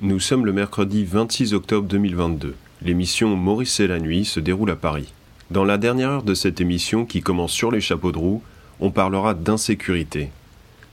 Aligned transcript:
Nous 0.00 0.20
sommes 0.20 0.46
le 0.46 0.52
mercredi 0.52 1.04
26 1.04 1.54
octobre 1.54 1.88
2022. 1.88 2.54
L'émission 2.82 3.34
Maurice 3.34 3.80
et 3.80 3.88
la 3.88 3.98
nuit 3.98 4.24
se 4.24 4.38
déroule 4.38 4.70
à 4.70 4.76
Paris. 4.76 5.12
Dans 5.50 5.64
la 5.64 5.76
dernière 5.76 6.10
heure 6.10 6.22
de 6.22 6.34
cette 6.34 6.60
émission 6.60 7.04
qui 7.04 7.20
commence 7.20 7.50
sur 7.50 7.72
les 7.72 7.80
chapeaux 7.80 8.12
de 8.12 8.18
roue, 8.18 8.40
on 8.78 8.92
parlera 8.92 9.34
d'insécurité. 9.34 10.30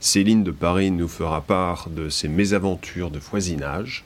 Céline 0.00 0.42
de 0.42 0.50
Paris 0.50 0.90
nous 0.90 1.06
fera 1.06 1.40
part 1.40 1.88
de 1.88 2.08
ses 2.08 2.26
mésaventures 2.26 3.12
de 3.12 3.20
foisinage. 3.20 4.04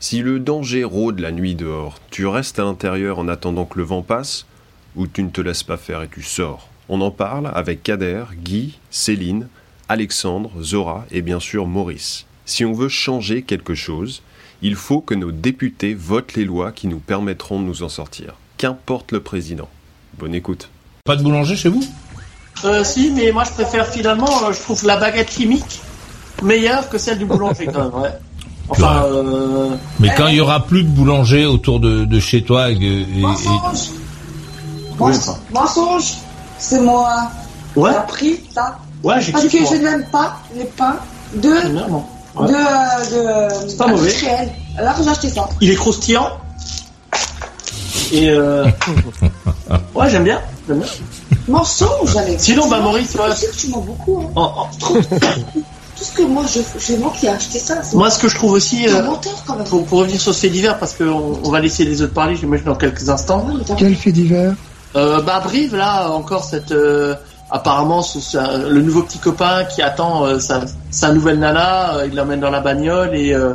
Si 0.00 0.22
le 0.22 0.40
danger 0.40 0.82
rôde 0.82 1.20
la 1.20 1.30
nuit 1.30 1.54
dehors, 1.54 2.00
tu 2.10 2.26
restes 2.26 2.58
à 2.58 2.64
l'intérieur 2.64 3.20
en 3.20 3.28
attendant 3.28 3.64
que 3.64 3.78
le 3.78 3.84
vent 3.84 4.02
passe 4.02 4.44
ou 4.96 5.06
tu 5.06 5.22
ne 5.22 5.30
te 5.30 5.40
laisses 5.40 5.62
pas 5.62 5.76
faire 5.76 6.02
et 6.02 6.08
tu 6.08 6.24
sors 6.24 6.68
On 6.88 7.00
en 7.00 7.12
parle 7.12 7.48
avec 7.54 7.84
Kader, 7.84 8.24
Guy, 8.34 8.80
Céline, 8.90 9.46
Alexandre, 9.88 10.50
Zora 10.60 11.06
et 11.12 11.22
bien 11.22 11.38
sûr 11.38 11.68
Maurice. 11.68 12.26
Si 12.46 12.64
on 12.64 12.72
veut 12.72 12.88
changer 12.88 13.42
quelque 13.42 13.74
chose, 13.74 14.22
il 14.62 14.74
faut 14.74 15.00
que 15.00 15.14
nos 15.14 15.30
députés 15.32 15.94
votent 15.94 16.34
les 16.34 16.44
lois 16.44 16.72
qui 16.72 16.86
nous 16.88 16.98
permettront 16.98 17.60
de 17.60 17.64
nous 17.66 17.82
en 17.82 17.88
sortir. 17.88 18.34
Qu'importe 18.56 19.12
le 19.12 19.20
président. 19.20 19.68
Bonne 20.18 20.34
écoute. 20.34 20.68
Pas 21.04 21.16
de 21.16 21.22
boulanger 21.22 21.56
chez 21.56 21.68
vous? 21.68 21.82
Euh, 22.64 22.84
si, 22.84 23.10
mais 23.12 23.32
moi 23.32 23.44
je 23.44 23.52
préfère 23.52 23.86
finalement, 23.86 24.28
euh, 24.44 24.52
je 24.52 24.60
trouve 24.60 24.84
la 24.84 24.98
baguette 24.98 25.30
chimique 25.32 25.80
meilleure 26.42 26.88
que 26.90 26.98
celle 26.98 27.18
du 27.18 27.24
boulanger 27.24 27.66
quand 27.66 27.84
même, 27.90 27.94
ouais. 28.02 28.10
Enfin, 28.68 29.04
euh, 29.06 29.74
Mais 29.98 30.10
quand 30.16 30.28
il 30.28 30.36
y 30.36 30.40
aura 30.40 30.64
plus 30.66 30.84
de 30.84 30.88
boulanger 30.88 31.44
autour 31.46 31.80
de, 31.80 32.04
de 32.04 32.20
chez 32.20 32.42
toi 32.42 32.70
et, 32.70 32.74
et- 32.74 33.00
et- 33.18 33.20
Mensonge 33.20 33.88
Oui, 35.00 35.12
Mensonge 35.52 36.12
C'est 36.58 36.80
moi. 36.80 37.30
ouais, 37.76 37.90
T'as 37.92 38.00
pris 38.02 38.40
ça 38.54 38.78
ouais, 39.02 39.20
j'ai 39.20 39.32
Parce 39.32 39.46
que 39.46 39.58
je 39.58 39.74
n'aime 39.82 40.04
pas 40.12 40.38
les 40.54 40.64
pains 40.66 40.96
de. 41.34 41.48
Ouais. 42.36 42.48
de. 42.48 42.52
de 43.64 43.68
C'est 43.68 43.76
pas 43.76 43.86
mauvais. 43.88 44.12
Alors 44.78 44.94
j'ai 45.02 45.08
acheté 45.10 45.28
ça. 45.30 45.48
Il 45.60 45.70
est 45.70 45.74
croustillant. 45.76 46.28
Et 48.12 48.28
euh... 48.30 48.64
ouais, 49.94 50.10
j'aime 50.10 50.24
bien, 50.24 50.40
j'aime 50.68 50.78
bien. 50.80 50.88
Mensonge, 51.48 52.16
Alex. 52.16 52.42
Sinon, 52.42 52.68
bah, 52.68 52.80
Maurice, 52.80 53.14
ouais. 53.14 53.22
Je 53.40 53.46
que 53.46 53.56
tu 53.56 53.68
mens 53.68 53.80
beaucoup. 53.80 54.20
Hein. 54.20 54.30
En- 54.36 54.42
en- 54.42 54.68
Tout 54.80 56.04
ce 56.04 56.12
que 56.12 56.22
moi, 56.22 56.44
je, 56.52 56.60
c'est 56.78 56.96
moi 56.98 57.12
qui 57.18 57.26
ai 57.26 57.30
acheté 57.30 57.58
ça. 57.58 57.76
Moi, 57.92 58.10
ce 58.10 58.18
que 58.18 58.28
je 58.28 58.34
trouve 58.36 58.52
aussi, 58.52 58.88
euh, 58.88 58.98
un 59.00 59.02
menteur 59.02 59.42
quand 59.46 59.56
même. 59.56 59.66
pour, 59.66 59.84
pour 59.84 59.98
revenir 60.00 60.20
sur 60.20 60.34
ce 60.34 60.40
fait 60.40 60.48
divers, 60.48 60.78
parce 60.78 60.94
qu'on 60.94 61.38
on 61.44 61.50
va 61.50 61.60
laisser 61.60 61.84
les 61.84 62.02
autres 62.02 62.14
parler, 62.14 62.36
j'imagine 62.36 62.66
dans 62.66 62.74
quelques 62.76 63.08
instants. 63.08 63.46
Ouais, 63.46 63.62
t'as- 63.66 63.74
Quel 63.74 63.94
fait 63.96 64.12
divers? 64.12 64.54
Euh, 64.96 65.20
bah 65.22 65.40
Brive 65.44 65.76
là 65.76 66.10
encore 66.10 66.42
cette 66.44 66.72
euh, 66.72 67.14
apparemment 67.50 68.02
le 68.68 68.80
nouveau 68.82 69.02
petit 69.02 69.18
copain 69.18 69.64
qui 69.64 69.82
attend 69.82 70.24
euh, 70.24 70.38
sa, 70.38 70.60
sa 70.90 71.12
nouvelle 71.12 71.38
nana, 71.38 71.94
euh, 71.94 72.06
il 72.06 72.14
l'emmène 72.14 72.40
dans 72.40 72.50
la 72.50 72.60
bagnole 72.60 73.14
et 73.14 73.32
euh, 73.34 73.54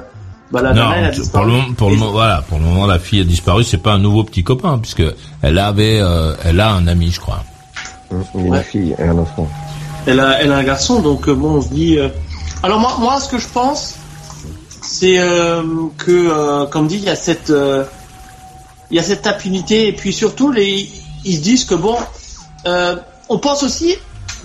bah 0.51 0.61
la 0.61 0.73
non, 0.73 0.83
nana 0.89 0.97
elle 0.97 1.05
a 1.05 1.09
pour 1.09 1.19
disparu. 1.21 1.45
le, 1.47 1.51
moment- 1.53 1.73
pour 1.75 1.89
le 1.89 1.95
voilà, 1.95 2.41
pour 2.47 2.57
le 2.59 2.65
moment, 2.65 2.85
la 2.85 2.99
fille 2.99 3.21
a 3.21 3.23
disparu. 3.23 3.63
C'est 3.63 3.77
pas 3.77 3.93
un 3.93 3.99
nouveau 3.99 4.23
petit 4.23 4.43
copain, 4.43 4.77
puisque 4.79 5.03
elle 5.41 5.57
avait, 5.59 5.99
euh, 6.01 6.35
elle 6.43 6.59
a 6.59 6.71
un 6.71 6.87
ami, 6.87 7.11
je 7.11 7.19
crois. 7.19 7.43
Une 8.35 8.49
Ouais. 8.51 8.61
fille 8.63 8.95
et 8.99 9.03
un 9.03 9.17
enfant. 9.17 9.49
Elle 10.05 10.19
a, 10.19 10.41
elle 10.41 10.51
a 10.51 10.57
un 10.57 10.63
garçon, 10.63 10.99
donc 11.01 11.27
euh, 11.27 11.33
bon, 11.33 11.55
on 11.55 11.61
se 11.61 11.69
dit. 11.69 11.97
euh, 11.97 12.09
Alors 12.63 12.79
moi, 12.79 12.95
moi, 12.99 13.19
ce 13.19 13.27
que 13.29 13.37
je 13.39 13.47
pense, 13.47 13.95
c'est 14.81 15.19
euh, 15.19 15.63
que, 15.97 16.11
euh, 16.11 16.65
comme 16.67 16.87
dit, 16.87 16.97
il 16.97 17.03
y 17.05 17.09
a 17.09 17.15
cette, 17.15 17.49
euh, 17.49 17.83
il 18.91 18.97
y 18.97 18.99
a 18.99 19.03
cette 19.03 19.25
impunité, 19.25 19.87
et 19.87 19.93
puis 19.93 20.13
surtout, 20.13 20.51
les, 20.51 20.87
ils 21.25 21.37
se 21.37 21.41
disent 21.41 21.65
que 21.65 21.73
bon, 21.75 21.95
euh, 22.67 22.95
on 23.29 23.37
pense 23.39 23.63
aussi 23.63 23.95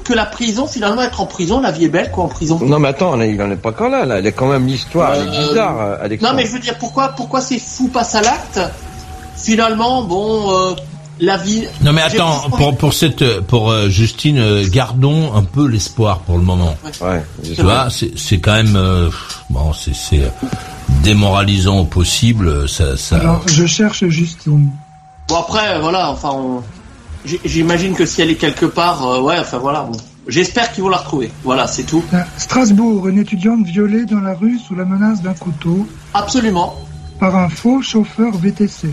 que 0.05 0.13
la 0.15 0.25
prison, 0.27 0.67
finalement, 0.67 1.03
être 1.03 1.21
en 1.21 1.27
prison, 1.27 1.61
la 1.61 1.71
vie 1.73 1.85
est 1.85 1.89
belle, 1.89 2.11
quoi, 2.11 2.25
en 2.25 2.29
prison. 2.29 2.59
Non, 2.63 2.79
mais 2.79 2.89
attends, 2.89 3.13
on 3.15 3.21
est- 3.21 3.31
il 3.31 3.41
en 3.43 3.51
est 3.51 3.57
pas 3.57 3.69
encore 3.71 3.91
là, 3.91 4.07
là. 4.07 4.19
Elle 4.19 4.27
est 4.27 4.33
quand 4.33 4.47
même 4.49 4.67
l'histoire, 4.67 5.15
elle 5.15 5.23
est 5.29 5.37
Euh, 5.37 5.49
bizarre, 5.49 5.77
euh, 5.81 6.09
Non, 6.23 6.31
mais 6.35 6.47
je 6.47 6.53
veux 6.53 6.59
dire, 6.59 6.77
pourquoi, 6.79 7.09
pourquoi 7.11 7.41
ces 7.41 7.59
fous 7.59 7.89
passent 7.89 8.15
à 8.15 8.23
l'acte 8.23 8.61
Finalement, 9.37 10.03
bon, 10.03 10.53
euh, 10.53 10.75
la 11.21 11.37
vie. 11.37 11.65
Non, 11.83 11.93
mais 11.93 12.03
attends, 12.03 12.41
pour 12.57 12.77
pour 12.77 12.93
cette, 12.95 13.41
pour 13.41 13.71
euh, 13.71 13.89
Justine, 13.89 14.39
euh, 14.39 14.65
gardons 14.69 15.35
un 15.35 15.45
peu 15.45 15.67
l'espoir 15.67 16.21
pour 16.21 16.37
le 16.39 16.45
moment. 16.45 16.75
Ouais, 17.03 17.23
Tu 17.55 17.61
vois, 17.63 17.89
c'est 17.91 18.19
c'est 18.19 18.39
quand 18.39 18.55
même, 18.55 18.77
euh, 18.77 19.11
bon, 19.51 19.73
c'est 19.73 19.95
c'est 19.95 20.31
démoralisant 21.03 21.79
au 21.81 21.85
possible. 21.85 22.69
Ça, 22.69 22.97
ça. 22.97 23.17
Alors, 23.17 23.43
je 23.47 23.67
cherche 23.67 24.05
Justine. 24.09 24.71
Bon 25.29 25.37
après, 25.37 25.77
euh, 25.77 25.81
voilà, 25.81 26.11
enfin, 26.11 26.31
on- 26.35 26.63
j'imagine 27.25 27.95
que 27.95 28.07
si 28.07 28.23
elle 28.23 28.31
est 28.31 28.35
quelque 28.37 28.67
part, 28.67 29.07
euh, 29.07 29.21
ouais, 29.21 29.39
enfin 29.39 29.59
voilà. 29.59 29.83
Bon. 29.83 29.97
J'espère 30.29 30.71
qu'ils 30.73 30.83
vont 30.85 30.91
la 30.91 30.99
retrouver. 30.99 31.31
Voilà, 31.45 31.67
c'est 31.67 31.83
tout. 31.85 32.03
À 32.13 32.25
Strasbourg, 32.37 33.09
une 33.09 33.19
étudiante 33.19 33.65
violée 33.67 34.05
dans 34.05 34.21
la 34.21 34.35
rue 34.35 34.59
sous 34.59 34.75
la 34.75 34.85
menace 34.85 35.23
d'un 35.23 35.35
couteau 35.35 35.87
Absolument. 36.15 36.75
par 37.19 37.35
un 37.37 37.49
faux 37.49 37.83
chauffeur 37.83 38.37
VTC. 38.37 38.89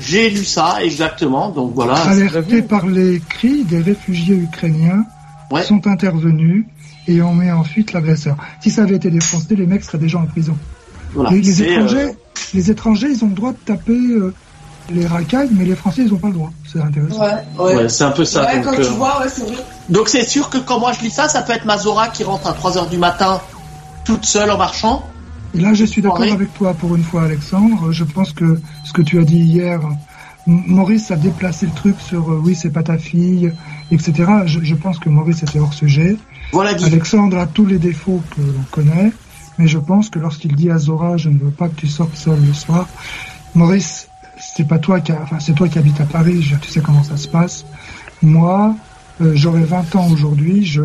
J'ai 0.00 0.30
lu 0.30 0.44
ça 0.44 0.78
exactement. 0.82 1.50
Donc 1.50 1.72
voilà. 1.74 1.94
Alertés 1.94 2.62
par 2.62 2.86
les 2.86 3.20
cris 3.28 3.64
des 3.64 3.80
réfugiés 3.80 4.34
ukrainiens, 4.36 5.04
Ouais. 5.50 5.62
sont 5.62 5.86
intervenus 5.86 6.64
et 7.06 7.20
ont 7.20 7.34
mis 7.34 7.50
en 7.50 7.62
fuite 7.62 7.92
l'agresseur. 7.92 8.36
Si 8.62 8.70
ça 8.70 8.82
avait 8.84 8.96
été 8.96 9.10
des 9.10 9.20
Français, 9.20 9.54
les 9.54 9.66
mecs 9.66 9.84
seraient 9.84 9.98
déjà 9.98 10.18
en 10.18 10.24
prison. 10.26 10.56
voilà. 11.14 11.30
les, 11.30 11.42
les 11.42 11.52
C'est, 11.52 11.68
euh, 11.68 11.72
étrangers, 11.84 12.12
les 12.54 12.70
étrangers, 12.70 13.08
ils 13.10 13.22
ont 13.22 13.28
le 13.28 13.34
droit 13.34 13.52
de 13.52 13.58
taper 13.64 13.92
euh, 13.92 14.32
les 14.94 15.06
racailles, 15.06 15.48
mais 15.52 15.64
les 15.64 15.74
Français, 15.76 16.02
ils 16.06 16.12
ont 16.14 16.18
pas 16.18 16.28
le 16.28 16.34
droit. 16.34 16.50
C'est 16.70 16.80
intéressant. 16.80 17.20
Ouais, 17.20 17.34
ouais. 17.58 17.74
ouais, 17.76 17.88
c'est 17.88 18.04
un 18.04 18.10
peu 18.10 18.24
ça. 18.24 18.44
Ouais, 18.44 18.56
donc, 18.60 18.64
quand 18.64 18.80
euh, 18.80 18.84
tu 18.84 18.92
vois, 18.92 19.20
ouais, 19.20 19.28
c'est 19.28 19.44
vrai. 19.44 19.62
donc 19.88 20.08
c'est 20.08 20.24
sûr 20.24 20.48
que 20.50 20.58
quand 20.58 20.78
moi 20.80 20.92
je 20.92 21.00
lis 21.02 21.10
ça, 21.10 21.28
ça 21.28 21.42
peut 21.42 21.52
être 21.52 21.64
Mazora 21.64 22.08
qui 22.08 22.24
rentre 22.24 22.46
à 22.46 22.52
3 22.52 22.78
heures 22.78 22.88
du 22.88 22.98
matin, 22.98 23.40
toute 24.04 24.24
seule 24.24 24.50
en 24.50 24.58
marchant. 24.58 25.04
Et 25.54 25.60
là, 25.60 25.74
je 25.74 25.84
suis 25.84 26.00
d'accord 26.00 26.22
avec 26.22 26.54
toi 26.54 26.72
pour 26.74 26.96
une 26.96 27.04
fois, 27.04 27.24
Alexandre. 27.24 27.92
Je 27.92 28.04
pense 28.04 28.32
que 28.32 28.58
ce 28.84 28.92
que 28.92 29.02
tu 29.02 29.18
as 29.20 29.24
dit 29.24 29.38
hier, 29.40 29.80
M- 30.46 30.62
Maurice 30.66 31.10
a 31.10 31.16
déplacé 31.16 31.66
le 31.66 31.72
truc 31.72 31.96
sur 32.00 32.30
euh, 32.32 32.40
oui, 32.42 32.54
c'est 32.54 32.70
pas 32.70 32.82
ta 32.82 32.96
fille, 32.98 33.52
etc. 33.90 34.12
Je, 34.46 34.60
je 34.62 34.74
pense 34.74 34.98
que 34.98 35.08
Maurice 35.10 35.42
était 35.42 35.58
hors 35.58 35.74
sujet. 35.74 36.16
Voilà 36.52 36.72
Guy. 36.74 36.86
Alexandre 36.86 37.38
a 37.38 37.46
tous 37.46 37.66
les 37.66 37.78
défauts 37.78 38.22
que 38.34 38.40
l'on 38.40 38.64
connaît, 38.70 39.12
mais 39.58 39.66
je 39.68 39.78
pense 39.78 40.08
que 40.08 40.18
lorsqu'il 40.18 40.56
dit 40.56 40.70
à 40.70 40.78
Zora, 40.78 41.16
je 41.18 41.28
ne 41.28 41.38
veux 41.38 41.50
pas 41.50 41.68
que 41.68 41.74
tu 41.76 41.86
sortes 41.86 42.16
seul 42.16 42.38
le 42.44 42.52
soir, 42.54 42.88
Maurice, 43.54 44.08
c'est 44.56 44.66
pas 44.66 44.78
toi 44.78 45.00
qui, 45.00 45.12
a- 45.12 45.20
enfin, 45.22 45.38
c'est 45.40 45.54
toi 45.54 45.68
qui 45.68 45.78
habites 45.78 46.00
à 46.00 46.04
Paris, 46.04 46.42
je- 46.42 46.56
tu 46.56 46.70
sais 46.70 46.80
comment 46.80 47.02
ça 47.04 47.16
se 47.16 47.28
passe. 47.28 47.64
Moi, 48.22 48.74
euh, 49.20 49.32
j'aurai 49.34 49.62
20 49.64 49.94
ans 49.96 50.08
aujourd'hui, 50.10 50.64
je, 50.64 50.82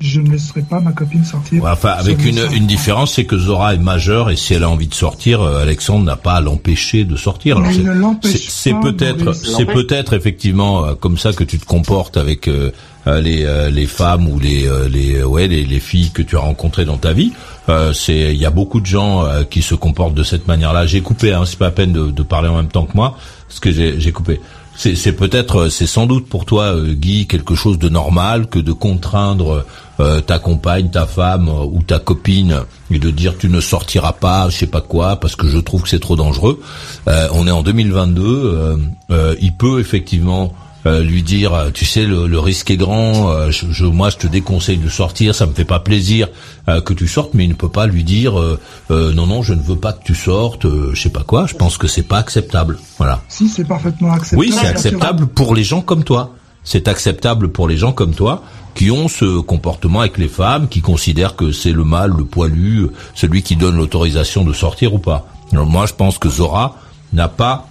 je 0.00 0.20
ne 0.20 0.30
laisserai 0.30 0.62
pas 0.62 0.80
ma 0.80 0.92
copine 0.92 1.24
sortir. 1.24 1.62
Ouais, 1.62 1.70
enfin, 1.70 1.90
avec 1.90 2.24
une, 2.24 2.66
différence, 2.66 3.14
c'est 3.14 3.24
que 3.24 3.38
Zora 3.38 3.74
est 3.74 3.78
majeure 3.78 4.30
et 4.30 4.36
si 4.36 4.52
elle 4.54 4.64
a 4.64 4.68
envie 4.68 4.86
de 4.88 4.94
sortir, 4.94 5.40
euh, 5.40 5.62
Alexandre 5.62 6.04
n'a 6.04 6.16
pas 6.16 6.34
à 6.34 6.40
l'empêcher 6.40 7.04
de 7.04 7.16
sortir. 7.16 7.56
Alors, 7.56 7.68
Mais 7.68 7.74
c'est- 7.74 7.80
il 7.80 7.86
ne 7.86 7.92
l'empêche 7.92 8.32
c'est- 8.32 8.50
C'est 8.50 8.70
pas, 8.72 8.80
peut-être, 8.82 9.32
c'est 9.34 9.64
peut-être 9.66 10.12
effectivement 10.12 10.84
euh, 10.84 10.94
comme 10.94 11.16
ça 11.18 11.32
que 11.32 11.44
tu 11.44 11.58
te 11.58 11.64
comportes 11.64 12.16
avec 12.16 12.48
euh, 12.48 12.70
les 13.06 13.44
euh, 13.44 13.70
les 13.70 13.86
femmes 13.86 14.28
ou 14.28 14.38
les 14.38 14.68
les 14.90 15.22
ouais 15.22 15.46
les, 15.46 15.64
les 15.64 15.80
filles 15.80 16.10
que 16.10 16.22
tu 16.22 16.36
as 16.36 16.40
rencontrées 16.40 16.84
dans 16.84 16.96
ta 16.98 17.12
vie. 17.12 17.32
Euh, 17.68 17.92
c'est 17.92 18.34
il 18.34 18.40
y 18.40 18.46
a 18.46 18.50
beaucoup 18.50 18.80
de 18.80 18.86
gens 18.86 19.24
euh, 19.24 19.44
qui 19.44 19.62
se 19.62 19.74
comportent 19.74 20.14
de 20.14 20.22
cette 20.22 20.46
manière-là. 20.46 20.86
J'ai 20.86 21.00
coupé, 21.00 21.32
hein, 21.32 21.44
c'est 21.46 21.58
pas 21.58 21.66
la 21.66 21.70
peine 21.70 21.92
de, 21.92 22.10
de 22.10 22.22
parler 22.22 22.48
en 22.48 22.56
même 22.56 22.68
temps 22.68 22.84
que 22.84 22.94
moi, 22.94 23.16
parce 23.48 23.60
que 23.60 23.70
j'ai 23.72 24.12
coupé. 24.12 24.40
C'est 24.76 25.12
peut-être, 25.12 25.60
euh, 25.60 25.70
c'est 25.70 25.86
sans 25.86 26.06
doute 26.06 26.28
pour 26.28 26.44
toi, 26.44 26.74
euh, 26.74 26.94
Guy, 26.94 27.28
quelque 27.28 27.54
chose 27.54 27.78
de 27.78 27.88
normal 27.88 28.48
que 28.48 28.58
de 28.58 28.72
contraindre 28.72 29.64
euh, 30.00 30.20
ta 30.20 30.40
compagne, 30.40 30.90
ta 30.90 31.06
femme 31.06 31.48
ou 31.48 31.80
ta 31.82 32.00
copine 32.00 32.62
et 32.90 32.98
de 32.98 33.10
dire 33.10 33.38
tu 33.38 33.48
ne 33.48 33.60
sortiras 33.60 34.12
pas, 34.12 34.48
je 34.50 34.56
sais 34.56 34.66
pas 34.66 34.80
quoi, 34.80 35.20
parce 35.20 35.36
que 35.36 35.46
je 35.46 35.58
trouve 35.58 35.82
que 35.82 35.88
c'est 35.88 36.00
trop 36.00 36.16
dangereux. 36.16 36.60
On 37.06 37.46
est 37.46 37.52
en 37.52 37.62
2022, 37.62 38.22
euh, 38.24 38.76
euh, 39.12 39.36
il 39.40 39.52
peut 39.52 39.78
effectivement 39.78 40.52
euh, 40.86 41.02
lui 41.02 41.22
dire, 41.22 41.54
euh, 41.54 41.70
tu 41.72 41.84
sais, 41.84 42.04
le, 42.04 42.26
le 42.26 42.38
risque 42.38 42.70
est 42.70 42.76
grand. 42.76 43.30
euh, 43.30 43.50
je, 43.50 43.66
je- 43.70 43.84
moi, 43.86 44.10
je 44.10 44.16
te 44.16 44.26
déconseille 44.26 44.76
de 44.78 44.88
sortir. 44.88 45.34
Ça 45.34 45.46
me 45.46 45.52
fait 45.54 45.64
pas 45.64 45.80
plaisir 45.80 46.28
euh, 46.68 46.80
que 46.80 46.92
tu 46.92 47.08
sortes, 47.08 47.30
mais 47.34 47.44
il 47.44 47.48
ne 47.48 47.54
peut 47.54 47.68
pas 47.70 47.86
lui 47.86 48.04
dire, 48.04 48.38
euh, 48.38 48.58
non, 48.90 49.26
non, 49.26 49.42
je 49.42 49.54
ne 49.54 49.62
veux 49.62 49.76
pas 49.76 49.92
que 49.92 50.04
tu 50.04 50.14
sortes. 50.14 50.64
euh, 50.66 50.90
je 50.94 51.00
sais 51.02 51.10
pas 51.10 51.22
quoi. 51.22 51.46
Je 51.46 51.54
pense 51.54 51.78
que 51.78 51.86
c'est 51.88 52.02
pas 52.02 52.18
acceptable. 52.18 52.78
Voilà. 52.98 53.22
Si, 53.28 53.48
c'est 53.48 53.64
parfaitement 53.64 54.12
acceptable. 54.12 54.40
Oui, 54.40 54.52
c'est 54.52 54.66
acceptable 54.66 55.26
pour 55.26 55.54
les 55.54 55.64
gens 55.64 55.80
comme 55.80 56.04
toi. 56.04 56.34
C'est 56.64 56.88
acceptable 56.88 57.48
pour 57.48 57.68
les 57.68 57.76
gens 57.76 57.92
comme 57.92 58.14
toi 58.14 58.42
qui 58.74 58.90
ont 58.90 59.06
ce 59.08 59.38
comportement 59.40 60.00
avec 60.00 60.18
les 60.18 60.28
femmes, 60.28 60.66
qui 60.68 60.80
considèrent 60.80 61.36
que 61.36 61.52
c'est 61.52 61.72
le 61.72 61.84
mâle, 61.84 62.12
le 62.16 62.24
poilu, 62.24 62.88
celui 63.14 63.42
qui 63.42 63.54
donne 63.54 63.76
l'autorisation 63.76 64.44
de 64.44 64.52
sortir 64.52 64.94
ou 64.94 64.98
pas. 64.98 65.26
Alors, 65.52 65.66
moi, 65.66 65.86
je 65.86 65.92
pense 65.92 66.18
que 66.18 66.28
Zora 66.28 66.76
n'a 67.12 67.28
pas 67.28 67.68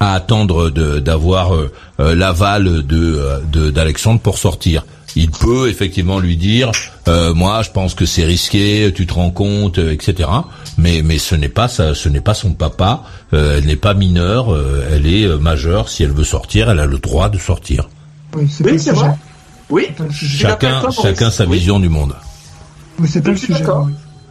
à 0.00 0.14
attendre 0.14 0.70
de- 0.70 0.98
d'avoir 0.98 1.54
euh, 1.54 1.72
euh, 2.00 2.14
l'aval 2.14 2.86
de 2.86 3.14
euh, 3.18 3.40
de- 3.50 3.70
d'Alexandre 3.70 4.20
pour 4.20 4.38
sortir. 4.38 4.84
Il 5.18 5.30
peut 5.30 5.70
effectivement 5.70 6.18
lui 6.18 6.36
dire, 6.36 6.70
euh, 7.08 7.32
moi, 7.32 7.62
je 7.62 7.70
pense 7.70 7.94
que 7.94 8.04
c'est 8.04 8.24
risqué, 8.24 8.92
tu 8.94 9.06
te 9.06 9.14
rends 9.14 9.30
compte, 9.30 9.78
euh, 9.78 9.92
etc. 9.92 10.28
Mais 10.76 11.00
mais 11.02 11.16
ce 11.16 11.34
n'est 11.34 11.48
pas 11.48 11.68
ça, 11.68 11.94
ce 11.94 12.08
n'est 12.10 12.20
pas 12.20 12.34
son 12.34 12.52
papa. 12.52 13.02
euh, 13.32 13.56
elle 13.58 13.64
n'est 13.66 13.76
pas 13.76 13.94
mineure, 13.94 14.52
euh, 14.54 14.86
elle 14.92 15.06
est 15.06 15.26
majeure. 15.38 15.88
Si 15.88 16.02
elle 16.02 16.12
veut 16.12 16.24
sortir, 16.24 16.68
elle 16.70 16.80
a 16.80 16.86
le 16.86 16.98
droit 16.98 17.28
de 17.30 17.38
sortir. 17.38 17.88
Oui, 18.36 18.46
c'est 18.50 18.62
Oui, 18.64 18.70
pas 18.70 18.72
le 18.72 18.78
c'est 18.78 18.90
sujet. 18.90 19.06
vrai. 19.06 19.16
Oui. 19.70 19.86
Chacun 20.12 20.82
chacun 20.90 21.30
sa 21.30 21.44
Oui. 21.46 21.58
vision 21.58 21.80
du 21.80 21.88
monde. 21.88 22.14
Oui, 23.00 23.08
c'est 23.10 23.22
pas 23.22 23.30
le 23.30 23.36
sujet. 23.36 23.64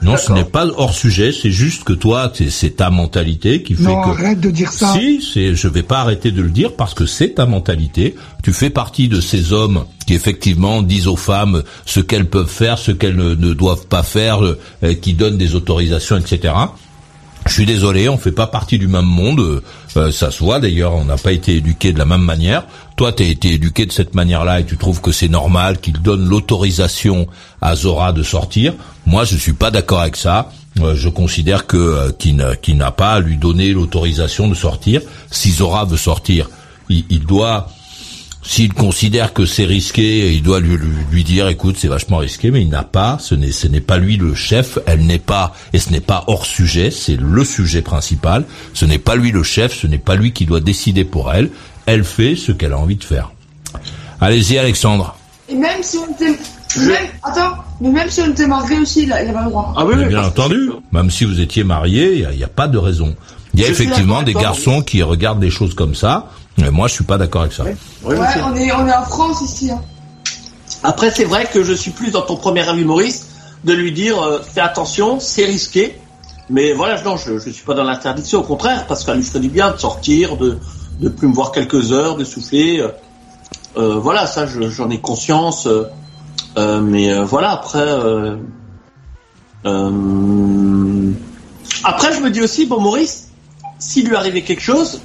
Non, 0.05 0.17
ce 0.17 0.31
n'est 0.31 0.43
pas 0.45 0.65
hors 0.77 0.93
sujet, 0.93 1.31
c'est 1.31 1.51
juste 1.51 1.83
que 1.83 1.93
toi, 1.93 2.31
c'est- 2.33 2.49
c'est 2.49 2.71
ta 2.77 2.89
mentalité 2.89 3.63
qui 3.63 3.73
fait 3.75 3.83
Non, 3.83 4.01
que. 4.03 4.09
arrête 4.09 4.39
de 4.39 4.51
dire 4.51 4.71
ça. 4.71 4.93
Si, 4.93 5.21
c'est, 5.21 5.55
je 5.55 5.67
vais 5.67 5.83
pas 5.83 5.99
arrêter 5.99 6.31
de 6.31 6.41
le 6.41 6.49
dire 6.49 6.73
parce 6.75 6.93
que 6.93 7.05
c'est 7.05 7.35
ta 7.35 7.45
mentalité. 7.45 8.15
Tu 8.43 8.53
fais 8.53 8.69
partie 8.69 9.07
de 9.07 9.19
ces 9.19 9.51
hommes 9.51 9.85
qui 10.05 10.13
effectivement 10.13 10.81
disent 10.83 11.07
aux 11.07 11.15
femmes 11.15 11.63
ce 11.85 11.99
qu'elles 11.99 12.29
peuvent 12.29 12.49
faire, 12.49 12.77
ce 12.77 12.91
qu'elles 12.91 13.15
ne, 13.15 13.33
ne 13.35 13.53
doivent 13.53 13.87
pas 13.87 14.03
faire, 14.03 14.41
euh, 14.43 14.93
qui 15.01 15.13
donnent 15.13 15.37
des 15.37 15.55
autorisations, 15.55 16.17
etc. 16.17 16.53
Je 17.47 17.53
suis 17.53 17.65
désolé, 17.65 18.09
on 18.09 18.17
fait 18.17 18.31
pas 18.31 18.47
partie 18.47 18.79
du 18.79 18.87
même 18.87 19.05
monde. 19.05 19.39
euh, 19.39 19.61
euh, 19.97 20.11
ça 20.11 20.31
se 20.31 20.43
voit 20.43 20.59
d'ailleurs, 20.59 20.93
on 20.95 21.05
n'a 21.05 21.17
pas 21.17 21.31
été 21.31 21.55
éduqué 21.55 21.93
de 21.93 21.99
la 21.99 22.05
même 22.05 22.23
manière. 22.23 22.65
Toi, 22.95 23.13
tu 23.13 23.23
as 23.23 23.27
été 23.27 23.53
éduqué 23.53 23.85
de 23.85 23.91
cette 23.91 24.15
manière-là 24.15 24.61
et 24.61 24.65
tu 24.65 24.77
trouves 24.77 24.99
que 24.99 25.11
c'est 25.11 25.27
normal 25.27 25.79
qu'il 25.79 26.01
donne 26.01 26.27
l'autorisation 26.27 27.27
à 27.61 27.75
Zora 27.75 28.13
de 28.13 28.23
sortir. 28.23 28.73
Moi, 29.05 29.25
je 29.25 29.37
suis 29.37 29.53
pas 29.53 29.69
d'accord 29.69 30.01
avec 30.01 30.15
ça. 30.15 30.51
Euh, 30.81 30.95
je 30.95 31.07
considère 31.07 31.67
que 31.67 31.77
euh, 31.77 32.11
qu'il 32.11 32.77
n'a 32.77 32.91
pas 32.91 33.13
à 33.13 33.19
lui 33.19 33.37
donner 33.37 33.71
l'autorisation 33.73 34.47
de 34.47 34.55
sortir. 34.55 35.01
Si 35.29 35.51
Zora 35.51 35.85
veut 35.85 35.97
sortir, 35.97 36.49
il 36.89 37.25
doit 37.25 37.67
s'il 38.47 38.73
considère 38.73 39.33
que 39.33 39.45
c'est 39.45 39.65
risqué, 39.65 40.31
il 40.33 40.43
doit 40.43 40.59
lui, 40.59 40.77
lui, 40.77 40.87
lui 41.11 41.23
dire, 41.23 41.47
écoute, 41.47 41.77
c'est 41.79 41.87
vachement 41.87 42.17
risqué, 42.17 42.51
mais 42.51 42.61
il 42.61 42.69
n'a 42.69 42.83
pas, 42.83 43.17
ce 43.19 43.33
n'est, 43.33 43.51
ce 43.51 43.67
n'est 43.67 43.81
pas 43.81 43.97
lui 43.97 44.17
le 44.17 44.35
chef, 44.35 44.77
elle 44.85 45.05
n'est 45.05 45.17
pas, 45.19 45.55
et 45.73 45.79
ce 45.79 45.89
n'est 45.89 45.99
pas 45.99 46.23
hors 46.27 46.45
sujet, 46.45 46.91
c'est 46.91 47.17
le 47.19 47.43
sujet 47.43 47.81
principal. 47.81 48.45
Ce 48.73 48.85
n'est 48.85 48.99
pas 48.99 49.15
lui 49.15 49.31
le 49.31 49.41
chef, 49.43 49.73
ce 49.73 49.87
n'est 49.87 49.97
pas 49.97 50.15
lui 50.15 50.31
qui 50.31 50.45
doit 50.45 50.59
décider 50.61 51.03
pour 51.05 51.33
elle. 51.33 51.49
Elle 51.87 52.03
fait 52.03 52.35
ce 52.35 52.51
qu'elle 52.51 52.73
a 52.73 52.77
envie 52.77 52.95
de 52.97 53.03
faire. 53.03 53.31
Allez-y, 54.21 54.57
Alexandre. 54.57 55.17
Et 55.49 55.55
même 55.55 55.81
si 55.81 55.97
on 55.97 56.11
était. 56.13 56.37
Même... 56.77 57.07
Attends, 57.23 57.55
mais 57.79 57.89
même 57.89 58.09
si 58.09 58.21
on 58.21 58.31
était 58.31 58.47
mariés 58.47 58.79
aussi, 58.79 59.03
il 59.03 59.11
a- 59.13 59.17
avait 59.17 59.27
le 59.27 59.45
droit. 59.45 59.73
Ah 59.77 59.85
oui, 59.85 59.95
bien 60.05 60.23
entendu, 60.23 60.71
même 60.91 61.09
si 61.09 61.23
vous 61.25 61.39
étiez 61.39 61.63
marié, 61.63 62.25
il 62.31 62.37
n'y 62.37 62.43
a 62.43 62.47
pas 62.49 62.67
de 62.67 62.77
raison. 62.77 63.15
Il 63.55 63.61
y 63.61 63.63
a 63.63 63.67
Je 63.67 63.71
effectivement 63.73 64.21
des 64.23 64.33
garçons 64.33 64.81
qui 64.81 65.01
regardent 65.03 65.39
des 65.39 65.49
choses 65.49 65.73
comme 65.73 65.95
ça, 65.95 66.29
mais 66.57 66.71
moi, 66.71 66.87
je 66.87 66.93
suis 66.93 67.03
pas 67.03 67.17
d'accord 67.17 67.41
avec 67.41 67.53
ça. 67.53 67.63
Oui, 67.65 68.15
Ouais, 68.15 68.25
on 68.45 68.55
est, 68.55 68.71
on 68.71 68.87
est 68.87 68.95
en 68.95 69.03
France 69.05 69.41
ici. 69.41 69.71
Hein. 69.71 69.81
Après, 70.83 71.09
c'est 71.11 71.25
vrai 71.25 71.47
que 71.51 71.63
je 71.63 71.73
suis 71.73 71.91
plus 71.91 72.11
dans 72.11 72.21
ton 72.21 72.35
premier 72.35 72.67
avis, 72.67 72.83
Maurice, 72.83 73.27
de 73.63 73.73
lui 73.73 73.91
dire 73.91 74.21
euh, 74.21 74.39
fais 74.53 74.61
attention, 74.61 75.19
c'est 75.19 75.45
risqué. 75.45 75.97
Mais 76.49 76.73
voilà, 76.73 77.01
non, 77.01 77.17
je 77.17 77.31
ne 77.33 77.39
suis 77.39 77.63
pas 77.65 77.73
dans 77.73 77.83
l'interdiction, 77.83 78.39
au 78.41 78.43
contraire, 78.43 78.85
parce 78.87 79.03
qu'elle 79.03 79.17
lui 79.17 79.23
ferait 79.23 79.39
du 79.39 79.49
bien 79.49 79.71
de 79.71 79.77
sortir, 79.77 80.37
de 80.37 80.57
de 80.99 81.09
plus 81.09 81.27
me 81.27 81.33
voir 81.33 81.51
quelques 81.51 81.91
heures, 81.91 82.15
de 82.15 82.23
souffler. 82.23 82.79
euh, 82.79 82.89
euh, 83.77 83.95
voilà, 83.99 84.27
ça, 84.27 84.45
je- 84.47 84.69
j'en 84.69 84.89
ai 84.89 84.99
conscience. 85.01 85.65
euh, 85.67 85.83
euh, 86.57 86.79
mais 86.81 87.11
euh, 87.11 87.25
voilà, 87.25 87.51
après. 87.51 87.79
euh, 87.79 88.37
euh, 89.65 91.11
après, 91.83 92.13
je 92.13 92.19
me 92.21 92.29
dis 92.29 92.41
aussi, 92.41 92.65
bon, 92.65 92.79
Maurice, 92.79 93.24
s'il 93.79 94.07
lui 94.07 94.15
arrivait 94.15 94.41
quelque 94.41 94.61
chose, 94.61 95.01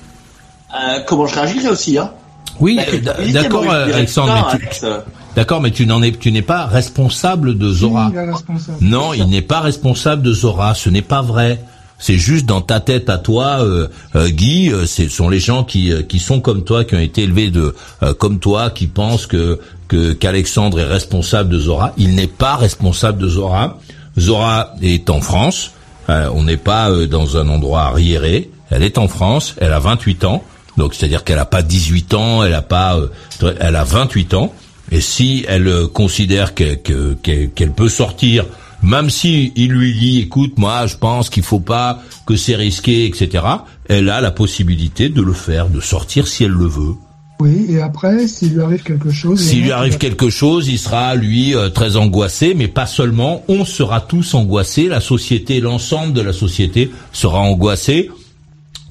euh, 0.75 1.01
comment 1.07 1.27
je 1.27 1.35
réagirais 1.35 1.69
aussi, 1.69 1.99
hein? 1.99 2.11
Oui, 2.59 2.79
euh, 2.93 3.33
d'accord, 3.33 3.69
Alexandre, 3.71 4.49
putain, 4.53 4.59
mais 4.61 4.71
tu, 4.79 4.85
euh, 4.85 4.99
D'accord, 5.37 5.61
mais 5.61 5.71
tu 5.71 5.87
n'en 5.87 6.03
es, 6.03 6.13
tu 6.13 6.33
n'es 6.33 6.43
pas 6.43 6.67
responsable 6.67 7.57
de 7.57 7.73
Zora. 7.73 8.11
Il 8.13 8.19
est 8.19 8.31
responsable. 8.33 8.79
Non, 8.81 9.15
il 9.15 9.27
n'est 9.29 9.43
pas 9.43 9.61
responsable 9.61 10.23
de 10.23 10.33
Zora. 10.33 10.75
Ce 10.75 10.91
n'est 10.91 11.03
pas 11.03 11.23
vrai. 11.23 11.63
C'est 11.99 12.17
juste 12.19 12.47
dans 12.47 12.61
ta 12.63 12.81
tête 12.81 13.09
à 13.11 13.19
toi, 13.19 13.61
euh, 13.61 13.89
euh, 14.17 14.29
Guy. 14.31 14.71
euh, 14.73 14.87
Ce 14.87 15.09
sont 15.09 15.29
les 15.29 15.39
gens 15.39 15.65
qui 15.65 15.93
euh, 15.93 16.03
qui 16.03 16.19
sont 16.19 16.41
comme 16.41 16.65
toi, 16.65 16.85
qui 16.85 16.95
ont 16.97 17.01
été 17.01 17.23
élevés 17.23 17.51
de 17.51 17.75
euh, 18.03 18.15
comme 18.15 18.41
toi, 18.41 18.71
qui 18.71 18.87
pensent 18.89 19.27
que 19.27 19.61
que 19.87 20.13
qu'Alexandre 20.13 20.81
est 20.81 20.85
responsable 20.87 21.51
de 21.51 21.59
Zora. 21.59 21.93
Il 21.97 22.15
n'est 22.15 22.27
pas 22.27 22.57
responsable 22.57 23.19
de 23.23 23.29
Zora. 23.29 23.79
Zora 24.19 24.75
est 24.83 25.09
en 25.11 25.21
France. 25.21 25.71
Euh, 26.09 26.29
on 26.35 26.43
n'est 26.43 26.57
pas 26.57 26.91
euh, 26.91 27.07
dans 27.07 27.37
un 27.37 27.49
endroit 27.49 27.83
arriéré. 27.83 28.51
Elle 28.71 28.83
est 28.83 28.99
en 28.99 29.09
France. 29.09 29.55
Elle 29.59 29.73
a 29.73 29.79
28 29.81 30.25
ans. 30.25 30.43
Donc 30.77 30.95
c'est-à-dire 30.95 31.25
qu'elle 31.25 31.39
a 31.39 31.45
pas 31.47 31.63
18 31.63 32.15
ans. 32.15 32.45
Elle 32.45 32.55
a 32.55 32.63
pas. 32.63 32.97
euh, 32.97 33.55
elle 33.61 33.77
a 33.77 33.85
28 33.85 34.35
ans. 34.35 34.53
Et 34.93 35.01
si 35.01 35.45
elle 35.49 35.69
euh, 35.69 35.87
considère 35.87 36.55
que- 36.55 36.75
que- 36.75 37.15
qu'elle 37.47 37.73
peut 37.73 37.89
sortir, 37.89 38.45
même 38.83 39.11
si 39.11 39.53
il 39.57 39.71
lui 39.71 39.95
dit, 39.99 40.19
écoute, 40.21 40.55
moi, 40.59 40.87
je 40.87 40.97
pense 40.97 41.31
qu'il 41.31 41.43
faut 41.43 41.61
pas, 41.61 42.03
que 42.27 42.35
c'est 42.35 42.57
risqué, 42.57 43.05
etc. 43.07 43.45
Elle 43.89 44.09
a 44.09 44.21
la 44.21 44.31
possibilité 44.31 45.09
de 45.09 45.21
le 45.23 45.33
faire, 45.33 45.69
de 45.69 45.81
sortir 45.81 46.27
si 46.27 46.45
elle 46.45 46.51
le 46.53 46.67
veut. 46.67 46.95
Oui, 47.41 47.67
et 47.71 47.81
après, 47.81 48.27
s'il 48.27 48.55
lui 48.55 48.63
arrive 48.63 48.83
quelque 48.83 49.11
chose. 49.11 49.41
S'il 49.41 49.63
lui 49.63 49.73
arrive 49.73 49.97
quelque 49.97 50.29
chose, 50.29 50.69
il 50.69 50.79
sera 50.79 51.15
lui 51.15 51.55
euh, 51.55 51.69
très 51.71 51.97
angoissé, 51.97 52.55
mais 52.55 52.69
pas 52.69 52.87
seulement. 52.87 53.45
On 53.49 53.65
sera 53.65 54.01
tous 54.01 54.35
angoissés. 54.35 54.89
La 54.89 55.01
société, 55.01 55.61
l'ensemble 55.61 56.13
de 56.13 56.21
la 56.21 56.33
société 56.33 56.91
sera 57.13 57.39
angoissée, 57.39 58.11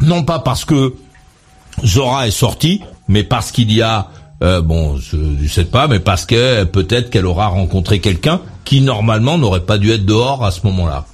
non 0.02 0.24
pas 0.24 0.40
parce 0.40 0.66
que 0.66 0.96
Zora 1.86 2.28
est 2.28 2.32
sortie, 2.32 2.82
mais 3.08 3.24
parce 3.24 3.52
qu'il 3.52 3.72
y 3.72 3.82
a 3.82 4.10
euh, 4.42 4.62
bon, 4.62 4.98
je 4.98 5.18
ne 5.18 5.48
sais 5.48 5.66
pas, 5.66 5.88
mais 5.88 6.00
parce 6.00 6.26
que 6.26 6.64
peut-être 6.64 7.10
qu'elle 7.10 7.26
aura 7.26 7.48
rencontré 7.48 8.00
quelqu'un 8.00 8.40
qui 8.64 8.82
normalement 8.82 9.38
n'aurait 9.38 9.66
pas 9.66 9.78
dû 9.78 9.92
être 9.92 10.06
dehors 10.06 10.46
à 10.46 10.52
ce 10.52 10.62
moment-là. 10.68 11.06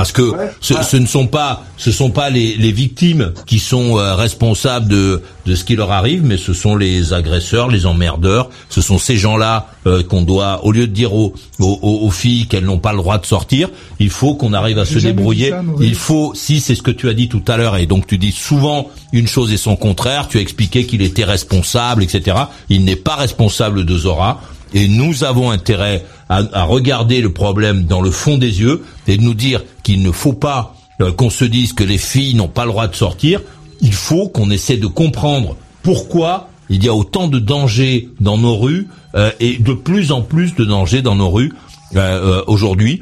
Parce 0.00 0.12
que 0.12 0.32
ce, 0.62 0.72
ce 0.82 0.96
ne 0.96 1.04
sont 1.04 1.26
pas, 1.26 1.62
ce 1.76 1.92
sont 1.92 2.08
pas 2.08 2.30
les, 2.30 2.56
les 2.56 2.72
victimes 2.72 3.34
qui 3.44 3.58
sont 3.58 3.98
euh, 3.98 4.14
responsables 4.14 4.88
de, 4.88 5.20
de 5.44 5.54
ce 5.54 5.62
qui 5.62 5.76
leur 5.76 5.92
arrive, 5.92 6.24
mais 6.24 6.38
ce 6.38 6.54
sont 6.54 6.74
les 6.74 7.12
agresseurs, 7.12 7.68
les 7.68 7.84
emmerdeurs. 7.84 8.48
Ce 8.70 8.80
sont 8.80 8.96
ces 8.96 9.18
gens-là 9.18 9.66
euh, 9.86 10.02
qu'on 10.02 10.22
doit, 10.22 10.64
au 10.64 10.72
lieu 10.72 10.86
de 10.86 10.92
dire 10.94 11.12
aux, 11.12 11.34
aux, 11.58 12.10
filles 12.10 12.46
qu'elles 12.46 12.64
n'ont 12.64 12.78
pas 12.78 12.92
le 12.92 12.96
droit 12.96 13.18
de 13.18 13.26
sortir, 13.26 13.68
il 13.98 14.08
faut 14.08 14.32
qu'on 14.32 14.54
arrive 14.54 14.78
à 14.78 14.86
se 14.86 14.98
débrouiller. 14.98 15.50
ça, 15.50 15.62
il 15.82 15.94
faut, 15.94 16.32
si 16.34 16.60
c'est 16.60 16.74
ce 16.74 16.82
que 16.82 16.90
tu 16.90 17.10
as 17.10 17.12
dit 17.12 17.28
tout 17.28 17.42
à 17.46 17.58
l'heure, 17.58 17.76
et 17.76 17.84
donc 17.84 18.06
tu 18.06 18.16
dis 18.16 18.32
souvent 18.32 18.88
une 19.12 19.28
chose 19.28 19.52
et 19.52 19.58
son 19.58 19.76
contraire. 19.76 20.28
Tu 20.28 20.38
as 20.38 20.40
expliqué 20.40 20.86
qu'il 20.86 21.02
était 21.02 21.24
responsable, 21.24 22.02
etc. 22.02 22.38
Il 22.70 22.86
n'est 22.86 22.96
pas 22.96 23.16
responsable 23.16 23.84
de 23.84 23.98
Zora. 23.98 24.40
Et 24.74 24.88
nous 24.88 25.24
avons 25.24 25.50
intérêt 25.50 26.04
à, 26.28 26.64
regarder 26.64 27.20
le 27.20 27.32
problème 27.32 27.84
dans 27.84 28.00
le 28.00 28.10
fond 28.10 28.38
des 28.38 28.60
yeux 28.60 28.82
et 29.08 29.16
de 29.16 29.22
nous 29.22 29.34
dire 29.34 29.62
qu'il 29.82 30.02
ne 30.02 30.12
faut 30.12 30.32
pas 30.32 30.76
euh, 31.00 31.12
qu'on 31.12 31.30
se 31.30 31.44
dise 31.44 31.72
que 31.72 31.84
les 31.84 31.98
filles 31.98 32.34
n'ont 32.34 32.48
pas 32.48 32.64
le 32.64 32.70
droit 32.70 32.86
de 32.86 32.94
sortir. 32.94 33.40
Il 33.80 33.92
faut 33.92 34.28
qu'on 34.28 34.50
essaie 34.50 34.76
de 34.76 34.86
comprendre 34.86 35.56
pourquoi 35.82 36.48
il 36.68 36.84
y 36.84 36.88
a 36.88 36.94
autant 36.94 37.26
de 37.26 37.40
dangers 37.40 38.08
dans 38.20 38.38
nos 38.38 38.56
rues 38.56 38.88
euh, 39.16 39.32
et 39.40 39.58
de 39.58 39.72
plus 39.72 40.12
en 40.12 40.22
plus 40.22 40.54
de 40.54 40.64
dangers 40.64 41.02
dans 41.02 41.16
nos 41.16 41.30
rues 41.30 41.52
euh, 41.96 42.42
aujourd'hui. 42.46 43.00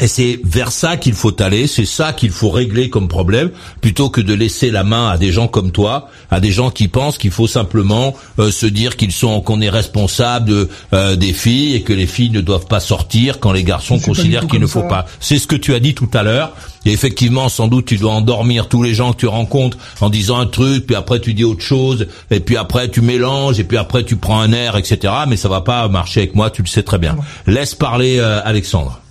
Et 0.00 0.06
c'est 0.06 0.40
vers 0.42 0.72
ça 0.72 0.96
qu'il 0.96 1.12
faut 1.12 1.40
aller, 1.42 1.66
c'est 1.66 1.84
ça 1.84 2.14
qu'il 2.14 2.30
faut 2.30 2.50
régler 2.50 2.88
comme 2.88 3.08
problème, 3.08 3.50
plutôt 3.82 4.08
que 4.08 4.22
de 4.22 4.32
laisser 4.32 4.70
la 4.70 4.84
main 4.84 5.10
à 5.10 5.18
des 5.18 5.32
gens 5.32 5.48
comme 5.48 5.70
toi, 5.70 6.08
à 6.30 6.40
des 6.40 6.50
gens 6.50 6.70
qui 6.70 6.88
pensent 6.88 7.18
qu'il 7.18 7.30
faut 7.30 7.46
simplement 7.46 8.14
euh, 8.38 8.50
se 8.50 8.64
dire 8.64 8.96
qu'ils 8.96 9.12
sont, 9.12 9.42
qu'on 9.42 9.60
est 9.60 9.68
responsable 9.68 10.48
de, 10.48 10.68
euh, 10.94 11.14
des 11.14 11.34
filles 11.34 11.74
et 11.74 11.82
que 11.82 11.92
les 11.92 12.06
filles 12.06 12.30
ne 12.30 12.40
doivent 12.40 12.66
pas 12.66 12.80
sortir 12.80 13.38
quand 13.38 13.52
les 13.52 13.64
garçons 13.64 13.98
considèrent 13.98 14.46
qu'il 14.46 14.60
ne 14.60 14.66
faut 14.66 14.80
ça. 14.80 14.88
pas. 14.88 15.06
C'est 15.20 15.38
ce 15.38 15.46
que 15.46 15.56
tu 15.56 15.74
as 15.74 15.80
dit 15.80 15.94
tout 15.94 16.10
à 16.14 16.22
l'heure. 16.22 16.52
Et 16.86 16.92
effectivement, 16.92 17.48
sans 17.50 17.68
doute, 17.68 17.84
tu 17.84 17.98
dois 17.98 18.12
endormir 18.12 18.68
tous 18.68 18.82
les 18.82 18.94
gens 18.94 19.12
que 19.12 19.18
tu 19.18 19.26
rencontres 19.26 19.76
en 20.00 20.08
disant 20.08 20.38
un 20.38 20.46
truc, 20.46 20.86
puis 20.86 20.96
après 20.96 21.20
tu 21.20 21.34
dis 21.34 21.44
autre 21.44 21.62
chose, 21.62 22.08
et 22.30 22.40
puis 22.40 22.56
après 22.56 22.88
tu 22.88 23.02
mélanges, 23.02 23.60
et 23.60 23.64
puis 23.64 23.76
après 23.76 24.04
tu 24.04 24.16
prends 24.16 24.40
un 24.40 24.52
air, 24.52 24.76
etc. 24.76 25.12
Mais 25.28 25.36
ça 25.36 25.48
va 25.48 25.60
pas 25.60 25.86
marcher 25.88 26.20
avec 26.20 26.34
moi, 26.34 26.50
tu 26.50 26.62
le 26.62 26.68
sais 26.68 26.82
très 26.82 26.98
bien. 26.98 27.16
Laisse 27.46 27.74
parler 27.74 28.18
euh, 28.18 28.40
Alexandre. 28.42 29.01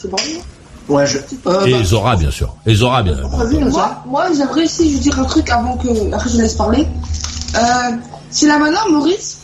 C'est 0.00 0.08
bon. 0.10 0.16
Ouais, 0.88 1.06
je, 1.06 1.18
euh, 1.46 1.66
Et 1.66 1.72
bah, 1.72 1.84
Zora, 1.84 2.16
bien 2.16 2.30
sûr. 2.30 2.54
Et 2.64 2.74
Zora, 2.74 3.02
bien 3.02 3.14
sûr. 3.16 3.28
Moi, 3.70 4.02
moi 4.06 4.24
j'aimerais 4.34 4.64
aussi 4.64 4.90
je 4.94 4.98
dire 4.98 5.18
un 5.18 5.24
truc 5.24 5.50
avant 5.50 5.76
que 5.76 5.88
après 6.14 6.30
je 6.30 6.38
laisse 6.38 6.54
parler. 6.54 6.86
Euh, 7.56 7.60
si 8.30 8.46
là 8.46 8.58
maintenant 8.58 8.88
Maurice, 8.90 9.38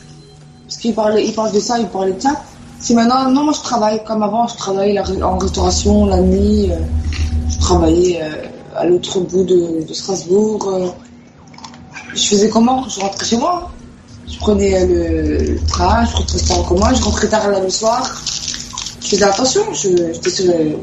parce 0.67 0.79
qu'il 0.79 0.95
parlait, 0.95 1.27
il 1.27 1.35
parle 1.35 1.53
de 1.53 1.61
ça, 1.61 1.79
il 1.79 1.87
parlait 1.89 2.13
de 2.13 2.21
ça. 2.23 2.43
Si 2.81 2.95
maintenant, 2.95 3.29
non, 3.31 3.45
moi 3.45 3.53
je 3.55 3.61
travaille 3.63 4.03
comme 4.05 4.23
avant, 4.23 4.47
je 4.49 4.57
travaillais 4.57 4.95
la- 4.95 5.27
en 5.27 5.37
restauration 5.39 6.07
la 6.07 6.21
nuit, 6.21 6.71
euh, 6.71 6.77
je 7.51 7.59
travaillais 7.59 8.21
euh, 8.23 8.47
à 8.77 8.87
l'autre 8.87 9.21
bout 9.21 9.45
de, 9.45 9.87
de 9.87 9.95
Strasbourg. 9.95 10.67
euh. 10.73 10.89
je 12.15 12.27
faisais 12.27 12.49
comment? 12.49 12.89
Je 12.89 13.01
rentrais 13.01 13.27
chez 13.27 13.37
moi. 13.37 13.71
Je 14.27 14.39
prenais 14.39 14.75
euh, 14.83 14.87
le, 14.87 15.53
le 15.55 15.61
train, 15.67 16.05
je 16.07 16.17
rentrais 16.17 16.39
en 16.53 16.63
commun, 16.63 16.95
je 16.95 17.03
rentrais 17.03 17.29
tard 17.29 17.49
le 17.63 17.69
soir. 17.71 18.03
Je 19.05 19.09
faisais 19.11 19.25
attention, 19.25 19.61
je- 19.75 20.13
j'étais 20.15 20.31
sur 20.31 20.47
le... 20.47 20.77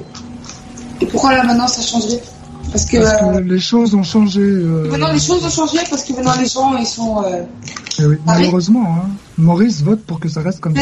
Et 1.01 1.05
pourquoi 1.07 1.33
là 1.35 1.43
maintenant 1.43 1.67
ça 1.67 1.81
changerait 1.81 2.21
Parce 2.71 2.85
que, 2.85 2.97
Parce 2.97 3.19
que 3.19 3.25
euh, 3.37 3.41
les 3.41 3.59
choses 3.59 3.95
ont 3.95 4.03
changé. 4.03 4.41
euh, 4.41 4.87
maintenant 4.91 5.11
les 5.11 5.19
choses 5.19 5.43
ont 5.43 5.49
changé 5.49 5.79
parce 5.89 6.03
que 6.03 6.13
maintenant 6.13 6.35
les 6.39 6.45
gens 6.47 6.77
ils 6.77 6.85
sont. 6.85 7.23
euh, 7.23 7.41
eh 7.99 8.05
oui. 8.05 8.15
malheureusement, 8.25 8.85
hein. 8.85 9.09
Maurice 9.41 9.81
vote 9.81 10.01
pour 10.05 10.19
que 10.19 10.29
ça 10.29 10.41
reste 10.41 10.59
comme 10.59 10.75
ça. 10.75 10.81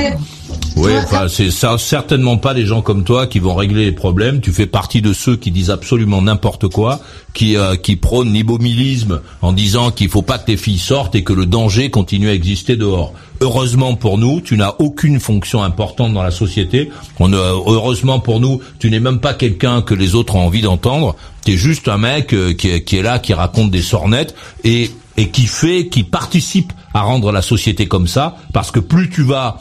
Oui, 0.75 0.91
enfin, 0.97 1.27
c'est 1.27 1.51
ça, 1.51 1.77
certainement 1.77 2.37
pas 2.37 2.53
des 2.53 2.65
gens 2.65 2.81
comme 2.81 3.03
toi 3.03 3.25
qui 3.27 3.39
vont 3.39 3.55
régler 3.55 3.85
les 3.85 3.91
problèmes. 3.91 4.41
Tu 4.41 4.51
fais 4.51 4.65
partie 4.65 5.01
de 5.01 5.13
ceux 5.13 5.35
qui 5.35 5.51
disent 5.51 5.71
absolument 5.71 6.21
n'importe 6.21 6.67
quoi, 6.67 6.99
qui 7.33 7.57
euh, 7.57 7.75
qui 7.75 7.95
prônent 7.95 8.33
l'immobilisme 8.33 9.21
en 9.41 9.53
disant 9.53 9.91
qu'il 9.91 10.09
faut 10.09 10.21
pas 10.21 10.37
que 10.37 10.45
tes 10.45 10.57
filles 10.57 10.77
sortent 10.77 11.15
et 11.15 11.23
que 11.23 11.33
le 11.33 11.45
danger 11.45 11.89
continue 11.89 12.29
à 12.29 12.33
exister 12.33 12.75
dehors. 12.75 13.13
Heureusement 13.41 13.95
pour 13.95 14.17
nous, 14.17 14.41
tu 14.41 14.57
n'as 14.57 14.75
aucune 14.79 15.19
fonction 15.19 15.63
importante 15.63 16.13
dans 16.13 16.23
la 16.23 16.31
société. 16.31 16.89
On, 17.19 17.31
euh, 17.33 17.53
heureusement 17.65 18.19
pour 18.19 18.39
nous, 18.39 18.59
tu 18.79 18.91
n'es 18.91 18.99
même 18.99 19.19
pas 19.19 19.33
quelqu'un 19.33 19.81
que 19.81 19.93
les 19.93 20.15
autres 20.15 20.35
ont 20.35 20.45
envie 20.45 20.61
d'entendre. 20.61 21.15
Tu 21.45 21.53
es 21.53 21.57
juste 21.57 21.87
un 21.87 21.97
mec 21.97 22.33
euh, 22.33 22.53
qui, 22.53 22.69
est, 22.69 22.83
qui 22.83 22.97
est 22.97 23.01
là, 23.01 23.19
qui 23.19 23.33
raconte 23.33 23.71
des 23.71 23.81
sornettes 23.81 24.35
et 24.63 24.91
et 25.19 25.29
qui 25.29 25.47
fait, 25.47 25.87
qui 25.87 26.03
participe 26.03 26.71
à 26.93 27.01
rendre 27.01 27.31
la 27.31 27.41
société 27.41 27.87
comme 27.87 28.07
ça, 28.07 28.37
parce 28.53 28.71
que 28.71 28.79
plus 28.79 29.09
tu 29.09 29.23
vas 29.23 29.59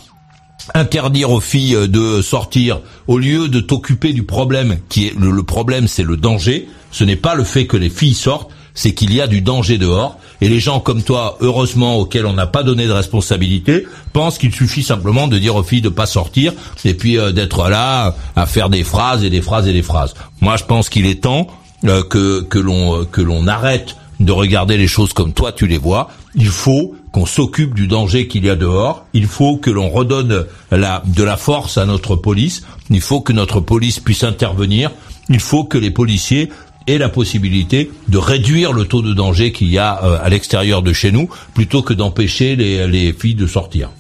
interdire 0.75 1.31
aux 1.31 1.41
filles 1.41 1.75
euh, 1.75 1.87
de 1.87 2.23
sortir 2.23 2.81
au 3.07 3.19
lieu 3.19 3.49
de 3.49 3.61
t'occuper 3.61 4.13
du 4.13 4.23
problème 4.23 4.79
qui 4.89 5.07
est 5.07 5.15
le, 5.19 5.43
problème 5.43 5.89
c'est 5.89 6.03
le 6.03 6.17
danger 6.17 6.69
ce 6.91 7.05
n'est 7.05 7.17
pas 7.17 7.35
le 7.35 7.45
fait 7.45 7.67
que 7.67 7.77
les 7.77 7.89
filles 7.89 8.15
sortent 8.15 8.51
c'est 8.75 8.93
qu'il 8.93 9.15
y 9.15 9.21
a 9.21 9.27
du 9.27 9.41
danger 9.41 9.79
dehors 9.79 10.19
et 10.41 10.49
les 10.49 10.61
gens 10.61 10.81
comme 10.81 11.03
toi 11.03 11.39
heureusement 11.41 11.97
auxquels 11.97 12.27
on 12.27 12.35
n'a 12.35 12.47
pas 12.47 12.65
donné 12.65 12.87
de 12.87 12.93
responsabilité 12.93 13.87
pensent 14.13 14.37
qu'il 14.37 14.55
suffit 14.55 14.83
simplement 14.83 15.27
de 15.27 15.39
dire 15.39 15.57
aux 15.57 15.63
filles 15.63 15.81
de 15.81 15.89
pas 15.89 16.07
sortir 16.07 16.53
et 16.85 16.93
puis 16.93 17.19
euh, 17.19 17.33
d'être 17.33 17.69
là 17.71 18.15
à 18.37 18.45
faire 18.45 18.69
des 18.69 18.85
phrases 18.85 19.25
et 19.25 19.31
des 19.31 19.43
phrases 19.43 19.69
et 19.69 19.73
des 19.73 19.83
phrases 19.83 20.15
moi 20.41 20.57
je 20.57 20.65
pense 20.65 20.91
qu'il 20.91 21.07
est 21.07 21.23
temps 21.23 21.47
euh, 21.85 22.03
que 22.03 22.41
que 22.43 22.59
l'on 22.59 23.01
euh, 23.01 23.05
que 23.05 23.21
l'on 23.21 23.47
arrête 23.47 23.95
de 24.19 24.33
regarder 24.33 24.77
les 24.77 24.89
choses 24.89 25.13
comme 25.13 25.33
toi 25.33 25.53
tu 25.53 25.69
les 25.69 25.79
vois. 25.79 26.11
Il 26.35 26.49
faut 26.49 26.97
qu'on 27.13 27.27
s'occupe 27.27 27.75
du 27.75 27.87
danger 27.87 28.29
qu'il 28.29 28.45
y 28.45 28.51
a 28.51 28.57
dehors. 28.57 29.07
Il 29.13 29.27
faut 29.27 29.57
que 29.57 29.71
l'on 29.71 29.89
redonne 29.89 30.47
la, 30.71 31.03
de 31.07 31.23
la 31.23 31.37
force 31.37 31.79
à 31.79 31.87
notre 31.87 32.17
police. 32.17 32.63
Il 32.91 33.01
faut 33.01 33.21
que 33.21 33.33
notre 33.33 33.61
police 33.61 34.01
puisse 34.01 34.25
intervenir. 34.25 34.91
Il 35.29 35.41
faut 35.41 35.65
que 35.65 35.79
les 35.79 35.91
policiers 35.91 36.51
aient 36.87 36.99
la 36.99 37.09
possibilité 37.09 37.91
de 38.09 38.19
réduire 38.19 38.73
le 38.73 38.85
taux 38.85 39.03
de 39.03 39.13
danger 39.13 39.53
qu'il 39.53 39.69
y 39.69 39.79
a 39.79 40.03
euh, 40.03 40.19
à 40.23 40.29
l'extérieur 40.29 40.83
de 40.83 40.93
chez 40.93 41.13
nous, 41.13 41.29
plutôt 41.55 41.83
que 41.83 41.93
d'empêcher 41.93 42.57
les, 42.57 42.87
les 42.87 43.13
filles 43.13 43.35
de 43.35 43.47
sortir. 43.47 43.91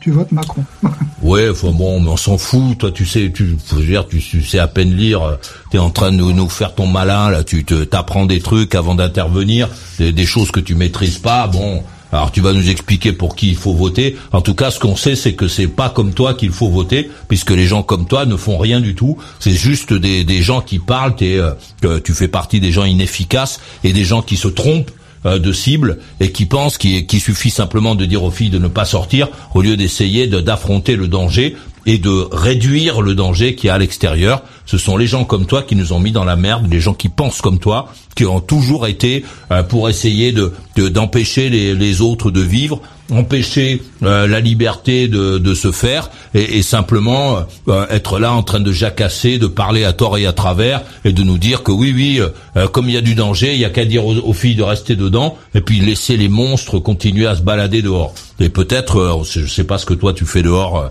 Tu 0.00 0.10
votes 0.10 0.32
Macron. 0.32 0.64
Ouais, 1.20 1.50
enfin 1.50 1.72
bon, 1.72 2.00
mais 2.00 2.10
on 2.10 2.16
s'en 2.16 2.38
fout. 2.38 2.78
Toi, 2.78 2.92
tu 2.92 3.04
sais, 3.04 3.32
tu, 3.34 3.56
faut 3.64 3.80
dire, 3.80 4.06
tu, 4.06 4.20
tu 4.20 4.40
sais 4.40 4.60
à 4.60 4.68
peine 4.68 4.94
lire. 4.94 5.38
T'es 5.72 5.78
en 5.78 5.90
train 5.90 6.12
de 6.12 6.16
nous, 6.16 6.32
nous 6.32 6.48
faire 6.48 6.74
ton 6.76 6.86
malin 6.86 7.28
là. 7.28 7.42
Tu 7.42 7.64
te 7.64 7.82
t'apprends 7.82 8.24
des 8.24 8.40
trucs 8.40 8.76
avant 8.76 8.94
d'intervenir, 8.94 9.68
des, 9.98 10.12
des 10.12 10.26
choses 10.26 10.52
que 10.52 10.60
tu 10.60 10.76
maîtrises 10.76 11.18
pas. 11.18 11.48
Bon, 11.48 11.82
alors 12.12 12.32
tu 12.32 12.40
vas 12.40 12.52
nous 12.52 12.70
expliquer 12.70 13.12
pour 13.12 13.36
qui 13.36 13.48
il 13.48 13.56
faut 13.56 13.74
voter. 13.74 14.16
En 14.32 14.40
tout 14.40 14.54
cas, 14.54 14.70
ce 14.70 14.78
qu'on 14.78 14.96
sait, 14.96 15.14
c'est 15.16 15.34
que 15.34 15.48
c'est 15.48 15.66
pas 15.66 15.90
comme 15.90 16.14
toi 16.14 16.34
qu'il 16.34 16.50
faut 16.50 16.68
voter, 16.68 17.10
puisque 17.28 17.50
les 17.50 17.66
gens 17.66 17.82
comme 17.82 18.06
toi 18.06 18.24
ne 18.24 18.36
font 18.36 18.58
rien 18.58 18.80
du 18.80 18.94
tout. 18.94 19.18
C'est 19.40 19.52
juste 19.52 19.92
des, 19.92 20.42
gens 20.42 20.60
qui 20.60 20.78
parlent. 20.78 21.16
T'es, 21.16 21.38
euh, 21.38 22.00
tu 22.00 22.14
fais 22.14 22.28
partie 22.28 22.60
des 22.60 22.72
gens 22.72 22.84
inefficaces 22.84 23.60
et 23.84 23.92
des 23.92 24.04
gens 24.04 24.22
qui 24.22 24.36
se 24.36 24.48
trompent 24.48 24.90
euh, 25.26 25.38
de 25.38 25.52
cible 25.52 25.98
et 26.20 26.30
qui 26.32 26.46
pensent 26.46 26.78
qu'il 26.78 27.20
suffit 27.20 27.50
simplement 27.50 27.94
de 27.94 28.04
dire 28.06 28.22
aux 28.22 28.30
filles 28.30 28.50
de 28.50 28.58
ne 28.58 28.68
pas 28.68 28.84
sortir 28.84 29.28
au 29.54 29.62
lieu 29.62 29.76
d'essayer 29.76 30.28
de- 30.28 30.40
d'affronter 30.40 30.94
le 30.96 31.08
danger 31.08 31.56
et 31.86 31.98
de 31.98 32.26
réduire 32.32 33.00
le 33.02 33.14
danger 33.14 33.54
qu'il 33.54 33.68
y 33.68 33.70
a 33.70 33.74
à 33.74 33.78
l'extérieur. 33.78 34.42
Ce 34.66 34.78
sont 34.78 34.96
les 34.96 35.06
gens 35.06 35.24
comme 35.24 35.46
toi 35.46 35.62
qui 35.62 35.76
nous 35.76 35.92
ont 35.92 36.00
mis 36.00 36.12
dans 36.12 36.24
la 36.24 36.36
merde, 36.36 36.66
les 36.70 36.80
gens 36.80 36.94
qui 36.94 37.08
pensent 37.08 37.40
comme 37.40 37.58
toi, 37.58 37.92
qui 38.14 38.24
ont 38.26 38.40
toujours 38.40 38.86
été 38.86 39.24
euh, 39.50 39.62
pour 39.62 39.88
essayer 39.88 40.32
de 40.32 40.52
de- 40.76 40.88
d'empêcher 40.88 41.48
les, 41.50 41.74
les 41.74 42.00
autres 42.00 42.30
de 42.30 42.40
vivre, 42.40 42.80
empêcher 43.10 43.80
euh, 44.02 44.26
la 44.26 44.40
liberté 44.40 45.08
de, 45.08 45.38
de 45.38 45.54
se 45.54 45.72
faire 45.72 46.10
et, 46.34 46.58
et 46.58 46.62
simplement 46.62 47.38
euh, 47.68 47.86
être 47.90 48.18
là 48.18 48.32
en 48.32 48.42
train 48.42 48.60
de 48.60 48.70
jacasser, 48.72 49.38
de 49.38 49.46
parler 49.46 49.84
à 49.84 49.92
tort 49.94 50.18
et 50.18 50.26
à 50.26 50.32
travers 50.32 50.82
et 51.04 51.12
de 51.12 51.22
nous 51.22 51.38
dire 51.38 51.62
que 51.62 51.72
oui, 51.72 51.92
oui, 51.96 52.20
euh, 52.20 52.28
euh, 52.56 52.68
comme 52.68 52.88
il 52.88 52.94
y 52.94 52.98
a 52.98 53.00
du 53.00 53.14
danger, 53.14 53.54
il 53.54 53.60
y 53.60 53.64
a 53.64 53.70
qu'à 53.70 53.86
dire 53.86 54.04
aux, 54.04 54.14
aux 54.16 54.32
filles 54.34 54.54
de 54.56 54.62
rester 54.62 54.94
dedans 54.96 55.36
et 55.54 55.60
puis 55.62 55.80
laisser 55.80 56.16
les 56.18 56.28
monstres 56.28 56.78
continuer 56.78 57.26
à 57.26 57.34
se 57.36 57.42
balader 57.42 57.80
dehors. 57.82 58.14
Et 58.38 58.50
peut-être, 58.50 58.98
euh, 58.98 59.24
je 59.24 59.46
sais 59.46 59.64
pas 59.64 59.78
ce 59.78 59.86
que 59.86 59.94
toi 59.94 60.12
tu 60.12 60.26
fais 60.26 60.42
dehors 60.42 60.78
euh, 60.78 60.86
euh, 60.86 60.88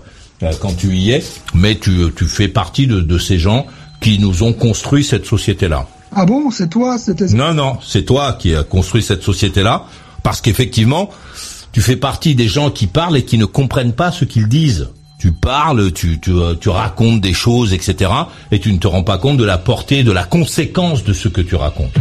quand 0.60 0.76
tu 0.76 0.94
y 0.96 1.10
es, 1.12 1.24
mais 1.54 1.78
tu, 1.78 2.12
tu 2.16 2.24
fais 2.26 2.48
partie 2.48 2.86
de, 2.86 3.00
de 3.00 3.18
ces 3.18 3.38
gens 3.38 3.66
qui 4.00 4.18
nous 4.18 4.42
ont 4.42 4.52
construit 4.52 5.04
cette 5.04 5.26
société-là. 5.26 5.86
Ah 6.14 6.24
bon, 6.24 6.50
c'est 6.50 6.68
toi, 6.68 6.98
c'était. 6.98 7.26
Non, 7.26 7.54
non, 7.54 7.78
c'est 7.84 8.04
toi 8.04 8.34
qui 8.38 8.54
as 8.54 8.62
construit 8.62 9.02
cette 9.02 9.22
société-là, 9.22 9.84
parce 10.22 10.40
qu'effectivement, 10.40 11.10
tu 11.72 11.80
fais 11.80 11.96
partie 11.96 12.34
des 12.34 12.48
gens 12.48 12.70
qui 12.70 12.86
parlent 12.86 13.16
et 13.16 13.24
qui 13.24 13.38
ne 13.38 13.44
comprennent 13.44 13.92
pas 13.92 14.10
ce 14.10 14.24
qu'ils 14.24 14.48
disent. 14.48 14.88
Tu 15.18 15.32
parles, 15.32 15.92
tu, 15.92 16.20
tu, 16.20 16.30
euh, 16.30 16.54
tu 16.54 16.68
racontes 16.68 17.20
des 17.20 17.32
choses, 17.32 17.72
etc., 17.72 18.10
et 18.52 18.60
tu 18.60 18.72
ne 18.72 18.78
te 18.78 18.86
rends 18.86 19.02
pas 19.02 19.18
compte 19.18 19.36
de 19.36 19.44
la 19.44 19.58
portée, 19.58 20.04
de 20.04 20.12
la 20.12 20.24
conséquence 20.24 21.02
de 21.02 21.12
ce 21.12 21.28
que 21.28 21.40
tu 21.40 21.56
racontes. 21.56 21.94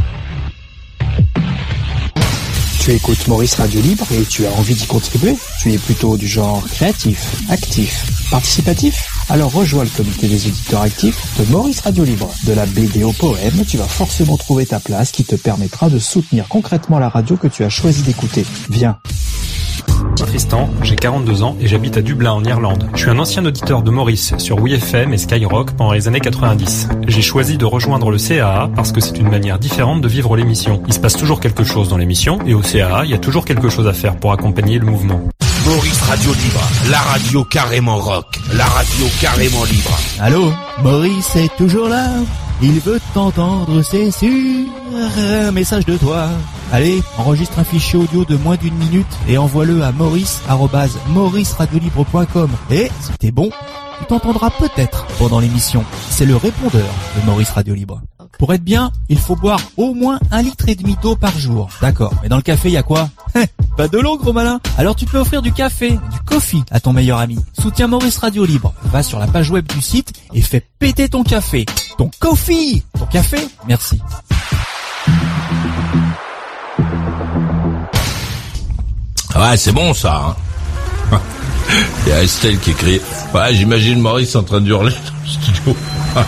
Tu 2.88 2.94
écoutes 2.94 3.28
Maurice 3.28 3.56
Radio 3.56 3.82
Libre 3.82 4.06
et 4.14 4.24
tu 4.24 4.46
as 4.46 4.52
envie 4.54 4.74
d'y 4.74 4.88
contribuer 4.88 5.36
Tu 5.60 5.74
es 5.74 5.78
plutôt 5.78 6.16
du 6.16 6.26
genre 6.26 6.66
créatif, 6.70 7.36
actif, 7.50 8.30
participatif? 8.32 9.10
Alors 9.28 9.52
rejoins 9.52 9.84
le 9.84 9.90
comité 9.90 10.30
des 10.30 10.48
auditeurs 10.48 10.84
actifs 10.84 11.38
de 11.38 11.52
Maurice 11.52 11.82
Radio 11.82 12.06
Libre. 12.06 12.30
De 12.46 12.54
la 12.54 12.66
BD 12.66 13.04
au 13.04 13.12
poème, 13.12 13.66
tu 13.68 13.76
vas 13.76 13.90
forcément 13.90 14.38
trouver 14.38 14.66
ta 14.66 14.80
place 14.80 15.12
qui 15.12 15.26
te 15.26 15.36
permettra 15.36 15.90
de 15.90 16.00
soutenir 16.00 16.48
concrètement 16.48 16.98
la 16.98 17.10
radio 17.10 17.36
que 17.36 17.50
tu 17.50 17.66
as 17.66 17.70
choisi 17.70 18.04
d'écouter. 18.04 18.46
Viens 18.70 18.98
Tristan, 20.16 20.70
j'ai 20.82 20.96
42 20.96 21.44
ans 21.44 21.56
et 21.62 21.68
j'habite 21.68 21.98
à 21.98 22.02
Dublin 22.02 22.32
en 22.32 22.44
Irlande. 22.44 22.90
Je 22.94 23.00
suis 23.00 23.10
un 23.10 23.20
ancien 23.20 23.46
auditeur 23.46 23.82
de 23.82 23.92
Maurice 23.92 24.36
sur 24.38 24.58
WeFM 24.60 25.14
et 25.14 25.18
Skyrock 25.18 25.72
pendant 25.72 25.94
les 25.94 26.08
années 26.08 26.20
90. 26.20 26.90
J'ai 27.08 27.22
choisi 27.22 27.58
de 27.58 27.66
rejoindre 27.66 28.12
le 28.12 28.18
CAA 28.18 28.70
parce 28.76 28.92
que 28.92 29.00
c'est 29.00 29.18
une 29.18 29.30
manière 29.30 29.60
différente 29.60 30.02
de 30.02 30.08
vivre 30.08 30.36
l'émission. 30.36 30.84
Il 30.88 30.94
se 30.94 31.00
passe 31.00 31.16
toujours 31.16 31.40
quelque 31.40 31.64
chose 31.64 31.90
dans 31.90 31.98
l'émission 31.98 32.40
et 32.46 32.54
au 32.54 32.62
CAA, 32.62 33.06
il 33.06 33.12
y 33.12 33.14
a 33.14 33.20
toujours 33.20 33.46
quelque 33.46 33.70
chose 33.70 33.88
à 33.88 33.94
faire 33.94 34.18
pour 34.18 34.32
accompagner 34.32 34.80
le 34.80 34.86
mouvement. 34.86 35.22
Maurice 35.66 36.02
Radio 36.02 36.32
Libre, 36.34 36.62
la 36.90 37.00
radio 37.00 37.44
carrément 37.44 37.98
rock, 37.98 38.26
la 38.54 38.66
radio 38.66 39.06
carrément 39.20 39.66
libre. 39.66 39.98
Allô 40.20 40.54
Maurice 40.82 41.36
est 41.36 41.56
toujours 41.58 41.90
là 41.90 42.08
Il 42.62 42.80
veut 42.80 43.00
t'entendre, 43.14 43.82
c'est 43.82 44.12
sûr. 44.12 44.66
Un 45.18 45.52
message 45.52 45.86
de 45.86 45.98
toi. 45.98 46.30
Allez, 46.72 47.02
enregistre 47.18 47.58
un 47.60 47.64
fichier 47.64 47.98
audio 47.98 48.26
de 48.26 48.36
moins 48.36 48.58
d'une 48.58 48.76
minute 48.76 49.08
et 49.28 49.38
envoie-le 49.38 49.84
à 49.84 49.92
maurice.mauriceradiolibre.com. 49.92 52.50
Et, 52.72 52.92
si 53.00 53.12
t'es 53.20 53.32
bon, 53.32 53.50
tu 54.00 54.06
t'entendras 54.06 54.50
peut-être 54.52 55.06
pendant 55.18 55.40
l'émission. 55.40 55.84
C'est 56.10 56.26
le 56.26 56.36
répondeur 56.36 56.90
de 57.16 57.22
Maurice 57.26 57.52
Radio 57.52 57.74
Libre. 57.74 58.02
Pour 58.38 58.54
être 58.54 58.64
bien, 58.64 58.92
il 59.10 59.18
faut 59.18 59.36
boire 59.36 59.60
au 59.78 59.96
moins 59.96 60.20
un 60.32 60.44
litre 60.44 60.70
et 60.70 60.76
demi 60.76 60.96
d'eau 61.02 61.16
par 61.16 61.36
jour. 61.40 61.70
D'accord. 61.82 62.14
Mais 62.22 62.30
dans 62.30 62.36
le 62.36 62.44
café, 62.44 62.70
il 62.70 62.74
y 62.74 62.78
a 62.78 62.84
quoi? 62.84 63.10
Pas 63.78 63.88
de 63.88 63.98
l'eau, 63.98 64.18
gros 64.18 64.34
malin? 64.34 64.60
Alors 64.78 64.96
tu 64.96 65.06
peux 65.06 65.18
offrir 65.18 65.42
du 65.42 65.52
café, 65.52 65.92
du 65.92 66.20
coffee 66.26 66.64
à 66.70 66.80
ton 66.80 66.94
meilleur 66.94 67.18
ami. 67.20 67.40
Soutiens 67.60 67.88
Maurice 67.88 68.18
Radio 68.18 68.46
Libre. 68.46 68.74
Va 68.86 69.02
sur 69.04 69.20
la 69.20 69.28
page 69.28 69.50
web 69.50 69.66
du 69.68 69.82
site 69.82 70.14
et 70.34 70.42
fais 70.42 70.64
péter 70.80 71.10
ton 71.10 71.24
café. 71.24 71.66
Ton 71.98 72.12
coffee 72.20 72.84
Ton 73.00 73.06
café? 73.06 73.38
Merci. 73.68 74.00
Ouais, 79.38 79.56
c'est 79.56 79.72
bon 79.72 79.94
ça. 79.94 80.36
Hein. 81.12 81.12
Il 82.06 82.10
y 82.10 82.14
a 82.14 82.24
Estelle 82.24 82.60
qui 82.60 82.72
écrit. 82.72 83.02
Ouais, 83.34 83.54
j'imagine 83.54 84.00
Maurice 84.00 84.36
en 84.36 84.44
train 84.44 84.62
de 84.62 84.68
hurler 84.68 84.92
dans 84.92 85.24
le 85.24 85.30
studio. 85.30 85.76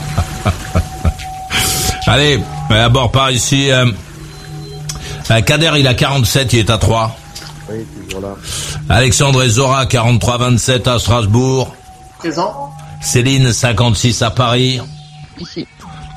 Allez, 2.07 2.39
d'abord 2.69 3.11
par 3.11 3.31
ici. 3.31 3.71
Euh, 3.71 3.85
euh, 5.31 5.41
Kader, 5.41 5.71
il 5.77 5.87
a 5.87 5.93
47, 5.93 6.53
il 6.53 6.59
est 6.59 6.69
à 6.69 6.77
3. 6.77 7.17
Oui, 7.69 7.85
toujours 8.05 8.21
là. 8.21 8.35
Alexandre 8.89 9.43
et 9.43 9.49
Zora, 9.49 9.85
43-27 9.85 10.89
à 10.89 10.99
Strasbourg. 10.99 11.73
Présent. 12.19 12.71
Céline, 13.01 13.53
56 13.53 14.21
à 14.21 14.31
Paris. 14.31 14.81
Ici. 15.39 15.65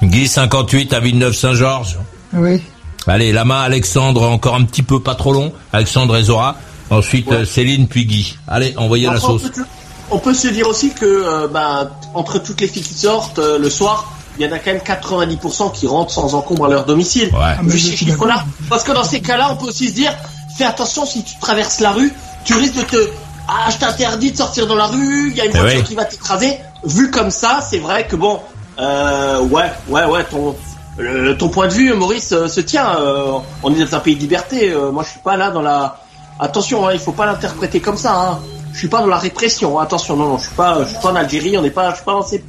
Guy, 0.03 0.29
58 0.29 0.93
à 0.93 1.01
Villeneuve-Saint-Georges. 1.01 1.99
Oui. 2.33 2.61
Allez, 3.07 3.33
la 3.33 3.45
main 3.45 3.63
Alexandre, 3.63 4.23
encore 4.23 4.57
un 4.57 4.65
petit 4.65 4.83
peu 4.83 5.01
pas 5.01 5.15
trop 5.15 5.33
long. 5.33 5.53
Alexandre 5.73 6.17
et 6.17 6.25
Zora. 6.25 6.57
Ensuite, 6.93 7.27
Ouais. 7.29 7.37
euh, 7.39 7.45
Céline, 7.45 7.89
puis 7.89 8.05
Guy. 8.07 8.37
Allez, 8.47 8.75
envoyez 8.77 9.07
la 9.07 9.15
Après, 9.15 9.25
on 9.29 9.39
sauce. 9.39 9.51
peut- 9.51 9.65
On 10.11 10.19
peut 10.19 10.35
se 10.35 10.49
dire 10.49 10.69
aussi 10.69 10.91
que 10.91 11.07
euh, 11.07 11.49
bah, 11.49 11.91
entre 12.15 12.39
toutes 12.39 12.61
les 12.61 12.69
filles 12.69 12.83
qui 12.83 12.93
sortent 12.95 13.39
euh, 13.39 13.59
le 13.59 13.71
soir, 13.71 14.13
il 14.39 14.45
y 14.45 14.49
en 14.49 14.53
a 14.53 14.59
quand 14.59 14.73
même 14.73 14.83
90% 14.83 15.73
qui 15.73 15.87
rentrent 15.87 16.11
sans 16.13 16.35
encombre 16.35 16.67
à 16.67 16.69
leur 16.69 16.85
domicile. 16.85 17.29
Ouais. 17.33 17.41
Ah, 17.43 17.57
Vu 17.63 17.79
ces 17.79 17.97
chiffres-là. 17.97 18.45
Parce 18.69 18.83
que 18.85 18.93
dans 18.93 19.05
ces 19.05 19.21
cas-là, 19.21 19.49
on 19.53 19.57
peut 19.57 19.69
aussi 19.69 19.89
se 19.89 19.95
dire, 19.95 20.13
fais 20.59 20.65
attention 20.65 21.07
si 21.07 21.23
tu 21.25 21.39
traverses 21.39 21.81
la 21.81 21.93
rue, 21.93 22.13
tu 22.45 22.53
risques 22.55 22.77
de 22.77 22.83
te... 22.83 23.09
Ah, 23.49 23.71
je 23.71 23.79
t'interdis 23.79 24.33
de 24.33 24.37
sortir 24.37 24.67
dans 24.67 24.77
la 24.77 24.87
rue, 24.87 25.31
il 25.31 25.37
y 25.37 25.41
a 25.41 25.47
une 25.47 25.53
Eh 25.55 25.59
voiture 25.59 25.85
qui 25.85 25.95
va 25.95 26.05
t'écraser. 26.05 26.59
Vu 26.85 27.11
comme 27.11 27.31
ça, 27.31 27.61
c'est 27.69 27.79
vrai 27.79 28.07
que 28.07 28.17
bon, 28.17 28.39
euh, 28.79 29.41
ouais, 29.41 29.71
ouais, 29.89 30.05
ouais, 30.05 30.25
ton, 30.25 30.55
le- 30.99 31.37
ton 31.39 31.49
point 31.49 31.69
de 31.69 31.73
vue, 31.73 31.93
Maurice, 31.95 32.33
euh, 32.33 32.49
se 32.49 32.61
tient. 32.61 32.97
euh, 32.99 33.33
on 33.63 33.75
est 33.75 33.83
dans 33.85 33.97
un 33.97 34.01
pays 34.01 34.15
de 34.17 34.21
liberté. 34.21 34.71
euh, 34.73 34.91
moi, 34.93 35.05
je 35.05 35.11
suis 35.11 35.21
pas 35.21 35.37
là 35.39 35.51
dans 35.51 35.63
la. 35.63 35.99
Attention, 36.43 36.87
hein, 36.87 36.91
il 36.93 36.99
faut 36.99 37.13
pas 37.13 37.27
l'interpréter 37.27 37.81
comme 37.81 37.97
ça. 37.97 38.15
Hein. 38.15 38.39
Je 38.73 38.79
suis 38.79 38.89
pas 38.89 39.01
dans 39.01 39.07
la 39.07 39.19
répression. 39.19 39.79
hein, 39.79 39.83
Attention, 39.85 40.17
non, 40.17 40.29
non, 40.29 40.39
je 40.39 40.47
suis 40.47 40.55
pas, 40.57 40.79
je 40.83 40.89
suis 40.89 40.99
pas 40.99 41.13
en 41.13 41.17
Algérie. 41.17 41.57
On 41.57 41.63
n'est 41.63 41.71
pas, 41.71 41.91
je 41.91 41.97
suis 41.97 42.05
pas 42.05 42.13
dans 42.13 42.23
ces. 42.23 42.43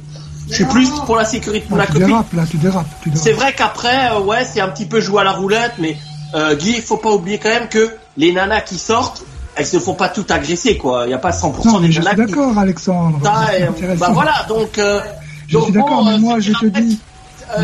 Je 0.48 0.54
suis 0.54 0.64
plus 0.66 0.90
pour 1.06 1.16
la 1.16 1.24
sécurité 1.24 1.66
Ah, 1.72 1.76
ma 1.76 1.86
tu 1.86 1.92
dérapes, 1.98 2.32
là, 2.34 2.42
tu 2.50 2.56
dérapes. 2.58 2.86
C'est 3.14 3.32
vrai 3.32 3.54
qu'après, 3.54 4.10
euh, 4.12 4.20
ouais, 4.20 4.44
c'est 4.44 4.60
un 4.60 4.68
petit 4.68 4.84
peu 4.84 5.00
jouer 5.00 5.20
à 5.22 5.24
la 5.24 5.32
roulette, 5.32 5.72
mais 5.78 5.96
euh, 6.34 6.54
Guy, 6.54 6.74
il 6.76 6.82
faut 6.82 6.98
pas 6.98 7.10
oublier 7.10 7.38
quand 7.38 7.48
même 7.48 7.68
que 7.68 7.90
les 8.18 8.32
nanas 8.32 8.60
qui 8.62 8.76
sortent, 8.76 9.22
elles 9.56 9.66
se 9.66 9.78
font 9.78 9.94
pas 9.94 10.08
toutes 10.10 10.30
agresser, 10.30 10.76
quoi. 10.76 11.04
Il 11.06 11.10
y 11.10 11.14
a 11.14 11.18
pas 11.18 11.30
100% 11.30 11.64
Non, 11.66 11.78
mais 11.80 11.86
des 11.86 11.92
je 11.92 12.00
nanas 12.00 12.16
suis 12.16 12.26
qui... 12.26 12.32
d'accord, 12.32 12.58
Alexandre. 12.58 13.18
Ça, 13.22 13.44
euh, 13.54 13.94
bah 13.96 14.10
voilà, 14.12 14.44
donc... 14.48 14.70
Je 14.76 15.52
donc 15.54 15.64
suis 15.64 15.72
d'accord, 15.72 16.04
bon, 16.04 16.10
mais 16.10 16.18
moi, 16.18 16.40
je 16.40 16.52
te 16.52 16.66
dis, 16.66 16.98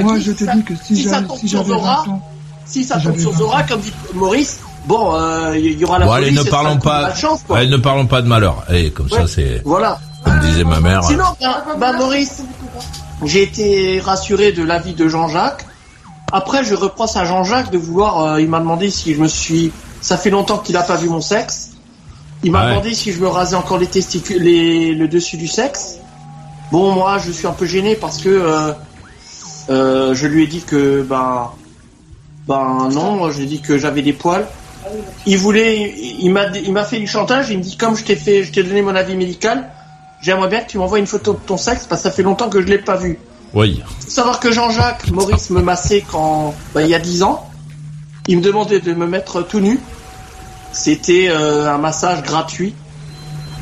moi, 0.02 0.14
Guy, 0.16 0.22
je 0.22 0.32
te 0.32 0.44
dis 0.44 0.62
que 0.64 0.74
si 0.76 0.96
si 0.96 1.04
ça 1.08 1.20
tombe 1.22 1.38
si 1.38 1.48
sur 1.48 1.64
Zora, 1.64 2.04
20 2.06 2.12
ans, 2.12 2.22
si 2.64 2.84
ça 2.84 2.98
tombe 3.00 3.18
sur 3.18 3.32
20 3.32 3.38
Zora, 3.38 3.62
comme 3.64 3.80
dit 3.80 3.92
Maurice, 4.14 4.60
bon, 4.86 5.14
euh, 5.14 5.56
il 5.58 5.78
y 5.78 5.84
aura 5.84 5.98
la 5.98 6.06
Bon, 6.06 6.12
allez, 6.12 6.26
police... 6.26 6.40
ne 6.42 6.46
et 6.46 6.50
parlons 6.50 6.78
malchance, 6.84 7.40
quoi. 7.46 7.58
allez, 7.58 7.68
ne 7.68 7.76
parlons 7.76 8.06
pas 8.06 8.22
de 8.22 8.28
malheur. 8.28 8.64
Allez, 8.68 8.90
comme 8.90 9.08
ça, 9.08 9.26
c'est, 9.26 9.62
Voilà. 9.64 9.98
comme 10.24 10.38
disait 10.40 10.64
ma 10.64 10.80
mère. 10.80 11.04
Sinon, 11.04 11.24
bah, 11.40 11.64
bah, 11.78 11.92
Maurice, 11.94 12.42
j'ai 13.24 13.42
été 13.42 14.00
rassuré 14.00 14.52
de 14.52 14.62
l'avis 14.62 14.94
de 14.94 15.08
Jean-Jacques. 15.08 15.66
Après, 16.32 16.64
je 16.64 16.74
reproche 16.74 17.16
à 17.16 17.24
Jean-Jacques 17.24 17.70
de 17.70 17.78
vouloir. 17.78 18.22
euh, 18.24 18.40
il 18.40 18.48
m'a 18.48 18.60
demandé 18.60 18.90
si 18.90 19.14
je 19.14 19.20
me 19.20 19.28
suis. 19.28 19.72
Ça 20.00 20.16
fait 20.16 20.30
longtemps 20.30 20.58
qu'il 20.58 20.74
n'a 20.76 20.82
pas 20.82 20.96
vu 20.96 21.08
mon 21.08 21.20
sexe. 21.20 21.72
Il 22.42 22.52
m'a 22.52 22.64
ouais. 22.64 22.70
demandé 22.70 22.94
si 22.94 23.12
je 23.12 23.20
me 23.20 23.28
rasais 23.28 23.56
encore 23.56 23.76
les 23.78 23.86
testicules, 23.86 24.40
les, 24.42 24.94
le 24.94 25.08
dessus 25.08 25.36
du 25.36 25.46
sexe. 25.48 25.96
Bon, 26.72 26.92
moi, 26.92 27.18
je 27.18 27.32
suis 27.32 27.46
un 27.46 27.52
peu 27.52 27.66
gêné 27.66 27.96
parce 27.96 28.18
que 28.18 28.28
euh, 28.28 28.72
euh, 29.68 30.14
je 30.14 30.26
lui 30.26 30.44
ai 30.44 30.46
dit 30.46 30.62
que 30.62 31.02
ben 31.02 31.50
ben 32.48 32.88
non, 32.92 33.30
j'ai 33.30 33.44
dit 33.46 33.60
que 33.60 33.76
j'avais 33.76 34.02
des 34.02 34.12
poils. 34.12 34.46
Il 35.26 35.38
voulait, 35.38 35.94
il 36.20 36.30
m'a, 36.30 36.46
il 36.48 36.72
m'a 36.72 36.84
fait 36.84 36.98
du 36.98 37.06
chantage. 37.06 37.50
Il 37.50 37.58
me 37.58 37.62
dit 37.62 37.76
comme 37.76 37.96
je 37.96 38.04
t'ai 38.04 38.16
fait, 38.16 38.42
je 38.42 38.52
t'ai 38.52 38.62
donné 38.62 38.82
mon 38.82 38.94
avis 38.94 39.16
médical. 39.16 39.70
J'aimerais 40.20 40.48
bien 40.48 40.60
que 40.60 40.70
tu 40.70 40.78
m'envoies 40.78 40.98
une 40.98 41.06
photo 41.06 41.32
de 41.32 41.38
ton 41.38 41.56
sexe 41.56 41.86
parce 41.86 42.02
que 42.02 42.08
ça 42.08 42.14
fait 42.14 42.22
longtemps 42.22 42.48
que 42.48 42.60
je 42.60 42.66
l'ai 42.66 42.78
pas 42.78 42.96
vu. 42.96 43.18
Oui. 43.54 43.82
Faut 44.00 44.10
savoir 44.10 44.40
que 44.40 44.52
Jean-Jacques 44.52 45.10
Maurice 45.10 45.50
me 45.50 45.60
massait 45.60 46.04
quand, 46.10 46.54
ben, 46.74 46.82
il 46.82 46.88
y 46.88 46.94
a 46.94 46.98
10 46.98 47.22
ans. 47.22 47.48
Il 48.28 48.38
me 48.38 48.42
demandait 48.42 48.80
de 48.80 48.92
me 48.92 49.06
mettre 49.06 49.42
tout 49.42 49.60
nu. 49.60 49.78
C'était 50.72 51.28
euh, 51.30 51.72
un 51.72 51.78
massage 51.78 52.22
gratuit 52.22 52.74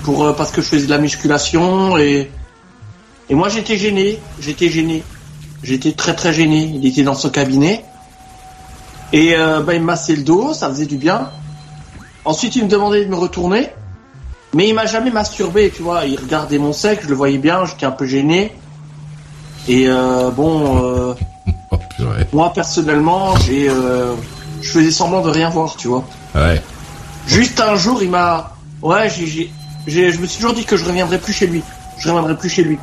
pour 0.03 0.25
euh, 0.25 0.33
parce 0.33 0.51
que 0.51 0.61
je 0.61 0.67
faisais 0.67 0.87
de 0.87 0.91
la 0.91 0.99
musculation 0.99 1.97
et 1.97 2.31
et 3.31 3.35
moi 3.35 3.49
j'étais 3.49 3.77
gêné, 3.77 4.19
j'étais 4.41 4.69
gêné, 4.69 5.03
j'étais 5.63 5.93
très 5.93 6.15
très 6.15 6.33
gêné. 6.33 6.71
Il 6.75 6.87
était 6.87 7.03
dans 7.03 7.15
son 7.15 7.31
cabinet 7.31 7.85
et 9.13 9.35
euh, 9.37 9.61
ben, 9.61 9.75
il 9.75 9.81
me 9.81 9.87
massait 9.87 10.17
le 10.17 10.23
dos, 10.23 10.53
ça 10.55 10.69
faisait 10.69 10.87
du 10.87 10.97
bien. 10.97 11.31
Ensuite 12.25 12.57
il 12.57 12.65
me 12.65 12.69
demandait 12.69 13.05
de 13.05 13.11
me 13.11 13.17
retourner, 13.17 13.71
mais 14.55 14.69
il 14.69 14.75
m'a 14.75 14.87
jamais 14.87 15.11
masturbé, 15.11 15.73
tu 15.75 15.83
vois. 15.83 16.05
Il 16.05 16.19
regardait 16.19 16.59
mon 16.59 16.73
sexe, 16.73 17.05
je 17.05 17.09
le 17.09 17.15
voyais 17.15 17.39
bien, 17.39 17.65
j'étais 17.65 17.87
un 17.87 17.91
peu 17.91 18.07
gêné. 18.07 18.53
Et 19.69 19.85
euh, 19.89 20.31
bon, 20.31 20.83
euh, 20.83 21.15
Oh, 21.71 21.77
purée. 21.97 22.27
moi 22.33 22.51
personnellement, 22.55 23.37
j'ai, 23.37 23.69
euh, 23.69 24.15
je 24.63 24.71
faisais 24.71 24.91
semblant 24.91 25.21
de 25.23 25.29
rien 25.31 25.51
voir, 25.51 25.77
tu 25.77 25.89
vois. 25.89 26.05
Ouais. 26.35 26.63
Juste 27.27 27.61
un 27.61 27.77
jour, 27.77 28.03
il 28.03 28.09
m'a, 28.09 28.53
ouais, 28.83 29.11
j'ai, 29.11 29.27
j'ai, 29.27 29.51
j'ai- 29.87 30.11
je 30.13 30.19
me 30.19 30.27
suis 30.27 30.39
toujours 30.41 30.55
dit 30.55 30.65
que 30.65 30.77
je 30.79 30.85
reviendrai 30.87 31.19
plus 31.19 31.35
chez 31.35 31.47
lui. 31.47 31.63
Je 31.99 32.09
reviendrai 32.09 32.37
plus 32.39 32.49
chez 32.49 32.63
lui. 32.65 32.79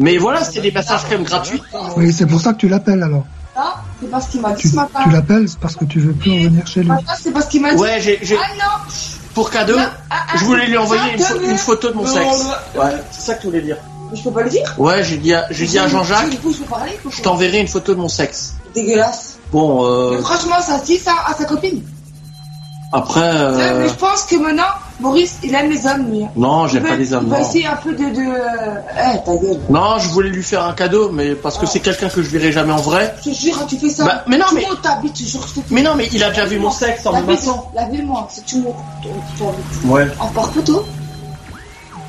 Mais 0.00 0.18
voilà, 0.18 0.44
c'était 0.44 0.60
des 0.60 0.70
passages 0.70 1.02
quand 1.04 1.12
même 1.12 1.22
gratuits. 1.24 1.62
Oui, 1.96 2.12
c'est 2.12 2.26
pour 2.26 2.40
ça 2.40 2.52
que 2.52 2.58
tu 2.58 2.68
l'appelles 2.68 3.02
alors. 3.02 3.24
C'est 4.00 4.10
parce 4.10 4.26
qu'il 4.28 4.40
m'a 4.40 4.52
dit 4.52 4.62
Tu, 4.62 4.68
ce 4.68 4.74
matin. 4.76 5.00
tu 5.04 5.10
l'appelles 5.10 5.48
c'est 5.48 5.58
parce 5.58 5.74
que 5.76 5.84
tu 5.84 5.98
veux 6.00 6.12
plus 6.12 6.30
revenir 6.44 6.66
chez 6.66 6.82
lui. 6.82 6.90
Ah, 7.06 7.14
c'est 7.20 7.32
parce 7.32 7.46
qu'il 7.46 7.60
m'a 7.62 7.74
dit. 7.74 7.80
Ouais, 7.80 8.00
j'ai, 8.00 8.18
j'ai, 8.22 8.36
Ah 8.36 8.54
non 8.54 8.92
pour 9.34 9.50
cadeau, 9.50 9.76
Non, 9.76 9.84
ah, 10.10 10.16
ah, 10.32 10.36
je 10.36 10.44
voulais 10.44 10.66
lui 10.66 10.76
envoyer 10.76 11.12
une, 11.14 11.58
photo 11.58 11.90
de 11.90 11.94
mon 11.94 12.02
Non, 12.02 12.12
sexe. 12.12 12.44
non, 12.74 12.82
Ouais, 12.82 12.90
c'est 13.12 13.20
ça 13.20 13.34
que 13.34 13.42
tu 13.42 13.46
voulais 13.46 13.60
dire. 13.62 13.76
Mais 14.10 14.16
je 14.16 14.24
peux 14.24 14.32
pas 14.32 14.42
le 14.42 14.50
dire 14.50 14.74
Ouais, 14.78 15.04
j'ai 15.04 15.16
dit 15.16 15.32
à, 15.32 15.46
j'ai 15.50 15.66
dit 15.66 15.78
à 15.78 15.86
Jean-Jacques, 15.86 16.32
je 17.10 17.22
t'enverrai 17.22 17.60
une 17.60 17.68
photo 17.68 17.94
de 17.94 18.00
mon 18.00 18.08
sexe. 18.08 18.54
Dégueulasse. 18.74 19.38
Bon, 19.52 19.86
euh, 19.86 20.16
Mais 20.16 20.22
franchement, 20.22 20.60
ça 20.60 20.80
se 20.80 20.84
dit 20.86 20.98
ça 20.98 21.14
à 21.26 21.34
sa 21.34 21.44
copine. 21.44 21.82
après, 22.92 23.20
Ouais, 23.20 23.52
Mais 23.56 23.62
euh, 23.62 23.88
je 23.88 23.94
pense 23.94 24.24
que 24.24 24.36
maintenant, 24.36 24.64
Maurice, 25.00 25.38
il 25.44 25.54
aime 25.54 25.70
les 25.70 25.86
hommes, 25.86 26.10
lui. 26.10 26.26
non, 26.36 26.66
j'aime 26.66 26.82
pas 26.82 26.96
les 26.96 27.12
hommes. 27.12 27.24
Il 27.26 27.30
va 27.30 27.38
non. 27.38 27.48
essayer 27.48 27.66
un 27.66 27.76
peu 27.76 27.92
de. 27.92 28.04
de... 28.04 28.22
Eh, 28.96 29.24
ta 29.24 29.36
gueule. 29.36 29.60
Non, 29.70 29.98
je 29.98 30.08
voulais 30.08 30.30
lui 30.30 30.42
faire 30.42 30.64
un 30.64 30.72
cadeau, 30.72 31.10
mais 31.10 31.34
parce 31.34 31.56
que 31.56 31.66
c'est 31.66 31.80
quelqu'un 31.80 32.08
que 32.08 32.22
je 32.22 32.28
verrai 32.30 32.50
jamais 32.50 32.72
en 32.72 32.76
vrai. 32.80 33.14
Je 33.24 33.30
te 33.30 33.34
jure, 33.34 33.66
tu 33.66 33.78
fais 33.78 33.90
ça. 33.90 34.04
Bah, 34.04 34.24
mais 34.26 34.38
non, 34.38 34.46
tu 34.48 34.56
mais- 34.56 34.66
bite, 35.02 35.18
je 35.18 35.24
jure, 35.24 35.46
je 35.54 35.60
Mais 35.70 35.82
non, 35.82 35.94
mais 35.94 36.08
il 36.12 36.22
a 36.24 36.30
déjà 36.30 36.46
vu 36.46 36.58
mon 36.58 36.70
sexe 36.70 37.06
en 37.06 37.12
me. 37.22 37.26
Lavez-moi, 37.74 38.28
ton 39.38 39.50
bite. 39.50 39.84
Ouais. 39.84 40.06
En 40.18 40.26
par 40.28 40.52
photo. 40.52 40.84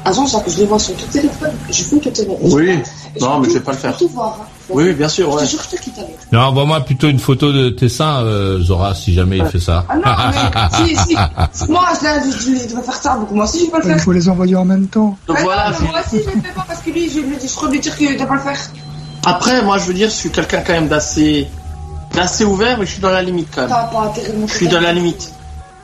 Ah, 0.06 0.12
Jean, 0.14 0.26
que 0.40 0.50
je 0.50 0.58
les 0.58 0.66
vois 0.66 0.80
sur 0.80 0.96
ton 0.96 1.06
téléphone. 1.08 1.52
Je 1.70 1.84
peux 1.84 2.00
te 2.00 2.10
tenir. 2.10 2.36
Oui. 2.42 2.80
Non, 3.20 3.40
mais 3.40 3.50
je 3.50 3.54
vais 3.56 3.60
pas 3.60 3.74
le 3.74 3.78
faire. 3.78 3.98
voir. 4.14 4.38
hein. 4.42 4.46
Oui, 4.70 4.94
bien 4.94 5.08
sûr, 5.10 5.30
ouais. 5.34 5.42
Je 5.42 5.46
te 5.46 5.52
jure, 5.52 5.62
je 5.72 5.76
te 5.78 5.82
quitte 5.82 5.98
avec. 5.98 6.16
Non, 6.32 6.40
envoie-moi 6.42 6.82
plutôt 6.82 7.10
une 7.10 7.20
photo 7.20 7.52
de 7.52 7.70
tes 7.70 7.90
seins, 7.90 8.22
euh, 8.24 8.62
Zora, 8.62 8.96
si 8.96 9.14
jamais 9.14 9.38
il 9.40 9.46
fait 9.46 9.60
ça. 9.60 9.86
Ah 9.90 9.96
non, 9.98 10.02
mais 10.86 10.96
si, 10.96 10.96
si. 10.96 11.16
Moi, 11.70 11.84
je, 12.00 12.06
l'ai- 12.06 12.32
je, 12.32 12.64
je 12.64 12.70
devrais 12.70 12.84
faire 12.84 12.96
ça, 13.02 13.16
donc 13.18 13.32
moi 13.32 13.44
aussi, 13.46 13.60
je 13.60 13.66
vais 13.66 13.72
pas 13.72 13.80
le 13.80 13.86
Il 13.86 13.88
faire. 13.94 14.02
faut 14.04 14.12
les 14.14 14.30
envoyer 14.30 14.56
en 14.56 14.66
même 14.66 14.88
temps. 14.88 15.18
Donc 15.28 15.38
voilà. 15.42 15.72
non, 15.72 15.78
mais 15.82 15.88
moi 15.88 16.00
aussi, 16.06 16.24
je 16.24 16.36
le 16.36 16.42
fais 16.42 16.54
pas 16.56 16.66
parce 16.68 16.80
que 16.82 16.90
lui, 16.92 17.10
je 17.10 17.20
lui 17.20 17.36
dis, 17.38 17.48
je 17.48 17.56
crois 17.56 17.70
lui 17.70 17.80
dire 17.80 17.96
qu'il 17.98 18.16
doit 18.16 18.26
pas 18.28 18.36
le 18.36 18.42
faire. 18.42 18.58
Après, 19.26 19.62
moi, 19.64 19.78
je 19.80 19.86
veux 19.86 19.94
dire, 19.94 20.08
je 20.10 20.16
suis 20.16 20.30
quelqu'un 20.32 20.62
quand 20.66 20.74
même 20.74 20.88
d'assez, 20.88 21.48
d'assez 22.14 22.46
ouvert, 22.46 22.78
mais 22.80 22.86
je 22.86 22.92
suis 22.92 23.02
dans 23.02 23.10
la 23.10 23.22
limite 23.22 23.48
quand 23.54 23.62
même. 23.62 23.70
Pas 23.70 24.14
de 24.16 24.48
Je 24.48 24.54
suis 24.54 24.68
dans 24.68 24.80
la 24.80 24.94
limite. 24.94 25.34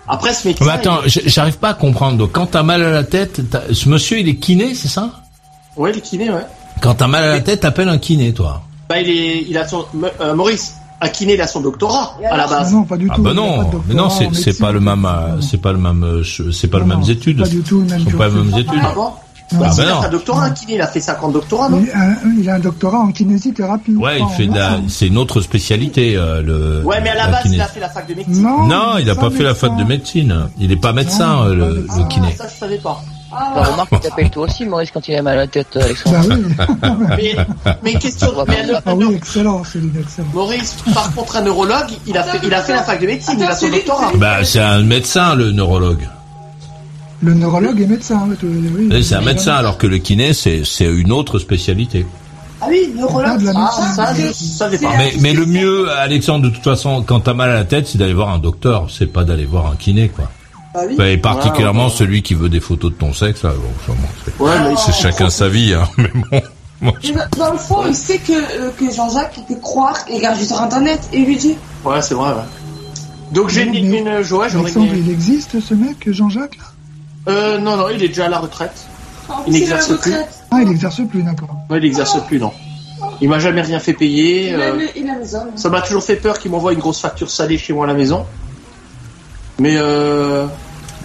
Après, 0.07 0.33
ce 0.33 0.47
médecin. 0.47 0.65
Mais 0.65 0.71
attends, 0.71 0.99
j'arrive 1.05 1.57
pas 1.57 1.69
à 1.69 1.73
comprendre. 1.73 2.17
Donc, 2.17 2.31
quand 2.33 2.45
t'as 2.47 2.63
mal 2.63 2.83
à 2.83 2.91
la 2.91 3.03
tête, 3.03 3.41
ce 3.71 3.89
monsieur, 3.89 4.19
il 4.19 4.27
est 4.29 4.35
kiné, 4.35 4.75
c'est 4.75 4.87
ça? 4.87 5.09
Ouais, 5.75 5.91
il 5.91 5.97
est 5.97 6.01
kiné, 6.01 6.29
ouais. 6.29 6.45
Quand 6.81 6.93
t'as 6.95 7.07
mal 7.07 7.23
à 7.23 7.27
la 7.29 7.41
tête, 7.41 7.61
t'appelles 7.61 7.89
un 7.89 7.97
kiné, 7.97 8.33
toi. 8.33 8.61
Bah, 8.87 8.99
il 9.01 9.09
est, 9.09 9.45
il 9.49 9.57
a 9.57 9.67
son, 9.67 9.85
euh, 10.21 10.35
Maurice, 10.35 10.75
à 11.01 11.09
kiné, 11.09 11.33
il 11.33 11.41
a 11.41 11.47
son 11.47 11.61
doctorat, 11.61 12.17
à 12.29 12.37
la 12.37 12.43
Ah 12.43 12.47
base. 12.47 12.71
non, 12.73 12.83
pas 12.83 12.97
du 12.97 13.07
Ah 13.11 13.15
tout. 13.15 13.23
bah 13.23 13.31
il 13.33 13.37
y 13.37 13.39
a 13.39 13.43
pas 13.43 13.63
de 13.63 13.71
non, 13.71 13.81
mais 13.87 13.93
non, 13.95 14.09
c'est 14.09 14.59
pas 14.59 14.71
le 14.71 14.79
même, 14.79 15.05
euh, 15.05 15.41
c'est 15.41 15.57
pas 15.57 15.71
le 15.71 15.79
même, 15.79 16.21
c'est 16.53 16.67
pas 16.67 16.79
mêmes 16.79 16.99
non, 16.99 17.05
études. 17.05 17.41
Pas 17.41 17.47
du 17.49 17.61
tout 17.61 17.79
le 17.81 17.85
même 17.87 18.03
Ce 18.05 18.11
sont 18.11 18.17
pas 18.17 18.27
les 18.27 18.33
mêmes 18.35 18.57
études. 18.59 18.79
Ah 18.83 18.91
bon? 18.93 19.09
Non. 19.53 19.60
Bah, 19.60 19.67
Ah 19.69 19.73
il 19.73 19.77
bah 19.77 19.84
a 19.84 19.93
non. 19.93 20.01
un 20.01 20.10
doctorat, 20.10 20.49
kiné, 20.49 20.75
il 20.75 20.81
a 20.81 20.88
fait 20.88 20.99
50 20.99 21.34
doctorats, 21.34 21.69
non? 21.69 21.84
Il, 21.86 21.91
a 21.91 21.99
un- 22.01 22.15
il 22.39 22.49
a 22.49 22.55
un 22.55 22.60
doctorat 22.60 22.97
en 22.99 23.12
kinésithérapie. 23.12 23.91
Ouais, 23.95 24.17
pas 24.19 24.25
il 24.29 24.36
fait 24.36 24.49
en 24.49 24.55
la, 24.55 24.79
c'est 24.88 25.08
une 25.08 25.17
autre 25.17 25.39
spécialité, 25.41 26.15
euh, 26.17 26.41
le. 26.41 26.81
Ouais, 26.84 26.99
mais 27.01 27.10
à 27.10 27.15
la 27.15 27.25
la 27.25 27.31
base, 27.31 27.43
kiné. 27.43 27.55
il 27.58 27.62
a 27.62 27.67
fait 27.67 27.79
la 27.79 27.89
fac 27.89 28.08
de 28.08 28.15
médecine. 28.15 28.41
Non, 28.41 28.63
Non, 28.67 28.97
il 28.99 29.10
a 29.10 29.15
pas 29.15 29.29
fait 29.29 29.43
la 29.43 29.53
fac 29.55 29.75
de 29.77 29.84
médecine. 29.84 30.47
Il 30.60 30.71
est 30.71 30.75
pas 30.77 30.93
médecin, 30.93 31.27
Non, 31.36 31.43
euh, 31.43 31.49
pas 31.49 31.55
le, 31.55 31.73
médecin. 31.81 31.97
le 31.99 32.05
kiné. 32.08 32.36
Ça, 32.36 32.47
je 32.51 32.60
savais 32.60 32.77
pas. 32.79 33.01
Ah, 33.38 33.51
Bah, 33.55 33.63
remarque, 33.63 33.89
il 33.91 33.99
t'appelle 33.99 34.29
toi 34.29 34.43
aussi, 34.45 34.65
Maurice, 34.65 34.91
quand 34.91 35.08
il 35.08 35.15
a 35.15 35.21
mal 35.21 35.34
à 35.34 35.41
la 35.41 35.47
tête, 35.47 35.67
Bah 35.75 35.81
Alexandre. 35.84 36.17
oui. 36.29 36.55
Mais, 37.17 37.36
mais 37.84 37.91
une 37.93 37.99
question, 37.99 38.29
mais 38.47 38.60
un- 38.73 38.79
ah 38.86 38.95
oui, 38.95 39.13
excellent, 39.15 39.63
Céline, 39.63 39.91
excellent. 39.99 40.27
Maurice, 40.34 40.75
par 40.93 41.13
contre, 41.13 41.36
un 41.38 41.41
neurologue, 41.41 41.89
il 42.08 42.17
a 42.17 42.23
fait, 42.23 42.39
il 42.43 42.53
a 42.53 42.62
fait 42.62 42.73
la 42.73 42.84
fac 42.84 42.99
de 43.01 43.05
médecine, 43.08 43.36
il 43.38 43.43
a 43.45 43.55
son 43.55 43.69
doctorat. 43.69 44.12
Bah, 44.15 44.43
c'est 44.43 44.60
un 44.62 44.81
médecin, 44.84 45.36
le 45.36 45.51
neurologue. 45.51 46.08
Le 47.21 47.34
neurologue 47.34 47.82
est 47.82 47.88
médecin. 47.88 48.28
oui, 48.43 49.04
C'est 49.04 49.15
un 49.15 49.21
médecin, 49.21 49.54
alors 49.54 49.78
que 49.78 49.88
le 49.88 49.97
kiné, 49.97 50.34
c'est, 50.34 50.63
c'est 50.65 50.86
une 50.86 51.12
autre 51.12 51.39
spécialité. 51.39 52.06
Ah 52.62 52.67
oui, 52.69 52.91
neurologue. 52.95 53.49
Ah. 53.56 53.69
Ça, 53.95 54.13
c'est- 54.15 54.82
Mais, 54.97 55.13
mais 55.21 55.34
le 55.34 55.45
mieux, 55.45 55.89
Alexandre, 55.91 56.45
de 56.45 56.49
toute 56.49 56.63
façon, 56.63 57.04
quand 57.04 57.21
t'as 57.21 57.34
mal 57.34 57.49
à 57.49 57.54
la 57.56 57.65
tête, 57.65 57.88
c'est 57.88 57.97
d'aller 57.97 58.13
voir 58.13 58.30
un 58.30 58.39
docteur. 58.39 58.88
C'est 58.89 59.08
pas 59.08 59.23
d'aller 59.23 59.45
voir 59.45 59.67
un 59.71 59.75
kiné, 59.75 60.10
quoi. 60.10 60.30
Bah 60.73 60.82
oui. 60.88 60.95
Et 61.06 61.17
particulièrement 61.17 61.86
Ouais, 61.86 61.89
ouais. 61.91 61.95
celui 61.97 62.21
qui 62.21 62.34
veut 62.34 62.49
des 62.49 62.60
photos 62.60 62.91
de 62.91 62.97
ton 62.97 63.13
sexe, 63.13 63.43
là. 63.43 63.51
Bon, 63.51 63.69
enfin, 63.93 63.99
bon, 64.01 64.08
c'est- 64.75 64.91
Ouais, 64.91 64.93
chacun 64.93 65.30
sa 65.30 65.47
vie, 65.47 65.73
hein. 65.73 65.88
Mais 65.97 66.12
bon. 66.13 66.41
moi, 66.82 66.93
je- 67.01 67.38
Dans 67.38 67.51
le 67.54 67.58
fond, 67.58 67.84
il 67.88 67.95
sait 67.95 68.17
que, 68.17 68.34
euh, 68.34 68.71
que 68.78 68.91
Jean-Jacques 68.91 69.36
il 69.38 69.56
peut 69.56 69.62
croire 69.62 70.04
qu'il 70.06 70.15
regarde 70.15 70.38
sur 70.41 70.62
internet 70.62 70.99
et 71.13 71.19
lui 71.19 71.38
dit 71.38 71.56
Ouais, 71.86 72.01
c'est 72.01 72.13
vrai, 72.15 72.32
ouais. 72.32 73.32
Donc 73.32 73.49
j'ai 73.49 73.63
une, 73.63 73.71
Mais- 73.89 73.99
une, 73.99 74.08
ouais, 74.10 74.23
j'aurais 74.23 74.49
une- 74.49 74.97
il 75.06 75.10
existe 75.10 75.60
ce 75.62 75.73
mec, 75.73 76.10
Jean-Jacques 76.12 76.58
là? 76.58 76.63
Euh, 77.27 77.57
non, 77.59 77.75
non, 77.77 77.89
il 77.89 78.03
est 78.03 78.07
déjà 78.09 78.25
à 78.25 78.29
la 78.29 78.39
retraite. 78.39 78.85
En 79.29 79.43
Il 79.47 79.53
n'exerce 79.53 79.91
plus. 79.99 80.13
Ah, 80.51 80.57
il 80.61 80.69
exerce 80.69 81.01
plus, 81.09 81.23
d'accord. 81.23 81.49
Ouais, 81.69 81.79
il 81.79 81.85
exerce 81.85 82.17
plus, 82.27 82.39
non. 82.39 82.51
Il 83.21 83.29
m'a 83.29 83.39
jamais 83.39 83.61
rien 83.61 83.79
fait 83.79 83.93
payer. 83.93 84.49
Il 84.49 84.55
euh, 84.55 84.73
les 85.21 85.35
hommes. 85.35 85.49
ça 85.55 85.69
m'a 85.69 85.81
toujours 85.81 86.03
fait 86.03 86.15
peur 86.15 86.38
qu'il 86.39 86.51
m'envoie 86.51 86.73
une 86.73 86.79
grosse 86.79 86.99
facture 87.01 87.29
salée 87.29 87.57
chez 87.57 87.73
moi 87.73 87.85
à 87.85 87.88
la 87.88 87.93
maison. 87.93 88.25
Mais 89.59 89.75
euh, 89.77 90.45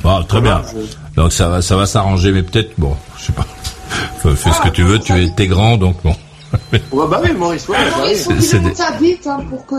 Bon, 0.03 0.23
très 0.25 0.41
voilà, 0.41 0.59
bien. 0.73 0.83
je- 0.83 1.17
Donc 1.21 1.33
ça 1.33 1.49
va, 1.49 1.63
ça 1.63 1.77
va 1.77 1.87
s'arranger, 1.87 2.33
mais 2.33 2.43
peut-être, 2.43 2.73
bon, 2.79 2.95
je 3.19 3.25
sais 3.27 3.33
pas. 3.33 3.47
Fais 4.23 4.35
fais 4.37 4.53
ce 4.53 4.61
que 4.61 4.69
tu 4.69 4.83
veux, 4.83 4.99
tu 4.99 5.13
es, 5.13 5.31
t'es 5.31 5.47
grand, 5.47 5.77
donc 5.77 5.97
bon. 6.05 6.15
Ouais, 6.73 7.07
bah 7.09 7.21
oui, 7.23 7.33
Maurice, 7.33 7.69
ouais, 7.69 7.77
bah 7.79 7.85
oui. 7.97 8.01
Maurice, 8.01 8.25
faut 8.25 8.33
c'est- 8.41 8.59
des- 8.61 8.75
sa 8.75 8.93
bite 8.93 9.27
hein, 9.27 9.39
pour 9.49 9.65
que. 9.67 9.75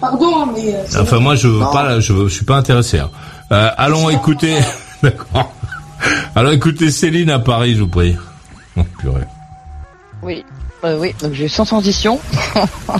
Pardon, 0.00 0.46
mais. 0.46 0.74
euh, 0.74 1.02
Enfin, 1.02 1.18
moi, 1.20 1.34
je 1.36 1.48
veux 1.48 1.60
Non. 1.60 1.72
pas, 1.72 2.00
je, 2.00 2.12
veux- 2.12 2.28
je 2.28 2.34
suis 2.34 2.44
pas 2.44 2.56
intéressé. 2.56 2.98
hein. 2.98 3.10
Euh, 3.52 3.70
allons 3.76 4.08
écouter, 4.10 4.56
d'accord. 5.02 5.52
Allons 6.34 6.50
écouter 6.50 6.90
Céline 6.90 7.30
à 7.30 7.38
Paris, 7.38 7.74
je 7.74 7.80
vous 7.80 7.88
prie. 7.88 8.16
Oh, 8.76 8.82
purée. 8.98 9.24
Oui. 10.22 10.44
Euh, 10.84 10.98
oui, 10.98 11.14
donc 11.20 11.32
j'ai 11.32 11.48
sans 11.48 11.64
transition. 11.64 12.18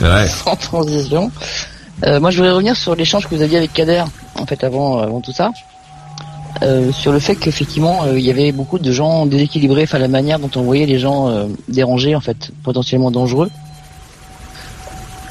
Ouais. 0.00 0.28
sans 0.44 0.56
transition. 0.56 1.30
Euh, 2.04 2.20
moi, 2.20 2.30
je 2.30 2.36
voudrais 2.36 2.52
revenir 2.52 2.76
sur 2.76 2.94
l'échange 2.94 3.26
que 3.26 3.34
vous 3.34 3.42
aviez 3.42 3.58
avec 3.58 3.72
Kader, 3.72 4.04
en 4.34 4.46
fait, 4.46 4.64
avant, 4.64 4.98
avant 4.98 5.20
tout 5.20 5.32
ça. 5.32 5.50
Euh, 6.62 6.92
sur 6.92 7.12
le 7.12 7.20
fait 7.20 7.36
qu'effectivement, 7.36 8.06
il 8.12 8.20
y 8.20 8.30
avait 8.30 8.52
beaucoup 8.52 8.78
de 8.78 8.92
gens 8.92 9.24
déséquilibrés, 9.24 9.84
enfin 9.84 9.98
la 9.98 10.08
manière 10.08 10.38
dont 10.38 10.50
on 10.56 10.62
voyait 10.62 10.86
les 10.86 10.98
gens 10.98 11.48
dérangés, 11.68 12.14
en 12.14 12.20
fait, 12.20 12.50
potentiellement 12.62 13.10
dangereux. 13.10 13.50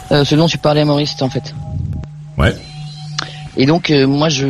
Ce 0.10 0.34
dont 0.34 0.48
tu 0.48 0.58
parlais, 0.58 0.86
Maurice, 0.86 1.22
en 1.22 1.30
fait. 1.30 1.54
Ouais. 2.38 2.56
Et 3.62 3.66
donc, 3.66 3.90
euh, 3.92 4.08
moi, 4.08 4.30
je, 4.30 4.46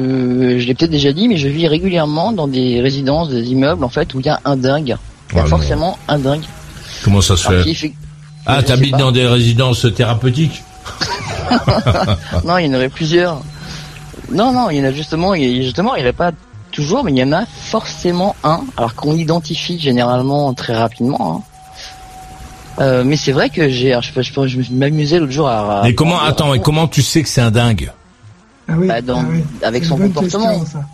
je 0.60 0.68
l'ai 0.68 0.76
peut-être 0.76 0.92
déjà 0.92 1.12
dit, 1.12 1.28
mais 1.28 1.38
je 1.38 1.48
vis 1.48 1.68
régulièrement 1.68 2.32
dans 2.32 2.48
des 2.48 2.80
résidences, 2.80 3.28
des 3.30 3.44
immeubles, 3.52 3.84
en 3.84 3.90
fait, 3.90 4.14
où 4.14 4.20
il 4.20 4.26
y 4.28 4.30
a 4.30 4.40
un 4.46 4.56
dingue. 4.56 4.96
Il 5.32 5.38
y 5.38 5.40
a 5.40 5.46
forcément 5.46 5.98
un 6.08 6.20
dingue. 6.20 6.44
Comment 7.04 7.20
ça 7.22 7.36
se 7.36 7.48
Alors, 7.48 7.64
fait 7.64 7.94
Ah, 8.46 8.62
t'habites 8.62 8.96
dans 8.98 9.12
des 9.12 9.26
résidences 9.26 9.88
thérapeutiques? 9.96 10.64
Non, 12.46 12.58
il 12.60 12.68
y 12.68 12.70
en 12.70 12.76
aurait 12.76 12.90
plusieurs. 12.90 13.42
Non, 14.32 14.52
non, 14.54 14.70
il 14.70 14.78
y 14.78 14.82
en 14.82 14.86
a 14.86 14.92
justement, 14.92 15.34
il 15.34 15.64
justement, 15.64 15.96
il 15.96 16.04
n'y 16.04 16.08
en 16.08 16.12
a 16.12 16.14
pas 16.14 16.32
toujours, 16.72 17.04
mais 17.04 17.12
il 17.12 17.18
y 17.18 17.24
en 17.24 17.32
a 17.34 17.46
forcément 17.48 18.36
un, 18.44 18.62
alors 18.78 18.94
qu'on 18.94 19.16
identifie 19.16 19.80
généralement 19.80 20.54
très 20.54 20.76
rapidement. 20.76 21.38
hein. 21.38 22.84
Euh, 22.84 23.04
mais 23.04 23.18
c'est 23.18 23.32
vrai 23.32 23.50
que 23.50 23.68
j'ai, 23.70 23.98
je, 24.02 24.22
je, 24.22 24.62
je 24.62 24.72
m'amusais 24.72 25.20
l'autre 25.20 25.32
jour 25.32 25.48
à. 25.48 25.80
à- 25.80 25.84
Mais 25.84 25.96
comment, 25.96 26.22
attends, 26.22 26.52
mais 26.52 26.60
comment 26.60 26.88
tu 26.88 27.02
sais 27.02 27.24
que 27.24 27.30
c'est 27.30 27.42
un 27.42 27.52
dingue? 27.52 27.92
Ah 28.70 28.76
oui, 28.78 28.88
Bah, 28.88 29.02
dans- 29.02 29.20
ah 29.22 29.26
oui. 29.32 29.44
avec 29.64 29.84
son 29.86 29.98
comportement. 29.98 30.48
question, 30.60 30.66
ça. 30.66 30.86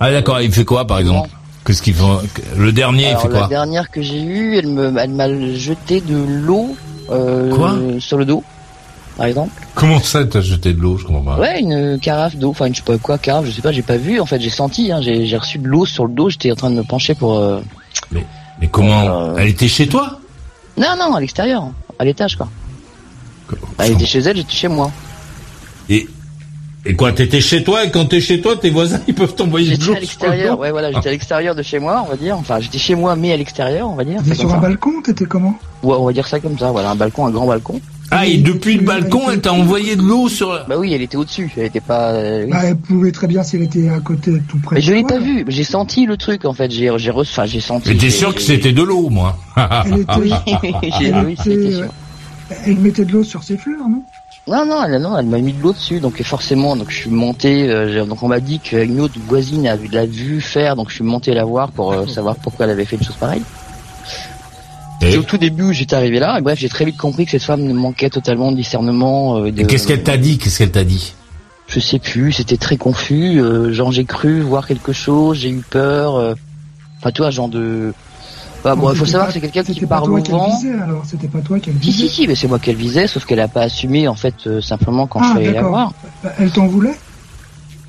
Ah 0.00 0.10
d'accord, 0.10 0.40
il 0.40 0.52
fait 0.52 0.64
quoi 0.64 0.86
par 0.86 0.98
exemple 0.98 1.28
Qu'est-ce 1.66 1.80
qu'il 1.82 1.94
fait 1.94 2.02
Le 2.56 2.72
dernier, 2.72 3.10
il 3.10 3.16
fait 3.16 3.28
la 3.28 3.38
quoi 3.38 3.48
dernière 3.48 3.90
que 3.90 4.02
j'ai 4.02 4.20
eue, 4.22 4.56
elle 4.58 4.66
me, 4.68 4.92
elle 4.98 5.10
m'a 5.10 5.28
jeté 5.56 6.00
de 6.00 6.16
l'eau 6.16 6.76
euh, 7.10 7.54
Quoi 7.54 7.74
sur 8.00 8.18
le 8.18 8.24
dos, 8.26 8.42
par 9.16 9.26
exemple. 9.26 9.50
Comment 9.74 9.98
ça, 10.00 10.24
t'as 10.26 10.40
jeté 10.42 10.72
de 10.74 10.80
l'eau 10.80 10.98
Je 10.98 11.04
comprends 11.06 11.22
pas. 11.36 11.38
Ouais, 11.40 11.60
une 11.60 11.98
carafe 12.00 12.36
d'eau, 12.36 12.50
enfin, 12.50 12.66
une, 12.66 12.74
je 12.74 12.80
sais 12.80 12.84
pas 12.84 12.98
quoi, 12.98 13.16
carafe, 13.18 13.46
je 13.46 13.50
sais 13.50 13.62
pas, 13.62 13.72
j'ai 13.72 13.82
pas 13.82 13.96
vu, 13.96 14.20
en 14.20 14.26
fait, 14.26 14.40
j'ai 14.40 14.50
senti, 14.50 14.92
hein, 14.92 15.00
j'ai, 15.00 15.26
j'ai 15.26 15.36
reçu 15.38 15.58
de 15.58 15.66
l'eau 15.66 15.86
sur 15.86 16.06
le 16.06 16.12
dos, 16.12 16.28
j'étais 16.28 16.52
en 16.52 16.56
train 16.56 16.70
de 16.70 16.76
me 16.76 16.82
pencher 16.84 17.14
pour. 17.14 17.38
euh, 17.38 17.60
Mais 18.12 18.68
comment 18.70 19.30
Euh, 19.30 19.36
Elle 19.38 19.48
était 19.48 19.68
chez 19.68 19.86
toi 19.86 20.18
Non, 20.76 20.94
non, 20.98 21.14
à 21.14 21.20
l'extérieur, 21.20 21.64
à 21.98 22.04
l'étage, 22.04 22.36
quoi. 22.36 22.48
Elle 23.78 23.92
était 23.92 24.06
chez 24.06 24.20
elle, 24.20 24.36
j'étais 24.36 24.52
chez 24.54 24.68
moi. 24.68 24.90
Et 25.88 26.08
et 26.86 26.94
quoi 26.94 27.12
T'étais 27.12 27.40
chez 27.40 27.62
toi 27.64 27.84
et 27.84 27.90
quand 27.90 28.04
t'es 28.06 28.20
chez 28.20 28.40
toi, 28.40 28.56
tes 28.56 28.70
voisins 28.70 29.00
ils 29.08 29.14
peuvent 29.14 29.34
t'envoyer 29.34 29.76
de 29.76 29.82
J'étais 29.82 29.86
l'eau 29.86 29.92
à 29.92 29.94
le 29.96 30.00
l'extérieur, 30.00 30.58
ouais, 30.58 30.70
voilà, 30.70 30.92
j'étais 30.92 31.08
à 31.08 31.12
l'extérieur 31.12 31.54
de 31.54 31.62
chez 31.62 31.78
moi, 31.78 32.02
on 32.06 32.10
va 32.10 32.16
dire. 32.16 32.36
Enfin, 32.38 32.60
j'étais 32.60 32.78
chez 32.78 32.94
moi, 32.94 33.16
mais 33.16 33.32
à 33.32 33.36
l'extérieur, 33.36 33.90
on 33.90 33.94
va 33.94 34.04
dire. 34.04 34.20
C'est 34.26 34.34
sur 34.34 34.48
un 34.50 34.54
ça. 34.54 34.58
balcon, 34.60 35.00
t'étais 35.02 35.24
comment? 35.24 35.58
Ouais, 35.82 35.96
on 35.98 36.04
va 36.06 36.12
dire 36.12 36.26
ça 36.26 36.40
comme 36.40 36.58
ça, 36.58 36.70
voilà, 36.70 36.90
un 36.90 36.94
balcon, 36.96 37.26
un 37.26 37.30
grand 37.30 37.46
balcon. 37.46 37.80
Ah, 38.10 38.26
et 38.26 38.36
depuis 38.36 38.76
le 38.76 38.82
balcon, 38.82 39.22
elle 39.32 39.40
t'a 39.40 39.52
envoyé 39.54 39.96
de 39.96 40.02
l'eau 40.02 40.28
sur. 40.28 40.48
Bah 40.68 40.76
oui, 40.78 40.92
elle 40.92 41.00
était 41.00 41.16
au-dessus, 41.16 41.50
elle 41.56 41.64
était 41.64 41.80
pas. 41.80 42.10
euh, 42.12 42.44
oui. 42.44 42.50
bah, 42.50 42.58
Elle 42.64 42.76
pouvait 42.76 43.10
très 43.12 43.26
bien 43.26 43.42
si 43.42 43.56
elle 43.56 43.62
était 43.62 43.88
à 43.88 43.98
côté, 44.00 44.30
tout 44.46 44.58
près. 44.58 44.76
Mais 44.76 44.82
je 44.82 44.92
l'ai 44.92 45.02
pas 45.04 45.18
vu, 45.18 45.44
j'ai 45.48 45.64
senti 45.64 46.04
le 46.04 46.16
truc 46.18 46.44
en 46.44 46.52
fait, 46.52 46.70
j'ai 46.70 46.92
j'ai 46.98 47.10
re- 47.10 47.22
enfin 47.22 47.46
j'ai 47.46 47.60
senti. 47.60 47.88
Mais 47.88 47.96
t'es 47.96 48.10
sûr 48.10 48.34
que 48.34 48.42
c'était 48.42 48.72
de 48.72 48.82
l'eau, 48.82 49.08
moi? 49.08 49.38
Elle 49.86 50.00
était, 50.00 50.12
oui, 50.20 51.36
sûr. 51.72 51.86
elle 52.66 52.76
mettait 52.76 53.06
de 53.06 53.12
l'eau 53.12 53.24
sur 53.24 53.42
ses 53.42 53.56
fleurs, 53.56 53.88
non? 53.88 54.02
Non 54.46 54.66
non, 54.66 54.84
elle, 54.84 55.00
non, 55.00 55.16
elle 55.16 55.24
m'a 55.26 55.38
mis 55.38 55.52
de 55.54 55.62
l'eau 55.62 55.72
dessus, 55.72 56.00
donc 56.00 56.22
forcément, 56.22 56.76
donc 56.76 56.90
je 56.90 56.96
suis 56.96 57.10
monté, 57.10 57.68
euh, 57.70 57.90
j'ai- 57.90 58.06
donc 58.06 58.22
on 58.22 58.28
m'a 58.28 58.40
dit 58.40 58.58
qu'une 58.60 59.00
autre 59.00 59.14
voisine 59.26 59.66
a 59.66 59.74
vu 59.76 59.88
l'a 59.88 60.04
vu 60.04 60.42
faire, 60.42 60.76
donc 60.76 60.90
je 60.90 60.96
suis 60.96 61.04
monté 61.04 61.32
la 61.32 61.44
voir 61.44 61.70
pour 61.70 61.92
euh, 61.92 62.06
savoir 62.06 62.36
pourquoi 62.36 62.66
elle 62.66 62.72
avait 62.72 62.84
fait 62.84 62.96
une 62.96 63.02
chose 63.04 63.16
pareille. 63.16 63.42
Et 65.00 65.16
au 65.18 65.22
tout 65.22 65.38
début, 65.38 65.64
où 65.64 65.72
j'étais 65.72 65.96
arrivé 65.96 66.18
là, 66.18 66.38
et 66.38 66.42
bref, 66.42 66.58
j'ai 66.58 66.68
très 66.68 66.84
vite 66.84 66.96
compris 66.98 67.24
que 67.24 67.30
cette 67.30 67.42
femme 67.42 67.70
manquait 67.72 68.10
totalement 68.10 68.52
de 68.52 68.56
discernement. 68.56 69.38
euh, 69.38 69.50
de- 69.50 69.62
Et 69.62 69.66
qu'est-ce 69.66 69.86
qu'elle 69.86 70.02
t'a 70.02 70.16
dit? 70.16 70.36
Qu'est-ce 70.38 70.58
qu'elle 70.58 70.70
t'a 70.70 70.84
dit? 70.84 71.14
Je 71.66 71.80
sais 71.80 71.98
plus, 71.98 72.32
c'était 72.32 72.58
très 72.58 72.76
confus. 72.76 73.40
genre 73.72 73.92
j'ai 73.92 74.04
cru 74.04 74.40
voir 74.42 74.66
quelque 74.66 74.92
chose, 74.92 75.38
j'ai 75.38 75.48
eu 75.50 75.62
peur. 75.68 76.34
Enfin, 76.98 77.10
tu 77.12 77.22
vois, 77.22 77.30
genre 77.30 77.48
de. 77.48 77.92
Bah, 78.64 78.74
bon, 78.74 78.90
il 78.90 78.96
faut 78.96 79.04
savoir 79.04 79.26
pas- 79.26 79.26
que 79.28 79.34
c'est 79.34 79.40
quelqu'un 79.40 79.62
qui 79.62 79.86
parle 79.86 80.10
au 80.10 80.16
qu'elle 80.22 80.34
vent. 80.34 80.48
visait, 80.56 80.72
alors 80.80 81.02
C'était 81.04 81.28
pas 81.28 81.40
toi 81.40 81.58
qu'elle 81.60 81.74
Si, 81.74 81.90
visait 81.90 82.08
si, 82.08 82.14
si, 82.14 82.26
mais 82.26 82.34
c'est 82.34 82.48
moi 82.48 82.58
qu'elle 82.58 82.76
visait, 82.76 83.06
sauf 83.06 83.24
qu'elle 83.26 83.40
a 83.40 83.48
pas 83.48 83.62
assumé, 83.62 84.08
en 84.08 84.14
fait, 84.14 84.34
euh, 84.46 84.60
simplement 84.62 85.06
quand 85.06 85.20
Ah, 85.22 85.24
je 85.34 85.38
suis 85.38 85.48
allé 85.48 85.52
la 85.54 85.62
voir. 85.62 85.92
Bah, 86.22 86.32
Elle 86.38 86.50
t'en 86.50 86.66
voulait 86.66 86.94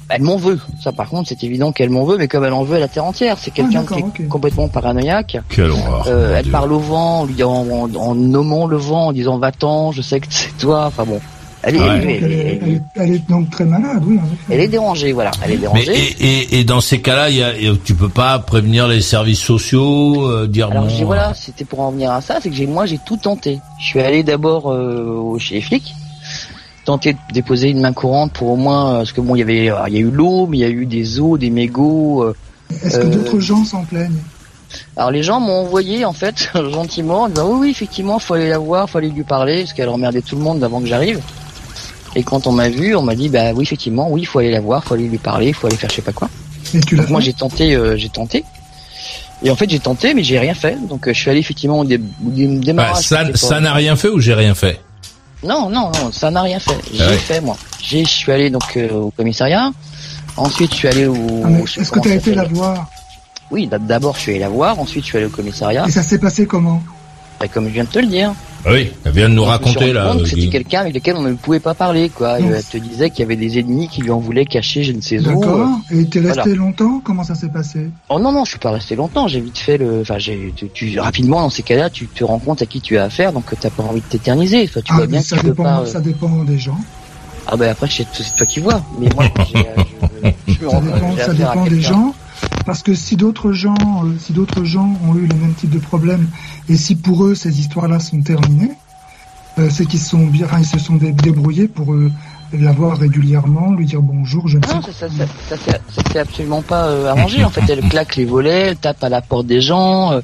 Elle 0.10 0.22
m'en 0.22 0.36
veut. 0.38 0.60
Ça, 0.84 0.92
par 0.92 1.10
contre, 1.10 1.30
c'est 1.30 1.44
évident 1.44 1.72
qu'elle 1.72 1.90
m'en 1.90 2.04
veut, 2.04 2.18
mais 2.18 2.28
comme 2.28 2.44
elle 2.44 2.54
en 2.54 2.64
veut 2.64 2.76
à 2.76 2.80
la 2.80 2.88
terre 2.88 3.06
entière, 3.06 3.38
c'est 3.40 3.50
quelqu'un 3.52 3.82
d'accord, 3.82 4.14
qui 4.14 4.22
est 4.22 4.28
complètement 4.28 4.68
paranoïaque. 4.68 5.38
Quelle 5.50 5.72
horreur 5.72 6.06
Euh, 6.08 6.36
elle 6.38 6.44
Dieu. 6.44 6.52
parle 6.52 6.74
au 6.74 6.80
vent, 6.80 7.22
en 7.22 7.26
lui 7.26 7.42
en, 7.42 7.52
en, 7.52 7.96
en 7.96 8.14
nommant 8.14 8.68
le 8.68 8.78
vent, 8.78 9.08
en 9.08 9.12
disant 9.14 9.40
va-t'en, 9.40 9.92
je 9.94 10.02
sais 10.04 10.20
que 10.20 10.28
c'est 10.30 10.56
toi. 10.58 10.86
Enfin 10.88 11.06
bon, 11.06 11.20
elle 11.66 11.76
est, 11.76 11.80
Ouais. 11.80 11.86
elle, 11.88 12.02
Donc, 12.02 12.10
est- 12.10 12.16
elle, 12.24 12.32
est, 12.32 12.36
elle 12.36 12.48
est- 12.48 12.60
elle 12.64 12.72
est- 12.74 12.82
elle 12.96 13.12
est 13.16 13.30
donc 13.30 13.50
très 13.50 13.66
malade, 13.66 14.04
oui, 14.06 14.20
elle 14.50 14.60
est 14.62 14.68
dérangée, 14.68 15.12
voilà, 15.12 15.32
elle 15.44 15.52
est 15.52 15.56
Mais 15.56 15.62
dérangée. 15.62 15.92
et, 16.20 16.26
et, 16.26 16.60
et 16.60 16.64
dans 16.64 16.80
ces 16.80 17.02
cas-là, 17.02 17.30
y 17.30 17.42
a, 17.44 17.52
tu 17.84 17.96
peux 17.96 18.10
pas 18.10 18.40
prévenir 18.40 18.88
les 18.88 19.02
services 19.02 19.40
sociaux, 19.42 20.28
euh, 20.30 20.48
dire 20.48 20.70
Alors 20.72 20.84
non. 20.84 20.90
je 20.90 20.96
dis 20.98 21.04
voilà, 21.04 21.34
c'était 21.34 21.66
pour 21.66 21.80
en 21.82 21.92
venir 21.92 22.12
à 22.12 22.22
ça, 22.22 22.38
c'est 22.42 22.50
que 22.50 22.56
j'ai 22.56 22.68
moi 22.68 22.86
j'ai 22.86 23.00
tout 23.06 23.18
tenté. 23.18 23.60
Je 23.80 23.86
suis 23.86 24.00
allé 24.00 24.24
d'abord 24.24 24.72
euh, 24.72 25.38
chez 25.40 25.56
les 25.56 25.62
flics, 25.62 25.94
tenter 26.86 27.14
de 27.14 27.18
déposer 27.34 27.70
une 27.70 27.82
main 27.82 27.94
courante 27.94 28.32
pour 28.34 28.50
au 28.50 28.56
moins 28.56 28.92
euh, 28.94 28.98
parce 28.98 29.12
que 29.12 29.22
bon 29.22 29.36
il 29.36 29.40
y 29.40 29.42
avait 29.42 29.66
il 29.88 29.94
y 29.94 29.98
a 29.98 30.00
eu 30.00 30.12
l'eau, 30.12 30.46
mais 30.48 30.58
il 30.58 30.62
y 30.62 30.66
a 30.66 30.70
eu 30.70 30.86
des 30.86 31.20
eaux, 31.20 31.38
des 31.38 31.50
mégots. 31.50 32.24
euh, 32.24 32.36
Est-ce 32.84 33.00
que 33.00 33.06
euh, 33.08 33.10
d'autres 33.10 33.40
gens 33.40 33.64
s'en 33.66 33.84
plaignent? 33.86 34.22
Alors 34.98 35.10
les 35.12 35.24
gens 35.24 35.40
m'ont 35.40 35.62
envoyé 35.66 36.06
en 36.06 36.14
fait 36.14 36.50
gentiment 36.74 37.22
en 37.24 37.30
disant 37.30 37.48
oui 37.50 37.58
oui 37.62 37.70
effectivement 37.72 38.20
faut 38.20 38.34
aller 38.36 38.50
la 38.50 38.58
voir, 38.60 38.90
faut 38.90 38.98
aller 38.98 39.10
lui 39.10 39.24
parler 39.24 39.62
parce 39.62 39.74
qu'elle 39.74 39.90
emmerdait 39.90 40.22
tout 40.22 40.36
le 40.36 40.42
monde 40.44 40.64
avant 40.64 40.80
que 40.82 40.88
j'arrive. 40.88 41.20
Et 42.16 42.24
quand 42.24 42.48
on 42.48 42.52
m'a 42.52 42.70
vu, 42.70 42.96
on 42.96 43.02
m'a 43.02 43.16
dit 43.16 43.30
bah 43.30 43.52
oui 43.54 43.64
effectivement 43.64 44.10
oui 44.10 44.24
faut 44.26 44.40
aller 44.40 44.52
la 44.52 44.62
voir, 44.62 44.84
faut 44.84 44.94
aller 44.94 45.08
lui 45.08 45.18
parler, 45.18 45.52
faut 45.54 45.68
aller 45.68 45.76
faire 45.76 45.90
je 45.90 45.96
sais 45.96 46.02
pas 46.02 46.14
quoi. 46.14 46.30
Et 46.74 46.80
tu 46.82 46.96
l'as 46.96 47.04
Donc 47.04 47.12
moi 47.12 47.20
j'ai 47.22 47.34
tenté, 47.34 47.76
euh, 47.76 47.96
j'ai 47.98 48.10
tenté. 48.10 48.44
Et 49.44 49.50
en 49.52 49.56
fait 49.56 49.70
j'ai 49.70 49.80
tenté 49.80 50.14
mais 50.14 50.24
j'ai 50.24 50.40
rien 50.40 50.54
fait. 50.54 50.78
Donc 50.88 51.08
euh, 51.08 51.14
je 51.14 51.20
suis 51.20 51.30
allé 51.30 51.40
effectivement 51.40 51.80
au, 51.80 51.86
dé- 51.86 52.00
au 52.26 52.30
dé- 52.30 52.48
Bah, 52.48 52.66
démarrage. 52.66 53.04
ça, 53.36 53.60
n'a 53.60 53.74
rien 53.74 53.96
fait 53.96 54.08
ou 54.10 54.20
j'ai 54.20 54.34
rien 54.34 54.56
fait? 54.56 54.80
Non, 55.44 55.70
non, 55.70 55.92
non, 55.92 56.12
ça 56.12 56.32
n'a 56.32 56.42
rien 56.42 56.60
fait. 56.60 56.78
J'ai 56.94 57.04
Ah 57.04 57.10
ouais. 57.10 57.18
fait 57.18 57.42
moi. 57.42 57.56
J'ai, 57.84 58.04
je 58.04 58.10
suis 58.10 58.32
allé 58.32 58.50
donc 58.50 58.78
euh, 58.78 58.90
au 58.94 59.12
commissariat. 59.12 59.72
Ensuite, 60.38 60.72
je 60.72 60.76
suis 60.78 60.88
allé 60.88 61.06
au. 61.06 61.16
Ah, 61.46 61.50
Est-ce 61.80 61.92
que 61.92 62.00
tu 62.00 62.10
as 62.12 62.16
été 62.16 62.34
la 62.34 62.46
voir 62.46 62.88
Oui, 63.52 63.68
d'abord 63.72 64.16
je 64.16 64.22
suis 64.22 64.32
allé 64.32 64.40
la 64.40 64.50
voir. 64.50 64.80
Ensuite, 64.80 65.04
je 65.04 65.10
suis 65.10 65.18
allé 65.18 65.28
au 65.28 65.30
commissariat. 65.30 65.86
Et 65.88 65.92
ça 65.92 66.02
s'est 66.02 66.18
passé 66.18 66.48
comment? 66.48 66.82
Et 67.44 67.48
comme 67.50 67.66
je 67.68 67.74
viens 67.74 67.84
de 67.84 67.90
te 67.90 68.00
le 68.00 68.08
dire. 68.08 68.34
Ah 68.68 68.72
Oui, 68.72 68.90
elle 69.04 69.12
vient 69.12 69.30
de 69.30 69.36
nous 69.36 69.44
raconter 69.44 69.94
là. 69.94 70.14
euh, 70.16 70.26
C'était 70.26 70.48
quelqu'un 70.48 70.82
avec 70.82 70.96
lequel 70.96 71.16
on 71.18 71.22
ne 71.22 71.34
pouvait 71.34 71.60
pas 71.60 71.76
parler, 71.76 72.10
quoi. 72.10 72.40
Euh, 72.42 72.56
Elle 72.58 72.64
te 72.64 72.78
disait 72.78 73.12
qu'il 73.12 73.20
y 73.20 73.24
avait 73.24 73.36
des 73.36 73.60
ennemis 73.60 73.88
qui 73.88 74.02
lui 74.02 74.10
en 74.10 74.18
voulaient 74.20 74.46
cacher 74.46 74.84
je 74.84 74.92
ne 74.92 75.02
sais 75.02 75.20
où. 75.20 75.24
D'accord. 75.24 75.68
euh. 75.92 75.96
Et 76.00 76.06
t'es 76.06 76.20
resté 76.20 76.42
voilà. 76.42 76.56
longtemps? 76.56 77.00
Comment 77.04 77.24
ça 77.24 77.36
s'est 77.36 77.50
passé? 77.50 77.90
Oh 78.10 78.20
non, 78.20 78.32
non, 78.32 78.44
je 78.44 78.50
suis 78.52 78.60
pas 78.60 78.72
resté 78.72 78.96
longtemps. 78.96 79.28
J'ai 79.28 79.40
vite 79.40 79.60
fait 79.60 79.78
le. 79.78 80.02
Enfin, 80.02 80.18
j'ai. 80.18 80.52
Tu, 80.56 80.70
tu- 80.70 81.00
rapidement 81.00 81.42
dans 81.42 81.50
ces 81.52 81.62
cas-là, 81.62 81.90
tu 81.92 82.08
te 82.08 82.24
rends 82.24 82.40
compte 82.40 82.62
à 82.64 82.66
qui 82.66 82.82
tu 82.82 82.98
as 82.98 83.04
affaire, 83.04 83.34
donc 83.34 83.44
t'as 83.60 83.70
pas 83.70 83.84
envie 83.84 84.02
de 84.02 84.06
t'éterniser. 84.08 84.64
Enfin, 84.64 84.82
tu 84.84 84.92
Ah, 84.94 84.98
vois 84.98 85.08
bien 85.08 85.22
ça 85.22 85.38
dépend, 85.44 85.64
pas. 85.64 85.80
euh, 85.82 85.86
ça 85.86 86.00
dépend 86.00 86.44
des 86.44 86.58
gens. 86.58 86.80
Ah 87.48 87.58
ben 87.58 87.70
après, 87.70 87.88
c'est 87.92 88.08
c'est 88.14 88.36
toi 88.36 88.48
qui 88.48 88.60
vois. 88.60 88.82
Mais 89.00 89.08
moi, 89.14 89.26
j'ai, 89.54 89.60
euh, 89.60 90.32
je, 90.48 90.54
je 90.54 90.66
me 90.66 90.70
Ça 90.72 90.78
rends- 90.78 90.82
dépend, 90.82 91.18
ça 91.18 91.34
dépend 91.36 91.66
des 91.66 91.82
gens. 91.82 92.16
Parce 92.66 92.82
que 92.84 92.94
si 92.96 93.16
d'autres 93.16 93.52
gens, 93.52 93.76
euh, 94.04 94.10
si 94.20 94.34
d'autres 94.34 94.64
gens 94.64 94.94
ont 95.08 95.16
eu 95.16 95.28
le 95.28 95.36
même 95.36 95.54
type 95.54 95.70
de 95.70 95.80
problème, 95.80 96.28
et 96.70 96.76
si 96.78 96.96
pour 96.96 97.24
eux 97.26 97.36
ces 97.36 97.60
histoires-là 97.60 98.00
sont 98.00 98.22
terminées, 98.22 98.72
euh, 99.60 99.70
c'est 99.72 99.86
qu'ils 99.86 100.00
se 100.00 100.10
sont 100.10 100.26
bien, 100.26 100.46
enfin, 100.46 100.60
ils 100.60 100.66
se 100.66 100.80
sont 100.80 100.96
dé- 100.96 101.12
débrouillés 101.14 101.68
pour 101.68 101.94
euh, 101.94 102.12
la 102.54 102.72
voir 102.72 102.98
régulièrement, 102.98 103.72
lui 103.74 103.86
dire 103.86 104.02
bonjour, 104.02 104.48
je 104.48 104.58
ne 104.58 104.66
sais 104.66 104.74
Non, 104.74 104.82
ça, 104.82 104.92
ça, 104.92 105.08
ça, 105.50 105.56
ça, 105.56 106.02
s'est 106.12 106.20
absolument 106.20 106.62
pas 106.62 106.86
euh, 106.88 107.08
arrangé. 107.08 107.44
En 107.44 107.50
fait, 107.50 107.62
elle 107.70 107.82
claque 107.88 108.16
les 108.16 108.26
volets, 108.26 108.68
elle 108.70 108.78
tape 108.78 109.04
à 109.04 109.10
la 109.10 109.22
porte 109.22 109.46
des 109.46 109.62
gens, 109.62 110.12
euh, 110.14 110.22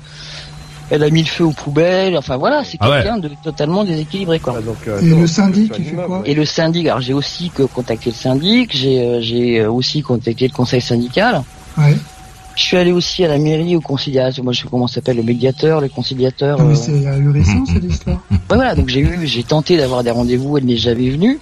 elle 0.89 1.03
a 1.03 1.09
mis 1.09 1.21
le 1.21 1.27
feu 1.27 1.45
aux 1.45 1.51
poubelles. 1.51 2.17
Enfin 2.17 2.35
voilà, 2.37 2.63
c'est 2.65 2.77
Ah 2.81 2.89
ouais. 2.89 2.97
quelqu'un 3.03 3.17
de 3.19 3.29
totalement 3.43 3.83
déséquilibré 3.85 4.39
quoi. 4.39 4.55
Et 5.01 5.05
le 5.15 5.27
syndic, 5.27 5.73
il 5.79 5.85
fait 5.85 5.95
quoi 5.95 6.21
Et 6.25 6.33
le 6.33 6.43
syndic, 6.45 6.87
alors 6.87 7.01
j'ai 7.01 7.13
aussi 7.13 7.49
que 7.51 7.63
contacté 7.63 8.09
le 8.09 8.15
syndic, 8.15 8.75
j'ai 8.75 8.99
euh, 9.01 9.21
j'ai 9.21 9.65
aussi 9.65 10.01
contacté 10.01 10.47
le 10.47 10.53
conseil 10.53 10.81
syndical. 10.81 11.43
Ouais. 11.77 11.95
Je 12.55 12.61
suis 12.63 12.75
allé 12.77 12.91
aussi 12.91 13.23
à 13.23 13.29
la 13.29 13.37
mairie, 13.37 13.75
au 13.77 13.81
conciliateur, 13.81 14.43
moi 14.43 14.51
je 14.53 14.61
sais 14.61 14.67
comment 14.69 14.87
ça 14.87 14.95
s'appelle, 14.95 15.15
le 15.17 15.23
médiateur, 15.23 15.79
le 15.79 15.87
conciliateur. 15.87 16.59
Non, 16.59 16.65
mais 16.65 16.73
euh, 16.73 16.75
c'est 16.75 17.07
ahurissant 17.07 17.65
cette 17.65 17.83
histoire. 17.83 18.17
Ouais, 18.29 18.37
voilà, 18.49 18.75
donc 18.75 18.89
j'ai 18.89 18.99
eu, 18.99 19.19
j'ai 19.25 19.43
tenté 19.43 19.77
d'avoir 19.77 20.03
des 20.03 20.11
rendez-vous, 20.11 20.57
elle 20.57 20.65
n'est 20.65 20.75
jamais 20.77 21.09
venue. 21.09 21.39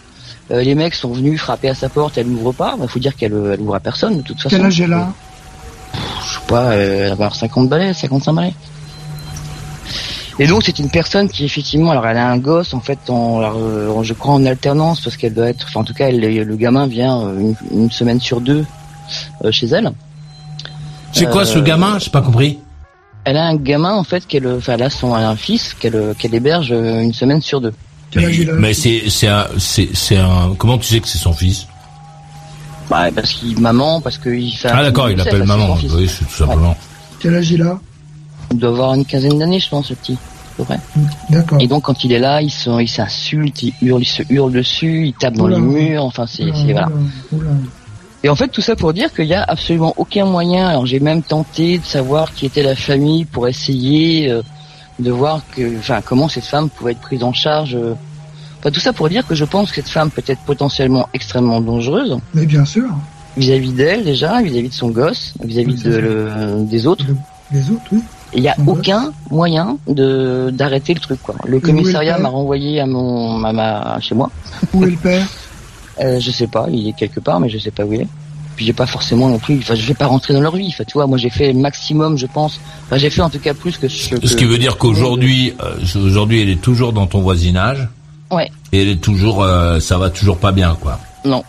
Euh, 0.51 0.61
les 0.61 0.75
mecs 0.75 0.93
sont 0.93 1.11
venus 1.11 1.39
frapper 1.41 1.69
à 1.69 1.75
sa 1.75 1.89
porte, 1.89 2.17
elle 2.17 2.27
n'ouvre 2.27 2.51
pas. 2.53 2.75
Il 2.81 2.87
faut 2.87 2.99
dire 2.99 3.15
qu'elle 3.15 3.33
euh, 3.33 3.53
elle 3.53 3.61
ouvre 3.61 3.75
à 3.75 3.79
personne 3.79 4.17
de 4.17 4.21
toute 4.21 4.37
façon. 4.41 4.55
Quel 4.55 4.65
âge 4.65 4.81
elle 4.81 4.93
a 4.93 5.11
Je 6.25 6.33
sais 6.35 6.39
pas, 6.47 6.71
euh, 6.71 7.01
elle 7.03 7.07
va 7.07 7.13
avoir 7.13 7.35
50 7.35 7.67
balais, 7.69 7.93
55 7.93 8.33
balais. 8.33 8.53
Et 10.37 10.47
donc 10.47 10.61
c'est 10.63 10.79
une 10.79 10.89
personne 10.89 11.27
qui 11.27 11.43
effectivement, 11.43 11.91
alors 11.91 12.05
elle 12.07 12.17
a 12.17 12.29
un 12.29 12.37
gosse 12.37 12.73
en 12.73 12.79
fait, 12.79 13.09
en, 13.09 13.39
alors, 13.39 13.57
euh, 13.57 14.03
je 14.03 14.13
crois 14.13 14.33
en 14.35 14.45
alternance 14.45 15.01
parce 15.01 15.17
qu'elle 15.17 15.33
doit 15.33 15.49
être, 15.49 15.65
enfin 15.67 15.81
en 15.81 15.83
tout 15.83 15.93
cas 15.93 16.07
elle- 16.07 16.19
le 16.21 16.55
gamin 16.55 16.87
vient 16.87 17.19
une, 17.37 17.55
une 17.71 17.91
semaine 17.91 18.21
sur 18.21 18.39
deux 18.39 18.63
euh, 19.43 19.51
chez 19.51 19.67
elle. 19.67 19.91
C'est 21.12 21.30
quoi 21.30 21.45
ce 21.45 21.58
Euh, 21.58 21.62
gamin 21.62 22.00
J'ai 22.00 22.10
pas 22.10 22.22
compris. 22.22 22.60
Elle 23.26 23.38
a 23.38 23.45
un 23.45 23.56
gamin 23.56 23.93
en 23.93 24.04
fait 24.04 24.26
qu'elle, 24.26 24.48
enfin 24.48 24.74
elle 24.74 24.84
a 24.84 24.89
son 24.89 25.15
elle 25.17 25.24
a 25.24 25.30
un 25.30 25.36
fils 25.36 25.74
qu'elle 25.74 26.15
qu'elle 26.17 26.34
héberge 26.34 26.72
euh, 26.72 27.02
une 27.02 27.13
semaine 27.13 27.41
sur 27.41 27.62
deux. 27.62 27.74
Mais 28.15 28.74
c'est 28.74 29.10
c'est 29.10 29.28
un 29.28 29.45
c'est 29.58 29.89
c'est 29.93 30.17
un 30.17 30.56
comment 30.58 30.78
tu 30.78 30.86
sais 30.88 31.00
que 31.00 31.08
c'est 31.08 31.17
son 31.17 31.34
fils? 31.34 31.67
Bah 32.89 33.12
parce 33.13 33.34
qu'il 33.34 33.60
maman 33.60 34.02
parce 34.02 34.17
qu'il 34.17 34.52
fait. 34.56 34.69
un 34.69 34.78
Ah 34.78 34.84
d'accord, 34.84 35.10
il 35.10 35.22
c'est 35.22 35.45
maman. 35.45 35.78
Oui, 35.91 36.10
c'est 36.10 36.26
tout 36.26 36.34
simplement. 36.34 36.76
Quel 37.19 37.36
âge 37.36 37.52
il 37.52 37.62
a? 37.62 37.80
Il 38.52 38.58
doit 38.58 38.69
avoir 38.69 38.93
une 38.95 39.06
quinzaine 39.06 39.38
d'années, 39.38 39.60
je 39.60 39.69
pense, 39.69 39.91
le 39.91 39.95
petit. 39.95 40.13
à 40.13 40.58
peu 40.58 40.63
près. 40.63 40.80
D'accord. 41.30 41.62
Et 41.62 41.67
donc 41.67 41.84
quand 41.84 42.04
il 42.04 42.13
est 42.13 42.19
là, 42.19 42.41
il 42.41 42.50
s'insulte, 42.50 43.62
il 43.62 43.74
hurle, 43.82 44.02
il 44.02 44.06
se 44.08 44.24
hurle 44.30 44.54
dessus, 44.54 45.08
il 45.08 45.13
tape 45.13 45.36
dans 45.36 45.43
Oula. 45.43 45.58
les 45.58 45.62
murs, 45.62 46.04
enfin 46.04 46.26
c'est, 46.26 46.43
Oula, 46.45 46.54
c'est 46.56 46.72
voilà. 46.72 46.89
Et 48.23 48.29
en 48.29 48.36
fait 48.36 48.49
tout 48.49 48.62
ça 48.62 48.75
pour 48.75 48.91
dire 48.93 49.13
qu'il 49.13 49.25
y 49.27 49.34
a 49.34 49.43
absolument 49.43 49.93
aucun 49.97 50.25
moyen. 50.25 50.67
Alors 50.67 50.86
j'ai 50.86 50.99
même 50.99 51.21
tenté 51.23 51.77
de 51.77 51.86
savoir 51.86 52.34
qui 52.34 52.45
était 52.45 52.63
la 52.63 52.75
famille 52.75 53.25
pour 53.25 53.47
essayer 53.47 54.29
euh, 54.29 54.41
de 54.99 55.12
voir 55.12 55.41
que, 55.55 55.77
enfin 55.77 56.01
comment 56.03 56.27
cette 56.27 56.43
femme 56.45 56.69
pouvait 56.69 56.91
être 56.93 56.99
prise 56.99 57.23
en 57.23 57.32
charge. 57.34 57.75
euh. 57.75 57.93
Enfin 58.60 58.71
tout 58.71 58.82
ça 58.82 58.91
pour 58.91 59.08
dire 59.08 59.25
que 59.25 59.36
je 59.36 59.45
pense 59.45 59.69
que 59.69 59.75
cette 59.75 59.88
femme 59.88 60.12
peut 60.12 60.23
être 60.27 60.41
potentiellement 60.41 61.08
extrêmement 61.13 61.62
dangereuse 61.62 62.17
Mais 62.34 62.45
bien 62.45 62.65
sûr, 62.65 62.89
vis-à-vis 63.38 63.71
d'elle 63.71 64.03
déjà, 64.03 64.41
vis-à-vis 64.41 64.67
de 64.69 64.73
son 64.73 64.89
gosse, 64.89 65.34
vis-à-vis 65.41 65.82
de 65.82 65.95
le- 65.97 66.63
des 66.69 66.86
autres. 66.88 67.05
les 67.53 67.69
autres, 67.71 67.82
oui. 67.93 67.99
Il 68.34 68.41
n'y 68.41 68.47
a 68.49 68.55
aucun 68.67 69.12
moyen 69.32 69.77
de 69.88 70.51
d'arrêter 70.53 70.93
le 70.93 70.99
truc 70.99 71.19
quoi. 71.23 71.34
Le 71.47 71.60
commissariat 71.62 72.17
m'a 72.19 72.29
renvoyé 72.29 72.79
à 72.82 72.86
mon 72.86 73.43
à 73.45 73.53
ma 73.53 73.97
chez 74.01 74.13
moi. 74.13 74.29
Où 74.73 74.84
est 74.84 74.91
le 74.91 74.97
père? 75.01 75.25
Euh, 76.01 76.19
je 76.19 76.31
sais 76.31 76.47
pas, 76.47 76.67
il 76.71 76.88
est 76.88 76.93
quelque 76.93 77.19
part, 77.19 77.39
mais 77.39 77.49
je 77.49 77.57
sais 77.57 77.71
pas 77.71 77.83
où 77.83 77.93
il 77.93 78.01
est. 78.01 78.07
Puis 78.55 78.65
j'ai 78.65 78.73
pas 78.73 78.85
forcément 78.85 79.29
non 79.29 79.39
plus, 79.39 79.57
enfin 79.59 79.75
je 79.75 79.85
vais 79.85 79.93
pas 79.93 80.07
rentrer 80.07 80.33
dans 80.33 80.41
leur 80.41 80.55
vie. 80.55 80.67
Enfin 80.67 80.83
tu 80.85 80.93
vois, 80.93 81.07
moi 81.07 81.17
j'ai 81.17 81.29
fait 81.29 81.53
maximum, 81.53 82.17
je 82.17 82.25
pense. 82.25 82.59
Enfin 82.85 82.97
j'ai 82.97 83.09
fait 83.09 83.21
en 83.21 83.29
tout 83.29 83.39
cas 83.39 83.53
plus 83.53 83.77
que 83.77 83.88
ce 83.88 84.09
que. 84.15 84.27
Ce 84.27 84.35
qui 84.35 84.43
veut 84.45 84.57
dire 84.57 84.77
qu'aujourd'hui 84.77 85.53
euh, 85.63 85.75
aujourd'hui 86.05 86.41
elle 86.41 86.49
est 86.49 86.62
toujours 86.62 86.91
dans 86.93 87.07
ton 87.07 87.21
voisinage 87.21 87.88
Ouais. 88.31 88.51
et 88.73 88.81
elle 88.81 88.89
est 88.89 89.01
toujours 89.01 89.43
euh, 89.43 89.79
ça 89.79 89.97
va 89.97 90.09
toujours 90.09 90.38
pas 90.38 90.51
bien 90.51 90.77
quoi. 90.79 90.99
Non. 91.25 91.43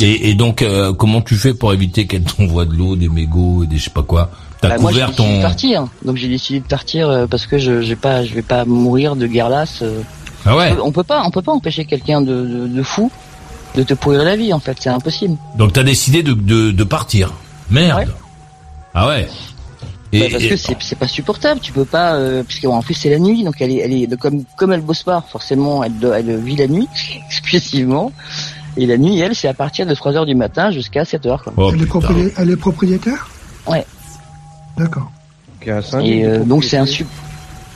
Et, 0.00 0.30
et 0.30 0.34
donc 0.34 0.64
comment 0.96 1.20
tu 1.22 1.34
fais 1.34 1.54
pour 1.54 1.72
éviter 1.72 2.06
qu'elle 2.06 2.22
t'envoie 2.24 2.64
de 2.66 2.74
l'eau, 2.74 2.94
des 2.96 3.08
mégots 3.08 3.64
et 3.64 3.66
des 3.66 3.78
je 3.78 3.84
sais 3.84 3.90
pas 3.90 4.02
quoi? 4.02 4.30
T'as 4.60 4.70
Bah, 4.70 4.76
moi 4.78 4.92
j'ai 4.92 5.04
décidé 5.04 5.36
de 5.36 5.42
partir, 5.42 5.86
donc 6.04 6.16
j'ai 6.16 6.28
décidé 6.28 6.60
de 6.60 6.66
partir 6.66 7.26
parce 7.30 7.46
que 7.46 7.58
je 7.58 7.80
j'ai 7.82 7.96
pas, 7.96 8.24
je 8.24 8.32
vais 8.34 8.42
pas 8.42 8.64
mourir 8.64 9.16
de 9.16 9.26
guerre 9.26 9.48
lasse. 9.48 9.82
Ah 10.46 10.56
ouais. 10.56 10.74
On 10.82 10.92
peut 10.92 11.02
pas, 11.04 11.22
on 11.26 11.30
peut 11.30 11.42
pas 11.42 11.52
empêcher 11.52 11.84
quelqu'un 11.84 12.20
de, 12.20 12.44
de, 12.46 12.66
de 12.68 12.82
fou 12.82 13.10
de 13.74 13.82
te 13.82 13.94
pourrir 13.94 14.24
la 14.24 14.36
vie 14.36 14.52
en 14.52 14.60
fait, 14.60 14.76
c'est 14.80 14.88
impossible. 14.90 15.36
Donc 15.56 15.72
t'as 15.72 15.82
décidé 15.82 16.22
de, 16.22 16.32
de, 16.32 16.70
de 16.70 16.84
partir. 16.84 17.32
Merde. 17.70 18.08
Ah 18.94 19.08
ouais. 19.08 19.28
Et, 20.12 20.20
Bah, 20.20 20.26
parce 20.30 20.44
et- 20.44 20.48
que 20.50 20.56
c'est 20.56 20.76
c'est 20.80 20.94
pas 20.98 21.08
supportable, 21.08 21.60
tu 21.60 21.72
peux 21.72 21.84
pas 21.84 22.14
euh, 22.14 22.44
puisque 22.44 22.64
bon, 22.66 22.74
en 22.76 22.82
plus 22.82 22.94
c'est 22.94 23.10
la 23.10 23.18
nuit 23.18 23.42
donc 23.42 23.56
elle 23.60 23.72
est 23.72 23.78
elle 23.78 23.92
est 23.92 24.16
comme 24.16 24.44
comme 24.56 24.72
elle 24.72 24.80
bosse 24.82 25.02
pas 25.02 25.24
forcément 25.28 25.82
elle 25.82 25.98
doit- 25.98 26.20
elle 26.20 26.36
vit 26.38 26.54
la 26.54 26.68
nuit 26.68 26.88
exclusivement 27.26 28.12
et 28.76 28.86
la 28.86 28.96
nuit 28.96 29.18
elle 29.18 29.34
c'est 29.34 29.48
à 29.48 29.54
partir 29.54 29.86
de 29.86 29.94
3 29.94 30.14
heures 30.16 30.26
du 30.26 30.36
matin 30.36 30.70
jusqu'à 30.70 31.04
7 31.04 31.26
heures 31.26 31.42
quoi. 31.42 31.52
Oh, 31.56 31.70
elle, 31.74 31.82
est 31.82 31.86
propri- 31.86 32.32
elle 32.36 32.50
est 32.50 32.56
propriétaire? 32.56 33.28
Ouais. 33.66 33.84
D'accord. 34.78 35.10
Et 36.02 36.22
de 36.22 36.28
euh, 36.28 36.44
donc 36.44 36.62
c'est 36.62 36.76
un 36.76 36.84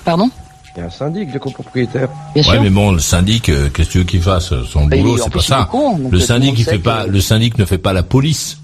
Pardon? 0.05 0.31
Il 0.77 0.81
y 0.81 0.83
a 0.83 0.87
un 0.87 0.91
syndic 0.91 1.33
de 1.33 1.39
copropriétaires. 1.39 2.09
Bien 2.35 2.43
ouais, 2.45 2.51
sûr. 2.53 2.63
mais 2.63 2.71
bon, 2.71 2.93
le 2.93 2.99
syndic, 3.01 3.49
euh, 3.49 3.69
qu'est-ce 3.71 3.89
que 3.89 3.93
tu 3.93 3.99
veux 3.99 4.05
qu'il 4.05 4.23
fasse 4.23 4.53
Son 4.71 4.87
Bah, 4.87 4.97
boulot, 4.97 5.17
c'est 5.19 5.33
pas 5.33 5.41
ça. 5.41 5.69
con, 5.71 5.99
le 6.11 6.19
euh, 6.19 6.21
syndic, 6.21 6.51
monde 6.51 6.59
il 6.59 6.65
sait 6.65 6.71
fait 6.73 6.79
que- 6.79 6.83
pas. 6.85 7.07
Le 7.07 7.21
syndic 7.21 7.59
ne 7.59 7.65
fait 7.65 7.79
pas 7.79 7.93
la 7.93 8.03
police. 8.03 8.59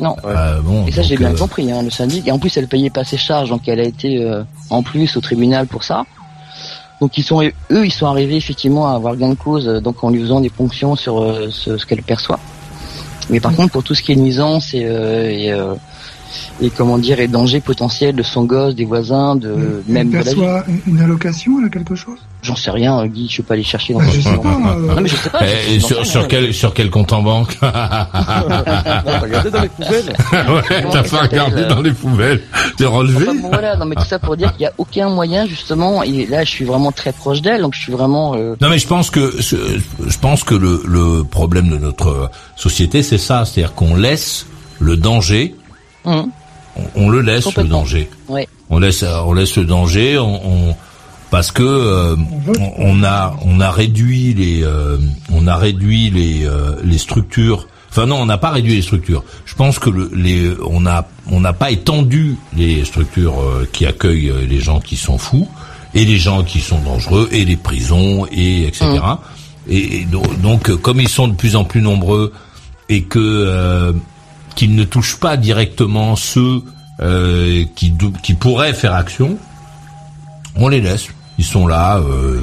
Non. 0.00 0.14
Euh, 0.24 0.60
bon, 0.60 0.86
Et 0.86 0.92
ça 0.92 1.02
j'ai 1.02 1.16
bien 1.16 1.34
euh, 1.34 1.36
compris 1.36 1.70
hein, 1.72 1.82
le 1.82 1.90
syndic 1.90 2.28
et 2.28 2.30
en 2.30 2.38
plus 2.38 2.56
elle 2.56 2.68
payait 2.68 2.88
pas 2.88 3.02
ses 3.02 3.16
charges 3.16 3.48
donc 3.50 3.66
elle 3.66 3.80
a 3.80 3.84
été 3.84 4.22
euh, 4.22 4.44
en 4.70 4.84
plus 4.84 5.16
au 5.16 5.20
tribunal 5.20 5.66
pour 5.66 5.82
ça. 5.82 6.04
Donc 7.00 7.18
ils 7.18 7.24
sont 7.24 7.42
eux 7.42 7.52
ils 7.84 7.92
sont 7.92 8.06
arrivés 8.06 8.36
effectivement 8.36 8.92
à 8.92 8.94
avoir 8.94 9.16
gain 9.16 9.30
de 9.30 9.34
cause 9.34 9.66
euh, 9.66 9.80
donc 9.80 10.04
en 10.04 10.10
lui 10.10 10.20
faisant 10.20 10.40
des 10.40 10.50
ponctions 10.50 10.94
sur 10.94 11.20
euh, 11.20 11.48
ce, 11.50 11.76
ce 11.78 11.84
qu'elle 11.84 12.04
perçoit. 12.04 12.38
Mais 13.28 13.40
par 13.40 13.52
contre 13.56 13.72
pour 13.72 13.82
tout 13.82 13.96
ce 13.96 14.02
qui 14.02 14.12
est 14.12 14.16
nuisance 14.16 14.72
et, 14.72 14.84
euh, 14.84 15.28
et, 15.30 15.50
euh, 15.50 15.74
et 16.60 16.70
comment 16.70 16.98
dire 16.98 17.20
et 17.20 17.28
danger 17.28 17.60
potentiel 17.60 18.14
de 18.14 18.22
son 18.22 18.44
gosse, 18.44 18.74
des 18.74 18.84
voisins, 18.84 19.36
de 19.36 19.82
même 19.86 20.06
Elle 20.06 20.10
de 20.10 20.16
la 20.16 20.22
vie. 20.22 20.34
perçoit 20.36 20.64
une- 20.68 20.94
une 20.94 21.00
allocation, 21.00 21.58
elle 21.60 21.66
a 21.66 21.68
quelque 21.70 21.94
chose? 21.94 22.18
J'en 22.40 22.54
sais 22.54 22.70
rien, 22.70 23.00
euh, 23.00 23.06
Guy, 23.06 23.28
je 23.28 23.38
vais 23.38 23.42
pas 23.42 23.54
aller 23.54 23.64
chercher 23.64 23.92
dans 23.94 23.98
Bah, 23.98 24.06
je 24.14 24.20
sais 24.20 24.30
dans- 24.30 24.38
pas, 24.38 24.48
euh, 24.76 24.94
Non 24.94 25.00
mais 25.00 25.08
je 25.08 25.16
sais 25.16 25.28
pas. 25.30 25.40
je- 25.44 25.80
j'en 25.80 26.04
sur, 26.04 26.28
quel 26.28 26.54
sur 26.54 26.72
quel 26.72 26.88
compte 26.88 27.12
en 27.12 27.22
banque? 27.22 27.56
T'as 27.60 29.18
regardé 29.20 29.50
dans 29.50 29.62
les 29.62 29.68
poubelles 29.68 30.16
Ouais, 30.32 30.84
t'as 30.92 31.02
pas 31.02 31.22
regardé 31.22 31.64
dans 31.66 31.80
les 31.82 31.92
poubelles. 31.92 32.42
T'es 32.76 32.84
relevé? 32.84 33.26
Enfin, 33.28 33.34
bon, 33.40 33.48
voilà, 33.50 33.76
non 33.76 33.86
mais 33.86 33.94
tout 33.96 34.04
ça 34.04 34.18
pour 34.18 34.36
dire 34.36 34.52
qu'il 34.52 34.62
y 34.62 34.66
a 34.66 34.72
aucun 34.78 35.08
moyen 35.08 35.46
justement 35.46 36.02
et 36.02 36.26
là 36.26 36.44
je 36.44 36.50
suis 36.50 36.64
vraiment 36.64 36.92
très 36.92 37.12
proche 37.12 37.42
d'elle 37.42 37.62
donc 37.62 37.74
je 37.74 37.80
suis 37.80 37.92
vraiment 37.92 38.34
euh, 38.34 38.54
Non 38.60 38.68
mais 38.68 38.78
je 38.78 38.86
pense 38.86 39.10
que 39.10 39.34
je 39.40 40.18
pense 40.20 40.44
que 40.44 40.54
le, 40.54 40.82
le 40.86 41.24
problème 41.24 41.68
de 41.70 41.76
notre 41.78 42.30
société 42.56 43.02
c'est 43.02 43.18
ça, 43.18 43.44
c'est-à-dire 43.44 43.74
qu'on 43.74 43.96
laisse 43.96 44.46
le 44.80 44.96
danger, 44.96 45.54
hum, 46.04 46.30
on, 46.76 46.82
on 47.04 47.08
le 47.10 47.20
laisse 47.20 47.44
le 47.62 47.68
danger. 47.68 48.10
On 48.70 48.78
laisse 48.78 49.02
on 49.04 49.32
laisse 49.32 49.56
le 49.56 49.64
danger, 49.64 50.18
on, 50.18 50.46
on- 50.70 50.76
parce 51.30 51.52
que 51.52 51.62
euh, 51.62 52.16
on, 52.78 53.02
a 53.04 53.36
on 53.44 53.60
a 53.60 53.70
réduit 53.70 54.32
les 54.32 54.62
euh, 54.62 54.96
on 55.30 55.46
a 55.46 55.56
réduit 55.56 56.08
les 56.10 56.46
euh, 56.46 56.76
les 56.82 56.96
structures. 56.98 57.66
Enfin 57.90 58.06
non, 58.06 58.16
on 58.16 58.26
n'a 58.26 58.38
pas 58.38 58.50
réduit 58.50 58.76
les 58.76 58.82
structures. 58.82 59.22
Je 59.44 59.54
pense 59.54 59.78
que 59.78 59.90
le, 59.90 60.10
les 60.14 60.52
on 60.66 60.86
a 60.86 61.06
on 61.30 61.40
n'a 61.40 61.52
pas 61.52 61.70
étendu 61.70 62.36
les 62.56 62.82
structures 62.86 63.34
qui 63.72 63.84
accueillent 63.84 64.32
les 64.48 64.60
gens 64.60 64.80
qui 64.80 64.96
sont 64.96 65.18
fous 65.18 65.46
et 65.94 66.04
les 66.06 66.16
gens 66.18 66.42
qui 66.44 66.60
sont 66.60 66.78
dangereux 66.80 67.28
et 67.32 67.44
les 67.44 67.56
prisons 67.56 68.26
et 68.32 68.66
etc. 68.66 68.86
Et, 69.68 70.00
et 70.00 70.04
do- 70.06 70.22
donc 70.42 70.74
comme 70.76 70.98
ils 71.00 71.08
sont 71.10 71.28
de 71.28 71.34
plus 71.34 71.56
en 71.56 71.64
plus 71.64 71.82
nombreux 71.82 72.32
et 72.88 73.02
que 73.02 73.94
qu'ils 74.58 74.74
ne 74.74 74.82
touchent 74.82 75.20
pas 75.20 75.36
directement 75.36 76.16
ceux 76.16 76.64
euh, 76.98 77.64
qui, 77.76 77.94
qui 78.24 78.34
pourraient 78.34 78.74
faire 78.74 78.92
action, 78.92 79.38
on 80.56 80.66
les 80.66 80.80
laisse. 80.80 81.06
Ils 81.38 81.44
sont 81.44 81.68
là, 81.68 81.98
euh, 81.98 82.40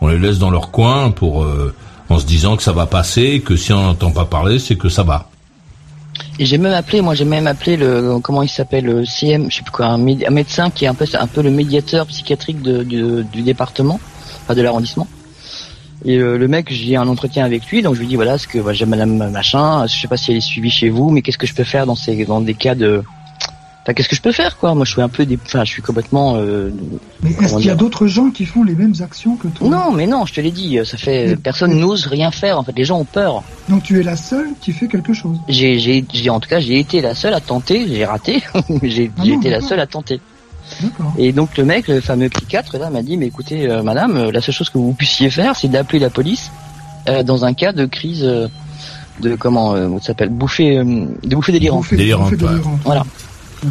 on 0.00 0.08
les 0.08 0.18
laisse 0.18 0.38
dans 0.40 0.50
leur 0.50 0.72
coin 0.72 1.12
pour 1.12 1.44
euh, 1.44 1.72
en 2.08 2.18
se 2.18 2.26
disant 2.26 2.56
que 2.56 2.62
ça 2.64 2.72
va 2.72 2.86
passer, 2.86 3.40
que 3.40 3.54
si 3.54 3.72
on 3.72 3.80
n'entend 3.84 4.10
pas 4.10 4.24
parler, 4.24 4.58
c'est 4.58 4.74
que 4.74 4.88
ça 4.88 5.04
va. 5.04 5.28
Et 6.40 6.44
j'ai 6.44 6.58
même 6.58 6.72
appelé, 6.72 7.00
moi 7.02 7.14
j'ai 7.14 7.24
même 7.24 7.46
appelé 7.46 7.76
le 7.76 8.18
comment 8.20 8.42
il 8.42 8.48
s'appelle 8.48 8.86
le 8.86 9.04
CM, 9.06 9.48
je 9.48 9.58
sais 9.58 9.62
plus 9.62 9.70
quoi, 9.70 9.86
un, 9.86 9.98
méde- 9.98 10.24
un 10.26 10.32
médecin 10.32 10.70
qui 10.70 10.86
est 10.86 10.88
un 10.88 10.94
peu 10.94 11.06
un 11.16 11.26
peu 11.28 11.40
le 11.42 11.52
médiateur 11.52 12.04
psychiatrique 12.08 12.62
de, 12.62 12.82
du, 12.82 13.22
du 13.32 13.42
département, 13.42 14.00
enfin 14.42 14.54
de 14.56 14.62
l'arrondissement. 14.62 15.06
Et 16.04 16.18
euh, 16.18 16.36
le 16.36 16.48
mec, 16.48 16.66
j'ai 16.70 16.96
un 16.96 17.08
entretien 17.08 17.44
avec 17.44 17.66
lui, 17.66 17.82
donc 17.82 17.94
je 17.94 18.00
lui 18.00 18.06
dis 18.06 18.16
voilà, 18.16 18.36
ce 18.38 18.46
que 18.46 18.58
voilà, 18.58 18.76
j'ai 18.76 18.84
Madame 18.86 19.30
machin, 19.30 19.86
je 19.86 19.96
sais 20.00 20.08
pas 20.08 20.16
si 20.16 20.30
elle 20.32 20.36
est 20.38 20.40
suivie 20.40 20.70
chez 20.70 20.90
vous, 20.90 21.10
mais 21.10 21.22
qu'est-ce 21.22 21.38
que 21.38 21.46
je 21.46 21.54
peux 21.54 21.64
faire 21.64 21.86
dans 21.86 21.94
ces 21.94 22.24
dans 22.26 22.40
des 22.42 22.54
cas 22.54 22.74
de, 22.74 23.02
enfin 23.82 23.94
qu'est-ce 23.94 24.08
que 24.08 24.16
je 24.16 24.20
peux 24.20 24.32
faire 24.32 24.58
quoi? 24.58 24.74
Moi 24.74 24.84
je 24.84 24.92
suis 24.92 25.00
un 25.00 25.08
peu, 25.08 25.24
des... 25.24 25.38
enfin 25.46 25.64
je 25.64 25.70
suis 25.70 25.80
complètement. 25.82 26.36
euh, 26.36 26.70
Mais 27.22 27.30
est-ce 27.30 27.56
qu'il 27.56 27.66
y 27.66 27.70
a 27.70 27.74
d'autres 27.74 28.06
gens 28.06 28.28
qui 28.30 28.44
font 28.44 28.64
les 28.64 28.74
mêmes 28.74 28.94
actions 29.00 29.36
que 29.36 29.48
toi? 29.48 29.66
Non, 29.68 29.92
mais 29.92 30.06
non, 30.06 30.26
je 30.26 30.34
te 30.34 30.40
l'ai 30.42 30.50
dit, 30.50 30.78
ça 30.84 30.98
fait 30.98 31.28
Mais- 31.28 31.36
personne 31.36 31.78
n'ose 31.78 32.06
rien 32.06 32.30
faire. 32.30 32.58
En 32.58 32.64
fait, 32.64 32.76
les 32.76 32.84
gens 32.84 32.98
ont 32.98 33.04
peur. 33.06 33.42
Donc 33.70 33.82
tu 33.82 33.98
es 33.98 34.02
la 34.02 34.16
seule 34.16 34.48
qui 34.60 34.72
fait 34.72 34.88
quelque 34.88 35.14
chose? 35.14 35.38
J'ai, 35.48 36.04
en 36.28 36.38
tout 36.40 36.48
cas, 36.50 36.60
j'ai 36.60 36.78
été 36.78 37.00
la 37.00 37.14
seule 37.14 37.32
à 37.34 37.40
tenter. 37.40 37.86
J'ai 37.88 38.04
raté, 38.04 38.42
j'ai, 38.82 39.10
Ah 39.18 39.26
été 39.26 39.48
la 39.48 39.60
seule 39.62 39.80
à 39.80 39.86
tenter. 39.86 40.20
Et 41.18 41.32
donc 41.32 41.56
le 41.56 41.64
mec, 41.64 41.88
le 41.88 42.00
fameux 42.00 42.28
psychiatre, 42.28 42.76
là, 42.78 42.90
m'a 42.90 43.02
dit, 43.02 43.16
mais 43.16 43.26
écoutez, 43.26 43.68
euh, 43.70 43.82
madame, 43.82 44.16
euh, 44.16 44.30
la 44.32 44.40
seule 44.40 44.54
chose 44.54 44.70
que 44.70 44.78
vous 44.78 44.92
puissiez 44.92 45.30
faire, 45.30 45.54
c'est 45.56 45.68
d'appeler 45.68 45.98
la 45.98 46.10
police 46.10 46.50
euh, 47.08 47.22
dans 47.22 47.44
un 47.44 47.52
cas 47.54 47.72
de 47.72 47.86
crise 47.86 48.22
euh, 48.24 48.48
de 49.20 49.36
comment, 49.36 49.74
euh, 49.74 49.88
ça 50.00 50.08
s'appelle, 50.08 50.30
bouffée, 50.30 50.78
euh, 50.78 50.84
de 51.22 51.34
bouffée 51.36 51.52
délirante. 51.52 51.82
Bouffée- 51.82 51.96
Délirante, 51.96 52.30
bouffée 52.32 52.44
ouais. 52.44 52.50
délirante. 52.52 52.80
Voilà. 52.84 53.04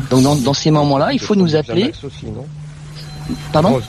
Donc 0.10 0.24
dans, 0.24 0.36
dans 0.36 0.54
ces 0.54 0.72
moments-là, 0.72 1.14
il 1.14 1.20
faut 1.20 1.36
nous 1.36 1.56
appeler. 1.56 1.92
Aussi, 2.04 2.26
non? 2.26 2.46
Pardon? 3.52 3.80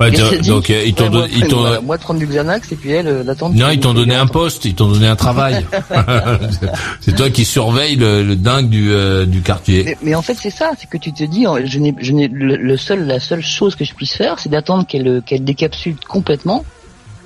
Ouais, 0.00 0.10
dit 0.12 0.48
donc 0.48 0.70
euh, 0.70 0.84
ils 0.86 0.94
t'ont 0.94 1.26
ils 1.26 1.48
t'ont 1.48 1.82
moi, 1.82 1.96
de 1.96 2.02
prendre 2.02 2.20
du 2.20 2.26
Xanax 2.26 2.70
et 2.70 2.76
puis 2.76 2.90
elle, 2.90 3.08
euh, 3.08 3.24
d'attendre. 3.24 3.56
non 3.56 3.70
ils 3.70 3.80
t'ont 3.80 3.94
donné 3.94 4.14
un 4.14 4.26
poste, 4.26 4.64
ils 4.64 4.74
t'ont 4.74 4.88
donné 4.88 5.08
un 5.08 5.16
travail. 5.16 5.66
c'est 7.00 7.16
toi 7.16 7.30
qui 7.30 7.44
surveille 7.44 7.96
le, 7.96 8.22
le 8.22 8.36
dingue 8.36 8.68
du 8.68 8.92
euh, 8.92 9.26
du 9.26 9.40
quartier. 9.42 9.82
Mais, 9.84 9.98
mais 10.02 10.14
en 10.14 10.22
fait, 10.22 10.36
c'est 10.40 10.50
ça, 10.50 10.70
c'est 10.78 10.88
que 10.88 10.98
tu 10.98 11.12
te 11.12 11.24
dis, 11.24 11.46
euh, 11.46 11.62
je 11.64 11.78
n'ai, 11.78 11.94
je 12.00 12.12
n'ai, 12.12 12.28
le, 12.28 12.56
le 12.56 12.76
seul, 12.76 13.06
la 13.06 13.18
seule 13.18 13.42
chose 13.42 13.74
que 13.74 13.84
je 13.84 13.94
puisse 13.94 14.14
faire, 14.14 14.38
c'est 14.38 14.48
d'attendre 14.48 14.86
qu'elle, 14.86 15.22
qu'elle 15.26 15.44
décapsule 15.44 15.96
complètement. 16.08 16.64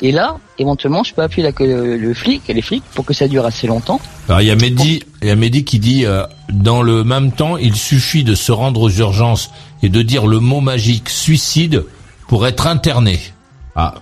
Et 0.01 0.11
là, 0.11 0.39
éventuellement, 0.59 1.05
je 1.05 1.15
peux 1.15 1.23
appuyer 1.23 1.49
la, 1.49 1.65
le, 1.65 1.97
le 1.97 2.15
flic, 2.15 2.43
les 2.49 2.63
flics, 2.63 2.83
pour 2.95 3.05
que 3.05 3.15
ça 3.15 3.29
dure 3.29 3.47
assez 3.47 3.69
longtemps. 3.69 4.01
Alors 4.29 4.41
il 4.41 4.49
y 4.49 4.51
a 4.51 4.57
Mehdi, 4.57 5.03
il 5.23 5.29
y 5.29 5.31
a 5.31 5.37
Mehdi 5.37 5.65
qui 5.65 5.79
dit 5.79 6.05
euh, 6.05 6.25
dans 6.53 6.83
le 6.83 7.05
même 7.05 7.31
temps, 7.31 7.57
il 7.57 7.77
suffit 7.77 8.25
de 8.25 8.35
se 8.35 8.51
rendre 8.51 8.81
aux 8.81 8.91
urgences 8.91 9.51
et 9.83 9.89
de 9.89 10.03
dire 10.03 10.27
le 10.27 10.41
mot 10.41 10.61
magique 10.61 11.09
suicide 11.09 11.85
pour 12.33 12.47
être 12.47 12.67
interné. 12.67 13.21
Ah. 13.77 13.93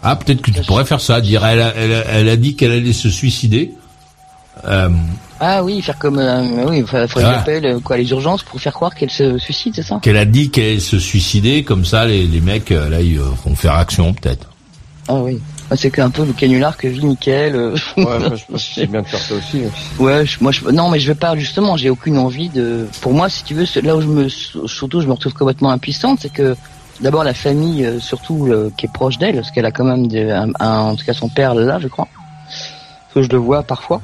Ah, 0.00 0.14
peut-être 0.14 0.42
que 0.42 0.52
tu 0.52 0.60
pourrais 0.62 0.84
faire 0.84 1.00
ça, 1.00 1.20
dire 1.20 1.44
elle 1.44 1.60
a, 1.60 1.74
elle 1.74 1.92
a, 1.92 2.04
elle 2.06 2.28
a 2.28 2.36
dit 2.36 2.54
qu'elle 2.54 2.70
allait 2.70 2.92
se 2.92 3.10
suicider. 3.10 3.72
Euh, 4.64 4.88
Ah 5.40 5.64
oui, 5.64 5.82
faire 5.82 5.98
comme, 5.98 6.20
euh, 6.20 6.66
oui, 6.68 6.78
il 6.78 6.86
faudrait 6.86 7.08
Ah. 7.16 7.44
euh, 7.48 7.80
quoi 7.80 7.96
les 7.96 8.08
urgences 8.12 8.44
pour 8.44 8.60
faire 8.60 8.72
croire 8.72 8.94
qu'elle 8.94 9.10
se 9.10 9.38
suicide, 9.38 9.72
c'est 9.74 9.82
ça 9.82 9.98
qu'elle 10.00 10.18
a 10.18 10.24
dit 10.24 10.50
qu'elle 10.50 10.80
se 10.80 11.00
suicidait, 11.00 11.64
comme 11.64 11.84
ça 11.84 12.04
les, 12.06 12.28
les 12.28 12.40
mecs 12.40 12.70
là 12.70 13.00
ils 13.00 13.18
vont 13.18 13.56
faire 13.56 13.74
action 13.74 14.14
peut-être. 14.14 14.48
Ah 15.08 15.14
oui. 15.14 15.40
Ah, 15.68 15.76
C'est 15.76 15.98
un 15.98 16.10
peu 16.10 16.24
le 16.24 16.34
canular 16.34 16.76
que 16.76 16.86
vit 16.86 17.00
euh. 17.26 17.74
Ouais, 17.96 18.04
enfin, 18.06 18.36
je 18.36 18.44
pense 18.52 18.62
que 18.68 18.74
c'est 18.76 18.86
bien 18.86 19.02
de 19.02 19.06
faire 19.08 19.18
ça 19.18 19.34
aussi. 19.34 19.62
Ouais, 19.98 20.24
je- 20.26 20.38
moi, 20.40 20.52
je, 20.52 20.64
non, 20.70 20.90
mais 20.90 21.00
je 21.00 21.08
veux 21.08 21.16
pas 21.16 21.34
justement. 21.36 21.76
J'ai 21.76 21.90
aucune 21.90 22.18
envie 22.18 22.50
de. 22.50 22.86
Pour 23.00 23.12
moi, 23.14 23.28
si 23.28 23.42
tu 23.42 23.54
veux, 23.54 23.66
c'est 23.66 23.80
là 23.80 23.96
où 23.96 24.00
je 24.00 24.06
me, 24.06 24.28
surtout, 24.28 25.00
je 25.00 25.06
me 25.08 25.12
retrouve 25.12 25.32
complètement 25.32 25.70
impuissante, 25.72 26.18
c'est 26.22 26.32
que 26.32 26.54
d'abord 27.02 27.24
la 27.24 27.34
famille, 27.34 27.84
euh, 27.84 28.00
surtout 28.00 28.46
euh, 28.46 28.70
qui 28.76 28.86
est 28.86 28.92
proche 28.92 29.18
d'elle, 29.18 29.34
parce 29.36 29.50
qu'elle 29.50 29.66
a 29.66 29.70
quand 29.72 29.84
même, 29.84 30.06
des, 30.06 30.30
un, 30.30 30.48
un- 30.60 30.78
en 30.80 30.96
tout 30.96 31.04
cas 31.04 31.12
son 31.12 31.28
père 31.28 31.54
là, 31.54 31.78
je 31.80 31.88
crois. 31.88 32.08
Parce 32.46 33.14
que 33.14 33.22
je 33.22 33.28
le 33.28 33.38
vois 33.38 33.62
parfois. 33.62 34.00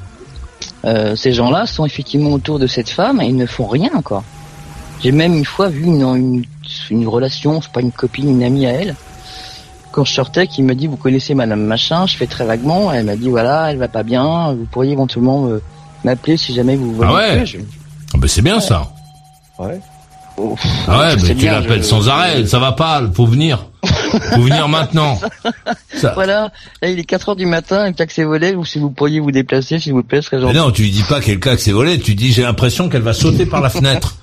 Euh, 0.85 1.15
ces 1.15 1.31
gens-là 1.33 1.65
sont 1.65 1.85
effectivement 1.85 2.31
autour 2.31 2.59
de 2.59 2.67
cette 2.67 2.89
femme 2.89 3.19
et 3.21 3.25
ils 3.27 3.35
ne 3.35 3.45
font 3.45 3.67
rien 3.67 3.89
quoi. 4.03 4.23
J'ai 5.01 5.11
même 5.11 5.35
une 5.35 5.45
fois 5.45 5.69
vu 5.69 5.83
une, 5.85 6.01
une, 6.03 6.43
une 6.89 7.07
relation, 7.07 7.61
c'est 7.61 7.71
pas 7.71 7.81
une 7.81 7.91
copine, 7.91 8.29
une 8.29 8.43
amie 8.43 8.65
à 8.65 8.71
elle, 8.71 8.95
quand 9.91 10.05
je 10.05 10.13
sortais, 10.13 10.45
qui 10.47 10.61
me 10.61 10.75
dit 10.75 10.87
vous 10.87 10.97
connaissez 10.97 11.33
Madame 11.33 11.61
Machin, 11.63 12.05
je 12.05 12.15
fais 12.17 12.27
très 12.27 12.45
vaguement, 12.45 12.91
elle 12.91 13.05
m'a 13.05 13.15
dit 13.15 13.29
voilà, 13.29 13.71
elle 13.71 13.77
va 13.77 13.87
pas 13.87 14.03
bien, 14.03 14.53
vous 14.53 14.65
pourriez 14.71 14.91
éventuellement 14.91 15.47
euh, 15.47 15.61
m'appeler 16.03 16.37
si 16.37 16.53
jamais 16.53 16.75
vous 16.75 16.93
voyez. 16.93 17.11
Ah 17.13 17.37
ouais. 17.39 17.45
je- 17.45 17.57
Ah 18.13 18.17
ben 18.17 18.27
c'est 18.27 18.41
bien 18.41 18.59
ça. 18.59 18.91
Ouais. 19.57 19.79
Ah 20.87 20.99
ouais, 20.99 21.15
mais 21.23 21.35
tu 21.35 21.45
l'appelles 21.45 21.83
je- 21.83 21.87
sans 21.87 22.07
arrêt, 22.09 22.45
ça 22.45 22.59
va 22.59 22.71
pas, 22.71 23.01
faut 23.13 23.25
venir. 23.25 23.65
faut 24.33 24.41
venir 24.41 24.67
maintenant. 24.69 25.19
Ça- 25.95 26.13
Voilà, 26.13 26.51
là 26.81 26.89
il 26.89 26.97
est 26.99 27.03
4 27.03 27.29
heures 27.29 27.35
du 27.35 27.45
matin, 27.45 27.81
un 27.83 27.91
taxi 27.93 28.23
volé, 28.23 28.55
ou 28.55 28.65
si 28.65 28.79
vous 28.79 28.89
pourriez 28.89 29.19
vous 29.19 29.31
déplacer, 29.31 29.79
s'il 29.79 29.93
vous 29.93 30.03
plaît, 30.03 30.21
serait 30.21 30.37
Mais 30.37 30.43
gentil. 30.43 30.57
non, 30.57 30.71
tu 30.71 30.81
lui 30.83 30.91
dis 30.91 31.03
pas 31.03 31.19
quelqu'un 31.21 31.55
que 31.55 31.61
c'est 31.61 31.71
volé, 31.71 31.99
tu 31.99 32.15
dis 32.15 32.31
j'ai 32.31 32.43
l'impression 32.43 32.89
qu'elle 32.89 33.01
va 33.01 33.13
sauter 33.13 33.45
par 33.45 33.61
la 33.61 33.69
fenêtre. 33.69 34.15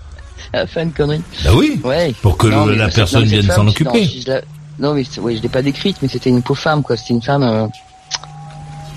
Elle 0.53 0.67
fait 0.69 0.83
une 0.85 0.93
connerie. 0.93 1.21
Bah 1.45 1.51
oui. 1.55 1.81
Ouais. 1.85 2.15
Pour 2.23 2.37
que 2.37 2.47
Non, 2.47 2.67
le- 2.67 2.73
mais 2.73 2.79
la 2.79 2.89
personne 2.89 3.21
non, 3.25 3.27
mais 3.31 3.41
vienne 3.41 3.55
s'en 3.55 3.67
occuper. 3.67 4.01
Non, 4.01 4.07
si 4.07 4.23
je 4.23 4.31
la- 4.31 4.41
non, 4.79 4.95
mais 4.95 5.05
oui, 5.21 5.37
je 5.37 5.43
l'ai 5.43 5.49
pas 5.49 5.63
décrite, 5.63 5.97
mais 6.03 6.09
c'était 6.09 6.31
une 6.31 6.43
pauvre 6.43 6.61
femme, 6.61 6.83
quoi. 6.83 6.97
C'était 6.97 7.15
une 7.15 7.23
femme. 7.23 7.43
euh, 7.43 7.67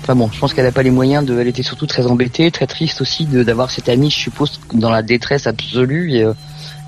Enfin 0.02 0.14
bon, 0.14 0.30
je 0.32 0.38
pense 0.38 0.54
qu'elle 0.54 0.66
a 0.66 0.72
pas 0.72 0.82
les 0.82 0.90
moyens 0.90 1.24
de. 1.26 1.38
Elle 1.38 1.48
était 1.48 1.62
surtout 1.62 1.86
très 1.86 2.06
embêtée, 2.06 2.50
très 2.50 2.66
triste 2.66 3.00
aussi 3.02 3.26
de 3.26 3.42
d'avoir 3.42 3.70
cette 3.70 3.88
amie, 3.88 4.10
je 4.10 4.16
suppose, 4.16 4.58
dans 4.72 4.90
la 4.90 5.02
détresse 5.02 5.46
absolue. 5.46 6.14
Et 6.14 6.22
euh, 6.24 6.32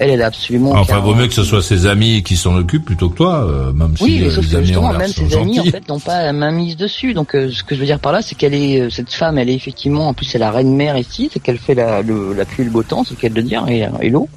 elle, 0.03 0.11
elle 0.11 0.23
a 0.23 0.27
absolument. 0.27 0.73
Enfin, 0.73 0.97
aucun- 0.99 1.05
vaut 1.07 1.15
mieux 1.15 1.27
que 1.29 1.35
ce 1.35 1.45
soit 1.45 1.63
ses 1.63 1.87
amis 1.87 2.23
qui 2.23 2.37
s'en 2.37 2.55
occupent 2.57 2.85
plutôt 2.85 3.09
que 3.09 3.17
toi, 3.17 3.45
euh, 3.45 3.73
même 3.73 3.97
si 3.97 4.03
Oui, 4.05 4.19
mais 4.21 4.27
euh, 4.27 4.41
les 4.41 4.49
que 4.49 4.57
amis 4.57 4.77
ont 4.77 4.93
même 4.93 5.09
ses 5.13 5.37
amis, 5.37 5.61
en 5.61 5.65
fait, 5.65 5.89
n'ont 5.89 6.01
pas 6.01 6.23
la 6.23 6.33
main 6.33 6.51
mise 6.51 6.77
dessus. 6.77 7.15
Donc, 7.15 7.35
euh, 7.35 7.51
ce 7.53 7.63
que 7.63 7.75
je 7.75 7.81
veux 7.81 7.87
dire 7.87 7.99
par 8.01 8.13
là, 8.13 8.21
c'est 8.23 8.35
qu'elle 8.35 8.55
est, 8.55 8.81
euh, 8.81 8.91
cette 8.91 9.13
femme, 9.13 9.39
elle 9.39 9.49
est 9.51 9.55
effectivement, 9.55 10.09
en 10.09 10.15
plus, 10.15 10.27
c'est 10.27 10.39
la 10.39 10.51
reine 10.51 10.75
mère 10.75 10.97
ici, 10.99 11.31
c'est 11.33 11.41
qu'elle 11.41 11.59
fait 11.59 11.75
la, 11.75 12.03
le, 12.03 12.33
la 12.35 12.45
pluie 12.45 12.63
et 12.63 12.67
le 12.67 12.71
beau 12.73 12.83
temps, 12.83 13.05
c'est 13.09 13.17
qu'elle 13.17 13.33
de 13.33 13.41
dire, 13.43 13.65
et, 13.69 13.89
et 14.01 14.11
l'eau. 14.11 14.29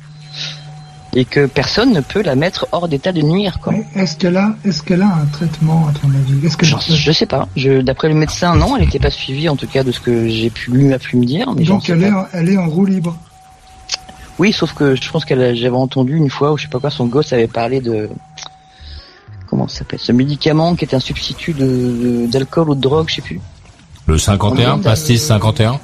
Et 1.18 1.24
que 1.24 1.46
personne 1.46 1.94
ne 1.94 2.02
peut 2.02 2.22
la 2.22 2.36
mettre 2.36 2.68
hors 2.74 2.90
d'état 2.90 3.14
de 3.14 3.22
nuire, 3.22 3.60
quoi. 3.62 3.72
Mais 3.72 3.86
Est-ce 4.02 4.18
qu'elle 4.18 4.36
a, 4.36 4.54
est-ce 4.66 4.82
qu'elle 4.84 5.02
a 5.02 5.06
un 5.08 5.26
traitement, 5.32 5.88
à 5.88 5.94
ton 5.94 6.10
avis? 6.10 6.46
Est-ce 6.46 6.58
que 6.58 6.66
J'en- 6.66 6.78
je 6.82 7.12
sais 7.14 7.26
pas. 7.26 7.48
Je, 7.56 7.80
d'après 7.80 8.10
le 8.10 8.16
médecin, 8.16 8.54
non, 8.58 8.76
elle 8.76 8.84
n'était 8.84 9.00
pas 9.00 9.10
suivie, 9.12 9.48
en 9.48 9.56
tout 9.56 9.66
cas, 9.68 9.86
de 9.86 9.94
ce 9.94 10.02
que 10.02 10.28
j'ai 10.28 10.50
pu, 10.50 10.72
lui 10.72 10.92
a 10.94 11.00
pu 11.00 11.16
me 11.16 11.24
dire. 11.26 11.54
Mais 11.56 11.64
donc 11.64 11.90
elle 11.90 12.04
est, 12.04 12.12
en- 12.12 12.26
elle 12.34 12.50
est 12.50 12.58
en 12.58 12.68
roue 12.68 12.86
libre 12.86 13.16
Oui, 14.40 14.52
sauf 14.52 14.74
que 14.74 14.96
je 14.96 15.10
pense 15.12 15.24
qu'elle, 15.26 15.42
a- 15.42 15.54
j'avais 15.54 15.76
entendu 15.76 16.18
une 16.18 16.30
fois, 16.30 16.52
ou 16.52 16.58
je 16.58 16.64
sais 16.64 16.70
pas 16.70 16.80
quoi, 16.80 16.90
son 16.90 17.06
gosse 17.06 17.32
avait 17.34 17.48
parlé 17.48 17.80
de, 17.80 18.10
comment 19.48 19.68
ça 19.68 19.80
s'appelle, 19.80 20.00
ce 20.00 20.12
médicament 20.12 20.76
qui 20.76 20.86
est 20.86 20.94
un 20.94 21.00
substitut 21.00 21.54
de, 21.54 22.26
d'alcool 22.28 22.70
ou 22.70 22.76
de 22.76 22.82
drogue, 22.82 23.08
je 23.10 23.16
sais 23.16 23.22
plus. 23.22 23.40
Le 24.08 24.18
51, 24.18 24.80
pastis 24.80 25.26
51 25.26 25.80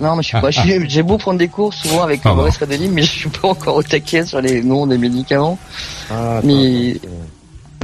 Non, 0.00 0.16
mais 0.16 0.22
je 0.22 0.28
suis 0.28 0.40
pas, 0.40 0.50
j'ai 0.88 1.02
beau 1.02 1.18
prendre 1.18 1.38
des 1.38 1.48
cours 1.48 1.72
souvent 1.72 2.02
avec 2.02 2.20
Ah 2.24 2.30
bon. 2.30 2.36
Maurice 2.36 2.56
Radeli, 2.58 2.88
mais 2.88 3.02
je 3.02 3.10
suis 3.10 3.28
pas 3.30 3.48
encore 3.48 3.76
au 3.76 3.82
taquet 3.82 4.26
sur 4.26 4.40
les 4.40 4.62
noms 4.62 4.86
des 4.86 4.98
médicaments. 4.98 5.58
Ah, 6.10 6.40
mais 6.42 6.96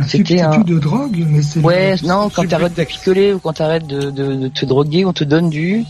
Un 0.00 0.02
c'était 0.06 0.38
substitut 0.38 0.40
un, 0.42 0.58
de 0.58 0.78
drogue, 0.78 1.24
mais 1.28 1.42
c'est 1.42 1.60
ouais, 1.60 1.94
non, 2.02 2.28
quand 2.34 2.46
t'arrêtes 2.48 2.76
de 2.76 2.84
picoler 2.84 3.32
ou 3.32 3.38
quand 3.38 3.52
t'arrêtes 3.54 3.86
de, 3.86 4.10
de, 4.10 4.34
de 4.34 4.48
te 4.48 4.64
droguer, 4.66 5.04
on 5.04 5.12
te 5.12 5.24
donne 5.24 5.48
du, 5.50 5.84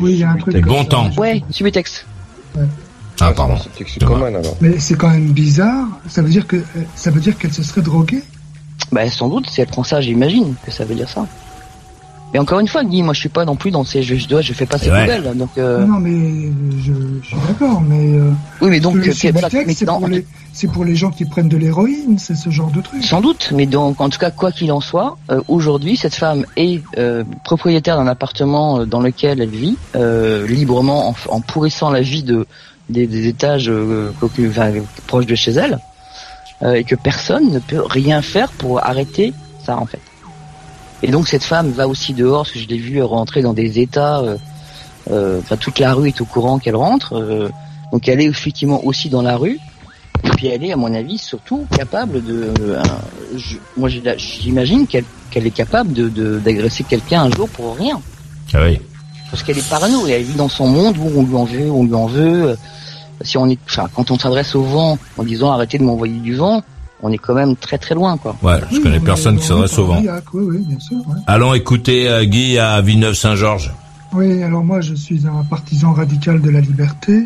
Oui, 0.00 0.12
il 0.14 0.18
y 0.18 0.24
a 0.24 0.30
un 0.30 0.36
truc. 0.36 0.56
Bon 0.64 0.74
comme 0.76 0.82
ça. 0.84 0.88
temps. 0.88 1.10
ouais, 1.18 1.42
Subutex. 1.50 2.04
Ah, 3.20 3.32
pardon. 3.32 3.54
Mais 4.60 4.78
c'est 4.78 4.94
quand 4.94 5.08
même 5.10 5.32
bizarre. 5.32 5.86
Ça 6.08 6.22
veut 6.22 6.28
dire 6.28 6.46
que 6.46 6.62
ça 6.94 7.10
veut 7.10 7.20
dire 7.20 7.36
qu'elle 7.38 7.52
se 7.52 7.62
serait 7.62 7.82
droguée? 7.82 8.22
Bah, 8.92 9.08
sans 9.10 9.28
doute, 9.28 9.48
si 9.48 9.60
elle 9.60 9.66
prend 9.68 9.84
ça, 9.84 10.00
j'imagine 10.00 10.54
que 10.64 10.70
ça 10.70 10.84
veut 10.84 10.94
dire 10.94 11.08
ça. 11.08 11.26
Et 12.34 12.38
encore 12.38 12.58
une 12.60 12.68
fois, 12.68 12.84
Guy, 12.84 13.02
moi 13.02 13.14
je 13.14 13.20
suis 13.20 13.28
pas 13.28 13.44
non 13.44 13.56
plus 13.56 13.70
dans 13.70 13.84
ces, 13.84 14.02
je, 14.02 14.16
je 14.16 14.26
dois, 14.28 14.42
je 14.42 14.52
fais 14.52 14.66
pas 14.66 14.78
ces 14.78 14.90
Ouais. 14.90 15.00
poubelles, 15.02 15.22
là, 15.22 15.32
donc, 15.32 15.48
euh, 15.56 15.86
Non, 15.86 15.98
mais 15.98 16.50
je, 16.84 16.92
je 17.22 17.26
suis 17.26 17.36
d'accord, 17.48 17.80
mais. 17.80 18.14
euh, 18.14 18.30
oui, 18.60 18.68
mais 18.70 18.80
donc, 18.80 18.96
euh, 18.96 19.12
voilà, 19.32 19.48
mais 19.66 19.72
c'est 19.74 19.86
pour 19.86 20.08
les, 20.08 20.26
c'est 20.52 20.66
pour 20.70 20.84
les 20.84 20.96
gens 20.96 21.10
qui 21.10 21.24
prennent 21.24 21.48
de 21.48 21.56
l'héroïne, 21.56 22.18
c'est 22.18 22.34
ce 22.34 22.50
genre 22.50 22.70
de 22.70 22.80
truc. 22.80 23.02
Sans 23.04 23.20
doute, 23.20 23.52
mais 23.54 23.66
donc 23.66 24.00
en 24.00 24.08
tout 24.10 24.18
cas 24.18 24.30
quoi 24.32 24.50
qu'il 24.52 24.70
en 24.72 24.80
soit, 24.80 25.16
euh, 25.30 25.40
aujourd'hui 25.48 25.96
cette 25.96 26.16
femme 26.16 26.44
est 26.56 26.82
euh, 26.98 27.22
propriétaire 27.44 27.96
d'un 27.96 28.08
appartement 28.08 28.80
euh, 28.80 28.86
dans 28.86 29.00
lequel 29.00 29.40
elle 29.40 29.48
vit 29.48 29.76
euh, 29.94 30.46
librement 30.48 31.08
en, 31.10 31.14
en 31.30 31.40
pourrissant 31.40 31.90
la 31.90 32.00
vie 32.02 32.24
de 32.24 32.44
des, 32.88 33.06
des 33.06 33.26
étages 33.28 33.68
euh, 33.68 34.12
enfin, 34.22 34.72
proches 35.06 35.26
de 35.26 35.34
chez 35.34 35.52
elle, 35.52 35.78
euh, 36.62 36.74
et 36.74 36.84
que 36.84 36.94
personne 36.94 37.50
ne 37.50 37.58
peut 37.58 37.82
rien 37.82 38.22
faire 38.22 38.50
pour 38.52 38.84
arrêter 38.84 39.32
ça 39.64 39.76
en 39.78 39.86
fait. 39.86 40.00
Et 41.02 41.10
donc 41.10 41.28
cette 41.28 41.44
femme 41.44 41.70
va 41.70 41.88
aussi 41.88 42.14
dehors, 42.14 42.42
parce 42.44 42.52
que 42.52 42.58
je 42.58 42.68
l'ai 42.68 42.78
vue 42.78 43.02
rentrer 43.02 43.42
dans 43.42 43.52
des 43.54 43.80
états. 43.80 44.20
euh, 44.20 44.36
euh, 45.10 45.40
Enfin, 45.40 45.56
toute 45.56 45.78
la 45.78 45.92
rue 45.94 46.08
est 46.08 46.20
au 46.20 46.24
courant 46.24 46.58
qu'elle 46.58 46.76
rentre, 46.76 47.14
euh, 47.16 47.48
donc 47.92 48.08
elle 48.08 48.20
est 48.20 48.24
effectivement 48.26 48.84
aussi 48.84 49.08
dans 49.08 49.22
la 49.22 49.36
rue. 49.36 49.58
Et 50.24 50.30
puis 50.30 50.46
elle 50.48 50.64
est, 50.64 50.72
à 50.72 50.76
mon 50.76 50.92
avis, 50.94 51.18
surtout 51.18 51.66
capable 51.76 52.24
de. 52.24 52.50
euh, 52.60 52.82
je- 53.36 53.58
moi, 53.76 53.88
j'imagine 54.16 54.86
qu'elle 54.86 55.04
qu'elle 55.30 55.46
est 55.46 55.50
capable 55.50 55.92
de- 55.92 56.38
d'agresser 56.38 56.82
quelqu'un 56.84 57.22
un 57.24 57.30
jour 57.30 57.48
pour 57.50 57.76
rien, 57.76 58.00
Ah 58.54 58.60
oui. 58.64 58.80
Parce 59.30 59.42
qu'elle 59.42 59.58
est 59.58 59.68
parano 59.68 60.06
et 60.06 60.12
elle 60.12 60.22
vit 60.22 60.34
dans 60.34 60.48
son 60.48 60.66
monde 60.68 60.96
où 60.98 61.10
on 61.16 61.24
lui 61.24 61.34
en 61.34 61.44
veut, 61.44 61.70
on 61.70 61.84
lui 61.84 61.94
en 61.94 62.06
veut. 62.06 62.56
Si 63.22 63.38
on 63.38 63.48
est, 63.48 63.58
enfin, 63.66 63.88
quand 63.94 64.10
on 64.10 64.18
s'adresse 64.18 64.54
au 64.54 64.62
vent 64.62 64.98
en 65.16 65.24
disant 65.24 65.50
arrêtez 65.52 65.78
de 65.78 65.84
m'envoyer 65.84 66.18
du 66.20 66.34
vent, 66.34 66.62
on 67.02 67.12
est 67.12 67.18
quand 67.18 67.34
même 67.34 67.56
très 67.56 67.78
très 67.78 67.94
loin, 67.94 68.16
quoi. 68.16 68.36
Ouais, 68.42 68.60
je 68.72 68.78
connais 68.80 69.00
personne 69.00 69.38
qui 69.38 69.46
s'adresse 69.46 69.78
au 69.78 69.86
vent. 69.86 70.02
Oui, 70.32 70.44
oui, 70.44 70.58
bien 70.66 70.78
sûr. 70.80 70.96
ouais. 70.98 71.20
Allons 71.26 71.54
écouter 71.54 72.08
euh, 72.08 72.24
Guy 72.24 72.58
à 72.58 72.80
Villeneuve-Saint-Georges. 72.80 73.72
Oui, 74.12 74.42
alors 74.42 74.64
moi 74.64 74.80
je 74.80 74.94
suis 74.94 75.26
un 75.26 75.44
partisan 75.44 75.92
radical 75.92 76.40
de 76.40 76.50
la 76.50 76.60
liberté. 76.60 77.24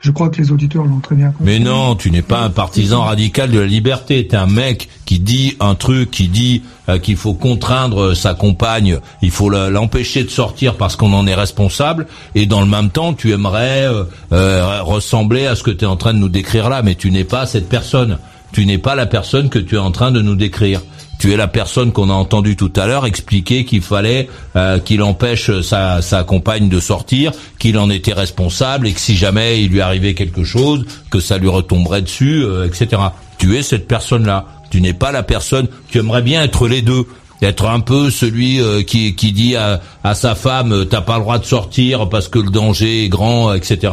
Je 0.00 0.10
crois 0.10 0.30
que 0.30 0.40
les 0.40 0.50
auditeurs 0.50 0.86
l'ont 0.86 1.00
très 1.00 1.14
bien. 1.14 1.34
Mais 1.40 1.58
non, 1.58 1.94
tu 1.94 2.10
n'es 2.10 2.22
pas 2.22 2.40
un 2.40 2.48
partisan 2.48 3.02
radical 3.02 3.50
de 3.50 3.58
la 3.58 3.66
liberté. 3.66 4.26
T'es 4.26 4.36
un 4.36 4.46
mec 4.46 4.88
qui 5.04 5.18
dit 5.18 5.56
un 5.60 5.74
truc, 5.74 6.10
qui 6.10 6.28
dit 6.28 6.62
euh, 6.88 6.98
qu'il 6.98 7.16
faut 7.16 7.34
contraindre 7.34 8.16
sa 8.16 8.32
compagne, 8.32 8.98
il 9.20 9.30
faut 9.30 9.50
l'empêcher 9.50 10.24
de 10.24 10.30
sortir 10.30 10.76
parce 10.76 10.96
qu'on 10.96 11.12
en 11.12 11.26
est 11.26 11.34
responsable, 11.34 12.06
et 12.34 12.46
dans 12.46 12.62
le 12.62 12.66
même 12.66 12.88
temps, 12.88 13.12
tu 13.12 13.32
aimerais 13.32 13.84
euh, 13.84 14.04
euh, 14.32 14.82
ressembler 14.82 15.46
à 15.46 15.54
ce 15.54 15.62
que 15.62 15.70
tu 15.70 15.84
es 15.84 15.88
en 15.88 15.96
train 15.96 16.14
de 16.14 16.18
nous 16.18 16.30
décrire 16.30 16.70
là, 16.70 16.80
mais 16.82 16.94
tu 16.94 17.10
n'es 17.10 17.24
pas 17.24 17.44
cette 17.44 17.68
personne. 17.68 18.18
Tu 18.52 18.66
n'es 18.66 18.78
pas 18.78 18.94
la 18.94 19.06
personne 19.06 19.48
que 19.48 19.60
tu 19.60 19.76
es 19.76 19.78
en 19.78 19.92
train 19.92 20.10
de 20.10 20.22
nous 20.22 20.34
décrire. 20.34 20.80
Tu 21.20 21.34
es 21.34 21.36
la 21.36 21.48
personne 21.48 21.92
qu'on 21.92 22.08
a 22.08 22.14
entendu 22.14 22.56
tout 22.56 22.72
à 22.76 22.86
l'heure 22.86 23.04
expliquer 23.04 23.66
qu'il 23.66 23.82
fallait 23.82 24.30
euh, 24.56 24.78
qu'il 24.78 25.02
empêche 25.02 25.60
sa, 25.60 26.00
sa 26.00 26.24
compagne 26.24 26.70
de 26.70 26.80
sortir, 26.80 27.32
qu'il 27.58 27.76
en 27.76 27.90
était 27.90 28.14
responsable 28.14 28.86
et 28.86 28.94
que 28.94 29.00
si 29.00 29.14
jamais 29.16 29.62
il 29.62 29.70
lui 29.70 29.82
arrivait 29.82 30.14
quelque 30.14 30.44
chose, 30.44 30.86
que 31.10 31.20
ça 31.20 31.36
lui 31.36 31.48
retomberait 31.48 32.00
dessus, 32.00 32.42
euh, 32.42 32.66
etc. 32.66 33.02
Tu 33.36 33.58
es 33.58 33.62
cette 33.62 33.86
personne-là. 33.86 34.46
Tu 34.70 34.80
n'es 34.80 34.94
pas 34.94 35.12
la 35.12 35.22
personne. 35.22 35.68
Tu 35.90 35.98
aimerais 35.98 36.22
bien 36.22 36.42
être 36.42 36.66
les 36.66 36.80
deux. 36.80 37.04
Être 37.42 37.66
un 37.68 37.80
peu 37.80 38.10
celui 38.10 38.60
euh, 38.60 38.82
qui, 38.82 39.14
qui 39.14 39.32
dit 39.32 39.56
à, 39.56 39.80
à 40.04 40.14
sa 40.14 40.34
femme 40.34 40.72
euh, 40.72 40.84
t'as 40.84 41.00
pas 41.00 41.16
le 41.16 41.22
droit 41.22 41.38
de 41.38 41.44
sortir 41.44 42.08
parce 42.08 42.28
que 42.28 42.38
le 42.38 42.50
danger 42.50 43.04
est 43.04 43.08
grand, 43.08 43.54
etc. 43.54 43.92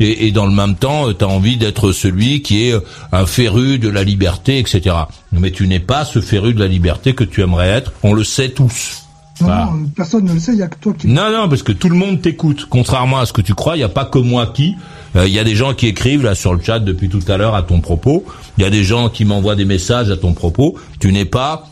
Et, 0.00 0.26
et 0.26 0.32
dans 0.32 0.46
le 0.46 0.52
même 0.52 0.74
temps, 0.76 1.12
tu 1.12 1.24
as 1.24 1.28
envie 1.28 1.56
d'être 1.58 1.92
celui 1.92 2.40
qui 2.42 2.68
est 2.68 2.72
euh, 2.72 2.80
un 3.12 3.26
féru 3.26 3.78
de 3.78 3.88
la 3.90 4.02
liberté, 4.04 4.58
etc. 4.58 4.94
Mais 5.32 5.50
tu 5.50 5.66
n'es 5.68 5.80
pas 5.80 6.04
ce 6.04 6.20
féru 6.20 6.54
de 6.54 6.60
la 6.60 6.68
liberté 6.68 7.14
que 7.14 7.24
tu 7.24 7.42
aimerais 7.42 7.68
être. 7.68 7.92
On 8.02 8.12
le 8.14 8.24
sait 8.24 8.50
tous. 8.50 9.02
Non, 9.42 9.46
Voilà. 9.48 9.64
non, 9.66 9.86
personne 9.94 10.24
ne 10.24 10.32
le 10.32 10.40
sait, 10.40 10.52
il 10.52 10.58
y 10.58 10.62
a 10.62 10.68
que 10.68 10.78
toi 10.78 10.94
qui. 10.98 11.08
Non, 11.08 11.30
non, 11.30 11.46
parce 11.50 11.62
que 11.62 11.72
tout 11.72 11.90
le 11.90 11.94
monde 11.96 12.22
t'écoute. 12.22 12.66
Contrairement 12.70 13.18
à 13.18 13.26
ce 13.26 13.34
que 13.34 13.42
tu 13.42 13.52
crois, 13.54 13.76
il 13.76 13.80
n'y 13.80 13.84
a 13.84 13.90
pas 13.90 14.06
que 14.06 14.18
moi 14.18 14.46
qui. 14.46 14.74
Euh, 15.14 15.26
Il 15.26 15.34
y 15.34 15.38
a 15.38 15.44
des 15.44 15.54
gens 15.54 15.74
qui 15.74 15.86
écrivent 15.88 16.24
là 16.24 16.34
sur 16.34 16.54
le 16.54 16.62
chat 16.62 16.78
depuis 16.78 17.10
tout 17.10 17.20
à 17.28 17.36
l'heure 17.36 17.54
à 17.54 17.62
ton 17.62 17.80
propos. 17.80 18.24
Il 18.56 18.64
y 18.64 18.66
a 18.66 18.70
des 18.70 18.84
gens 18.84 19.10
qui 19.10 19.26
m'envoient 19.26 19.54
des 19.54 19.66
messages 19.66 20.10
à 20.10 20.16
ton 20.16 20.32
propos. 20.32 20.76
Tu 21.00 21.12
n'es 21.12 21.26
pas, 21.26 21.68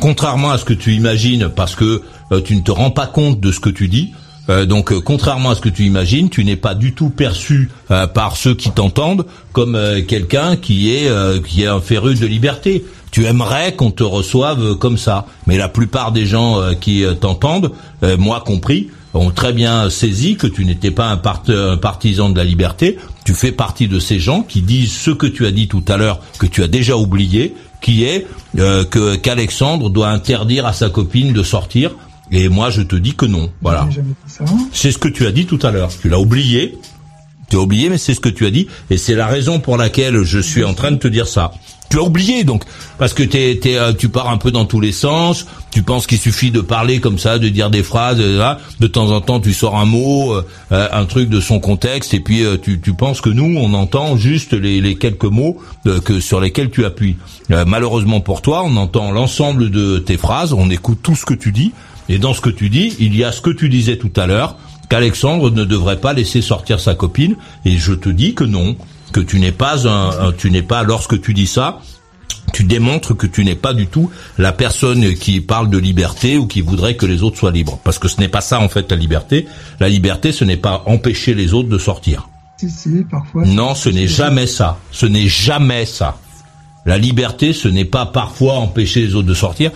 contrairement 0.00 0.50
à 0.50 0.58
ce 0.58 0.64
que 0.64 0.74
tu 0.74 0.92
imagines, 0.92 1.48
parce 1.48 1.74
que 1.74 2.02
euh, 2.32 2.40
tu 2.40 2.56
ne 2.56 2.60
te 2.60 2.70
rends 2.70 2.90
pas 2.90 3.06
compte 3.06 3.40
de 3.40 3.52
ce 3.52 3.60
que 3.60 3.70
tu 3.70 3.88
dis. 3.88 4.12
euh, 4.48 4.66
donc, 4.66 4.92
euh, 4.92 5.00
contrairement 5.00 5.50
à 5.50 5.54
ce 5.54 5.60
que 5.60 5.68
tu 5.68 5.84
imagines, 5.84 6.28
tu 6.28 6.44
n'es 6.44 6.56
pas 6.56 6.74
du 6.74 6.92
tout 6.92 7.10
perçu 7.10 7.70
par 8.14 8.36
ceux 8.36 8.54
qui 8.54 8.70
t'entendent 8.70 9.26
comme 9.52 9.78
quelqu'un 10.06 10.56
qui 10.56 10.90
est 10.90 11.08
qui 11.44 11.62
est 11.62 11.66
un 11.66 11.80
féru 11.80 12.14
de 12.14 12.26
liberté. 12.26 12.84
Tu 13.10 13.26
aimerais 13.26 13.74
qu'on 13.74 13.92
te 13.92 14.02
reçoive 14.02 14.74
comme 14.76 14.98
ça, 14.98 15.26
mais 15.46 15.56
la 15.56 15.68
plupart 15.68 16.10
des 16.10 16.26
gens 16.26 16.60
qui 16.80 17.04
t'entendent, 17.20 17.70
moi 18.18 18.42
compris, 18.44 18.88
ont 19.14 19.30
très 19.30 19.52
bien 19.52 19.88
saisi 19.90 20.36
que 20.36 20.46
tu 20.46 20.64
n'étais 20.64 20.90
pas 20.90 21.08
un, 21.08 21.76
partisan 21.76 22.30
de 22.30 22.36
la 22.36 22.44
liberté. 22.44 22.98
Tu 23.24 23.32
fais 23.32 23.52
partie 23.52 23.88
de 23.88 23.98
ces 23.98 24.18
gens 24.18 24.42
qui 24.42 24.60
disent 24.60 24.92
ce 24.92 25.10
que 25.10 25.26
tu 25.26 25.46
as 25.46 25.50
dit 25.50 25.68
tout 25.68 25.84
à 25.88 25.96
l'heure, 25.96 26.20
que 26.38 26.46
tu 26.46 26.62
as 26.62 26.68
déjà 26.68 26.96
oublié, 26.96 27.54
qui 27.84 28.04
est 28.04 28.26
euh, 28.58 28.86
que 28.86 29.14
qu'Alexandre 29.16 29.90
doit 29.90 30.08
interdire 30.08 30.64
à 30.64 30.72
sa 30.72 30.88
copine 30.88 31.34
de 31.34 31.42
sortir. 31.42 31.90
Et 32.32 32.48
moi, 32.48 32.70
je 32.70 32.80
te 32.80 32.96
dis 32.96 33.14
que 33.14 33.26
non. 33.26 33.50
Voilà. 33.60 33.86
C'est 34.72 34.90
ce 34.90 34.96
que 34.96 35.08
tu 35.08 35.26
as 35.26 35.32
dit 35.32 35.44
tout 35.44 35.58
à 35.62 35.70
l'heure. 35.70 35.90
Tu 36.00 36.08
l'as 36.08 36.18
oublié. 36.18 36.78
Tu 37.50 37.56
as 37.56 37.60
oublié, 37.60 37.90
mais 37.90 37.98
c'est 37.98 38.14
ce 38.14 38.20
que 38.20 38.30
tu 38.30 38.46
as 38.46 38.50
dit, 38.50 38.68
et 38.88 38.96
c'est 38.96 39.14
la 39.14 39.26
raison 39.26 39.60
pour 39.60 39.76
laquelle 39.76 40.22
je 40.22 40.38
suis 40.38 40.64
en 40.64 40.72
train 40.72 40.92
de 40.92 40.96
te 40.96 41.08
dire 41.08 41.28
ça 41.28 41.52
tu 41.90 41.98
as 41.98 42.02
oublié 42.02 42.44
donc 42.44 42.64
parce 42.98 43.12
que 43.12 43.22
t'es, 43.22 43.58
t'es, 43.60 43.76
euh, 43.76 43.92
tu 43.92 44.08
pars 44.08 44.28
un 44.28 44.36
peu 44.36 44.50
dans 44.50 44.64
tous 44.64 44.80
les 44.80 44.92
sens. 44.92 45.46
Tu 45.70 45.82
penses 45.82 46.06
qu'il 46.06 46.18
suffit 46.18 46.50
de 46.50 46.60
parler 46.60 47.00
comme 47.00 47.18
ça, 47.18 47.38
de 47.38 47.48
dire 47.48 47.70
des 47.70 47.82
phrases. 47.82 48.18
Euh, 48.20 48.54
de 48.80 48.86
temps 48.86 49.10
en 49.10 49.20
temps, 49.20 49.40
tu 49.40 49.52
sors 49.52 49.76
un 49.76 49.84
mot, 49.84 50.32
euh, 50.34 50.42
un 50.70 51.04
truc 51.04 51.28
de 51.28 51.40
son 51.40 51.60
contexte, 51.60 52.14
et 52.14 52.20
puis 52.20 52.42
tu, 52.62 52.80
tu 52.80 52.94
penses 52.94 53.20
que 53.20 53.30
nous, 53.30 53.56
on 53.58 53.74
entend 53.74 54.16
juste 54.16 54.52
les, 54.52 54.80
les 54.80 54.96
quelques 54.96 55.24
mots 55.24 55.58
que 56.04 56.20
sur 56.20 56.40
lesquels 56.40 56.70
tu 56.70 56.84
appuies. 56.84 57.16
malheureusement 57.48 58.20
pour 58.20 58.42
toi, 58.42 58.62
on 58.64 58.76
entend 58.76 59.10
l'ensemble 59.10 59.70
de 59.70 59.98
tes 59.98 60.16
phrases, 60.16 60.52
on 60.52 60.70
écoute 60.70 60.98
tout 61.02 61.14
ce 61.14 61.24
que 61.24 61.34
tu 61.34 61.52
dis, 61.52 61.72
et 62.08 62.18
dans 62.18 62.34
ce 62.34 62.40
que 62.40 62.50
tu 62.50 62.68
dis, 62.68 62.94
il 62.98 63.16
y 63.16 63.24
a 63.24 63.32
ce 63.32 63.40
que 63.40 63.50
tu 63.50 63.68
disais 63.68 63.96
tout 63.96 64.12
à 64.16 64.26
l'heure 64.26 64.56
qu'Alexandre 64.88 65.50
ne 65.50 65.64
devrait 65.64 66.00
pas 66.00 66.12
laisser 66.12 66.42
sortir 66.42 66.80
sa 66.80 66.94
copine, 66.94 67.36
et 67.64 67.76
je 67.76 67.92
te 67.92 68.08
dis 68.08 68.34
que 68.34 68.44
non 68.44 68.76
que 69.14 69.20
tu 69.20 69.38
n'es 69.38 69.52
pas 69.52 69.86
un, 69.86 70.32
tu 70.32 70.50
n'es 70.50 70.62
pas 70.62 70.82
lorsque 70.82 71.20
tu 71.20 71.34
dis 71.34 71.46
ça, 71.46 71.78
tu 72.52 72.64
démontres 72.64 73.16
que 73.16 73.28
tu 73.28 73.44
n'es 73.44 73.54
pas 73.54 73.72
du 73.72 73.86
tout 73.86 74.10
la 74.38 74.50
personne 74.50 75.14
qui 75.14 75.40
parle 75.40 75.70
de 75.70 75.78
liberté 75.78 76.36
ou 76.36 76.48
qui 76.48 76.60
voudrait 76.60 76.96
que 76.96 77.06
les 77.06 77.22
autres 77.22 77.38
soient 77.38 77.52
libres. 77.52 77.78
Parce 77.84 78.00
que 78.00 78.08
ce 78.08 78.18
n'est 78.20 78.28
pas 78.28 78.40
ça 78.40 78.58
en 78.58 78.68
fait 78.68 78.90
la 78.90 78.96
liberté. 78.96 79.46
La 79.78 79.88
liberté, 79.88 80.32
ce 80.32 80.44
n'est 80.44 80.56
pas 80.56 80.82
empêcher 80.86 81.32
les 81.34 81.54
autres 81.54 81.68
de 81.68 81.78
sortir. 81.78 82.28
parfois. 83.08 83.44
Non, 83.44 83.76
ce 83.76 83.88
n'est 83.88 84.08
jamais 84.08 84.48
ça. 84.48 84.78
Ce 84.90 85.06
n'est 85.06 85.28
jamais 85.28 85.86
ça. 85.86 86.18
La 86.84 86.98
liberté, 86.98 87.52
ce 87.52 87.68
n'est 87.68 87.84
pas 87.84 88.06
parfois 88.06 88.54
empêcher 88.54 89.06
les 89.06 89.14
autres 89.14 89.28
de 89.28 89.34
sortir. 89.34 89.70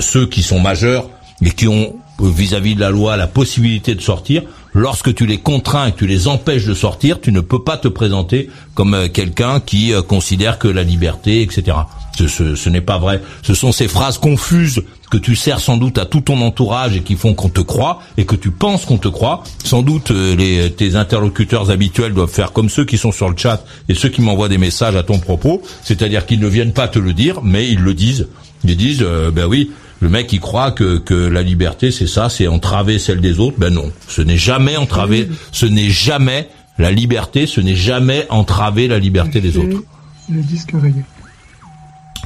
Ceux 0.00 0.26
qui 0.26 0.42
sont 0.42 0.60
majeurs 0.60 1.08
et 1.42 1.50
qui 1.50 1.66
ont 1.66 1.96
vis-à-vis 2.20 2.72
-vis 2.72 2.76
de 2.76 2.80
la 2.80 2.90
loi 2.90 3.16
la 3.16 3.26
possibilité 3.26 3.94
de 3.94 4.02
sortir, 4.02 4.42
lorsque 4.74 5.14
tu 5.14 5.26
les 5.26 5.38
contrains 5.38 5.86
et 5.86 5.92
que 5.92 5.98
tu 5.98 6.06
les 6.06 6.28
empêches 6.28 6.64
de 6.64 6.74
sortir, 6.74 7.20
tu 7.20 7.32
ne 7.32 7.40
peux 7.40 7.62
pas 7.62 7.76
te 7.76 7.88
présenter 7.88 8.50
comme 8.74 8.94
euh, 8.94 9.08
quelqu'un 9.08 9.60
qui 9.60 9.92
euh, 9.92 10.02
considère 10.02 10.58
que 10.58 10.68
la 10.68 10.82
liberté, 10.82 11.42
etc. 11.42 11.76
Ce, 12.16 12.54
ce, 12.56 12.68
n'est 12.68 12.82
pas 12.82 12.98
vrai. 12.98 13.22
Ce 13.42 13.54
sont 13.54 13.72
ces 13.72 13.88
phrases 13.88 14.18
confuses 14.18 14.82
que 15.10 15.16
tu 15.16 15.34
sers 15.34 15.60
sans 15.60 15.78
doute 15.78 15.96
à 15.96 16.04
tout 16.04 16.20
ton 16.20 16.40
entourage 16.42 16.94
et 16.94 17.02
qui 17.02 17.16
font 17.16 17.32
qu'on 17.34 17.48
te 17.48 17.62
croit 17.62 18.00
et 18.18 18.26
que 18.26 18.36
tu 18.36 18.50
penses 18.50 18.84
qu'on 18.84 18.98
te 18.98 19.08
croit. 19.08 19.42
Sans 19.64 19.82
doute 19.82 20.10
euh, 20.10 20.36
les, 20.36 20.70
tes 20.70 20.94
interlocuteurs 20.94 21.70
habituels 21.70 22.12
doivent 22.12 22.30
faire 22.30 22.52
comme 22.52 22.68
ceux 22.68 22.84
qui 22.84 22.98
sont 22.98 23.12
sur 23.12 23.30
le 23.30 23.36
chat 23.36 23.64
et 23.88 23.94
ceux 23.94 24.10
qui 24.10 24.20
m'envoient 24.20 24.50
des 24.50 24.58
messages 24.58 24.94
à 24.94 25.02
ton 25.02 25.18
propos, 25.18 25.62
c'est-à-dire 25.82 26.26
qu'ils 26.26 26.40
ne 26.40 26.48
viennent 26.48 26.74
pas 26.74 26.88
te 26.88 26.98
le 26.98 27.12
dire, 27.12 27.40
mais 27.42 27.68
ils 27.68 27.80
le 27.80 27.94
disent. 27.94 28.28
Ils 28.64 28.76
disent, 28.76 29.04
ben 29.32 29.46
oui, 29.46 29.72
le 30.02 30.08
mec, 30.08 30.32
il 30.32 30.40
croit 30.40 30.72
que, 30.72 30.98
que 30.98 31.14
la 31.14 31.42
liberté, 31.42 31.92
c'est 31.92 32.08
ça, 32.08 32.28
c'est 32.28 32.48
entraver 32.48 32.98
celle 32.98 33.20
des 33.20 33.38
autres. 33.38 33.56
Ben 33.56 33.72
non, 33.72 33.92
ce 34.08 34.20
n'est 34.20 34.36
jamais 34.36 34.76
entraver, 34.76 35.28
ce 35.52 35.64
n'est 35.64 35.90
jamais 35.90 36.48
la 36.76 36.90
liberté, 36.90 37.46
ce 37.46 37.60
n'est 37.60 37.76
jamais 37.76 38.26
entraver 38.28 38.88
la 38.88 38.98
liberté 38.98 39.40
des 39.40 39.56
autres. 39.56 39.80
Le 40.28 40.42
disque 40.42 40.72
rayé. 40.74 41.04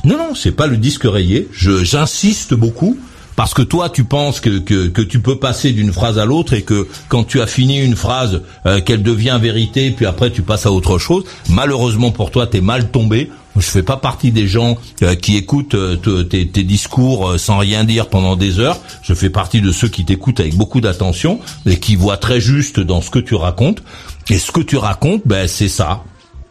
Non, 0.04 0.16
non, 0.16 0.34
c'est 0.34 0.52
pas 0.52 0.66
le 0.66 0.78
disque 0.78 1.04
rayé. 1.04 1.48
Je, 1.52 1.84
j'insiste 1.84 2.54
beaucoup 2.54 2.98
parce 3.36 3.54
que 3.54 3.62
toi, 3.62 3.90
tu 3.90 4.04
penses 4.04 4.40
que, 4.40 4.58
que, 4.58 5.02
tu 5.02 5.20
peux 5.20 5.38
passer 5.38 5.72
d'une 5.72 5.92
phrase 5.92 6.18
à 6.18 6.24
l'autre 6.24 6.54
et 6.54 6.62
que 6.62 6.88
quand 7.08 7.24
tu 7.24 7.40
as 7.40 7.46
fini 7.46 7.78
une 7.78 7.96
phrase, 7.96 8.42
euh, 8.64 8.80
qu'elle 8.80 9.02
devient 9.02 9.38
vérité, 9.40 9.90
puis 9.90 10.06
après 10.06 10.30
tu 10.30 10.42
passes 10.42 10.66
à 10.66 10.72
autre 10.72 10.98
chose. 10.98 11.24
Malheureusement 11.50 12.10
pour 12.10 12.30
toi, 12.30 12.46
t'es 12.46 12.60
mal 12.60 12.90
tombé. 12.90 13.30
Je 13.56 13.70
fais 13.70 13.82
pas 13.82 13.96
partie 13.96 14.32
des 14.32 14.46
gens 14.46 14.76
euh, 15.02 15.14
qui 15.14 15.36
écoutent 15.36 15.74
euh, 15.74 15.96
tes, 16.24 16.44
discours 16.44 17.30
euh, 17.30 17.38
sans 17.38 17.58
rien 17.58 17.84
dire 17.84 18.08
pendant 18.08 18.36
des 18.36 18.58
heures. 18.58 18.78
Je 19.02 19.14
fais 19.14 19.30
partie 19.30 19.60
de 19.60 19.72
ceux 19.72 19.88
qui 19.88 20.04
t'écoutent 20.04 20.40
avec 20.40 20.54
beaucoup 20.56 20.80
d'attention 20.80 21.40
et 21.64 21.78
qui 21.78 21.96
voient 21.96 22.18
très 22.18 22.40
juste 22.40 22.80
dans 22.80 23.00
ce 23.00 23.10
que 23.10 23.18
tu 23.18 23.34
racontes. 23.34 23.82
Et 24.28 24.38
ce 24.38 24.52
que 24.52 24.60
tu 24.60 24.76
racontes, 24.76 25.22
ben 25.24 25.48
c'est 25.48 25.68
ça. 25.68 26.02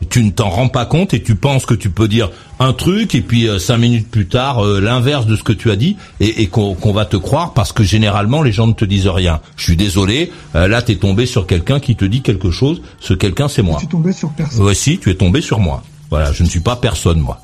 Tu 0.10 0.24
ne 0.24 0.32
t'en 0.32 0.50
rends 0.50 0.70
pas 0.70 0.86
compte 0.86 1.14
et 1.14 1.22
tu 1.22 1.36
penses 1.36 1.66
que 1.66 1.74
tu 1.74 1.90
peux 1.90 2.08
dire 2.08 2.32
un 2.60 2.74
truc 2.74 3.16
et 3.16 3.22
puis 3.22 3.48
cinq 3.60 3.78
minutes 3.78 4.10
plus 4.10 4.28
tard 4.28 4.64
l'inverse 4.64 5.26
de 5.26 5.36
ce 5.36 5.44
que 5.44 5.54
tu 5.54 5.72
as 5.72 5.76
dit 5.76 5.98
et, 6.20 6.48
qu'on 6.48 6.94
va 6.94 7.06
te 7.06 7.18
croire 7.18 7.54
parce 7.54 7.74
que 7.74 7.84
généralement 7.84 8.42
les 8.42 8.52
gens 8.52 8.68
ne 8.68 8.74
te 8.74 8.86
disent 8.86 9.08
rien. 9.08 9.42
Je 9.58 9.64
suis 9.64 9.76
désolé, 9.76 10.32
là 10.54 10.82
tu 10.82 10.94
es 10.94 10.96
tombé 10.96 11.26
sur 11.26 11.48
quelqu'un 11.48 11.80
qui 11.80 11.96
te 11.96 12.06
dit 12.06 12.22
quelque 12.22 12.52
chose. 12.52 12.82
Ce 13.00 13.14
quelqu'un 13.14 13.48
c'est 13.48 13.62
moi. 13.62 13.78
Tu 13.80 13.86
es 13.86 13.90
tombé 13.90 14.14
sur 14.14 14.30
personne. 14.32 14.64
Ouais, 14.64 14.74
si, 14.74 14.98
tu 15.00 15.10
es 15.10 15.16
tombé 15.16 15.42
sur 15.42 15.60
moi. 15.60 15.84
Voilà, 16.10 16.32
je 16.32 16.44
ne 16.44 16.48
suis 16.48 16.60
pas 16.60 16.76
personne, 16.76 17.20
moi. 17.20 17.42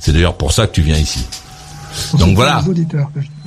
C'est 0.00 0.12
d'ailleurs 0.12 0.36
pour 0.36 0.52
ça 0.52 0.66
que 0.66 0.72
tu 0.72 0.82
viens 0.82 0.96
ici. 0.96 1.26
Donc 2.18 2.34
voilà. 2.34 2.62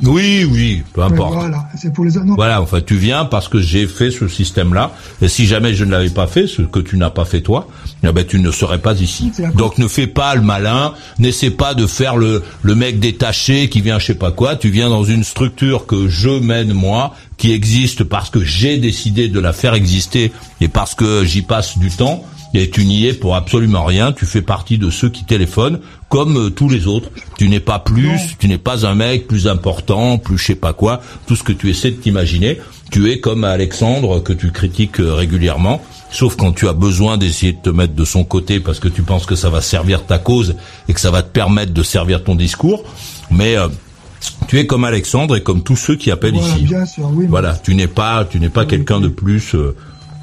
oui, 0.03 0.47
oui, 0.49 0.83
peu 0.93 1.01
importe. 1.03 1.33
voilà, 1.33 1.67
c'est 1.75 1.93
pour 1.93 2.05
les 2.05 2.11
Voilà, 2.35 2.61
enfin, 2.61 2.81
tu 2.81 2.95
viens 2.95 3.25
parce 3.25 3.47
que 3.47 3.59
j'ai 3.59 3.87
fait 3.87 4.11
ce 4.11 4.27
système-là. 4.27 4.91
Et 5.21 5.27
si 5.27 5.45
jamais 5.45 5.73
je 5.73 5.83
ne 5.85 5.91
l'avais 5.91 6.09
pas 6.09 6.27
fait, 6.27 6.47
ce 6.47 6.61
que 6.61 6.79
tu 6.79 6.97
n'as 6.97 7.09
pas 7.09 7.25
fait 7.25 7.41
toi, 7.41 7.67
eh 8.03 8.11
ben, 8.11 8.25
tu 8.25 8.39
ne 8.39 8.51
serais 8.51 8.79
pas 8.79 8.93
ici. 8.99 9.31
Donc 9.55 9.77
ne 9.77 9.87
fais 9.87 10.07
pas 10.07 10.35
le 10.35 10.41
malin, 10.41 10.93
n'essaie 11.19 11.51
pas 11.51 11.73
de 11.73 11.87
faire 11.87 12.17
le, 12.17 12.43
le 12.61 12.75
mec 12.75 12.99
détaché 12.99 13.69
qui 13.69 13.81
vient 13.81 13.99
je 13.99 14.07
sais 14.07 14.15
pas 14.15 14.31
quoi. 14.31 14.55
Tu 14.55 14.69
viens 14.69 14.89
dans 14.89 15.03
une 15.03 15.23
structure 15.23 15.85
que 15.85 16.07
je 16.07 16.29
mène 16.29 16.73
moi, 16.73 17.13
qui 17.37 17.51
existe 17.51 18.03
parce 18.03 18.29
que 18.29 18.43
j'ai 18.43 18.77
décidé 18.77 19.27
de 19.29 19.39
la 19.39 19.53
faire 19.53 19.73
exister 19.73 20.31
et 20.59 20.67
parce 20.67 20.95
que 20.95 21.23
j'y 21.23 21.41
passe 21.43 21.77
du 21.77 21.89
temps 21.89 22.25
et 22.53 22.69
tu 22.69 22.85
n'y 22.85 23.05
es 23.05 23.13
pour 23.13 23.35
absolument 23.35 23.85
rien. 23.85 24.11
Tu 24.11 24.25
fais 24.25 24.41
partie 24.41 24.77
de 24.77 24.89
ceux 24.89 25.09
qui 25.09 25.25
téléphonent 25.25 25.79
comme 26.09 26.37
euh, 26.37 26.49
tous 26.49 26.69
les 26.69 26.87
autres. 26.87 27.09
Tu 27.37 27.49
n'es 27.49 27.59
pas 27.59 27.79
plus, 27.79 28.37
tu 28.39 28.47
n'es 28.47 28.57
pas 28.57 28.85
un 28.85 28.95
mec 28.95 29.27
plus 29.27 29.47
important, 29.47 30.17
plus 30.17 30.37
je 30.37 30.45
sais 30.45 30.55
pas 30.55 30.73
quoi. 30.73 31.01
Tout 31.27 31.35
ce 31.35 31.43
que 31.43 31.51
tu 31.51 31.69
essaies 31.69 31.91
de 31.91 31.97
t'imaginer, 31.97 32.57
tu 32.91 33.11
es 33.11 33.19
comme 33.19 33.43
Alexandre 33.43 34.21
que 34.21 34.33
tu 34.33 34.51
critiques 34.51 34.99
euh, 34.99 35.13
régulièrement. 35.13 35.81
Sauf 36.09 36.37
quand 36.37 36.53
tu 36.53 36.67
as 36.69 36.73
besoin 36.73 37.17
d'essayer 37.17 37.51
de 37.51 37.61
te 37.61 37.69
mettre 37.69 37.93
de 37.93 38.05
son 38.05 38.23
côté 38.23 38.61
parce 38.61 38.79
que 38.79 38.87
tu 38.87 39.01
penses 39.01 39.25
que 39.25 39.35
ça 39.35 39.49
va 39.49 39.61
servir 39.61 40.05
ta 40.05 40.17
cause 40.17 40.55
et 40.87 40.93
que 40.93 41.01
ça 41.01 41.11
va 41.11 41.21
te 41.21 41.29
permettre 41.29 41.73
de 41.73 41.83
servir 41.83 42.23
ton 42.23 42.35
discours. 42.35 42.83
Mais 43.29 43.57
euh, 43.57 43.67
tu 44.47 44.59
es 44.59 44.65
comme 44.65 44.83
Alexandre 44.83 45.35
et 45.35 45.43
comme 45.43 45.63
tous 45.63 45.75
ceux 45.75 45.95
qui 45.95 46.11
appellent 46.11 46.35
ici. 46.35 46.67
voilà, 47.27 47.55
tu 47.55 47.75
n'es 47.75 47.87
pas, 47.87 48.25
tu 48.25 48.39
n'es 48.39 48.49
pas 48.49 48.65
quelqu'un 48.65 48.99
de 48.99 49.07
plus. 49.07 49.55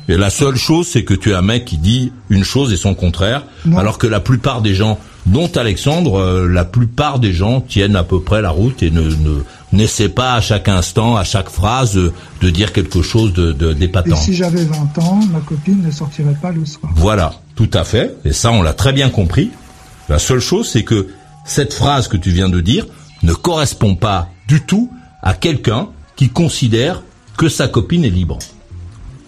Et 0.08 0.16
la 0.16 0.30
seule 0.30 0.56
chose, 0.56 0.86
c'est 0.86 1.04
que 1.04 1.14
tu 1.14 1.30
es 1.30 1.34
un 1.34 1.42
mec 1.42 1.64
qui 1.64 1.78
dit 1.78 2.12
une 2.28 2.44
chose 2.44 2.72
et 2.72 2.76
son 2.76 2.94
contraire, 2.94 3.44
alors 3.76 3.98
que 3.98 4.06
la 4.06 4.20
plupart 4.20 4.60
des 4.60 4.74
gens, 4.74 4.98
dont 5.26 5.50
Alexandre, 5.56 6.20
euh, 6.20 6.48
la 6.48 6.66
plupart 6.66 7.18
des 7.18 7.32
gens 7.32 7.62
tiennent 7.62 7.96
à 7.96 8.02
peu 8.02 8.20
près 8.20 8.42
la 8.42 8.50
route 8.50 8.82
et 8.82 8.90
ne, 8.90 9.00
ne 9.00 9.42
n'essaient 9.72 10.10
pas 10.10 10.34
à 10.34 10.42
chaque 10.42 10.68
instant, 10.68 11.16
à 11.16 11.24
chaque 11.24 11.48
phrase, 11.48 11.94
de 11.94 12.50
dire 12.50 12.74
quelque 12.74 13.00
chose 13.00 13.32
de, 13.32 13.52
de 13.52 13.72
d'épatant. 13.72 14.16
Et 14.16 14.18
si 14.18 14.34
j'avais 14.34 14.64
20 14.64 14.98
ans, 14.98 15.20
ma 15.32 15.40
copine 15.40 15.82
ne 15.82 15.90
sortirait 15.90 16.36
pas 16.40 16.52
le 16.52 16.66
soir. 16.66 16.92
Voilà, 16.94 17.34
tout 17.56 17.70
à 17.72 17.84
fait. 17.84 18.14
Et 18.26 18.34
ça, 18.34 18.52
on 18.52 18.60
l'a 18.60 18.74
très 18.74 18.92
bien 18.92 19.08
compris. 19.08 19.50
La 20.10 20.18
seule 20.18 20.40
chose, 20.40 20.68
c'est 20.68 20.84
que 20.84 21.08
cette 21.46 21.72
phrase 21.72 22.08
que 22.08 22.18
tu 22.18 22.30
viens 22.30 22.50
de 22.50 22.60
dire 22.60 22.86
ne 23.24 23.32
correspond 23.32 23.96
pas 23.96 24.28
du 24.46 24.60
tout 24.62 24.90
à 25.22 25.34
quelqu'un 25.34 25.88
qui 26.16 26.28
considère 26.28 27.02
que 27.36 27.48
sa 27.48 27.66
copine 27.66 28.04
est 28.04 28.10
libre. 28.10 28.38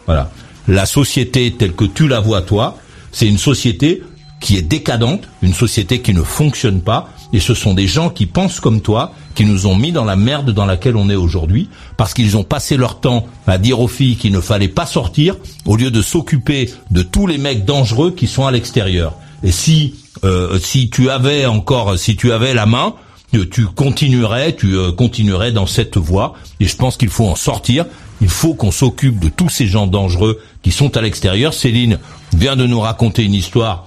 Voilà 0.07 0.30
la 0.68 0.86
société 0.86 1.53
telle 1.53 1.72
que 1.72 1.84
tu 1.84 2.09
la 2.09 2.20
vois 2.20 2.42
toi, 2.42 2.78
c'est 3.12 3.26
une 3.26 3.38
société 3.38 4.03
qui 4.40 4.57
est 4.57 4.62
décadente, 4.62 5.22
une 5.42 5.55
société 5.55 6.03
qui 6.03 6.12
ne 6.12 6.22
fonctionne 6.22 6.82
pas, 6.82 7.09
et 7.32 7.40
ce 7.40 7.55
sont 7.55 7.74
des 7.74 7.86
gens 7.86 8.11
qui 8.11 8.26
pensent 8.26 8.61
comme 8.61 8.80
toi, 8.80 9.12
qui 9.34 9.44
nous 9.44 9.66
ont 9.66 9.76
mis 9.76 9.92
dans 9.92 10.05
la 10.05 10.16
merde 10.16 10.51
dans 10.51 10.66
laquelle 10.66 10.97
on 10.97 11.09
est 11.09 11.16
aujourd'hui, 11.16 11.68
parce 11.97 12.14
qu'ils 12.14 12.36
ont 12.36 12.44
passé 12.44 12.76
leur 12.76 13.01
temps 13.01 13.26
à 13.47 13.59
dire 13.59 13.80
aux 13.80 13.88
filles 13.88 14.16
qu'il 14.16 14.32
ne 14.32 14.40
fallait 14.40 14.68
pas 14.68 14.86
sortir, 14.86 15.36
au 15.64 15.76
lieu 15.76 15.90
de 15.90 16.03
s'occuper 16.03 16.70
de 16.90 17.03
tous 17.03 17.26
les 17.26 17.38
mecs 17.38 17.64
dangereux 17.64 18.12
qui 18.12 18.26
sont 18.26 18.47
à 18.47 18.51
l'extérieur. 18.51 19.14
Et 19.42 19.53
si 19.53 19.94
euh, 20.24 20.59
si 20.59 20.88
tu 20.88 21.11
avais 21.11 21.44
encore, 21.44 21.99
si 21.99 22.16
tu 22.16 22.32
avais 22.32 22.55
la 22.55 22.64
main, 22.64 22.94
tu 23.31 23.66
continuerais, 23.66 24.55
tu 24.55 24.77
euh, 24.77 24.93
continuerais 24.93 25.53
dans 25.53 25.66
cette 25.66 25.97
voie. 25.97 26.35
Et 26.61 26.66
je 26.66 26.77
pense 26.77 26.97
qu'il 26.97 27.09
faut 27.09 27.27
en 27.27 27.35
sortir. 27.35 27.87
Il 28.20 28.29
faut 28.29 28.55
qu'on 28.55 28.70
s'occupe 28.70 29.18
de 29.18 29.29
tous 29.29 29.49
ces 29.49 29.66
gens 29.66 29.87
dangereux 29.87 30.41
qui 30.62 30.70
sont 30.70 30.97
à 30.97 31.03
l'extérieur. 31.03 31.53
Céline 31.53 31.99
vient 32.35 32.57
de 32.57 32.66
nous 32.66 32.81
raconter 32.81 33.24
une 33.24 33.35
histoire 33.35 33.87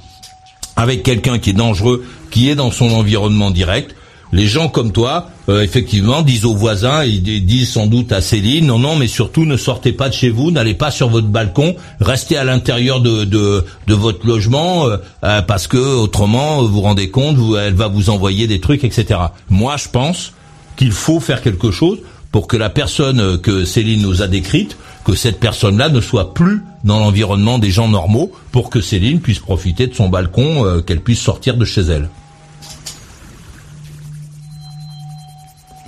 avec 0.76 1.04
quelqu'un 1.04 1.40
qui 1.40 1.50
est 1.50 1.54
dangereux, 1.54 2.06
qui 2.32 2.50
est 2.50 2.56
dans 2.56 2.72
son 2.72 2.92
environnement 2.92 3.52
direct. 3.52 3.96
Les 4.32 4.48
gens 4.48 4.70
comme 4.70 4.92
toi, 4.92 5.32
euh, 5.50 5.64
effectivement, 5.64 6.22
disent 6.22 6.46
aux 6.46 6.54
voisins, 6.54 7.04
ils 7.04 7.24
disent 7.46 7.72
sans 7.72 7.88
doute 7.88 8.12
à 8.12 8.22
Céline, 8.22 8.68
non, 8.68 8.78
non, 8.78 8.96
mais 8.96 9.08
surtout 9.08 9.44
ne 9.44 9.58
sortez 9.58 9.92
pas 9.92 10.08
de 10.08 10.14
chez 10.14 10.30
vous, 10.30 10.52
n'allez 10.52 10.76
pas 10.76 10.92
sur 10.92 11.10
votre 11.10 11.28
balcon, 11.28 11.76
restez 12.00 12.38
à 12.38 12.44
l'intérieur 12.44 13.02
de, 13.02 13.24
de, 13.26 13.64
votre 13.88 14.28
logement, 14.28 14.88
euh, 14.88 14.98
euh, 15.24 15.42
parce 15.42 15.68
que 15.68 15.78
autrement, 15.78 16.62
vous 16.62 16.68
vous 16.68 16.82
rendez 16.82 17.10
compte, 17.10 17.38
elle 17.60 17.74
va 17.74 17.88
vous 17.88 18.12
envoyer 18.12 18.46
des 18.46 18.60
trucs, 18.60 18.84
etc. 18.84 19.20
Moi, 19.50 19.78
je 19.78 19.90
pense 19.90 20.34
qu'il 20.78 20.92
faut 20.92 21.20
faire 21.20 21.42
quelque 21.42 21.72
chose 21.72 21.98
pour 22.32 22.48
que 22.48 22.56
la 22.56 22.70
personne 22.70 23.40
que 23.40 23.66
Céline 23.66 24.04
nous 24.04 24.22
a 24.22 24.28
décrite 24.28 24.78
que 25.04 25.16
cette 25.16 25.40
personne-là 25.40 25.90
ne 25.90 26.02
soit 26.02 26.36
plus 26.36 26.62
dans 26.84 27.00
l'environnement 27.00 27.58
des 27.58 27.72
gens 27.72 27.88
normaux 27.88 28.32
pour 28.52 28.70
que 28.70 28.80
Céline 28.80 29.20
puisse 29.20 29.40
profiter 29.40 29.88
de 29.88 29.96
son 29.96 30.10
balcon, 30.10 30.84
qu'elle 30.86 31.02
puisse 31.02 31.20
sortir 31.20 31.58
de 31.58 31.66
chez 31.66 31.82
elle. 31.82 32.10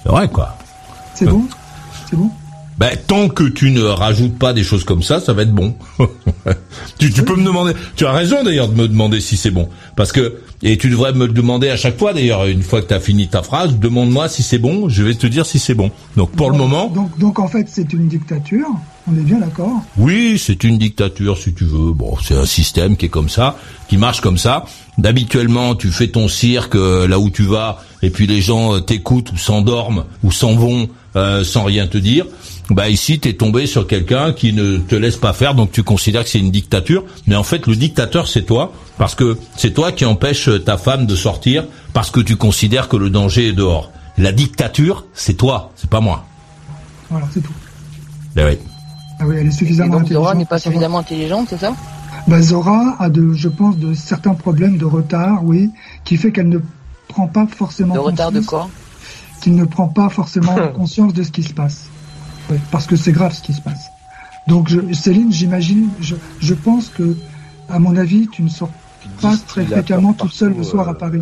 C'est 0.03 0.09
vrai, 0.09 0.27
quoi. 0.29 0.55
C'est 1.13 1.25
bon? 1.25 1.45
C'est 2.09 2.15
bon? 2.15 2.31
Ben, 2.81 2.97
tant 3.05 3.29
que 3.29 3.43
tu 3.43 3.69
ne 3.69 3.83
rajoutes 3.83 4.39
pas 4.39 4.53
des 4.53 4.63
choses 4.63 4.83
comme 4.83 5.03
ça, 5.03 5.19
ça 5.19 5.33
va 5.33 5.43
être 5.43 5.53
bon. 5.53 5.75
tu, 6.97 7.13
tu 7.13 7.21
peux 7.21 7.35
me 7.35 7.45
demander. 7.45 7.73
Tu 7.95 8.07
as 8.07 8.11
raison 8.11 8.43
d'ailleurs 8.43 8.69
de 8.69 8.73
me 8.73 8.87
demander 8.87 9.21
si 9.21 9.37
c'est 9.37 9.51
bon, 9.51 9.69
parce 9.95 10.11
que 10.11 10.41
et 10.63 10.79
tu 10.79 10.89
devrais 10.89 11.13
me 11.13 11.27
le 11.27 11.33
demander 11.33 11.69
à 11.69 11.77
chaque 11.77 11.99
fois 11.99 12.11
d'ailleurs. 12.11 12.45
Une 12.45 12.63
fois 12.63 12.81
que 12.81 12.87
tu 12.87 12.93
as 12.95 12.99
fini 12.99 13.27
ta 13.27 13.43
phrase, 13.43 13.77
demande-moi 13.77 14.29
si 14.29 14.41
c'est 14.41 14.57
bon. 14.57 14.89
Je 14.89 15.03
vais 15.03 15.13
te 15.13 15.27
dire 15.27 15.45
si 15.45 15.59
c'est 15.59 15.75
bon. 15.75 15.91
Donc 16.17 16.31
pour 16.31 16.49
le 16.49 16.57
moment, 16.57 16.87
Donc, 16.87 17.15
donc 17.19 17.37
en 17.37 17.47
fait, 17.47 17.67
c'est 17.69 17.93
une 17.93 18.07
dictature. 18.07 18.67
On 19.07 19.15
est 19.15 19.23
bien 19.23 19.37
d'accord? 19.37 19.81
Oui, 19.97 20.39
c'est 20.39 20.63
une 20.63 20.79
dictature 20.79 21.37
si 21.37 21.53
tu 21.53 21.65
veux. 21.65 21.93
Bon, 21.93 22.15
c'est 22.23 22.35
un 22.35 22.45
système 22.45 22.97
qui 22.97 23.05
est 23.05 23.09
comme 23.09 23.29
ça, 23.29 23.57
qui 23.89 23.97
marche 23.97 24.21
comme 24.21 24.39
ça. 24.39 24.65
D'habituellement, 24.97 25.75
tu 25.75 25.91
fais 25.91 26.07
ton 26.07 26.27
cirque 26.27 26.75
euh, 26.75 27.07
là 27.07 27.19
où 27.19 27.29
tu 27.29 27.43
vas, 27.43 27.83
et 28.01 28.09
puis 28.09 28.25
les 28.25 28.41
gens 28.41 28.73
euh, 28.73 28.79
t'écoutent 28.79 29.31
ou 29.31 29.37
s'endorment 29.37 30.05
ou 30.23 30.31
s'en 30.31 30.55
vont 30.55 30.89
euh, 31.15 31.43
sans 31.43 31.63
rien 31.63 31.87
te 31.87 31.97
dire. 31.97 32.25
Bah 32.71 32.87
ici, 32.87 33.19
t'es 33.19 33.33
tombé 33.33 33.65
sur 33.67 33.85
quelqu'un 33.85 34.31
qui 34.31 34.53
ne 34.53 34.77
te 34.77 34.95
laisse 34.95 35.17
pas 35.17 35.33
faire, 35.33 35.55
donc 35.55 35.73
tu 35.73 35.83
considères 35.83 36.23
que 36.23 36.29
c'est 36.29 36.39
une 36.39 36.51
dictature. 36.51 37.03
Mais 37.27 37.35
en 37.35 37.43
fait, 37.43 37.67
le 37.67 37.75
dictateur, 37.75 38.27
c'est 38.27 38.43
toi, 38.43 38.71
parce 38.97 39.13
que 39.13 39.37
c'est 39.57 39.73
toi 39.73 39.91
qui 39.91 40.05
empêches 40.05 40.49
ta 40.63 40.77
femme 40.77 41.05
de 41.05 41.15
sortir, 41.15 41.65
parce 41.91 42.11
que 42.11 42.21
tu 42.21 42.37
considères 42.37 42.87
que 42.87 42.95
le 42.95 43.09
danger 43.09 43.49
est 43.49 43.53
dehors. 43.53 43.91
La 44.17 44.31
dictature, 44.31 45.05
c'est 45.13 45.33
toi, 45.33 45.71
c'est 45.75 45.89
pas 45.89 45.99
moi. 45.99 46.23
Voilà, 47.09 47.27
c'est 47.33 47.41
tout. 47.41 47.51
Ben 48.35 48.47
oui. 48.47 48.57
Ah 49.19 49.25
oui, 49.27 49.35
elle 49.37 49.47
est 49.47 49.49
Et 49.49 49.51
suffisamment 49.51 49.99
donc 49.99 50.07
Zora 50.09 50.33
n'est 50.33 50.45
pas 50.45 50.57
suffisamment 50.57 50.99
intelligente, 50.99 51.47
c'est 51.49 51.59
ça? 51.59 51.75
Bah, 52.27 52.41
Zora 52.41 52.95
a 52.99 53.09
de, 53.09 53.33
je 53.33 53.49
pense, 53.49 53.77
de 53.77 53.93
certains 53.93 54.33
problèmes 54.33 54.77
de 54.77 54.85
retard, 54.85 55.43
oui, 55.43 55.69
qui 56.05 56.15
fait 56.15 56.31
qu'elle 56.31 56.47
ne 56.49 56.59
prend 57.09 57.27
pas 57.27 57.47
forcément 57.47 57.95
De 57.95 57.99
retard 57.99 58.31
de 58.31 58.39
conscience- 58.39 58.49
quoi? 58.49 58.69
Qu'il 59.41 59.55
ne 59.55 59.65
prend 59.65 59.89
pas 59.89 60.07
forcément 60.07 60.55
conscience 60.75 61.13
de 61.13 61.23
ce 61.23 61.31
qui 61.31 61.43
se 61.43 61.53
passe. 61.53 61.89
Parce 62.71 62.85
que 62.87 62.95
c'est 62.95 63.11
grave 63.11 63.33
ce 63.33 63.41
qui 63.41 63.53
se 63.53 63.61
passe. 63.61 63.89
Donc, 64.47 64.69
je, 64.69 64.79
Céline, 64.93 65.31
j'imagine, 65.31 65.89
je, 65.99 66.15
je 66.39 66.53
pense 66.53 66.87
que, 66.89 67.15
à 67.69 67.79
mon 67.79 67.95
avis, 67.95 68.27
tu 68.31 68.41
ne 68.43 68.49
sors 68.49 68.69
pas 69.21 69.35
très 69.47 69.65
fréquemment 69.65 70.13
toute 70.13 70.33
seule 70.33 70.53
le 70.57 70.63
soir 70.63 70.87
euh, 70.87 70.91
à 70.91 70.93
Paris. 70.95 71.21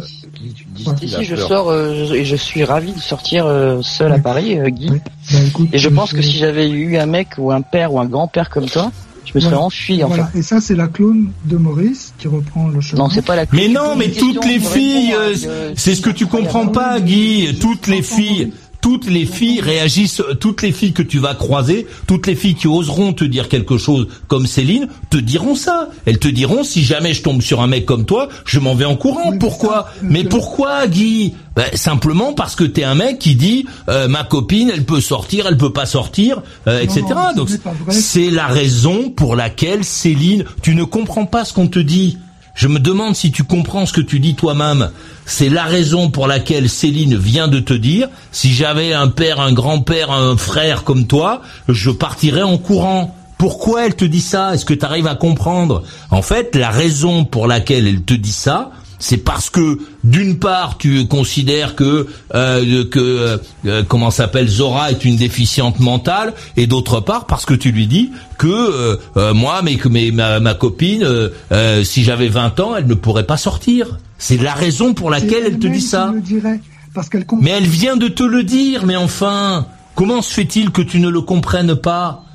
A 0.88 0.96
si, 0.98 1.26
je 1.26 1.36
sors 1.36 1.70
euh, 1.70 2.06
je- 2.08 2.14
et 2.14 2.26
je 2.26 2.36
suis 2.36 2.64
ravi 2.64 2.94
de 2.94 3.00
sortir 3.00 3.46
euh, 3.46 3.82
seul 3.82 4.12
à 4.14 4.20
Paris, 4.20 4.58
euh, 4.58 4.70
Guy. 4.70 4.90
Bah, 4.90 5.40
écoute, 5.48 5.70
Et 5.74 5.78
je 5.78 5.90
euh, 5.90 5.94
pense 5.94 6.12
que 6.14 6.22
si 6.22 6.38
j'avais 6.38 6.70
eu 6.70 6.98
un 6.98 7.06
mec 7.06 7.30
ou 7.38 7.52
un 7.52 7.62
père 7.62 7.94
ou 7.94 8.00
un 8.00 8.06
grand-père 8.06 8.50
comme 8.50 8.66
toi, 8.68 8.92
je 9.26 9.32
me 9.36 9.40
serais 9.40 9.52
Voilà. 9.52 9.66
enfui 9.66 10.04
en 10.04 10.08
Voilà. 10.08 10.26
fait. 10.28 10.40
Et 10.40 10.42
ça, 10.42 10.60
c'est 10.62 10.76
la 10.76 10.88
clone 10.88 11.32
de 11.46 11.58
Maurice 11.58 12.14
qui 12.18 12.28
reprend 12.28 12.68
le 12.70 12.82
chemin. 12.82 13.04
Non, 13.04 13.10
c'est 13.10 13.22
pas 13.26 13.36
la 13.36 13.46
Mais 13.54 13.68
tu 13.68 13.74
non, 13.74 13.96
mais 13.98 14.10
toutes 14.12 14.46
les 14.46 14.60
filles, 14.60 15.14
euh, 15.14 15.36
euh, 15.46 15.74
c'est 15.76 15.94
ce 15.96 16.02
que 16.02 16.10
tu 16.10 16.26
comprends 16.26 16.68
pas, 16.68 17.00
Guy. 17.00 17.58
Toutes 17.60 17.88
les 17.88 18.02
filles, 18.02 18.54
toutes 18.82 19.10
les 19.10 19.26
filles 19.26 19.62
réagissent, 19.62 20.22
toutes 20.40 20.62
les 20.62 20.72
filles 20.72 20.94
que 20.94 21.02
tu 21.02 21.20
vas 21.20 21.36
croiser, 21.36 21.88
toutes 22.08 22.28
les 22.28 22.36
filles 22.36 22.56
qui 22.56 22.68
oseront 22.68 23.14
te 23.14 23.24
dire 23.24 23.50
quelque 23.50 23.78
chose 23.78 24.08
comme 24.28 24.48
Céline, 24.48 24.88
te 25.10 25.18
diront 25.18 25.56
ça. 25.56 25.90
Elles 26.06 26.20
te 26.20 26.28
diront, 26.28 26.64
si 26.64 26.84
jamais 26.84 27.14
je 27.14 27.22
tombe 27.22 27.42
sur 27.42 27.62
un 27.62 27.68
mec 27.68 27.86
comme 27.86 28.06
toi, 28.06 28.30
je 28.46 28.60
m'en 28.60 28.76
vais 28.76 28.86
en 28.86 28.96
courant. 28.96 29.38
Pourquoi 29.38 29.90
Mais 30.02 30.24
pourquoi, 30.24 30.88
Guy? 30.88 31.34
Ben, 31.56 31.66
Simplement 31.74 32.34
parce 32.34 32.56
que 32.56 32.64
t'es 32.64 32.84
un 32.84 32.96
mec 32.96 33.20
qui 33.20 33.36
dit, 33.36 33.66
euh, 33.90 34.08
ma 34.08 34.24
copine, 34.24 34.72
elle 34.74 34.86
peut 34.86 35.02
sortir, 35.02 35.46
elle 35.48 35.58
peut 35.58 35.74
pas 35.74 35.86
sortir, 35.86 36.42
euh, 36.68 36.80
etc. 36.82 37.04
non, 37.10 37.34
Donc 37.36 37.50
c'est 37.90 38.30
la 38.30 38.48
raison 38.48 39.10
pour 39.10 39.36
laquelle 39.36 39.84
Céline, 39.84 40.46
tu 40.62 40.76
ne 40.76 40.84
comprends 40.84 41.26
pas 41.26 41.46
ce 41.46 41.54
qu'on 41.54 41.68
te 41.68 41.80
dit. 41.80 42.18
Je 42.60 42.68
me 42.68 42.80
demande 42.80 43.16
si 43.16 43.32
tu 43.32 43.46
comprends 43.46 43.86
ce 43.86 43.94
que 43.94 44.02
tu 44.02 44.20
dis 44.20 44.36
toi-même. 44.36 44.90
C'est 45.26 45.48
la 45.48 45.64
raison 45.64 46.10
pour 46.10 46.28
laquelle 46.28 46.68
Céline 46.68 47.16
vient 47.16 47.48
de 47.48 47.62
te 47.62 47.74
dire, 47.74 48.10
si 48.34 48.52
j'avais 48.52 48.92
un 48.92 49.08
père, 49.08 49.40
un 49.40 49.54
grand-père, 49.54 50.12
un 50.12 50.36
frère 50.36 50.84
comme 50.84 51.08
toi, 51.08 51.42
je 51.70 51.90
partirais 51.90 52.42
en 52.42 52.58
courant. 52.58 53.16
Pourquoi 53.38 53.86
elle 53.86 53.96
te 53.96 54.04
dit 54.04 54.20
ça? 54.20 54.54
Est-ce 54.54 54.66
que 54.66 54.74
tu 54.74 54.84
arrives 54.84 55.08
à 55.08 55.16
comprendre? 55.16 55.84
En 56.12 56.22
fait, 56.22 56.54
la 56.54 56.70
raison 56.70 57.24
pour 57.24 57.48
laquelle 57.48 57.88
elle 57.88 58.02
te 58.02 58.14
dit 58.14 58.34
ça, 58.34 58.72
c'est 59.00 59.18
parce 59.18 59.50
que 59.50 59.80
d'une 60.04 60.38
part 60.40 60.78
tu 60.78 61.08
considères 61.08 61.76
que 61.76 62.08
euh, 62.36 62.86
que 62.86 63.40
euh, 63.66 63.84
comment 63.88 64.12
s'appelle 64.12 64.48
Zora 64.48 64.92
est 64.92 65.06
une 65.06 65.16
déficiente 65.16 65.80
mentale 65.80 66.34
et 66.58 66.68
d'autre 66.68 67.00
part 67.00 67.26
parce 67.26 67.46
que 67.46 67.54
tu 67.54 67.72
lui 67.72 67.88
dis 67.88 68.12
que 68.38 68.48
euh, 68.48 68.98
euh, 69.18 69.34
moi 69.34 69.62
mais 69.64 69.76
que 69.78 69.88
mais 69.88 70.12
ma, 70.12 70.40
ma 70.40 70.54
copine 70.54 71.04
euh, 71.04 71.30
euh, 71.52 71.84
si 71.84 72.04
j'avais 72.04 72.28
20 72.28 72.60
ans 72.60 72.76
elle 72.76 72.88
ne 72.88 72.94
pourrait 72.94 73.26
pas 73.26 73.38
sortir. 73.38 73.98
C'est 74.18 74.38
la 74.38 74.54
raison 74.54 74.94
pour 74.94 75.10
laquelle 75.10 75.44
elle 75.46 75.60
te 75.60 75.68
dit 75.68 75.82
ça. 75.82 76.14
dirait, 76.22 76.60
parce. 76.94 77.10
Mais 77.40 77.52
elle 77.52 77.66
vient 77.68 77.96
de 77.96 78.10
te 78.10 78.24
le 78.24 78.44
dire, 78.44 78.86
mais 78.86 78.98
enfin, 78.98 79.66
comment 79.96 80.22
se 80.22 80.34
fait-il 80.34 80.72
que 80.72 80.82
tu 80.82 81.00
ne 81.00 81.08
le 81.08 81.22
comprennes 81.22 81.76
pas? 81.76 82.26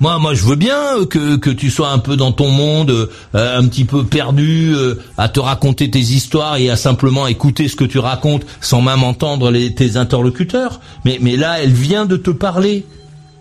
Moi, 0.00 0.18
moi, 0.18 0.34
je 0.34 0.44
veux 0.44 0.54
bien 0.56 0.78
euh, 0.96 1.06
que, 1.06 1.36
que 1.36 1.50
tu 1.50 1.70
sois 1.70 1.90
un 1.90 1.98
peu 1.98 2.16
dans 2.16 2.30
ton 2.30 2.50
monde, 2.50 2.90
euh, 2.90 3.58
un 3.58 3.66
petit 3.66 3.84
peu 3.84 4.04
perdu, 4.04 4.72
euh, 4.72 4.94
à 5.16 5.28
te 5.28 5.40
raconter 5.40 5.90
tes 5.90 5.98
histoires 5.98 6.56
et 6.56 6.70
à 6.70 6.76
simplement 6.76 7.26
écouter 7.26 7.66
ce 7.66 7.74
que 7.74 7.84
tu 7.84 7.98
racontes 7.98 8.46
sans 8.60 8.80
même 8.80 9.02
entendre 9.02 9.50
les, 9.50 9.74
tes 9.74 9.96
interlocuteurs. 9.96 10.80
Mais, 11.04 11.18
mais 11.20 11.36
là, 11.36 11.60
elle 11.60 11.72
vient 11.72 12.06
de 12.06 12.16
te 12.16 12.30
parler. 12.30 12.86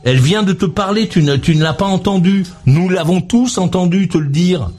Elle 0.03 0.19
vient 0.19 0.43
de 0.43 0.53
te 0.53 0.65
parler, 0.65 1.07
tu 1.07 1.21
ne, 1.21 1.35
tu 1.35 1.55
ne 1.55 1.61
l'as 1.61 1.73
pas 1.73 1.85
entendu. 1.85 2.45
Nous 2.65 2.89
l'avons 2.89 3.21
tous 3.21 3.57
entendu 3.57 4.07
te 4.07 4.17
le 4.17 4.29
dire. 4.29 4.69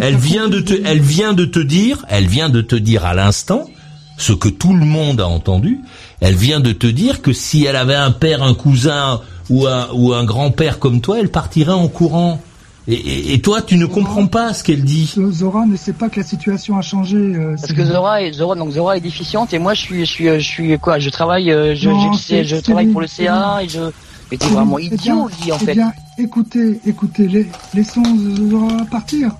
Elle 0.00 0.16
vient 0.16 0.48
de 0.48 0.60
te, 0.60 0.74
elle 0.84 1.00
vient 1.00 1.32
de 1.32 1.44
te 1.44 1.58
dire, 1.58 2.04
elle 2.08 2.26
vient 2.26 2.48
de 2.48 2.60
te 2.60 2.76
dire 2.76 3.04
à 3.04 3.14
l'instant, 3.14 3.68
ce 4.22 4.32
que 4.32 4.48
tout 4.48 4.74
le 4.74 4.84
monde 4.84 5.20
a 5.20 5.26
entendu, 5.28 5.80
elle 6.20 6.34
vient 6.36 6.60
de 6.60 6.72
te 6.72 6.86
dire 6.86 7.20
que 7.22 7.32
si 7.32 7.64
elle 7.64 7.76
avait 7.76 7.94
un 7.94 8.10
père, 8.12 8.42
un 8.42 8.54
cousin 8.54 9.20
ou 9.50 9.66
un, 9.66 9.88
ou 9.92 10.12
un 10.12 10.24
grand-père 10.24 10.78
comme 10.78 11.00
toi, 11.00 11.18
elle 11.20 11.30
partirait 11.30 11.72
en 11.72 11.88
courant. 11.88 12.40
Et, 12.88 12.94
et- 12.94 13.34
et 13.34 13.40
toi, 13.40 13.62
tu 13.62 13.76
ne 13.76 13.86
comprends 13.86 14.26
pas 14.26 14.52
ce 14.54 14.64
qu'elle 14.64 14.82
dit. 14.82 15.14
Zora 15.30 15.66
ne 15.66 15.76
sait 15.76 15.92
pas 15.92 16.08
que 16.08 16.18
la 16.20 16.26
situation 16.26 16.76
a 16.78 16.82
changé. 16.82 17.16
euh, 17.16 17.54
Parce 17.60 17.72
que 17.72 17.84
Zora 17.84 18.22
est 18.22 18.32
Zora 18.32 18.56
donc 18.56 18.72
Zora 18.72 18.96
est 18.96 19.00
déficiente 19.00 19.52
et 19.54 19.58
moi 19.60 19.74
je 19.74 19.80
suis 19.82 20.00
je 20.06 20.10
suis 20.10 20.26
je 20.26 20.38
suis 20.40 20.78
quoi 20.78 20.98
Je 20.98 21.08
travaille 21.10 21.52
euh, 21.52 21.76
je 21.76 21.88
Non, 21.90 22.12
je 22.12 22.18
c'est 22.18 22.62
travaille 22.62 22.88
pour 22.88 23.00
le 23.00 23.06
CA 23.06 23.60
et 23.62 23.68
je 23.68 23.78
mais 24.30 24.36
t'es 24.38 24.46
vraiment 24.46 24.78
Eh 24.80 24.86
idiot 24.86 24.98
bien, 24.98 25.26
Guy 25.44 25.52
en 25.52 25.58
eh 25.60 25.64
fait. 25.66 25.74
bien, 25.74 25.92
écoutez, 26.18 26.80
écoutez, 26.86 27.28
les- 27.28 27.46
laissons 27.74 28.02
Zora 28.50 28.84
partir. 28.90 29.30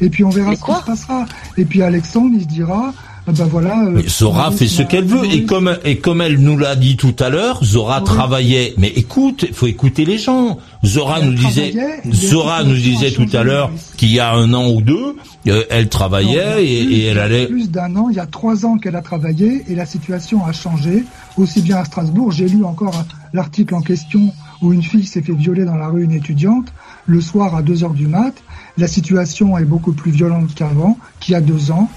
Et 0.00 0.08
puis 0.10 0.22
on 0.24 0.30
verra 0.30 0.50
Mais 0.50 0.56
ce 0.56 0.64
qui 0.64 0.72
se 0.72 0.84
passera. 0.84 1.24
Et 1.56 1.64
puis 1.64 1.82
Alexandre, 1.82 2.30
il 2.34 2.42
se 2.42 2.46
dira, 2.48 2.92
ah 3.26 3.32
ben 3.32 3.44
voilà. 3.46 3.84
euh, 3.86 3.90
Mais 3.92 4.08
Zora 4.08 4.50
fait 4.50 4.66
ce 4.66 4.82
qu'elle 4.82 5.04
veut 5.04 5.24
et 5.32 5.44
comme 5.44 5.76
et 5.84 5.98
comme 5.98 6.20
elle 6.20 6.38
nous 6.38 6.58
l'a 6.58 6.74
dit 6.74 6.96
tout 6.96 7.14
à 7.20 7.28
l'heure, 7.28 7.62
Zora 7.64 8.00
travaillait. 8.00 8.74
Mais 8.78 8.88
écoute, 8.88 9.44
il 9.48 9.54
faut 9.54 9.66
écouter 9.68 10.04
les 10.04 10.18
gens. 10.18 10.58
Zora 10.84 11.20
Elle 11.20 11.26
nous 11.30 11.34
disait, 11.34 11.72
Zora 12.12 12.64
nous 12.64 12.74
disait 12.74 13.12
tout 13.12 13.28
à 13.32 13.44
l'heure 13.44 13.70
qu'il 13.96 14.10
y 14.10 14.18
a 14.18 14.32
un 14.34 14.52
an 14.54 14.68
ou 14.70 14.82
deux, 14.82 15.16
euh, 15.46 15.62
elle 15.70 15.88
travaillait 15.88 16.64
et, 16.64 17.04
elle 17.04 17.18
allait. 17.18 17.46
Plus 17.46 17.70
d'un 17.70 17.94
an, 17.96 18.08
il 18.10 18.16
y 18.16 18.20
a 18.20 18.26
trois 18.26 18.66
ans 18.66 18.76
qu'elle 18.78 18.96
a 18.96 19.02
travaillé 19.02 19.64
et 19.68 19.74
la 19.76 19.86
situation 19.86 20.44
a 20.44 20.52
changé. 20.52 21.04
Aussi 21.36 21.62
bien 21.62 21.76
à 21.76 21.84
Strasbourg, 21.84 22.32
j'ai 22.32 22.48
lu 22.48 22.64
encore 22.64 22.96
un- 22.96 23.06
l'article 23.32 23.74
en 23.76 23.80
question 23.82 24.32
où 24.60 24.72
une 24.72 24.82
fille 24.82 25.06
s'est 25.06 25.22
fait 25.22 25.32
violer 25.32 25.64
dans 25.64 25.76
la 25.76 25.88
rue, 25.88 26.04
une 26.04 26.12
étudiante, 26.12 26.66
le 27.06 27.20
soir 27.20 27.54
à 27.54 27.62
2 27.62 27.84
heures 27.84 27.94
du 27.94 28.06
mat. 28.08 28.34
La 28.78 28.86
situation 28.88 29.56
est 29.58 29.64
beaucoup 29.64 29.92
plus 29.92 30.10
violente 30.10 30.54
qu'avant, 30.54 30.96
qu'il 31.20 31.32
y 31.32 31.34
a 31.36 31.40
deux 31.40 31.70
ans, 31.70 31.88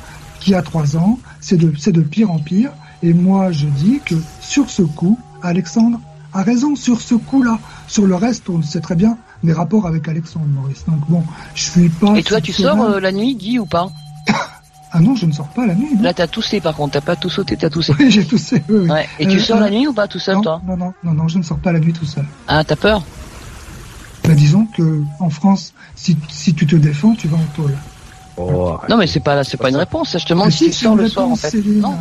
qu'il 0.46 0.54
y 0.54 0.56
a 0.56 0.62
trois 0.62 0.96
ans. 0.96 1.18
C'est 1.42 1.58
de, 1.58 2.02
pire 2.02 2.32
en 2.32 2.38
pire. 2.40 2.72
Et 3.04 3.14
moi, 3.14 3.52
je 3.52 3.66
dis 3.66 4.00
que 4.06 4.16
sur 4.40 4.70
ce 4.70 4.84
coup, 4.84 5.20
Alexandre 5.42 6.00
a 6.34 6.44
raison 6.44 6.76
sur 6.76 7.02
ce 7.02 7.16
coup-là. 7.16 7.58
Sur 7.88 8.06
le 8.06 8.16
reste, 8.16 8.50
on 8.50 8.62
sait 8.62 8.80
très 8.80 8.96
bien 8.96 9.18
mes 9.44 9.54
rapports 9.54 9.88
avec 9.88 10.08
Alexandre 10.08 10.46
Maurice. 10.48 10.86
Donc 10.88 11.00
bon, 11.10 11.24
je 11.56 11.64
suis 11.64 11.90
pas. 11.90 12.16
Et 12.16 12.24
toi 12.24 12.40
tu 12.42 12.54
sors 12.54 12.80
euh, 12.82 13.00
la 13.00 13.12
nuit 13.12 13.36
Guy 13.36 13.60
ou 13.60 13.66
pas? 13.66 13.90
Ah 14.98 15.02
non, 15.02 15.14
je 15.14 15.26
ne 15.26 15.34
sors 15.34 15.50
pas 15.50 15.66
la 15.66 15.76
nuit. 15.76 15.94
non. 15.94 16.04
Là 16.04 16.14
t'as 16.14 16.28
toussé 16.28 16.62
par 16.62 16.74
contre 16.74 16.94
t'as 16.94 17.02
pas 17.02 17.18
tout 17.18 17.30
sauté 17.30 17.58
t'as 17.58 17.70
toussé. 17.70 17.92
Oui, 18.00 18.10
j'ai 18.12 18.24
toussé. 18.26 18.64
Oui, 18.70 18.78
oui. 18.84 18.90
Ouais. 18.90 19.06
Et 19.20 19.28
tu 19.28 19.38
Euh, 19.38 19.42
sors 19.42 19.58
euh, 19.58 19.62
la 19.62 19.70
nuit 19.70 19.86
ou 19.88 19.94
pas 19.94 20.08
tout 20.08 20.20
seul 20.20 20.36
non, 20.36 20.42
toi? 20.42 20.62
non, 20.66 20.78
non, 20.78 20.94
non, 21.04 21.14
non, 21.14 21.28
je 21.28 21.38
ne 21.38 21.44
sors 21.44 21.58
pas 21.60 21.74
la 21.74 21.80
nuit 21.82 21.92
tout 21.92 22.06
seul. 22.06 22.24
Ah 22.48 22.64
t'as 22.64 22.78
peur? 22.78 23.04
Bah, 24.24 24.34
disons 24.34 24.66
que 24.68 25.02
en 25.20 25.30
France, 25.30 25.74
si, 25.96 26.16
si 26.30 26.54
tu 26.54 26.66
te 26.66 26.78
défends, 26.78 27.14
tu 27.14 27.28
vas 27.28 27.36
en 27.36 27.46
tôle. 27.58 27.76
Oh. 28.38 28.78
Non 28.90 28.98
mais 28.98 29.08
c'est 29.08 29.20
pas 29.22 29.44
c'est 29.44 29.58
pas 29.58 29.70
une 29.70 29.76
réponse 29.78 30.16
je 30.20 30.24
te 30.26 30.30
demande 30.34 30.52
si 30.52 30.66
tu 30.66 30.72
c'est 30.74 30.86
sors 30.86 30.96
le 30.96 31.08
soir 31.08 31.26
en 31.26 31.30
réponse, 31.30 31.42
fait. 31.42 31.50
Céline. 31.52 31.80
Non. 31.80 31.96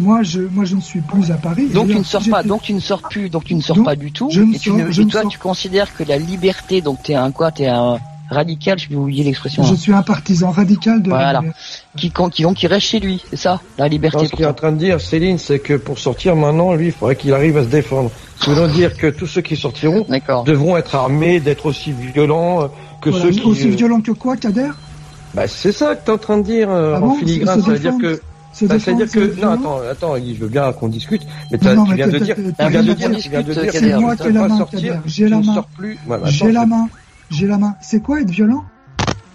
Moi, 0.00 0.22
je, 0.22 0.40
moi, 0.40 0.64
je 0.64 0.74
ne 0.74 0.80
suis 0.80 1.00
plus 1.02 1.30
à 1.30 1.34
Paris. 1.34 1.68
Donc 1.68 1.88
tu 1.88 1.96
ne 1.98 2.02
sors 2.02 2.22
si 2.22 2.30
pas, 2.30 2.42
donc 2.42 2.62
tu 2.62 2.72
ne 2.72 2.80
sors 2.80 3.02
plus, 3.02 3.28
donc 3.28 3.44
tu 3.44 3.54
ne 3.54 3.60
sors 3.60 3.76
Donc, 3.76 3.84
pas 3.84 3.94
du 3.94 4.10
tout. 4.10 4.30
je 4.32 4.40
ne 4.40 4.54
et 4.54 4.58
tu 4.58 4.70
sors- 4.70 4.78
ne- 4.78 4.90
je 4.90 5.02
et 5.02 5.06
toi, 5.06 5.20
sors- 5.22 5.30
tu 5.30 5.38
considères 5.38 5.94
que 5.94 6.02
la 6.02 6.16
liberté, 6.16 6.80
donc 6.80 7.02
t'es 7.02 7.14
un 7.14 7.30
quoi, 7.30 7.52
t'es 7.52 7.66
un, 7.66 7.98
radical, 8.30 8.78
je 8.78 8.88
vais 8.88 8.96
oublier 8.96 9.22
l'expression. 9.22 9.62
Je 9.62 9.74
suis 9.74 9.92
un 9.92 10.00
partisan 10.02 10.50
radical 10.50 11.02
de 11.02 11.10
Voilà. 11.10 11.32
la 11.34 11.38
liberté. 11.40 11.58
Qui, 11.98 12.10
quand- 12.10 12.30
qui, 12.30 12.42
donc, 12.42 12.56
qui 12.56 12.66
reste 12.66 12.86
chez 12.86 12.98
lui, 13.00 13.22
c'est 13.28 13.36
ça, 13.36 13.60
la 13.78 13.86
liberté. 13.86 14.16
Non, 14.16 14.24
ce 14.24 14.30
qu'il 14.30 14.42
est 14.42 14.48
en 14.48 14.54
train 14.54 14.72
de 14.72 14.78
dire, 14.78 14.98
Céline, 15.00 15.36
c'est 15.38 15.58
que 15.58 15.74
pour 15.74 15.98
sortir 15.98 16.34
maintenant, 16.34 16.72
lui, 16.72 16.86
il 16.86 16.92
faudrait 16.92 17.14
qu'il 17.16 17.34
arrive 17.34 17.58
à 17.58 17.62
se 17.62 17.68
défendre. 17.68 18.10
Ce 18.40 18.46
qui 18.46 18.50
veut 18.54 18.68
dire 18.68 18.96
que 18.96 19.08
tous 19.08 19.26
ceux 19.26 19.42
qui 19.42 19.54
sortiront 19.56 20.06
devront 20.46 20.78
être 20.78 20.94
armés, 20.94 21.38
d'être 21.38 21.66
aussi 21.66 21.92
violents 21.92 22.62
euh, 22.62 22.66
que 23.02 23.10
Voilà, 23.10 23.26
ceux 23.26 23.30
qui... 23.32 23.42
Aussi 23.42 23.68
euh, 23.68 23.76
violent 23.76 24.00
que 24.00 24.12
quoi, 24.12 24.36
Kader? 24.38 24.70
Bah, 25.34 25.48
c'est 25.48 25.72
ça 25.72 25.96
que 25.96 26.04
t'es 26.04 26.12
en 26.12 26.18
train 26.18 26.38
de 26.38 26.42
dire 26.44 26.70
euh, 26.70 26.94
Ah 26.96 27.02
en 27.02 27.14
filigrane. 27.14 27.62
Ça 27.62 27.70
veut 27.70 27.78
dire 27.78 27.94
que. 28.00 28.20
Se 28.52 28.66
bah, 28.66 28.76
que 28.76 29.40
non 29.40 29.52
attends 29.52 29.80
attends 29.90 30.16
je 30.16 30.34
veux 30.38 30.48
bien 30.48 30.70
qu'on 30.74 30.88
discute 30.88 31.22
mais 31.50 31.56
Non, 31.62 31.74
non, 31.74 31.84
tu 31.84 31.90
mais 31.92 31.96
viens 31.96 32.08
de 32.08 32.18
dire 32.18 32.36
tu 32.36 32.42
viens 32.68 32.82
de 32.82 32.92
dire 32.92 33.16
tu 33.18 33.28
viens 33.30 33.42
de 33.42 33.52
dire 33.54 33.72
C'est 33.72 33.98
moi 33.98 34.14
que 34.14 34.22
qui 34.24 34.28
ai 34.28 34.30
tu 34.30 34.32
la 34.34 34.48
main. 34.48 34.66
J'ai 35.06 35.28
la 35.28 35.40
tu 35.40 35.46
main. 35.46 35.64
J'ai 36.26 36.52
la 36.52 36.66
main. 36.66 36.88
J'ai 37.30 37.46
la 37.46 37.56
main. 37.56 37.74
C'est 37.80 38.02
quoi 38.02 38.20
être 38.20 38.30
violent? 38.30 38.62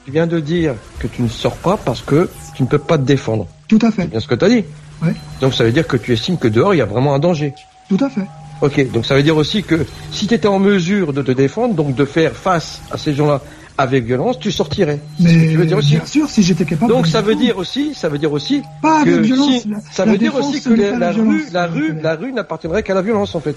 Tu 0.06 0.12
viens 0.12 0.28
de 0.28 0.40
dire 0.40 0.76
que 1.00 1.08
tu 1.08 1.24
ne 1.24 1.28
sors 1.30 1.56
pas 1.58 1.78
parce 1.78 2.02
que 2.02 2.30
tu 2.56 2.62
ne 2.62 2.68
peux 2.68 2.78
pas 2.78 3.00
te 3.00 3.04
défendre 3.04 3.48
Tout 3.68 3.80
à 3.82 3.90
fait. 3.90 4.04
c'est 4.04 4.12
bien 4.12 4.20
ce 4.20 4.28
que 4.28 4.36
t'as 4.36 4.50
dit 4.50 4.64
Ouais. 5.04 5.14
donc 5.42 5.54
ça 5.54 5.64
veut 5.64 5.72
dire 5.72 5.86
que 5.88 5.98
tu 5.98 6.14
estimes 6.14 6.38
que 6.38 6.48
dehors 6.48 6.74
il 6.74 6.78
y 6.78 6.82
a 6.82 6.86
vraiment 6.86 7.14
un 7.14 7.20
danger 7.20 7.54
Tout 7.90 7.98
à 8.02 8.10
fait. 8.10 8.26
Ok, 8.62 8.92
donc 8.92 9.06
ça 9.06 9.16
veut 9.16 9.22
dire 9.24 9.38
aussi 9.38 9.62
que 9.64 9.86
si 10.12 10.26
tu 10.28 10.34
étais 10.34 10.48
en 10.48 10.58
mesure 10.60 11.14
de 11.14 11.22
te 11.22 11.32
défendre, 11.32 11.76
donc 11.76 11.94
de 11.94 12.06
faire 12.06 12.34
face 12.34 12.82
à 12.92 12.98
ces 12.98 13.14
gens-là 13.14 13.42
avec 13.78 14.06
violence, 14.06 14.40
tu 14.40 14.52
sortirais. 14.52 15.00
C'est 15.20 15.28
ce 15.28 15.34
que 15.34 15.38
Mais 15.40 15.48
tu 15.52 15.58
veux 15.58 15.66
dire 15.66 15.78
aussi. 15.78 15.90
bien 15.96 16.06
sûr, 16.06 16.30
si 16.30 16.42
j'étais 16.44 16.66
capable. 16.66 16.92
Donc 16.92 17.06
de 17.06 17.10
ça 17.10 17.22
veut 17.22 17.36
dire 17.36 17.58
aussi, 17.58 17.94
ça 17.94 18.10
veut 18.10 18.18
dire 18.18 18.32
aussi 18.32 18.64
Pas 18.82 19.04
que 19.04 19.10
avec 19.10 19.22
violence. 19.22 19.62
si- 19.62 19.68
la- 19.70 19.78
ça 19.92 20.06
la 20.06 20.12
veut 20.14 20.18
dire 20.18 20.36
aussi 20.36 20.62
que 20.62 20.70
la, 20.72 20.92
pas 20.94 20.98
la 21.00 21.12
violence. 21.12 21.34
rue, 21.34 21.46
la 21.54 21.68
rue, 21.68 22.00
la 22.02 22.16
rue 22.16 22.34
n'appartiendrait 22.34 22.84
qu'à 22.84 22.94
la 22.94 23.02
violence 23.02 23.36
en 23.36 23.40
fait. 23.40 23.56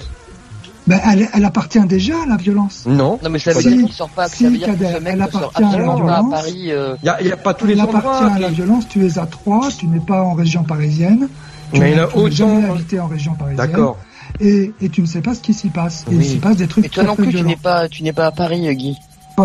Ben, 0.86 0.98
elle, 1.12 1.28
elle 1.34 1.44
appartient 1.44 1.80
déjà 1.86 2.14
à 2.22 2.26
la 2.26 2.36
violence. 2.36 2.84
Non. 2.86 3.18
Non, 3.22 3.30
mais 3.30 3.38
ça 3.38 3.52
veut 3.52 3.60
Si, 3.60 3.68
dire 3.68 3.84
qu'il 3.86 3.92
sort 3.94 4.08
pas, 4.10 4.28
si, 4.28 4.44
ça 4.44 4.50
veut 4.50 4.56
dire 4.56 4.66
que 4.66 4.72
Kader, 4.72 4.94
ce 4.96 5.00
mec 5.02 5.12
elle 5.12 5.20
ne 5.20 5.26
sort 5.30 5.36
appartient 5.54 5.64
à 5.64 5.68
pas 5.68 5.92
à 5.92 5.96
violence. 5.96 6.44
Euh, 6.46 6.96
Il 7.02 7.06
y 7.06 7.08
a, 7.08 7.20
il 7.20 7.26
y 7.28 7.32
a 7.32 7.36
pas 7.36 7.54
tous 7.54 7.66
les 7.66 7.74
Elle 7.74 7.80
endroits. 7.82 7.98
appartient 8.00 8.34
à 8.36 8.38
la 8.40 8.48
violence. 8.48 8.88
Tu 8.88 9.06
es 9.06 9.18
à 9.18 9.26
Troyes, 9.26 9.68
tu 9.78 9.86
n'es 9.86 10.00
pas 10.00 10.22
en 10.22 10.32
région 10.34 10.64
parisienne. 10.64 11.28
Tu 11.72 11.80
Mais 11.80 11.92
il 11.92 12.00
a 12.00 12.06
tu 12.08 12.18
n'as 12.18 12.30
jamais 12.30 12.64
autant- 12.66 12.72
habité 12.74 12.98
en 12.98 13.06
région 13.06 13.34
parisienne. 13.34 13.66
D'accord. 13.66 13.98
Et, 14.40 14.72
et 14.80 14.88
tu 14.88 15.02
ne 15.02 15.06
sais 15.06 15.20
pas 15.20 15.34
ce 15.34 15.40
qui 15.40 15.54
s'y 15.54 15.68
passe. 15.68 16.04
Et 16.10 16.14
il 16.14 16.24
s'y 16.24 16.38
passe 16.38 16.56
des 16.56 16.66
trucs 16.66 16.84
Mais 16.84 16.88
toi 16.88 17.02
très, 17.04 17.08
non 17.10 17.14
très 17.16 17.24
plus, 17.24 17.34
tu 17.34 17.42
n'es 17.44 17.56
pas, 17.56 17.88
tu 17.88 18.02
n'es 18.02 18.12
pas 18.12 18.26
à 18.26 18.32
Paris, 18.32 18.66
euh, 18.68 18.72
Guy. 18.72 18.96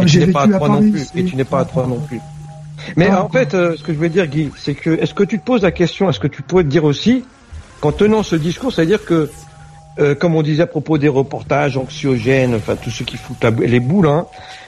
Et 0.01 0.05
tu 0.05 0.19
n'es 0.19 0.27
pas 0.27 0.43
à 0.43 0.47
Troyes 0.47 0.69
non 0.69 0.91
plus. 0.91 1.07
Et 1.15 1.23
tu 1.25 1.35
n'es 1.35 1.43
pas 1.43 1.59
à 1.59 1.65
Troyes 1.65 1.87
non 1.87 1.99
plus. 1.99 2.19
Mais 2.95 3.09
en 3.11 3.29
fait, 3.29 3.53
euh, 3.53 3.75
ce 3.77 3.83
que 3.83 3.93
je 3.93 3.97
veux 3.97 4.09
dire, 4.09 4.27
Guy, 4.27 4.51
c'est 4.57 4.75
que 4.75 4.89
est-ce 4.89 5.13
que 5.13 5.23
tu 5.23 5.39
te 5.39 5.45
poses 5.45 5.63
la 5.63 5.71
question, 5.71 6.09
est-ce 6.09 6.19
que 6.19 6.27
tu 6.27 6.41
pourrais 6.41 6.63
te 6.63 6.69
dire 6.69 6.83
aussi, 6.83 7.23
qu'en 7.81 7.91
tenant 7.91 8.23
ce 8.23 8.35
discours, 8.35 8.73
c'est-à-dire 8.73 9.03
que, 9.05 9.29
euh, 9.99 10.13
comme 10.13 10.35
on 10.35 10.41
disait 10.41 10.63
à 10.63 10.67
propos 10.67 10.97
des 10.97 11.07
reportages 11.07 11.77
anxiogènes, 11.77 12.55
enfin 12.55 12.75
tous 12.75 12.91
ceux 12.91 13.05
qui 13.05 13.17
foutent 13.17 13.43
la 13.43 13.51
les 13.51 13.79
boules, 13.79 14.07
hein, 14.07 14.25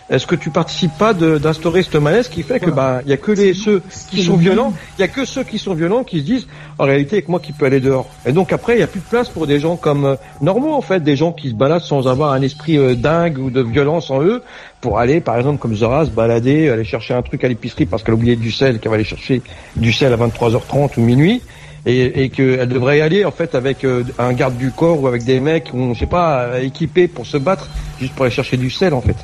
est-ce 0.10 0.26
que 0.26 0.36
tu 0.36 0.49
participes 0.49 0.97
pas 0.97 1.14
d'instaurer 1.14 1.84
ce 1.84 1.97
malaise 1.97 2.30
qui 2.30 2.43
fait 2.43 2.60
que 2.60 2.70
bah 2.70 3.01
il 3.03 3.10
y 3.10 3.14
a 3.14 3.18
que 3.18 3.32
les 3.32 3.53
ceux 3.53 3.82
qui 4.10 4.24
sont 4.24 4.34
le 4.34 4.39
violents, 4.39 4.74
il 4.97 5.01
y 5.01 5.03
a 5.03 5.10
que 5.10 5.26
ceux 5.26 5.43
qui 5.43 5.58
sont 5.58 5.74
violents 5.74 6.03
qui 6.03 6.20
se 6.20 6.24
disent 6.26 6.47
en 6.78 6.86
réalité 6.86 7.18
avec 7.18 7.28
moi 7.28 7.41
qui 7.41 7.51
peut 7.51 7.66
aller 7.66 7.82
dehors. 7.82 8.10
Et 8.26 8.32
donc 8.32 8.53
après 8.53 8.78
il 8.78 8.80
y 8.80 8.84
a 8.84 8.88
plus 8.88 9.01
de 9.01 9.05
place 9.05 9.28
pour 9.28 9.47
des 9.47 9.60
gens 9.60 9.76
comme 9.76 10.05
euh, 10.05 10.16
normaux 10.41 10.74
en 10.74 10.82
fait, 10.82 11.03
des 11.03 11.18
gens 11.18 11.34
qui 11.34 11.49
se 11.49 11.55
baladent 11.55 11.82
sans 11.82 12.08
avoir 12.08 12.32
un 12.32 12.41
esprit 12.41 12.78
euh, 12.78 12.95
dingue 12.95 13.38
ou 13.38 13.49
de 13.49 13.62
violence 13.62 14.10
en 14.10 14.24
eux 14.24 14.43
pour 14.80 14.97
aller 14.97 15.20
par 15.20 15.36
exemple 15.38 15.60
comme 15.60 15.76
Zora 15.76 16.05
se 16.05 16.12
balader, 16.12 16.70
aller 16.70 16.86
chercher 16.86 17.14
un 17.14 17.22
truc 17.22 17.43
à 17.43 17.49
l'épicerie 17.49 17.86
parce 17.86 18.01
qu'elle 18.03 18.14
a 18.14 18.18
oublié 18.18 18.38
du 18.38 18.51
sel, 18.51 18.80
qu'elle 18.80 18.89
va 18.89 18.95
aller 18.95 19.03
chercher 19.03 19.41
du 19.76 19.91
sel 19.91 20.14
à 20.14 20.18
23h30 20.18 20.91
ou 20.97 21.01
minuit. 21.01 21.41
Et, 21.86 22.24
et 22.24 22.30
qu'elle 22.30 22.68
devrait 22.68 22.97
y 22.97 23.01
aller 23.01 23.24
en 23.24 23.32
fait 23.32 23.55
avec 23.55 23.86
euh, 23.86 24.03
un 24.20 24.34
garde 24.34 24.58
du 24.58 24.72
corps 24.72 25.01
ou 25.01 25.08
avec 25.08 25.24
des 25.24 25.39
mecs 25.39 25.74
ont, 25.74 25.93
je 25.93 25.99
sais 26.01 26.05
pas 26.05 26.41
euh, 26.41 26.62
équipés 26.62 27.08
pour 27.08 27.26
se 27.26 27.38
battre 27.38 27.70
juste 27.97 28.14
pour 28.14 28.26
aller 28.26 28.34
chercher 28.34 28.58
du 28.58 28.70
sel 28.70 28.93
en 28.93 28.99
fait. 28.99 29.16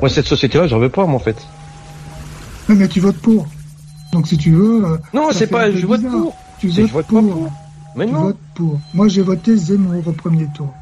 Moi 0.00 0.08
cette 0.10 0.26
société 0.26 0.58
là 0.58 0.66
j'en 0.66 0.78
veux 0.78 0.88
pas 0.88 1.04
moi 1.06 1.16
en 1.16 1.18
fait. 1.20 1.36
Ouais, 2.68 2.74
mais 2.74 2.88
tu 2.88 3.00
votes 3.00 3.18
pour. 3.18 3.46
Donc 4.12 4.26
si 4.26 4.36
tu 4.36 4.50
veux. 4.52 4.84
euh, 4.84 4.96
Non, 5.14 5.28
c'est 5.32 5.46
pas 5.46 5.70
je 5.70 5.86
vote 5.86 6.00
bizarre. 6.00 6.20
pour. 6.20 6.36
Tu 6.58 6.68
votes 6.68 6.86
je 6.86 6.92
vote 6.92 7.06
pour. 7.06 7.22
pas 7.22 7.28
pour. 7.34 7.52
Mais 7.96 8.06
tu 8.06 8.12
non. 8.12 8.20
votes 8.22 8.36
pour. 8.54 8.80
Moi, 8.94 9.08
j'ai 9.08 9.22
voté 9.22 9.56
Zemmour 9.56 10.02
au 10.06 10.12
premier 10.12 10.46
tour. 10.54 10.72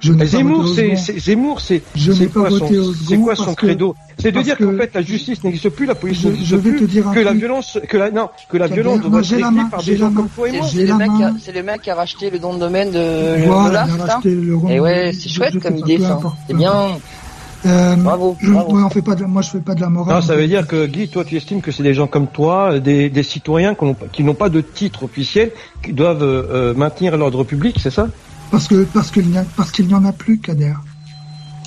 Je 0.00 0.12
n'ai 0.12 0.18
Mais 0.18 0.24
pas 0.24 0.30
Zemmour, 0.30 0.68
c'est, 0.68 0.94
Zemmour, 1.18 1.60
c'est, 1.62 1.82
Je 1.94 2.12
c'est 2.12 2.20
n'ai 2.20 2.26
pas 2.26 2.40
quoi 2.40 2.48
voté 2.50 2.74
son, 2.74 2.80
au 2.82 2.92
c'est 2.92 3.04
second 3.14 3.24
quoi 3.24 3.34
son 3.36 3.44
parce 3.44 3.56
que- 3.56 3.66
credo 3.66 3.96
C'est 4.18 4.30
de 4.32 4.40
dire 4.42 4.58
que- 4.58 4.64
qu'en 4.64 4.76
fait 4.76 4.90
la 4.94 5.00
justice 5.02 5.42
n'existe 5.42 5.70
plus, 5.70 5.86
la 5.86 5.94
police 5.94 6.20
Je- 6.20 6.28
n'existe 6.28 6.50
je 6.50 6.56
vais 6.56 6.70
plus, 6.72 6.80
te 6.80 6.84
dire 6.84 7.08
un 7.08 7.14
que 7.14 7.20
la 7.20 7.32
violence, 7.32 7.78
que 7.88 7.96
la, 7.96 8.10
non, 8.10 8.28
que 8.50 8.58
la 8.58 8.66
violence 8.66 9.00
moi, 9.00 9.08
doit 9.10 9.22
j'ai 9.22 9.36
être 9.36 9.40
la 9.40 9.46
réglée 9.48 9.62
main, 9.62 9.68
par 9.70 9.82
des 9.82 9.96
gens 9.96 10.12
comme 10.12 10.28
toi 10.28 10.48
et 10.48 10.52
C'est 10.52 10.58
moi. 10.58 10.68
c'est 10.70 10.84
le, 10.86 10.94
mec 10.96 11.10
qui 11.16 11.22
a- 11.24 11.32
c'est 11.42 11.52
le 11.52 11.62
mec 11.62 11.80
qui 11.80 11.90
a 11.90 11.94
racheté 11.94 12.28
le 12.30 12.38
don 12.38 12.52
de 12.54 12.58
domaine 12.58 12.90
de 12.90 13.44
Voilà, 13.46 13.86
Lola, 13.86 14.20
c'est 14.22 14.28
ça 14.28 14.70
Et 14.70 14.80
ouais, 14.80 15.12
je- 15.14 15.18
c'est 15.18 15.28
chouette 15.30 15.58
comme 15.62 15.76
idée 15.78 15.98
ça. 15.98 16.20
C'est 16.46 16.54
bien. 16.54 16.98
Euh, 17.66 17.96
Bravo, 17.96 18.36
je- 18.40 18.50
bravo. 18.52 18.76
ouais, 18.76 18.82
on 18.84 18.90
fait 18.90 19.02
pas 19.02 19.14
de, 19.16 19.24
moi, 19.24 19.42
je 19.42 19.50
fais 19.50 19.60
pas 19.60 19.74
de 19.74 19.80
la 19.80 19.88
morale. 19.88 20.14
Non, 20.16 20.20
ça 20.22 20.36
veut 20.36 20.46
dire 20.46 20.66
que 20.66 20.86
Guy, 20.86 21.08
toi, 21.08 21.24
tu 21.24 21.36
estimes 21.36 21.60
que 21.60 21.72
c'est 21.72 21.82
des 21.82 21.94
gens 21.94 22.06
comme 22.06 22.28
toi, 22.28 22.78
des, 22.78 23.10
des 23.10 23.22
citoyens 23.22 23.74
qui 23.74 23.84
n'ont, 23.84 23.96
qui 24.12 24.22
n'ont 24.24 24.34
pas 24.34 24.48
de 24.48 24.60
titre 24.60 25.02
officiel, 25.04 25.50
qui 25.82 25.92
doivent 25.92 26.22
euh, 26.22 26.74
maintenir 26.74 27.16
l'ordre 27.16 27.44
public, 27.44 27.76
c'est 27.82 27.90
ça? 27.90 28.08
Parce 28.50 28.68
que 28.68 28.84
parce 28.84 29.10
qu'il 29.10 29.26
n'y 29.26 29.38
a 29.38 29.44
parce 29.56 29.72
qu'il 29.72 29.86
n'y 29.88 29.94
en 29.94 30.04
a 30.04 30.12
plus, 30.12 30.38
Kader. 30.38 30.74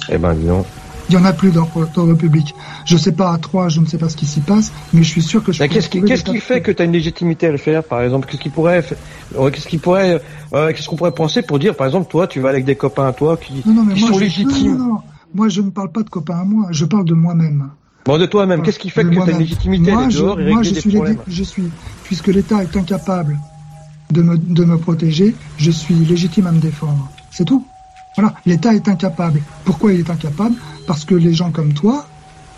Eh 0.10 0.18
ben, 0.18 0.34
donc. 0.34 0.66
Il 1.10 1.16
n'y 1.18 1.22
en 1.24 1.26
a 1.26 1.34
plus 1.34 1.50
dans 1.52 1.68
l'ordre 1.76 2.14
public. 2.14 2.54
Je 2.86 2.96
sais 2.96 3.12
pas 3.12 3.34
à 3.34 3.38
Troyes, 3.40 3.68
je 3.70 3.80
ne 3.82 3.88
sais 3.88 3.98
pas 3.98 4.10
ce 4.10 4.16
qui 4.16 4.28
s'y 4.28 4.42
passe, 4.42 4.72
mais 4.94 5.02
je 5.02 5.10
suis 5.10 5.24
sûr 5.24 5.44
que 5.44 5.52
je. 5.52 5.64
Qu'est-ce 5.64 5.90
qui, 5.90 6.40
fait 6.40 6.62
que 6.62 6.72
tu 6.72 6.82
as 6.82 6.86
une 6.86 6.92
légitimité 6.92 7.48
à 7.48 7.52
le 7.52 7.58
faire, 7.58 7.84
par 7.84 8.02
exemple? 8.04 8.28
Qu'est-ce 8.30 8.42
qui 8.42 8.50
pourrait, 8.50 8.86
euh, 9.36 9.50
qu'est-ce 9.50 9.68
qui 9.68 9.80
pourrait, 9.80 10.22
euh, 10.54 10.72
qu'est-ce 10.72 10.88
qu'on 10.88 10.96
pourrait 10.96 11.12
penser 11.12 11.42
pour 11.42 11.58
dire, 11.58 11.76
par 11.76 11.88
exemple, 11.88 12.10
toi, 12.12 12.28
tu 12.28 12.40
vas 12.40 12.50
avec 12.50 12.64
des 12.64 12.76
copains 12.76 13.08
à 13.08 13.14
toi 13.14 13.38
qui, 13.38 13.64
Non, 13.66 13.74
non, 13.74 13.84
mais 13.86 13.96
qui 13.96 14.02
moi, 14.02 14.12
sont 14.12 14.20
légitimes? 14.20 14.78
Non, 14.78 14.86
non, 14.86 14.94
non. 14.94 15.02
Moi, 15.34 15.50
je 15.50 15.62
ne 15.62 15.70
parle 15.70 15.92
pas 15.92 16.04
de 16.04 16.10
copains 16.10 16.40
à 16.40 16.44
moi. 16.44 16.68
Je 16.72 16.86
parle 16.86 17.06
de 17.06 17.14
moi-même. 17.14 17.70
Bon, 18.06 18.18
de 18.18 18.26
toi-même, 18.26 18.64
qu'est-ce 18.64 18.80
qui 18.80 18.90
fait 18.90 19.04
que 19.04 19.10
tu 19.10 19.22
as 19.22 19.32
une 19.32 19.40
légitimité 19.40 19.92
à 19.92 19.94
moi, 19.94 20.04
aller 20.04 20.12
je, 20.12 20.20
dehors 20.20 20.40
et 20.40 20.52
moi, 20.52 20.64
je 20.64 20.74
des 20.74 20.82
suis, 20.82 20.92
problèmes 20.92 21.18
je 21.28 21.44
suis, 21.44 21.70
puisque 22.06 22.28
l'État 22.28 22.64
est 22.64 22.76
incapable 22.76 23.38
de 24.12 24.22
me, 24.22 24.38
de 24.38 24.64
me 24.64 24.78
protéger, 24.78 25.36
je 25.58 25.70
suis 25.70 25.94
légitime 25.94 26.48
à 26.48 26.52
me 26.52 26.60
défendre. 26.60 27.10
C'est 27.32 27.46
tout. 27.46 27.64
Voilà. 28.16 28.34
L'État 28.46 28.74
est 28.74 28.88
incapable. 28.88 29.42
Pourquoi 29.66 29.94
il 29.94 30.00
est 30.00 30.10
incapable? 30.10 30.56
Parce 30.88 31.06
que 31.06 31.14
les 31.14 31.34
gens 31.34 31.52
comme 31.52 31.74
toi, 31.74 32.08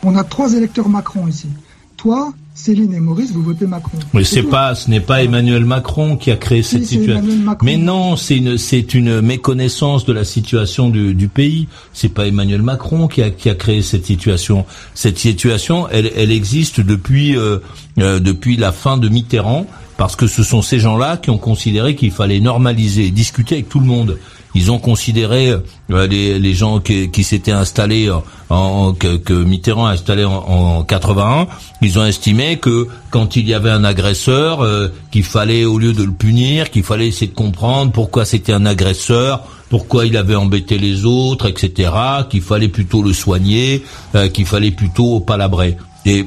on 0.03 0.15
a 0.15 0.23
trois 0.23 0.53
électeurs 0.53 0.87
Macron 0.87 1.27
ici. 1.27 1.49
Toi, 1.97 2.33
Céline 2.61 2.93
et 2.93 2.99
Maurice, 2.99 3.31
vous 3.31 3.41
votez 3.41 3.65
Macron. 3.65 3.97
Mais 4.13 4.23
c'est 4.23 4.43
pas, 4.43 4.75
ce 4.75 4.87
n'est 4.87 4.99
pas 4.99 5.23
Emmanuel 5.23 5.65
Macron 5.65 6.15
qui 6.15 6.29
a 6.29 6.35
créé 6.35 6.61
cette 6.61 6.85
situation. 6.85 7.23
Mais 7.63 7.77
non, 7.77 8.15
c'est 8.15 8.37
une, 8.37 8.59
c'est 8.59 8.93
une 8.93 9.19
méconnaissance 9.21 10.05
de 10.05 10.13
la 10.13 10.23
situation 10.23 10.89
du, 10.89 11.15
du 11.15 11.27
pays. 11.27 11.67
C'est 11.91 12.09
pas 12.09 12.27
Emmanuel 12.27 12.61
Macron 12.61 13.07
qui 13.07 13.23
a, 13.23 13.31
qui 13.31 13.49
a 13.49 13.55
créé 13.55 13.81
cette 13.81 14.05
situation. 14.05 14.65
Cette 14.93 15.17
situation, 15.17 15.89
elle, 15.89 16.11
elle 16.15 16.31
existe 16.31 16.81
depuis, 16.81 17.35
euh, 17.35 17.57
euh, 17.97 18.19
depuis 18.19 18.57
la 18.57 18.71
fin 18.71 18.97
de 18.97 19.09
Mitterrand, 19.09 19.65
parce 19.97 20.15
que 20.15 20.27
ce 20.27 20.43
sont 20.43 20.61
ces 20.61 20.77
gens-là 20.77 21.17
qui 21.17 21.31
ont 21.31 21.39
considéré 21.39 21.95
qu'il 21.95 22.11
fallait 22.11 22.39
normaliser 22.39 23.09
discuter 23.09 23.55
avec 23.55 23.69
tout 23.69 23.79
le 23.79 23.87
monde. 23.87 24.19
Ils 24.55 24.71
ont 24.71 24.79
considéré 24.79 25.49
euh, 25.91 26.07
les, 26.07 26.37
les 26.39 26.53
gens 26.53 26.79
qui, 26.79 27.23
s'étaient 27.23 27.51
installés 27.51 28.09
en, 28.11 28.23
en- 28.49 28.93
que, 28.93 29.17
que 29.17 29.33
Mitterrand 29.33 29.85
a 29.87 29.91
installé 29.91 30.25
en, 30.25 30.33
en 30.33 30.83
81. 30.83 31.47
Ils 31.81 31.97
ont 31.99 32.05
estimé 32.05 32.57
que 32.57 32.87
quand 33.11 33.35
il 33.35 33.47
y 33.47 33.53
avait 33.53 33.69
un 33.69 33.83
agresseur, 33.83 34.61
euh, 34.61 34.89
qu'il 35.11 35.23
fallait 35.23 35.65
au 35.65 35.77
lieu 35.79 35.93
de 35.93 36.03
le 36.03 36.11
punir, 36.11 36.69
qu'il 36.69 36.83
fallait 36.83 37.07
essayer 37.07 37.27
de 37.27 37.35
comprendre 37.35 37.91
pourquoi 37.91 38.25
c'était 38.25 38.53
un 38.53 38.65
agresseur, 38.65 39.43
pourquoi 39.69 40.05
il 40.05 40.17
avait 40.17 40.35
embêté 40.35 40.77
les 40.77 41.05
autres, 41.05 41.47
etc. 41.47 41.91
Qu'il 42.29 42.41
fallait 42.41 42.67
plutôt 42.67 43.01
le 43.03 43.13
soigner, 43.13 43.83
euh, 44.15 44.27
qu'il 44.27 44.45
fallait 44.45 44.71
plutôt 44.71 45.21
palabrer. 45.21 45.77
Et 46.05 46.25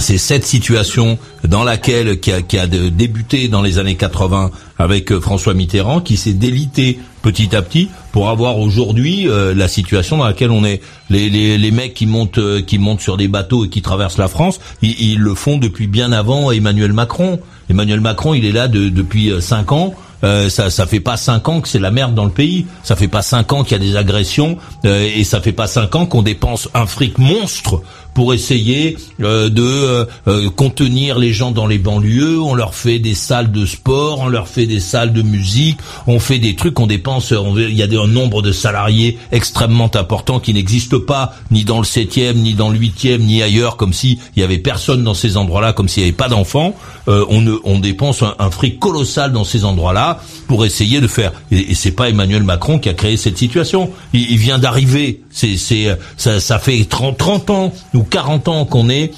c'est 0.00 0.18
cette 0.18 0.44
situation 0.44 1.18
dans 1.46 1.62
laquelle 1.64 2.18
qui 2.20 2.32
a, 2.32 2.42
qui 2.42 2.58
a 2.58 2.66
débuté 2.66 3.48
dans 3.48 3.62
les 3.62 3.78
années 3.78 3.96
80 3.96 4.50
avec 4.78 5.12
euh, 5.12 5.20
François 5.20 5.54
Mitterrand 5.54 6.00
qui 6.00 6.16
s'est 6.16 6.32
délité 6.32 6.98
petit 7.22 7.54
à 7.54 7.62
petit 7.62 7.88
pour 8.12 8.28
avoir 8.30 8.58
aujourd'hui 8.58 9.28
euh, 9.28 9.54
la 9.54 9.68
situation 9.68 10.16
dans 10.16 10.24
laquelle 10.24 10.50
on 10.50 10.64
est. 10.64 10.80
Les, 11.10 11.28
les, 11.28 11.58
les 11.58 11.70
mecs 11.70 11.94
qui 11.94 12.06
montent 12.06 12.38
euh, 12.38 12.62
qui 12.62 12.78
montent 12.78 13.00
sur 13.00 13.16
des 13.16 13.28
bateaux 13.28 13.64
et 13.64 13.68
qui 13.68 13.82
traversent 13.82 14.18
la 14.18 14.28
France, 14.28 14.58
ils, 14.82 14.98
ils 15.00 15.18
le 15.18 15.34
font 15.34 15.58
depuis 15.58 15.86
bien 15.86 16.12
avant 16.12 16.50
Emmanuel 16.50 16.92
Macron. 16.92 17.40
Emmanuel 17.68 18.00
Macron, 18.00 18.34
il 18.34 18.44
est 18.44 18.52
là 18.52 18.68
de- 18.68 18.88
depuis 18.88 19.30
euh, 19.30 19.40
cinq 19.40 19.72
ans. 19.72 19.94
Euh, 20.22 20.50
ça, 20.50 20.68
ça 20.68 20.86
fait 20.86 21.00
pas 21.00 21.16
cinq 21.16 21.48
ans 21.48 21.62
que 21.62 21.68
c'est 21.68 21.78
la 21.78 21.90
merde 21.90 22.14
dans 22.14 22.26
le 22.26 22.30
pays. 22.30 22.66
Ça 22.82 22.94
fait 22.94 23.08
pas 23.08 23.22
cinq 23.22 23.52
ans 23.54 23.64
qu'il 23.64 23.72
y 23.72 23.80
a 23.80 23.84
des 23.84 23.96
agressions 23.96 24.58
euh, 24.84 25.08
et 25.16 25.24
ça 25.24 25.40
fait 25.40 25.52
pas 25.52 25.66
cinq 25.66 25.94
ans 25.94 26.04
qu'on 26.04 26.20
dépense 26.22 26.68
un 26.74 26.84
fric 26.84 27.16
monstre 27.16 27.80
pour 28.14 28.34
essayer 28.34 28.96
euh, 29.20 29.48
de 29.48 29.62
euh, 29.62 30.04
euh, 30.28 30.50
contenir 30.50 31.18
les 31.18 31.32
gens 31.32 31.50
dans 31.50 31.66
les 31.66 31.78
banlieues. 31.78 32.40
On 32.40 32.54
leur 32.54 32.74
fait 32.74 32.98
des 32.98 33.14
salles 33.14 33.52
de 33.52 33.64
sport, 33.66 34.20
on 34.20 34.28
leur 34.28 34.48
fait 34.48 34.66
des 34.66 34.80
salles 34.80 35.12
de 35.12 35.22
musique, 35.22 35.78
on 36.06 36.18
fait 36.18 36.38
des 36.38 36.56
trucs, 36.56 36.78
on 36.80 36.86
dépense. 36.86 37.32
Il 37.56 37.74
y 37.74 37.82
a 37.82 37.86
un 38.00 38.06
nombre 38.06 38.42
de 38.42 38.52
salariés 38.52 39.18
extrêmement 39.32 39.90
important 39.94 40.40
qui 40.40 40.54
n'existe 40.54 40.98
pas 40.98 41.34
ni 41.50 41.64
dans 41.64 41.78
le 41.78 41.84
septième, 41.84 42.38
ni 42.38 42.54
dans 42.54 42.70
le 42.70 42.78
huitième, 42.78 43.22
ni 43.22 43.42
ailleurs, 43.42 43.76
comme 43.76 43.92
si 43.92 44.18
il 44.36 44.40
y 44.40 44.44
avait 44.44 44.58
personne 44.58 45.02
dans 45.02 45.14
ces 45.14 45.36
endroits-là, 45.36 45.72
comme 45.72 45.88
s'il 45.88 46.02
n'y 46.02 46.08
avait 46.08 46.16
pas 46.16 46.28
d'enfants. 46.28 46.74
Euh, 47.08 47.24
on, 47.28 47.78
dépense 47.78 48.22
un, 48.22 48.34
un 48.38 48.50
fric 48.50 48.78
colossal 48.78 49.32
dans 49.32 49.44
ces 49.44 49.64
endroits-là 49.64 50.20
pour 50.46 50.64
essayer 50.64 51.00
de 51.00 51.06
faire. 51.06 51.32
Et, 51.50 51.72
et 51.72 51.74
c'est 51.74 51.92
pas 51.92 52.08
Emmanuel 52.08 52.42
Macron 52.42 52.78
qui 52.78 52.88
a 52.88 52.94
créé 52.94 53.16
cette 53.16 53.38
situation. 53.38 53.90
Il, 54.12 54.36
vient 54.36 54.58
d'arriver. 54.58 55.22
C'est, 55.30 55.56
c'est, 55.56 55.96
ça, 56.16 56.58
fait 56.58 56.84
30, 56.84 57.16
30 57.16 57.50
ans 57.50 57.72
ou 58.00 58.04
40 58.04 58.48
ans 58.48 58.64
qu'on 58.64 58.88
est 58.88 59.12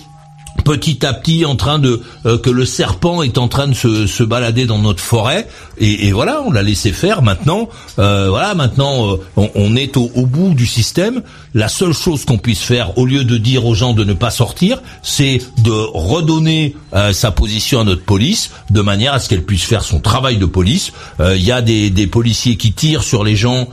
petit 0.64 1.04
à 1.04 1.12
petit 1.12 1.44
en 1.44 1.56
train 1.56 1.78
de 1.78 2.02
euh, 2.26 2.38
que 2.38 2.50
le 2.50 2.64
serpent 2.64 3.22
est 3.22 3.38
en 3.38 3.48
train 3.48 3.66
de 3.66 3.74
se, 3.74 4.06
se 4.06 4.22
balader 4.22 4.66
dans 4.66 4.78
notre 4.78 5.00
forêt. 5.00 5.48
Et, 5.78 6.06
et 6.06 6.12
voilà 6.12 6.42
on 6.46 6.52
l'a 6.52 6.62
laissé 6.62 6.92
faire. 6.92 7.22
Maintenant 7.22 7.68
euh, 7.98 8.28
voilà 8.28 8.54
maintenant 8.54 9.12
euh, 9.12 9.16
on, 9.36 9.50
on, 9.54 9.76
est 9.76 9.96
au, 9.96 10.10
au, 10.14 10.26
bout 10.26 10.54
du 10.54 10.66
système. 10.66 11.22
La 11.54 11.68
seule 11.68 11.92
chose 11.92 12.24
qu'on 12.24 12.38
puisse 12.38 12.62
faire 12.62 12.96
au 12.98 13.06
lieu 13.06 13.24
de 13.24 13.38
dire 13.38 13.66
aux 13.66 13.74
gens 13.74 13.92
de 13.92 14.04
ne 14.04 14.12
pas 14.12 14.30
sortir 14.30 14.82
c'est 15.02 15.38
de 15.58 15.72
redonner 15.72 16.76
sa 17.12 17.30
position 17.30 17.80
à 17.80 17.84
notre 17.84 18.04
police 18.04 18.50
de 18.70 18.80
manière 18.82 19.14
à 19.14 19.18
ce 19.18 19.28
qu'elle 19.28 19.44
puisse 19.44 19.64
faire 19.64 19.82
son 19.82 20.00
travail 20.00 20.36
de 20.36 20.44
police. 20.44 20.92
Il 21.20 21.42
y 21.42 21.50
a 21.50 21.62
des, 21.62 21.88
des, 21.90 22.06
policiers 22.06 22.56
qui 22.56 22.72
tirent 22.72 23.02
sur 23.02 23.24
les 23.24 23.34
gens 23.34 23.68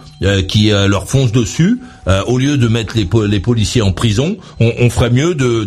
qui 0.47 0.70
leur 0.70 1.07
foncent 1.07 1.32
dessus 1.32 1.80
au 2.28 2.38
lieu 2.38 2.57
de 2.57 2.68
mettre 2.68 2.95
les, 2.95 3.39
policiers 3.39 3.82
en 3.82 3.91
prison 3.91 4.38
on, 4.60 4.74
on 4.80 4.89
ferait 4.89 5.10
mieux 5.10 5.36
de 5.36 5.64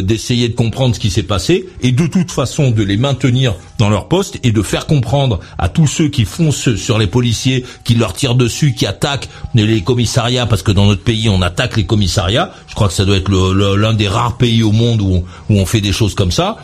d'essayer 0.00 0.48
de, 0.48 0.54
comprendre 0.54 0.94
ce 0.94 1.00
qui 1.00 1.10
s'est 1.10 1.22
passé 1.22 1.68
et 1.82 1.92
de 1.92 2.06
toute 2.06 2.30
façon 2.30 2.70
de 2.70 2.82
les 2.82 2.96
maintenir 2.96 3.54
dans 3.78 3.88
leur 3.88 4.08
poste 4.08 4.38
et 4.42 4.52
de 4.52 4.62
faire 4.62 4.86
comprendre 4.86 5.40
à 5.56 5.68
tous 5.68 5.86
ceux 5.86 6.08
qui 6.08 6.24
foncent 6.24 6.74
sur 6.74 6.98
les 6.98 7.06
policiers, 7.06 7.64
qui 7.84 7.94
leur 7.94 8.12
tirent 8.12 8.34
dessus, 8.34 8.74
qui 8.74 8.86
attaquent 8.86 9.28
les 9.54 9.82
commissariats, 9.82 10.46
parce 10.46 10.62
que 10.62 10.72
dans 10.72 10.86
notre 10.86 11.02
pays 11.02 11.28
on 11.28 11.40
attaque 11.42 11.76
les 11.76 11.86
commissariats. 11.86 12.52
Je 12.66 12.74
crois 12.74 12.88
que 12.88 12.94
ça 12.94 13.04
doit 13.04 13.16
être 13.16 13.30
l'un 13.30 13.94
des 13.94 14.08
rares 14.08 14.36
pays 14.36 14.62
au 14.62 14.72
monde 14.72 15.00
où 15.00 15.24
on, 15.48 15.66
fait 15.66 15.80
des 15.80 15.92
choses 15.92 16.14
comme 16.14 16.32
ça. 16.32 16.56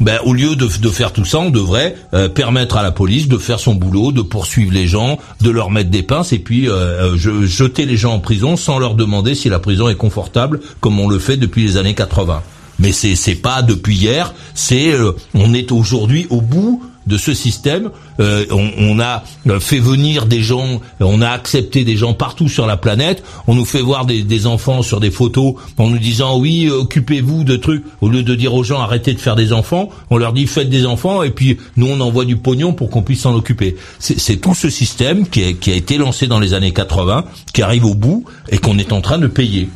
Ben, 0.00 0.18
au 0.24 0.32
lieu 0.32 0.56
de, 0.56 0.66
de 0.66 0.88
faire 0.90 1.12
tout 1.12 1.24
ça, 1.24 1.38
on 1.38 1.50
devrait 1.50 1.96
euh, 2.14 2.28
permettre 2.28 2.76
à 2.76 2.82
la 2.82 2.92
police 2.92 3.28
de 3.28 3.38
faire 3.38 3.58
son 3.58 3.74
boulot, 3.74 4.12
de 4.12 4.22
poursuivre 4.22 4.72
les 4.72 4.86
gens, 4.86 5.18
de 5.40 5.50
leur 5.50 5.70
mettre 5.70 5.90
des 5.90 6.02
pinces 6.02 6.32
et 6.32 6.38
puis 6.38 6.68
euh, 6.68 7.16
euh 7.16 7.46
jeter 7.46 7.84
les 7.86 7.96
gens 7.96 8.14
en 8.14 8.20
prison 8.20 8.56
sans 8.56 8.78
leur 8.78 8.94
demander 8.94 9.34
si 9.34 9.48
la 9.48 9.58
prison 9.58 9.88
est 9.88 9.96
confortable, 9.96 10.60
comme 10.80 11.00
on 11.00 11.08
le 11.08 11.18
fait 11.18 11.36
depuis 11.36 11.62
les 11.64 11.76
années 11.76 11.94
80 11.94 12.42
mais 12.78 12.92
c'est 12.92 13.16
c'est 13.16 13.34
pas 13.34 13.62
depuis 13.62 13.96
hier. 13.96 14.34
C'est 14.54 14.92
euh, 14.92 15.12
on 15.34 15.54
est 15.54 15.72
aujourd'hui 15.72 16.26
au 16.30 16.40
bout 16.40 16.82
de 17.08 17.16
ce 17.16 17.34
système. 17.34 17.90
Euh, 18.20 18.44
on, 18.50 18.70
on, 18.78 19.00
a 19.00 19.24
fait 19.60 19.78
venir 19.78 20.26
des 20.26 20.42
gens, 20.42 20.80
on 21.00 21.22
a 21.22 21.30
accepté 21.30 21.84
des 21.84 21.96
gens 21.96 22.12
partout 22.12 22.48
sur 22.48 22.66
la 22.66 22.76
planète. 22.76 23.24
On 23.46 23.54
nous 23.54 23.64
fait 23.64 23.80
voir 23.80 24.04
des, 24.04 24.22
des 24.22 24.46
enfants 24.46 24.82
sur 24.82 25.00
des 25.00 25.10
photos 25.10 25.54
en 25.78 25.88
nous 25.88 25.98
disant 25.98 26.38
oui, 26.38 26.68
occupez-vous 26.68 27.44
de 27.44 27.56
trucs. 27.56 27.84
Au 28.02 28.08
lieu 28.08 28.22
de 28.22 28.34
dire 28.34 28.54
aux 28.54 28.62
gens 28.62 28.80
arrêtez 28.80 29.14
de 29.14 29.20
faire 29.20 29.36
des 29.36 29.52
enfants, 29.52 29.88
on 30.10 30.18
leur 30.18 30.34
dit 30.34 30.46
faites 30.46 30.68
des 30.68 30.84
enfants 30.84 31.22
et 31.22 31.30
puis 31.30 31.56
nous 31.76 31.86
on 31.86 32.00
envoie 32.00 32.26
du 32.26 32.36
pognon 32.36 32.74
pour 32.74 32.90
qu'on 32.90 33.02
puisse 33.02 33.22
s'en 33.22 33.34
occuper. 33.34 33.76
C'est 33.98 34.36
tout 34.36 34.54
ce 34.54 34.68
système 34.68 35.26
qui 35.26 35.42
a, 35.44 35.52
qui 35.54 35.72
a 35.72 35.74
été 35.74 35.96
lancé 35.96 36.26
dans 36.26 36.40
les 36.40 36.52
années 36.52 36.72
80, 36.72 37.24
qui 37.54 37.62
arrive 37.62 37.86
au 37.86 37.94
bout 37.94 38.24
et 38.50 38.58
qu'on 38.58 38.78
est 38.78 38.92
en 38.92 39.00
train 39.00 39.18
de 39.18 39.28
payer 39.28 39.70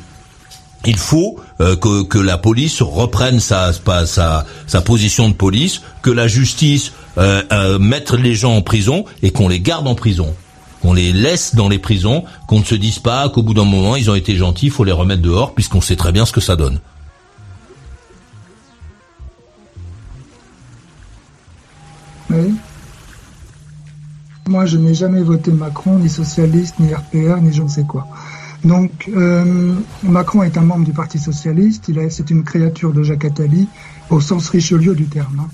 il 0.87 0.97
faut 0.97 1.39
euh, 1.61 1.77
que, 1.77 2.03
que, 2.03 2.19
la 2.19 2.39
police 2.39 2.83
reprenne 2.83 3.41
sa, 3.41 3.73
sa, 3.73 4.81
position 4.85 5.29
de 5.29 5.35
police, 5.35 5.83
que 6.03 6.11
la 6.11 6.27
justice 6.27 6.93
euh, 7.19 7.43
euh, 7.53 7.79
mette 7.79 8.13
les 8.13 8.35
gens 8.35 8.57
en 8.57 8.63
prison 8.63 9.05
et 9.23 9.31
qu'on 9.31 9.49
les 9.49 9.61
garde 9.61 9.87
en 9.87 9.95
prison. 9.95 10.35
Qu'on 10.81 10.95
les 10.95 11.13
laisse 11.13 11.55
dans 11.55 11.69
les 11.69 11.79
prisons, 11.79 12.25
qu'on 12.49 12.59
ne 12.59 12.65
se 12.65 12.75
dise 12.75 12.99
pas 12.99 13.29
qu'au 13.29 13.43
bout 13.43 13.55
d'un 13.55 13.65
moment 13.65 13.95
ils 13.95 14.11
ont 14.11 14.17
été 14.17 14.37
gentils, 14.37 14.67
il 14.67 14.73
faut 14.73 14.85
les 14.85 14.93
remettre 14.93 15.23
dehors 15.23 15.55
puisqu'on 15.55 15.81
sait 15.81 15.97
très 15.97 16.11
bien 16.11 16.27
ce 16.27 16.33
que 16.33 16.41
ça 16.41 16.57
donne. 16.57 16.81
Oui. 22.31 22.55
Moi, 24.49 24.67
je 24.67 24.77
n'ai 24.77 24.95
jamais 24.95 25.23
voté 25.23 25.53
Macron, 25.53 25.99
ni 25.99 26.09
socialiste, 26.09 26.81
ni 26.81 26.93
RPR, 26.93 27.41
ni 27.41 27.53
je 27.53 27.63
ne 27.63 27.69
sais 27.69 27.85
quoi. 27.85 28.09
Donc, 28.65 29.11
euh, 29.15 29.75
Macron 30.05 30.43
est 30.43 30.57
un 30.57 30.63
membre 30.63 30.85
du 30.85 30.93
Parti 30.93 31.19
socialiste. 31.19 31.89
Il 31.89 32.01
c'est 32.11 32.31
une 32.31 32.45
créature 32.45 32.93
de 32.93 33.03
Jacques 33.03 33.25
Attali 33.25 33.69
au 34.11 34.21
sens 34.21 34.49
Richelieu 34.49 34.95
du 34.95 35.07
terme. 35.07 35.41
Hein. 35.41 35.49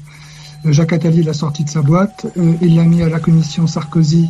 Euh, 0.67 0.73
Jacques 0.73 0.93
Attali 0.93 1.23
l'a 1.23 1.33
sorti 1.33 1.65
de 1.65 1.71
sa 1.71 1.83
boîte. 1.83 2.27
Euh, 2.37 2.55
il 2.61 2.77
l'a 2.77 2.85
mis 2.85 3.03
à 3.03 3.09
la 3.09 3.21
commission 3.21 3.67
Sarkozy 3.67 4.29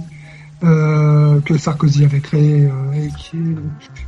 euh, 0.65 1.41
que 1.43 1.57
Sarkozy 1.57 2.05
avait 2.05 2.19
créé 2.19 2.65
euh, 2.65 2.93
et 2.93 3.09
qui, 3.17 3.37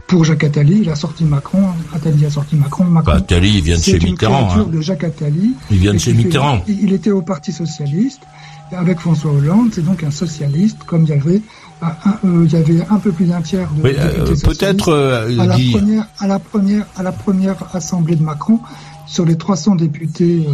pour 0.08 0.24
Jacques 0.24 0.44
Attali. 0.44 0.80
Il 0.82 0.90
a 0.90 0.96
sorti 0.96 1.24
Macron. 1.24 1.62
Attali 1.94 2.26
a 2.26 2.30
sorti 2.30 2.56
Macron. 2.56 2.84
Macron 2.84 3.12
bah, 3.12 3.18
Attali, 3.18 3.58
il 3.58 3.62
vient 3.62 3.76
de 3.76 3.82
chez 3.82 3.98
Mitterrand. 3.98 4.34
C'est 4.34 4.40
une 4.40 4.46
créature 4.46 4.68
hein. 4.68 4.76
de 4.76 4.80
Jacques 4.80 5.04
Attali. 5.04 5.54
Il 5.70 5.78
vient 5.78 5.92
de 5.92 5.98
chez 5.98 6.12
Mitterrand. 6.12 6.62
il 6.66 6.92
était 6.92 7.12
au 7.12 7.22
Parti 7.22 7.52
socialiste 7.52 8.22
avec 8.72 8.98
François 8.98 9.32
Hollande. 9.32 9.70
C'est 9.72 9.84
donc 9.84 10.02
un 10.02 10.10
socialiste, 10.10 10.78
comme 10.84 11.04
il 11.04 11.10
y 11.10 11.12
avait 11.12 11.40
il 12.24 12.52
y 12.52 12.56
avait 12.56 12.82
un 12.90 12.98
peu 12.98 13.12
plus 13.12 13.26
d'un 13.26 13.40
tiers 13.40 13.68
de 13.72 13.82
oui, 13.82 13.94
euh, 13.98 14.34
peut-être 14.44 14.88
euh, 14.90 15.38
à 15.38 15.46
la 15.46 15.56
première 15.56 16.06
à 16.18 16.26
la 16.26 16.38
première 16.38 16.86
à 16.96 17.02
la 17.02 17.12
première 17.12 17.56
assemblée 17.74 18.16
de 18.16 18.22
Macron 18.22 18.60
sur 19.06 19.24
les 19.24 19.36
300 19.36 19.76
députés 19.76 20.46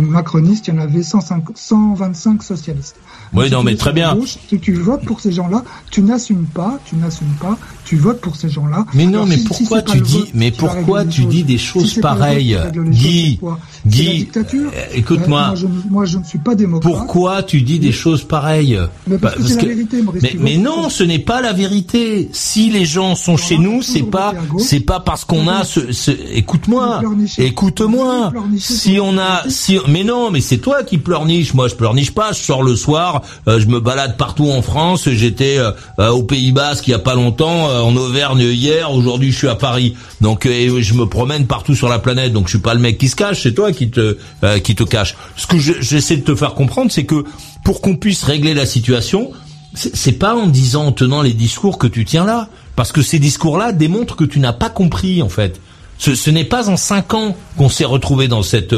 macronistes, 0.00 0.68
il 0.68 0.74
y 0.74 0.78
en 0.78 0.80
avait 0.80 1.02
105, 1.02 1.44
125 1.54 2.42
socialistes. 2.42 2.96
Oui, 3.34 3.50
non, 3.50 3.62
mais 3.62 3.76
très 3.76 3.92
bien. 3.92 4.16
si 4.26 4.58
tu 4.58 4.74
votes 4.74 5.04
pour 5.04 5.20
ces 5.20 5.32
gens-là, 5.32 5.64
tu 5.90 6.02
n'assumes 6.02 6.46
pas, 6.52 6.78
tu 6.84 6.96
n'assumes 6.96 7.34
pas, 7.40 7.56
tu 7.84 7.96
votes 7.96 8.20
pour 8.20 8.36
ces 8.36 8.48
gens-là. 8.48 8.84
Mais 8.94 9.06
non, 9.06 9.26
mais 9.26 9.38
pourquoi 9.38 9.82
tu 9.82 10.00
dis, 10.00 10.24
mais 10.34 10.50
pourquoi 10.50 11.04
tu 11.04 11.24
dis 11.24 11.42
des 11.42 11.58
choses 11.58 11.94
pareilles, 12.00 12.58
Guy, 12.74 13.40
Guy, 13.86 14.28
euh, 14.36 14.70
écoute-moi. 14.94 15.54
Moi, 15.90 16.04
je 16.04 16.18
ne 16.18 16.24
suis 16.24 16.38
pas 16.38 16.54
démocrate. 16.54 16.92
Pourquoi 16.92 17.42
tu 17.42 17.62
dis 17.62 17.78
des 17.78 17.92
choses 17.92 18.24
pareilles 18.24 18.78
Mais 19.06 19.18
parce, 19.18 19.36
que 19.36 19.42
c'est 19.42 19.56
la 19.56 19.68
vérité, 19.68 20.02
Maurice. 20.02 20.22
Mais, 20.22 20.36
mais 20.38 20.56
non, 20.56 20.88
ce 20.88 21.02
n'est 21.02 21.18
pas 21.18 21.40
la 21.40 21.52
vérité. 21.52 22.28
Si 22.32 22.70
les 22.70 22.84
gens 22.84 23.14
sont 23.14 23.36
chez 23.36 23.58
nous, 23.58 23.82
c'est 23.82 24.02
pas, 24.02 24.34
c'est 24.58 24.80
pas 24.80 25.00
parce 25.00 25.24
qu'on 25.24 25.48
a 25.48 25.64
ce, 25.64 25.92
ce 25.92 26.10
écoute-moi, 26.32 27.02
écoute-moi. 27.38 28.32
Si 28.58 28.98
on 29.00 29.18
a, 29.18 29.42
si, 29.48 29.78
mais 29.88 30.04
non, 30.04 30.30
mais 30.30 30.40
c'est 30.40 30.58
toi 30.58 30.82
qui 30.82 30.98
pleurniches. 30.98 31.54
Moi, 31.54 31.68
je 31.68 31.74
pleurniche 31.74 32.12
pas. 32.12 32.32
Je 32.32 32.42
sors 32.42 32.62
le 32.62 32.76
soir 32.76 33.22
euh, 33.48 33.60
je 33.60 33.66
me 33.66 33.80
balade 33.80 34.16
partout 34.16 34.50
en 34.50 34.62
France. 34.62 35.08
J'étais 35.08 35.58
euh, 35.58 35.72
euh, 35.98 36.10
au 36.10 36.22
Pays 36.22 36.52
Basque 36.52 36.86
il 36.88 36.92
y 36.92 36.94
a 36.94 36.98
pas 36.98 37.14
longtemps, 37.14 37.64
en 37.64 37.94
Auvergne 37.96 38.40
hier. 38.40 38.92
Aujourd'hui, 38.92 39.32
je 39.32 39.38
suis 39.38 39.48
à 39.48 39.54
Paris. 39.54 39.94
Donc, 40.20 40.46
je 40.46 40.94
me 40.94 41.06
promène 41.06 41.46
partout 41.46 41.74
sur 41.74 41.88
la 41.88 41.98
planète. 41.98 42.32
Donc, 42.32 42.46
je 42.46 42.50
suis 42.50 42.58
pas 42.62 42.74
le 42.74 42.80
mec 42.80 42.98
qui 42.98 43.08
se 43.08 43.16
cache. 43.16 43.42
C'est 43.42 43.54
toi 43.54 43.72
qui 43.72 43.90
te 43.90 44.16
qui 44.58 44.74
te 44.74 44.84
cache. 44.84 45.16
Ce 45.36 45.46
que 45.46 45.58
j'essaie 45.58 46.16
de 46.16 46.24
te 46.24 46.34
faire 46.34 46.54
comprendre, 46.54 46.90
c'est 46.90 47.04
que 47.04 47.24
pour 47.64 47.80
qu'on 47.80 47.96
puisse 47.96 48.22
régler 48.24 48.54
la 48.54 48.66
situation, 48.66 49.30
c'est 49.74 50.12
pas 50.12 50.34
en 50.34 50.46
disant, 50.46 50.86
en 50.86 50.92
tenant 50.92 51.22
les 51.22 51.32
discours 51.32 51.78
que 51.78 51.86
tu 51.86 52.04
tiens 52.04 52.24
là, 52.24 52.48
parce 52.76 52.92
que 52.92 53.02
ces 53.02 53.18
discours-là 53.18 53.72
démontrent 53.72 54.16
que 54.16 54.24
tu 54.24 54.38
n'as 54.38 54.52
pas 54.52 54.70
compris 54.70 55.22
en 55.22 55.28
fait. 55.28 55.60
Ce, 55.98 56.14
ce 56.14 56.30
n'est 56.30 56.44
pas 56.44 56.68
en 56.68 56.76
cinq 56.76 57.14
ans 57.14 57.36
qu'on 57.56 57.68
s'est 57.68 57.84
retrouvé 57.84 58.28
dans 58.28 58.42
cette 58.42 58.74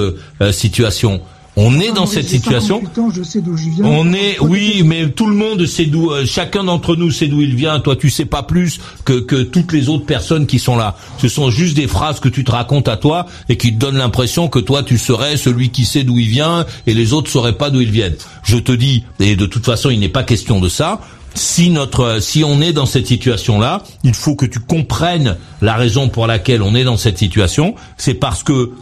situation. 0.51 1.21
On 1.57 1.79
est 1.79 1.93
dans 1.93 2.07
cette 2.07 2.29
situation. 2.29 2.83
On 3.85 4.13
est, 4.13 4.41
oui, 4.41 4.83
mais 4.85 5.09
tout 5.11 5.27
le 5.27 5.37
monde 5.37 5.65
sait 5.67 5.87
d'où, 5.87 6.11
euh, 6.11 6.27
chacun 6.27 6.65
d'entre 6.65 6.97
nous 6.97 7.13
sait 7.13 7.29
d'où 7.29 7.43
il 7.43 7.55
vient. 7.55 7.79
Toi, 7.79 7.95
tu 7.95 8.11
sais 8.11 8.25
pas 8.25 8.43
plus 8.43 8.81
que, 9.05 9.21
que 9.21 9.43
toutes 9.43 9.73
les 9.73 9.89
autres 9.89 10.05
personnes 10.05 10.47
qui 10.47 10.59
sont 10.59 10.77
là. 10.77 10.97
Ce 11.19 11.29
sont 11.29 11.51
juste 11.51 11.77
des 11.77 11.87
phrases 11.87 12.19
que 12.19 12.29
tu 12.29 12.43
te 12.43 12.51
racontes 12.51 12.89
à 12.89 12.97
toi 12.97 13.27
et 13.49 13.57
qui 13.57 13.73
te 13.73 13.79
donnent 13.79 13.99
l'impression 13.99 14.49
que 14.49 14.59
toi, 14.59 14.83
tu 14.83 14.99
serais 14.99 15.37
celui 15.37 15.71
qui 15.71 15.85
sait 15.85 16.03
d'où 16.03 16.19
il 16.19 16.29
vient 16.29 16.67
et 16.89 16.95
les 16.95 17.13
autres 17.13 17.31
sauraient 17.31 17.57
pas 17.57 17.71
d'où 17.71 17.81
ils 17.81 17.91
viennent. 17.91 18.17
Je 18.43 18.57
te 18.57 18.73
dis, 18.73 19.05
et 19.21 19.37
de 19.37 19.47
toute 19.47 19.65
façon, 19.65 19.91
il 19.91 20.01
n'est 20.01 20.09
pas 20.09 20.25
question 20.25 20.59
de 20.61 20.69
ça. 20.69 21.01
Si 21.35 21.71
notre, 21.71 22.21
si 22.21 22.45
on 22.45 22.61
est 22.61 22.73
dans 22.73 22.87
cette 22.87 23.07
situation-là, 23.07 23.83
il 24.05 24.15
faut 24.15 24.37
que 24.37 24.47
tu 24.47 24.61
comprennes 24.61 25.37
la 25.63 25.75
raison 25.75 26.09
pour 26.09 26.27
laquelle 26.27 26.63
on 26.63 26.75
est 26.75 26.85
dans 26.85 26.97
cette 26.97 27.19
situation. 27.19 27.75
C'est 27.97 28.15
parce 28.15 28.43
que 28.43 28.73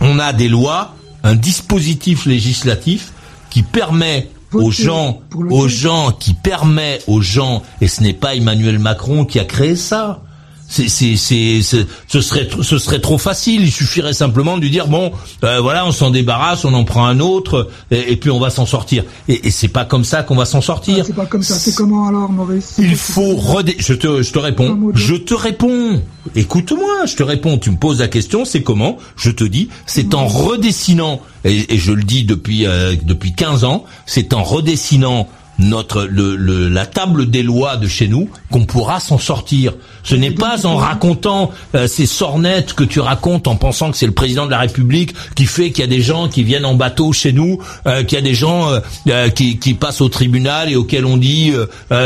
on 0.00 0.18
a 0.18 0.32
des 0.32 0.48
lois 0.48 0.94
un 1.24 1.34
dispositif 1.34 2.26
législatif 2.26 3.12
qui 3.50 3.62
permet 3.62 4.28
aux 4.52 4.70
gens, 4.70 5.20
aux 5.34 5.68
gens, 5.68 6.12
qui 6.12 6.34
permet 6.34 7.00
aux 7.06 7.20
gens, 7.20 7.62
et 7.80 7.88
ce 7.88 8.02
n'est 8.02 8.14
pas 8.14 8.34
Emmanuel 8.34 8.78
Macron 8.78 9.24
qui 9.24 9.38
a 9.38 9.44
créé 9.44 9.76
ça, 9.76 10.22
c'est, 10.68 10.88
c'est, 10.88 11.16
c'est, 11.16 11.60
ce 11.62 12.20
serait, 12.20 12.48
ce 12.62 12.78
serait 12.78 13.00
trop 13.00 13.16
facile. 13.16 13.62
Il 13.62 13.72
suffirait 13.72 14.12
simplement 14.12 14.56
de 14.56 14.62
lui 14.62 14.70
dire 14.70 14.86
bon, 14.86 15.12
euh, 15.42 15.60
voilà, 15.60 15.86
on 15.86 15.92
s'en 15.92 16.10
débarrasse, 16.10 16.64
on 16.66 16.74
en 16.74 16.84
prend 16.84 17.06
un 17.06 17.20
autre, 17.20 17.70
et, 17.90 18.16
puis 18.16 18.30
on 18.30 18.38
va 18.38 18.50
s'en 18.50 18.66
sortir. 18.66 19.04
Et, 19.28 19.48
et 19.48 19.50
c'est 19.50 19.68
pas 19.68 19.86
comme 19.86 20.04
ça 20.04 20.22
qu'on 20.22 20.36
va 20.36 20.44
s'en 20.44 20.60
sortir. 20.60 20.98
Ah, 21.00 21.04
c'est 21.06 21.16
pas 21.16 21.26
comme 21.26 21.42
ça. 21.42 21.54
C'est 21.54 21.74
comment 21.74 22.06
alors, 22.06 22.30
Maurice? 22.30 22.74
Il 22.78 22.96
faut 22.96 23.34
redé... 23.34 23.76
Je 23.78 23.94
te, 23.94 24.22
je 24.22 24.32
te 24.32 24.38
réponds. 24.38 24.92
Je 24.94 25.14
te 25.14 25.34
réponds. 25.34 26.02
Écoute-moi, 26.36 27.06
je 27.06 27.16
te 27.16 27.22
réponds. 27.22 27.56
Tu 27.56 27.70
me 27.70 27.76
poses 27.76 28.00
la 28.00 28.08
question, 28.08 28.44
c'est 28.44 28.62
comment? 28.62 28.98
Je 29.16 29.30
te 29.30 29.44
dis, 29.44 29.70
c'est 29.86 30.14
en 30.14 30.26
redessinant. 30.26 31.20
Et, 31.44 31.78
je 31.78 31.92
le 31.92 32.02
dis 32.02 32.24
depuis 32.24 32.66
euh, 32.66 32.94
depuis 33.02 33.32
15 33.32 33.64
ans, 33.64 33.84
c'est 34.04 34.34
en 34.34 34.42
redessinant 34.42 35.28
notre 35.58 36.04
le, 36.04 36.36
le, 36.36 36.68
la 36.68 36.86
table 36.86 37.30
des 37.30 37.42
lois 37.42 37.76
de 37.76 37.88
chez 37.88 38.08
nous 38.08 38.28
qu'on 38.50 38.64
pourra 38.64 39.00
s'en 39.00 39.18
sortir. 39.18 39.74
Ce 40.04 40.14
n'est 40.14 40.30
pas 40.30 40.66
en 40.66 40.76
racontant 40.76 41.50
euh, 41.74 41.86
ces 41.86 42.06
sornettes 42.06 42.74
que 42.74 42.84
tu 42.84 43.00
racontes 43.00 43.48
en 43.48 43.56
pensant 43.56 43.90
que 43.90 43.96
c'est 43.96 44.06
le 44.06 44.12
président 44.12 44.46
de 44.46 44.50
la 44.50 44.58
République 44.58 45.14
qui 45.34 45.46
fait 45.46 45.70
qu'il 45.70 45.80
y 45.80 45.84
a 45.84 45.90
des 45.90 46.00
gens 46.00 46.28
qui 46.28 46.44
viennent 46.44 46.64
en 46.64 46.74
bateau 46.74 47.12
chez 47.12 47.32
nous, 47.32 47.58
euh, 47.86 48.04
qu'il 48.04 48.16
y 48.16 48.20
a 48.20 48.24
des 48.24 48.34
gens 48.34 48.70
euh, 49.08 49.28
qui, 49.30 49.58
qui, 49.58 49.74
passent 49.74 50.00
au 50.00 50.08
tribunal 50.08 50.70
et 50.70 50.76
auxquels 50.76 51.04
on 51.04 51.16
dit 51.16 51.52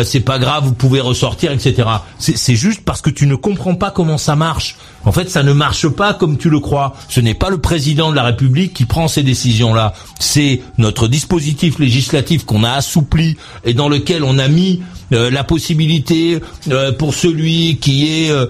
c'est 0.05 0.20
pas 0.20 0.38
grave, 0.38 0.64
vous 0.64 0.74
pouvez 0.74 1.00
ressortir, 1.00 1.53
etc. 1.53 1.88
C'est 2.18 2.55
juste 2.55 2.82
parce 2.84 3.00
que 3.00 3.11
tu 3.11 3.26
ne 3.26 3.34
comprends 3.34 3.74
pas 3.74 3.90
comment 3.90 4.18
ça 4.18 4.36
marche. 4.36 4.76
En 5.05 5.12
fait, 5.12 5.30
ça 5.30 5.42
ne 5.42 5.53
marche 5.53 5.88
pas 5.88 6.14
comme 6.14 6.38
tu 6.38 6.50
le 6.50 6.61
crois. 6.61 6.94
Ce 7.09 7.20
n'est 7.20 7.34
pas 7.34 7.50
le 7.50 7.59
président 7.59 8.11
de 8.11 8.16
la 8.16 8.22
République 8.22 8.72
qui 8.74 8.84
prend 8.84 9.09
ces 9.09 9.22
décisions-là. 9.22 9.94
C'est 10.20 10.61
notre 10.78 11.09
dispositif 11.09 11.78
législatif 11.78 12.44
qu'on 12.44 12.64
a 12.64 12.72
assoupli 12.72 13.36
et 13.64 13.74
dans 13.74 13.88
lequel 13.88 14.24
on 14.24 14.38
a 14.38 14.49
mis 14.49 14.80
euh, 15.12 15.30
la 15.30 15.45
possibilité 15.45 16.40
euh, 16.70 16.93
pour 16.93 17.14
celui 17.14 17.76
qui 17.76 18.09
est 18.09 18.30
euh, 18.30 18.47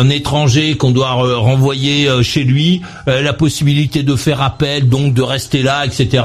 un 0.00 0.10
étranger 0.10 0.76
qu'on 0.76 0.90
doit 0.90 1.12
renvoyer 1.12 2.08
chez 2.22 2.44
lui, 2.44 2.82
la 3.06 3.32
possibilité 3.32 4.02
de 4.02 4.16
faire 4.16 4.42
appel, 4.42 4.88
donc 4.88 5.14
de 5.14 5.22
rester 5.22 5.62
là, 5.62 5.86
etc. 5.86 6.24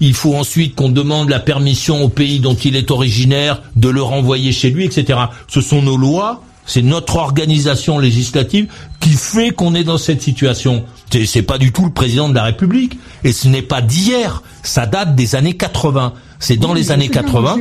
il 0.00 0.14
faut 0.14 0.34
ensuite 0.34 0.74
qu'on 0.74 0.88
demande 0.88 1.28
la 1.28 1.40
permission 1.40 2.02
au 2.02 2.08
pays 2.08 2.40
dont 2.40 2.54
il 2.54 2.76
est 2.76 2.90
originaire 2.90 3.62
de 3.76 3.88
le 3.88 4.02
renvoyer 4.02 4.52
chez 4.52 4.70
lui, 4.70 4.84
etc. 4.84 5.18
Ce 5.48 5.60
sont 5.60 5.82
nos 5.82 5.96
lois 5.96 6.42
c'est 6.68 6.82
notre 6.82 7.16
organisation 7.16 7.98
législative 7.98 8.68
qui 9.00 9.10
fait 9.10 9.50
qu'on 9.50 9.74
est 9.74 9.84
dans 9.84 9.96
cette 9.96 10.20
situation. 10.20 10.84
C'est 11.10 11.42
pas 11.42 11.56
du 11.56 11.72
tout 11.72 11.86
le 11.86 11.92
président 11.92 12.28
de 12.28 12.34
la 12.34 12.44
République. 12.44 12.98
Et 13.24 13.32
ce 13.32 13.48
n'est 13.48 13.62
pas 13.62 13.80
d'hier. 13.80 14.42
Ça 14.62 14.84
date 14.84 15.14
des 15.14 15.34
années 15.34 15.56
80. 15.56 16.12
C'est 16.40 16.56
dans 16.56 16.72
les 16.72 16.92
années 16.92 17.08
80. 17.08 17.56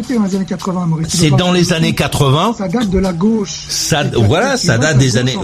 C'est 1.07 1.31
dans 1.31 1.51
les 1.51 1.73
années 1.73 1.95
80. 1.95 2.55
Ça 2.57 2.67
date 2.67 2.89
de 2.89 2.99
la 2.99 3.13
gauche. 3.13 3.65
Ça, 3.69 4.03
voilà, 4.15 4.57
ça 4.57 4.77
date 4.77 4.97
des 4.97 5.17
années. 5.17 5.35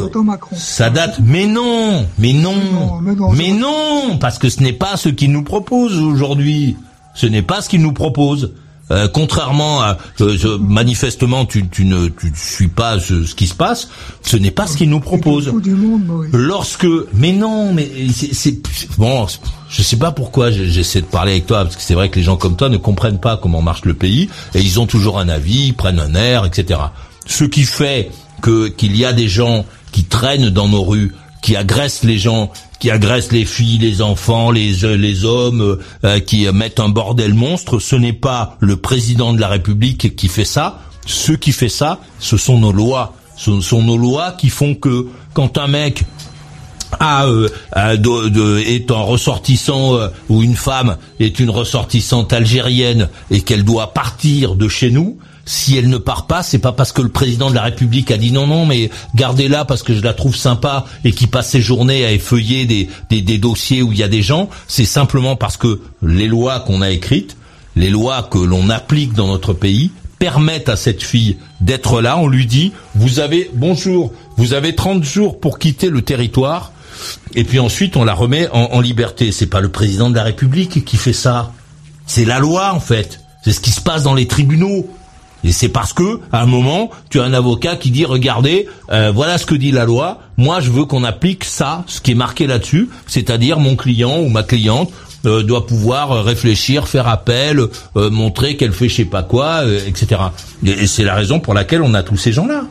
Ça 0.55 0.89
date. 0.89 1.19
Mais 1.23 1.47
non, 1.47 2.05
mais 2.19 2.33
non, 2.33 3.01
mais 3.35 3.51
non, 3.51 4.17
parce 4.19 4.37
que 4.37 4.49
ce 4.49 4.61
n'est 4.61 4.73
pas 4.73 4.97
ce 4.97 5.09
qu'il 5.09 5.31
nous 5.31 5.43
propose 5.43 5.97
aujourd'hui. 5.99 6.77
Ce 7.15 7.25
n'est 7.27 7.41
pas 7.41 7.61
ce 7.61 7.69
qu'il 7.69 7.81
nous 7.81 7.93
propose. 7.93 8.53
Euh, 8.91 9.07
contrairement 9.07 9.81
à 9.81 9.97
euh, 10.19 10.57
manifestement 10.59 11.45
tu, 11.45 11.69
tu, 11.69 11.85
ne 11.85 12.09
tu 12.09 12.31
suis 12.35 12.67
pas 12.67 12.99
ce, 12.99 13.23
ce, 13.23 13.33
qui 13.33 13.47
se 13.47 13.55
passe, 13.55 13.87
ce 14.21 14.35
n'est 14.35 14.51
pas 14.51 14.67
ce 14.67 14.75
qu'il 14.75 14.89
nous 14.89 14.99
propose. 14.99 15.53
Lorsque 16.33 16.87
mais 17.13 17.31
non 17.31 17.73
mais 17.73 17.89
c'est 18.13 18.57
bon 18.97 19.25
je 19.69 19.81
sais 19.81 19.95
pas 19.95 20.11
pourquoi 20.11 20.51
j'essaie 20.51 20.99
de 20.99 21.05
parler 21.05 21.31
avec 21.31 21.47
toi 21.47 21.63
parce 21.63 21.77
que 21.77 21.81
c'est 21.81 21.93
vrai 21.93 22.09
que 22.09 22.17
les 22.17 22.23
gens 22.23 22.35
comme 22.35 22.57
toi 22.57 22.67
ne 22.67 22.77
comprennent 22.77 23.21
pas 23.21 23.37
comment 23.37 23.61
marche 23.61 23.85
le 23.85 23.93
pays 23.93 24.29
et 24.53 24.59
ils 24.59 24.79
ont 24.81 24.85
toujours 24.85 25.17
un 25.17 25.29
avis, 25.29 25.67
ils 25.67 25.73
prennent 25.73 25.99
un 25.99 26.13
air, 26.13 26.45
etc. 26.45 26.79
Ce 27.25 27.45
qui 27.45 27.63
fait 27.63 28.11
que 28.41 28.67
qu'il 28.67 28.97
y 28.97 29.05
a 29.05 29.13
des 29.13 29.29
gens 29.29 29.65
qui 29.93 30.03
traînent 30.03 30.49
dans 30.49 30.67
nos 30.67 30.83
rues 30.83 31.13
qui 31.41 31.55
agressent 31.55 32.03
les 32.03 32.17
gens, 32.17 32.51
qui 32.83 32.91
agressent 32.91 33.31
les 33.31 33.45
filles, 33.45 33.77
les 33.77 34.01
enfants, 34.01 34.51
les 34.51 34.83
euh, 34.83 34.97
les 34.97 35.23
hommes, 35.23 35.61
euh, 35.61 35.79
euh, 36.03 36.19
qui 36.19 36.45
mettent 36.51 36.81
un 36.81 36.89
bordel 36.89 37.33
monstre. 37.33 37.79
Ce 37.79 37.95
n'est 37.95 38.11
pas 38.11 38.57
le 38.59 38.75
président 38.75 39.31
de 39.31 39.39
la 39.39 39.47
République 39.47 40.17
qui 40.17 40.27
fait 40.27 40.43
ça. 40.43 40.81
Ce 41.05 41.31
qui 41.31 41.53
fait 41.53 41.69
ça, 41.69 42.01
ce 42.19 42.35
sont 42.35 42.59
nos 42.59 42.73
lois. 42.73 43.13
Ce 43.37 43.61
sont 43.61 43.81
nos 43.81 43.95
lois 43.95 44.33
qui 44.33 44.49
font 44.49 44.75
que 44.75 45.07
quand 45.33 45.57
un 45.57 45.67
mec 45.67 46.03
de, 46.99 48.59
est 48.59 48.91
un 48.91 49.01
ressortissant 49.01 49.97
ou 50.27 50.43
une 50.43 50.57
femme 50.57 50.97
est 51.21 51.39
une 51.39 51.51
ressortissante 51.51 52.33
algérienne 52.33 53.07
et 53.31 53.41
qu'elle 53.43 53.63
doit 53.63 53.93
partir 53.93 54.55
de 54.55 54.67
chez 54.67 54.91
nous, 54.91 55.17
si 55.45 55.77
elle 55.77 55.89
ne 55.89 55.97
part 55.97 56.27
pas, 56.27 56.41
c'est 56.41 56.59
pas 56.59 56.71
parce 56.71 56.91
que 56.91 57.01
le 57.01 57.09
président 57.09 57.49
de 57.49 57.55
la 57.55 57.63
République 57.63 58.11
a 58.11 58.17
dit 58.17 58.31
non, 58.31 58.47
non, 58.47 58.65
mais 58.65 58.89
gardez-la 59.15 59.65
parce 59.65 59.83
que 59.83 59.93
je 59.93 60.01
la 60.01 60.13
trouve 60.13 60.35
sympa 60.35 60.85
et 61.03 61.11
qui 61.11 61.27
passe 61.27 61.49
ses 61.49 61.61
journées 61.61 62.05
à 62.05 62.11
effeuiller 62.11 62.65
des, 62.65 62.89
des, 63.09 63.37
dossiers 63.37 63.81
où 63.81 63.91
il 63.91 63.97
y 63.97 64.03
a 64.03 64.07
des 64.07 64.21
gens. 64.21 64.49
C'est 64.67 64.85
simplement 64.85 65.35
parce 65.35 65.57
que 65.57 65.81
les 66.01 66.27
lois 66.27 66.61
qu'on 66.61 66.81
a 66.81 66.91
écrites, 66.91 67.35
les 67.75 67.89
lois 67.89 68.23
que 68.23 68.37
l'on 68.37 68.69
applique 68.69 69.13
dans 69.13 69.27
notre 69.27 69.53
pays, 69.53 69.91
permettent 70.17 70.69
à 70.69 70.77
cette 70.77 71.03
fille 71.03 71.37
d'être 71.59 71.99
là. 72.01 72.17
On 72.17 72.27
lui 72.27 72.45
dit, 72.45 72.71
vous 72.95 73.19
avez, 73.19 73.51
bonjour, 73.53 74.13
vous 74.37 74.53
avez 74.53 74.73
30 74.73 75.03
jours 75.03 75.39
pour 75.41 75.59
quitter 75.59 75.89
le 75.89 76.01
territoire. 76.01 76.71
Et 77.35 77.43
puis 77.43 77.59
ensuite, 77.59 77.97
on 77.97 78.05
la 78.05 78.13
remet 78.13 78.47
en, 78.51 78.69
en 78.71 78.79
liberté. 78.79 79.33
C'est 79.33 79.47
pas 79.47 79.59
le 79.59 79.69
président 79.69 80.09
de 80.09 80.15
la 80.15 80.23
République 80.23 80.85
qui 80.85 80.95
fait 80.95 81.11
ça. 81.11 81.51
C'est 82.05 82.23
la 82.23 82.39
loi, 82.39 82.73
en 82.73 82.79
fait. 82.79 83.19
C'est 83.43 83.51
ce 83.51 83.59
qui 83.59 83.71
se 83.71 83.81
passe 83.81 84.03
dans 84.03 84.13
les 84.13 84.27
tribunaux. 84.27 84.87
Et 85.43 85.51
c'est 85.51 85.69
parce 85.69 85.93
que, 85.93 86.19
à 86.31 86.41
un 86.41 86.45
moment, 86.45 86.89
tu 87.09 87.19
as 87.19 87.23
un 87.23 87.33
avocat 87.33 87.75
qui 87.75 87.91
dit 87.91 88.05
regardez, 88.05 88.67
euh, 88.91 89.11
voilà 89.13 89.37
ce 89.37 89.45
que 89.45 89.55
dit 89.55 89.71
la 89.71 89.85
loi. 89.85 90.19
Moi, 90.37 90.61
je 90.61 90.71
veux 90.71 90.85
qu'on 90.85 91.03
applique 91.03 91.43
ça, 91.43 91.83
ce 91.87 91.99
qui 91.99 92.11
est 92.11 92.15
marqué 92.15 92.47
là-dessus, 92.47 92.89
c'est-à-dire 93.07 93.59
mon 93.59 93.75
client 93.75 94.19
ou 94.19 94.29
ma 94.29 94.43
cliente 94.43 94.91
euh, 95.25 95.43
doit 95.43 95.67
pouvoir 95.67 96.23
réfléchir, 96.23 96.87
faire 96.87 97.07
appel, 97.07 97.59
euh, 97.97 98.09
montrer 98.09 98.55
qu'elle 98.55 98.71
fait 98.71 98.87
je 98.87 98.95
sais 98.95 99.05
pas 99.05 99.23
quoi, 99.23 99.63
etc. 99.85 100.21
Et, 100.65 100.87
c'est 100.87 101.03
la 101.03 101.15
raison 101.15 101.39
pour 101.39 101.53
laquelle 101.53 101.81
on 101.81 101.93
a 101.93 102.03
tous 102.03 102.17
ces 102.17 102.31
gens-là. 102.31 102.63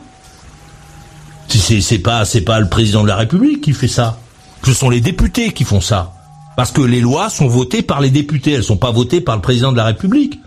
C'est, 1.47 1.81
c'est 1.81 1.99
pas 1.99 2.25
c'est 2.25 2.41
pas 2.41 2.59
le 2.59 2.67
président 2.67 3.03
de 3.03 3.07
la 3.07 3.15
République 3.15 3.61
qui 3.61 3.73
fait 3.73 3.87
ça. 3.87 4.17
Ce 4.65 4.73
sont 4.73 4.89
les 4.89 5.01
députés 5.01 5.51
qui 5.51 5.63
font 5.63 5.81
ça. 5.81 6.13
Parce 6.55 6.71
que 6.71 6.81
les 6.81 7.01
lois 7.01 7.29
sont 7.29 7.47
votées 7.47 7.81
par 7.81 8.01
les 8.01 8.09
députés, 8.09 8.53
elles 8.53 8.63
sont 8.63 8.77
pas 8.77 8.91
votées 8.91 9.21
par 9.21 9.35
le 9.35 9.41
président 9.41 9.71
de 9.71 9.77
la 9.77 9.85
République 9.85 10.39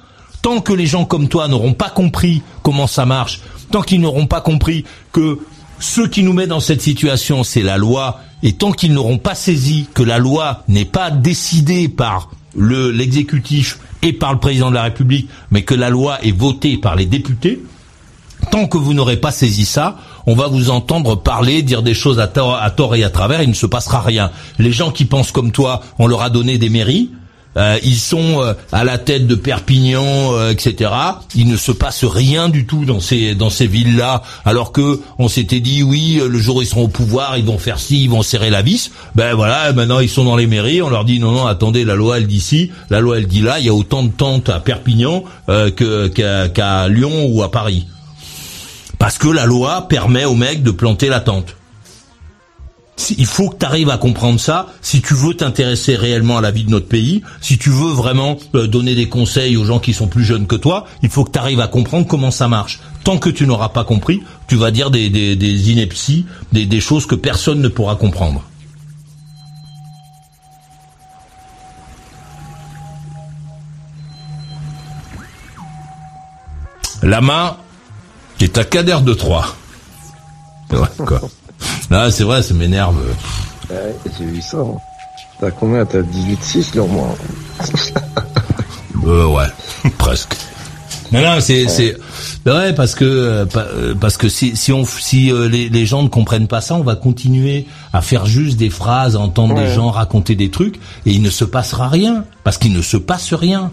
tant 0.47 0.61
que 0.61 0.73
les 0.73 0.87
gens 0.87 1.05
comme 1.05 1.27
toi 1.27 1.49
n'auront 1.49 1.73
pas 1.73 1.91
compris 1.91 2.41
comment 2.63 2.87
ça 2.87 3.05
marche, 3.05 3.41
tant 3.73 3.83
qu'ils 3.83 4.01
n'auront 4.01 4.29
pas 4.29 4.41
compris 4.41 4.85
que 5.11 5.41
ce 5.81 6.03
qui 6.03 6.23
nous 6.23 6.33
met 6.33 6.47
dans 6.47 6.61
cette 6.61 6.81
situation, 6.81 7.43
c'est 7.43 7.65
la 7.65 7.79
loi, 7.79 8.21
et 8.45 8.53
tant 8.53 8.71
qu'ils 8.71 8.93
n'auront 8.93 9.19
pas 9.19 9.35
saisi 9.35 9.89
que 9.93 10.05
la 10.05 10.19
loi 10.19 10.63
n'est 10.69 10.85
pas 10.85 11.11
décidée 11.11 11.89
par 11.89 12.31
le 12.55 12.93
l'exécutif 12.93 13.81
et 14.03 14.13
par 14.13 14.33
le 14.33 14.39
président 14.39 14.71
de 14.71 14.77
la 14.77 14.85
République, 14.85 15.29
mais 15.51 15.63
que 15.63 15.75
la 15.75 15.91
loi 15.91 16.25
est 16.25 16.31
votée 16.31 16.77
par 16.77 16.95
les 16.95 17.07
députés, 17.07 17.61
tant 18.53 18.69
que 18.69 18.79
vous 18.79 18.95
n'aurez 18.95 19.17
pas 19.17 19.33
saisi 19.33 19.65
ça, 19.65 19.97
on 20.27 20.37
va 20.37 20.47
vous 20.47 20.71
entendre 20.71 21.17
parler, 21.17 21.63
dire 21.63 21.83
des 21.83 21.93
choses 21.93 22.21
à 22.21 22.29
tort, 22.29 22.95
et 22.95 23.03
à 23.03 23.11
travers, 23.11 23.43
il 23.43 23.49
ne 23.49 23.55
se 23.55 23.67
passera 23.67 24.01
rien. 24.01 24.31
Les 24.61 24.71
gens 24.71 24.93
qui 24.93 25.07
pensent 25.07 25.33
comme 25.33 25.51
toi, 25.51 25.83
on 25.99 26.07
leur 26.07 26.23
a 26.23 26.31
donné 26.31 26.57
des 26.57 26.69
mairies, 26.69 27.11
euh, 27.57 27.79
ils 27.83 27.97
sont 27.97 28.43
euh, 28.43 28.53
à 28.73 28.85
la 28.85 28.99
tête 28.99 29.27
de 29.27 29.35
Perpignan, 29.35 30.05
euh, 30.35 30.51
etc. 30.51 30.91
Il 31.35 31.49
ne 31.49 31.57
se 31.57 31.73
passe 31.73 32.05
rien 32.05 32.49
du 32.49 32.67
tout 32.67 32.85
dans 32.85 33.01
ces 33.01 33.35
dans 33.35 33.51
ces 33.51 33.67
villes-là, 33.67 34.23
alors 34.45 34.73
que 34.73 35.01
on 35.19 35.29
s'était 35.29 35.61
dit 35.61 35.83
oui, 35.83 36.21
le 36.27 36.39
jour 36.39 36.63
ils 36.63 36.67
seront 36.67 36.85
au 36.85 36.89
pouvoir, 36.89 37.39
ils 37.39 37.45
vont 37.45 37.59
faire 37.59 37.79
ci, 37.79 38.05
ils 38.05 38.11
vont 38.11 38.23
serrer 38.23 38.51
la 38.51 38.63
vis. 38.63 38.91
Ben 39.15 39.35
voilà, 39.35 39.73
maintenant 39.73 40.01
ils 40.01 40.09
sont 40.09 40.25
dans 40.25 40.37
les 40.37 40.47
mairies, 40.47 40.83
on 40.83 40.91
leur 40.91 41.05
dit 41.05 41.19
non 41.19 41.33
non, 41.33 41.47
attendez, 41.47 41.85
la 41.85 41.95
loi 41.95 42.19
elle 42.19 42.27
dit 42.27 42.41
ci, 42.41 42.71
la 42.91 43.01
loi 43.01 43.19
elle 43.19 43.27
dit 43.27 43.41
là. 43.41 43.59
Il 43.59 43.65
y 43.65 43.71
a 43.71 43.75
autant 43.75 44.03
de 44.03 44.11
tentes 44.11 44.49
à 44.49 44.61
Perpignan 44.61 45.25
que 45.47 46.09
qu'à 46.09 46.89
Lyon 46.89 47.27
ou 47.29 47.43
à 47.43 47.51
Paris, 47.51 47.87
parce 48.99 49.19
que 49.19 49.29
la 49.29 49.47
loi 49.47 49.89
permet 49.89 50.25
aux 50.25 50.35
mecs 50.35 50.63
de 50.63 50.71
planter 50.71 51.09
la 51.09 51.21
tente. 51.21 51.57
Il 53.19 53.27
faut 53.27 53.51
que 53.51 53.59
tu 53.59 53.67
arrives 53.67 53.91
à 53.91 53.99
comprendre 53.99 54.41
ça 54.41 54.69
si 54.81 55.03
tu 55.03 55.15
veux 55.15 55.35
t'intéresser 55.35 55.97
réellement 55.97 56.39
à 56.39 56.41
la 56.41 56.51
vie 56.51 56.65
de 56.65 56.71
notre 56.71 56.89
pays, 56.89 57.23
si 57.43 57.59
tu 57.59 57.69
veux 57.69 57.93
vraiment 57.93 58.39
euh, 58.55 58.67
donner 58.67 58.95
des 58.95 59.09
conseils 59.09 59.57
aux 59.57 59.65
gens 59.65 59.79
qui 59.79 59.93
sont 59.93 60.07
plus 60.07 60.25
jeunes 60.25 60.47
que 60.47 60.57
toi, 60.57 60.87
il 61.03 61.11
faut 61.11 61.25
que 61.25 61.31
tu 61.31 61.39
arrives 61.39 61.61
à 61.61 61.69
comprendre 61.69 62.07
comment 62.07 62.31
ça 62.31 62.49
marche. 62.49 62.81
Tant 63.05 63.19
que 63.19 63.29
tu 63.29 63.47
n'auras 63.47 63.69
pas 63.69 63.85
compris, 63.85 64.23
tu 64.49 64.57
vas 64.57 64.71
dire 64.71 64.91
des, 64.91 65.11
des, 65.11 65.71
inepties, 65.71 66.25
des, 66.53 66.65
des 66.65 66.81
choses 66.81 67.07
que 67.07 67.15
personne 67.15 67.61
ne 67.61 67.69
pourra 67.69 67.97
comprendre. 67.97 68.43
La 77.03 77.21
main 77.21 77.57
est 78.41 78.57
à 78.59 78.65
cadère 78.65 79.03
de 79.03 79.13
3. 79.13 79.55
quoi. 80.71 81.21
Non, 81.91 82.11
c'est 82.11 82.25
vrai, 82.25 82.43
ça 82.43 82.55
m'énerve. 82.55 82.97
Ouais, 83.71 83.97
j'ai 84.19 84.25
vu 84.25 84.43
ça. 84.43 84.59
Hein. 84.59 84.77
T'as 85.41 85.51
combien? 85.51 85.85
T'as 85.85 86.01
18-6 86.01 86.77
là 86.77 86.83
au 86.83 86.87
moins 86.87 87.15
Euh, 89.07 89.27
ouais, 89.27 89.47
presque. 89.99 90.35
Non, 91.13 91.21
non, 91.21 91.41
c'est, 91.41 91.69
c'est 91.69 91.97
vrai 92.45 92.75
parce 92.75 92.97
que 92.97 93.05
euh, 93.05 93.95
parce 94.01 94.17
que 94.17 94.29
si 94.29 94.57
si 94.57 94.73
on 94.73 94.85
si 94.85 95.31
euh, 95.31 95.49
les, 95.49 95.69
les 95.69 95.87
gens 95.87 96.03
ne 96.03 96.09
comprennent 96.09 96.49
pas 96.49 96.61
ça, 96.61 96.75
on 96.75 96.83
va 96.83 96.97
continuer 96.97 97.67
à 97.93 98.03
faire 98.03 98.27
juste 98.27 98.57
des 98.57 98.71
phrases, 98.71 99.15
à 99.15 99.21
entendre 99.21 99.55
des 99.55 99.73
gens 99.73 99.91
raconter 99.91 100.35
des 100.35 100.51
trucs 100.51 100.77
et 101.05 101.13
il 101.13 101.23
ne 101.23 101.31
se 101.31 101.45
passera 101.45 101.89
rien 101.89 102.25
parce 102.43 102.59
qu'il 102.59 102.73
ne 102.73 102.83
se 102.83 102.97
passe 102.97 103.33
rien. 103.33 103.71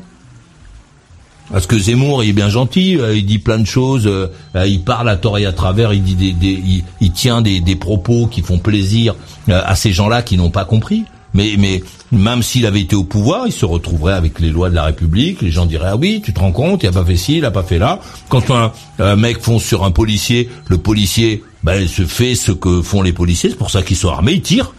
Parce 1.51 1.67
que 1.67 1.77
Zemmour, 1.77 2.23
il 2.23 2.29
est 2.29 2.33
bien 2.33 2.49
gentil, 2.49 2.97
euh, 2.97 3.15
il 3.15 3.25
dit 3.25 3.37
plein 3.37 3.59
de 3.59 3.65
choses, 3.65 4.07
euh, 4.07 4.27
euh, 4.55 4.65
il 4.65 4.81
parle 4.81 5.09
à 5.09 5.17
tort 5.17 5.37
et 5.37 5.45
à 5.45 5.51
travers, 5.51 5.93
il 5.93 6.01
dit 6.01 6.15
des, 6.15 6.83
il, 7.01 7.11
tient 7.11 7.41
des, 7.41 7.75
propos 7.75 8.27
qui 8.27 8.41
font 8.41 8.59
plaisir 8.59 9.15
à 9.47 9.75
ces 9.75 9.91
gens-là 9.91 10.21
qui 10.21 10.37
n'ont 10.37 10.51
pas 10.51 10.65
compris. 10.65 11.03
Mais, 11.35 11.55
mais 11.57 11.81
même 12.11 12.43
s'il 12.43 12.67
avait 12.67 12.81
été 12.81 12.95
au 12.95 13.03
pouvoir, 13.03 13.47
il 13.47 13.51
se 13.51 13.65
retrouverait 13.65 14.13
avec 14.13 14.39
les 14.39 14.49
lois 14.49 14.69
de 14.69 14.75
la 14.75 14.83
République. 14.83 15.41
Les 15.41 15.49
gens 15.49 15.65
diraient 15.65 15.89
ah 15.89 15.95
oui, 15.95 16.21
tu 16.23 16.31
te 16.31 16.39
rends 16.39 16.51
compte, 16.51 16.83
il 16.83 16.87
a 16.87 16.91
pas 16.91 17.03
fait 17.03 17.15
ci, 17.15 17.37
il 17.37 17.45
a 17.45 17.51
pas 17.51 17.63
fait 17.63 17.79
là. 17.79 17.99
Quand 18.29 18.51
un, 18.51 18.71
un 18.99 19.15
mec 19.15 19.39
fonce 19.41 19.63
sur 19.63 19.83
un 19.83 19.89
policier, 19.89 20.47
le 20.67 20.77
policier 20.77 21.43
ben, 21.63 21.87
se 21.87 22.05
fait 22.05 22.35
ce 22.35 22.51
que 22.51 22.81
font 22.83 23.01
les 23.01 23.13
policiers. 23.13 23.49
C'est 23.49 23.57
pour 23.57 23.71
ça 23.71 23.81
qu'ils 23.81 23.97
sont 23.97 24.09
armés, 24.09 24.33
ils 24.33 24.41
tirent. 24.41 24.73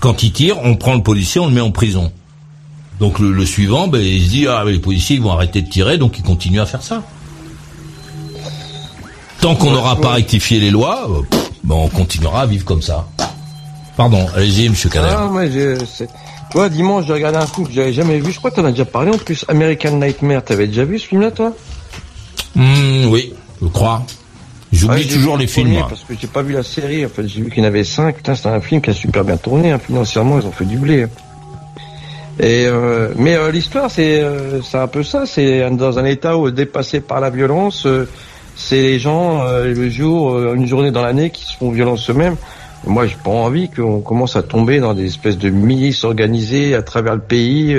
Quand 0.00 0.22
ils 0.22 0.32
tirent, 0.32 0.58
on 0.62 0.76
prend 0.76 0.94
le 0.94 1.02
policier, 1.02 1.40
on 1.40 1.48
le 1.48 1.54
met 1.54 1.60
en 1.60 1.72
prison. 1.72 2.12
Donc 3.00 3.18
le, 3.20 3.32
le 3.32 3.46
suivant, 3.46 3.86
ben, 3.88 4.00
il 4.02 4.24
se 4.24 4.30
dit 4.30 4.46
ah 4.48 4.64
les 4.66 4.78
policiers 4.80 5.16
ils 5.16 5.22
vont 5.22 5.30
arrêter 5.32 5.62
de 5.62 5.68
tirer, 5.70 5.98
donc 5.98 6.18
ils 6.18 6.24
continuent 6.24 6.60
à 6.60 6.66
faire 6.66 6.82
ça. 6.82 7.02
Tant 9.40 9.54
qu'on 9.54 9.70
n'aura 9.70 9.96
pas 9.96 10.10
rectifié 10.14 10.58
les 10.58 10.70
lois, 10.70 11.08
euh, 11.08 11.22
pff, 11.22 11.50
ben, 11.62 11.76
on 11.76 11.88
continuera 11.88 12.42
à 12.42 12.46
vivre 12.46 12.64
comme 12.64 12.82
ça. 12.82 13.06
Pardon, 13.96 14.26
allez-y, 14.34 14.68
monsieur 14.68 14.88
Kader. 14.88 15.14
Ah, 15.16 15.28
je, 15.46 15.76
tu 16.50 16.56
vois, 16.56 16.68
dimanche, 16.68 17.04
j'ai 17.06 17.12
regardé 17.12 17.38
un 17.38 17.46
film 17.46 17.66
que 17.66 17.72
j'avais 17.72 17.92
jamais 17.92 18.18
vu. 18.20 18.32
Je 18.32 18.38
crois 18.38 18.50
que 18.50 18.56
t'en 18.56 18.64
as 18.64 18.70
déjà 18.70 18.84
parlé 18.84 19.10
en 19.10 19.18
plus. 19.18 19.44
American 19.48 19.92
Nightmare. 19.98 20.44
T'avais 20.44 20.66
déjà 20.66 20.84
vu 20.84 20.98
ce 20.98 21.06
film-là, 21.06 21.30
toi? 21.30 21.52
Hmm, 22.54 23.06
oui, 23.10 23.32
je 23.60 23.66
crois. 23.68 24.04
J'oublie 24.72 25.06
toujours 25.06 25.36
les 25.36 25.44
le 25.46 25.50
films. 25.50 25.76
Parce 25.88 26.04
que 26.04 26.14
j'ai 26.20 26.26
pas 26.26 26.42
vu 26.42 26.52
la 26.54 26.62
série. 26.62 27.04
En 27.04 27.08
fait, 27.08 27.26
j'ai 27.28 27.42
vu 27.42 27.50
qu'il 27.50 27.62
y 27.62 27.66
en 27.66 27.68
avait 27.68 27.84
cinq. 27.84 28.16
Putain, 28.16 28.34
c'est 28.34 28.48
un 28.48 28.60
film 28.60 28.80
qui 28.80 28.90
a 28.90 28.94
super 28.94 29.24
bien 29.24 29.36
tourné. 29.36 29.72
hein. 29.72 29.78
Financièrement, 29.78 30.38
ils 30.40 30.46
ont 30.46 30.52
fait 30.52 30.64
du 30.64 30.78
blé. 30.78 31.02
hein. 31.04 31.08
Et 32.40 32.66
euh, 32.66 33.08
mais 33.16 33.34
euh, 33.34 33.50
l'histoire, 33.50 33.90
c'est 33.90 34.20
euh, 34.20 34.62
c'est 34.62 34.78
un 34.78 34.86
peu 34.86 35.02
ça. 35.02 35.26
C'est 35.26 35.68
dans 35.70 35.98
un 35.98 36.04
état 36.04 36.36
où 36.36 36.50
dépassé 36.50 37.00
par 37.00 37.20
la 37.20 37.30
violence, 37.30 37.84
euh, 37.86 38.08
c'est 38.54 38.80
les 38.80 38.98
gens 39.00 39.44
euh, 39.44 39.74
le 39.74 39.88
jour, 39.90 40.34
euh, 40.34 40.54
une 40.54 40.66
journée 40.66 40.92
dans 40.92 41.02
l'année 41.02 41.30
qui 41.30 41.44
se 41.44 41.56
font 41.56 41.70
violence 41.70 42.08
eux-mêmes. 42.10 42.36
Moi, 42.86 43.08
j'ai 43.08 43.16
pas 43.16 43.30
envie 43.30 43.68
qu'on 43.68 44.00
commence 44.00 44.36
à 44.36 44.42
tomber 44.44 44.78
dans 44.78 44.94
des 44.94 45.06
espèces 45.06 45.36
de 45.36 45.50
milices 45.50 46.04
organisées 46.04 46.76
à 46.76 46.82
travers 46.82 47.16
le 47.16 47.20
pays. 47.20 47.76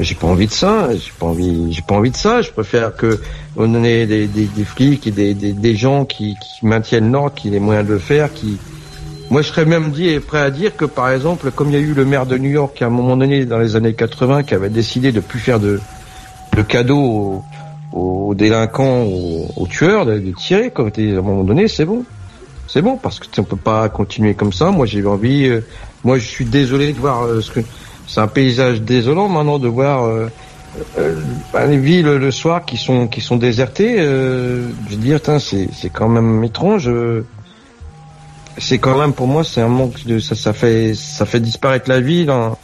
j'ai 0.00 0.14
pas 0.16 0.26
envie 0.26 0.48
de 0.48 0.52
ça. 0.52 0.88
J'ai 0.92 1.12
pas 1.16 1.26
envie. 1.26 1.72
J'ai 1.72 1.82
pas 1.82 1.94
envie 1.94 2.10
de 2.10 2.16
ça. 2.16 2.42
Je 2.42 2.50
préfère 2.50 2.96
que 2.96 3.20
on 3.56 3.84
ait 3.84 4.06
des, 4.06 4.26
des, 4.26 4.46
des 4.46 4.64
flics 4.64 5.06
et 5.06 5.12
des, 5.12 5.34
des, 5.34 5.52
des 5.52 5.76
gens 5.76 6.04
qui, 6.04 6.34
qui 6.34 6.66
maintiennent 6.66 7.12
l'ordre, 7.12 7.34
qui 7.34 7.46
aient 7.46 7.52
les 7.52 7.60
moyens 7.60 7.86
de 7.86 7.92
le 7.92 8.00
faire, 8.00 8.32
qui. 8.32 8.58
Moi, 9.30 9.42
je 9.42 9.48
serais 9.48 9.64
même 9.64 9.92
dit, 9.92 10.18
prêt 10.18 10.40
à 10.40 10.50
dire 10.50 10.76
que, 10.76 10.84
par 10.84 11.08
exemple, 11.10 11.52
comme 11.52 11.68
il 11.68 11.74
y 11.74 11.76
a 11.76 11.80
eu 11.80 11.94
le 11.94 12.04
maire 12.04 12.26
de 12.26 12.36
New 12.36 12.50
York, 12.50 12.72
qui, 12.76 12.82
à 12.82 12.88
un 12.88 12.90
moment 12.90 13.16
donné, 13.16 13.44
dans 13.44 13.58
les 13.58 13.76
années 13.76 13.94
80, 13.94 14.42
qui 14.42 14.54
avait 14.54 14.70
décidé 14.70 15.12
de 15.12 15.20
plus 15.20 15.38
faire 15.38 15.60
de, 15.60 15.80
de 16.56 16.62
cadeaux 16.62 17.44
aux, 17.92 18.34
délinquants, 18.34 19.04
aux, 19.04 19.66
tueurs, 19.68 20.04
de, 20.04 20.18
de 20.18 20.32
tirer, 20.32 20.70
comme 20.70 20.88
à 20.88 21.00
un 21.00 21.22
moment 21.22 21.44
donné, 21.44 21.68
c'est 21.68 21.84
bon. 21.84 22.04
C'est 22.66 22.82
bon, 22.82 22.96
parce 22.96 23.20
que 23.20 23.26
on 23.40 23.44
peut 23.44 23.54
pas 23.56 23.88
continuer 23.88 24.34
comme 24.34 24.52
ça. 24.52 24.72
Moi, 24.72 24.86
j'ai 24.86 25.04
envie. 25.06 25.46
euh, 25.46 25.60
moi, 26.02 26.18
je 26.18 26.26
suis 26.26 26.44
désolé 26.44 26.92
de 26.92 26.98
voir 26.98 27.22
euh, 27.24 27.40
ce 27.40 27.52
que. 27.52 27.60
C'est 28.08 28.20
un 28.20 28.26
paysage 28.26 28.82
désolant 28.82 29.28
maintenant 29.28 29.60
de 29.60 29.68
voir 29.68 30.04
euh, 30.04 30.26
bah, 31.52 31.66
les 31.66 31.78
villes 31.78 32.06
le 32.06 32.30
soir 32.32 32.64
qui 32.64 32.76
sont 32.76 33.06
qui 33.06 33.20
sont 33.20 33.36
désertées. 33.36 33.98
Je 33.98 34.90
veux 34.90 34.96
dire, 34.96 35.20
c'est 35.38 35.68
c'est 35.72 35.90
quand 35.90 36.08
même 36.08 36.42
étrange. 36.42 36.90
C'est 38.58 38.78
quand 38.78 38.98
même 38.98 39.12
pour 39.12 39.26
moi, 39.26 39.44
c'est 39.44 39.60
un 39.60 39.68
manque 39.68 40.04
de 40.04 40.18
ça. 40.18 40.34
Ça 40.34 40.52
fait 40.52 40.94
ça 40.94 41.24
fait 41.26 41.40
disparaître 41.40 41.88
la 41.88 42.00
vie 42.00 42.24
dans- 42.24 42.56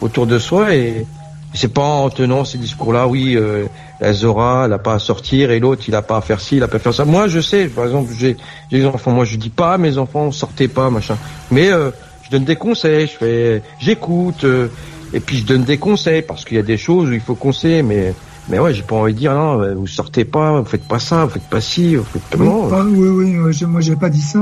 autour 0.00 0.26
de 0.26 0.38
soi 0.38 0.74
et 0.74 1.06
c'est 1.54 1.72
pas 1.72 1.82
en 1.82 2.08
tenant 2.10 2.44
ces 2.44 2.58
discours-là, 2.58 3.06
oui, 3.06 3.34
euh, 3.36 3.66
la 4.00 4.12
Zora, 4.14 4.62
elle 4.66 4.72
a 4.72 4.78
pas 4.78 4.94
à 4.94 4.98
sortir 4.98 5.50
et 5.50 5.60
l'autre, 5.60 5.84
il 5.86 5.94
a 5.94 6.00
pas 6.02 6.16
à 6.16 6.20
faire 6.22 6.40
ci, 6.40 6.56
il 6.56 6.62
a 6.62 6.68
pas 6.68 6.76
à 6.78 6.80
faire 6.80 6.94
ça. 6.94 7.04
Moi, 7.04 7.28
je 7.28 7.40
sais, 7.40 7.66
par 7.66 7.84
exemple, 7.84 8.12
j'ai 8.18 8.36
j'ai 8.70 8.78
des 8.80 8.86
enfants. 8.86 9.12
Moi, 9.12 9.24
je 9.26 9.36
dis 9.36 9.50
pas 9.50 9.74
à 9.74 9.78
mes 9.78 9.98
enfants, 9.98 10.32
sortez 10.32 10.66
pas, 10.68 10.88
machin. 10.90 11.16
Mais 11.50 11.70
euh, 11.70 11.90
je 12.22 12.30
donne 12.30 12.44
des 12.44 12.56
conseils, 12.56 13.06
je 13.06 13.12
fais, 13.12 13.62
j'écoute, 13.78 14.44
euh, 14.44 14.68
et 15.12 15.20
puis 15.20 15.36
je 15.38 15.44
donne 15.44 15.64
des 15.64 15.76
conseils 15.78 16.22
parce 16.22 16.44
qu'il 16.44 16.56
y 16.56 16.60
a 16.60 16.64
des 16.64 16.78
choses 16.78 17.10
où 17.10 17.12
il 17.12 17.20
faut 17.20 17.34
conseiller, 17.34 17.82
mais 17.82 18.14
mais 18.48 18.58
ouais, 18.58 18.74
j'ai 18.74 18.82
pas 18.82 18.96
envie 18.96 19.12
de 19.14 19.18
dire 19.18 19.34
non, 19.34 19.74
vous 19.76 19.86
sortez 19.86 20.24
pas, 20.24 20.58
vous 20.58 20.64
faites 20.66 20.88
pas 20.88 20.98
ça, 20.98 21.26
vous 21.26 21.30
faites 21.30 21.48
pas 21.48 21.60
ci, 21.60 21.94
vous 21.94 22.02
faites 22.04 22.22
pas 22.22 22.38
Oui, 22.38 22.46
non. 22.46 22.68
pas- 22.68 22.82
oui, 22.82 23.08
oui, 23.08 23.52
je- 23.52 23.66
moi 23.66 23.80
j'ai 23.82 23.94
pas 23.94 24.08
dit 24.08 24.20
ça. 24.22 24.40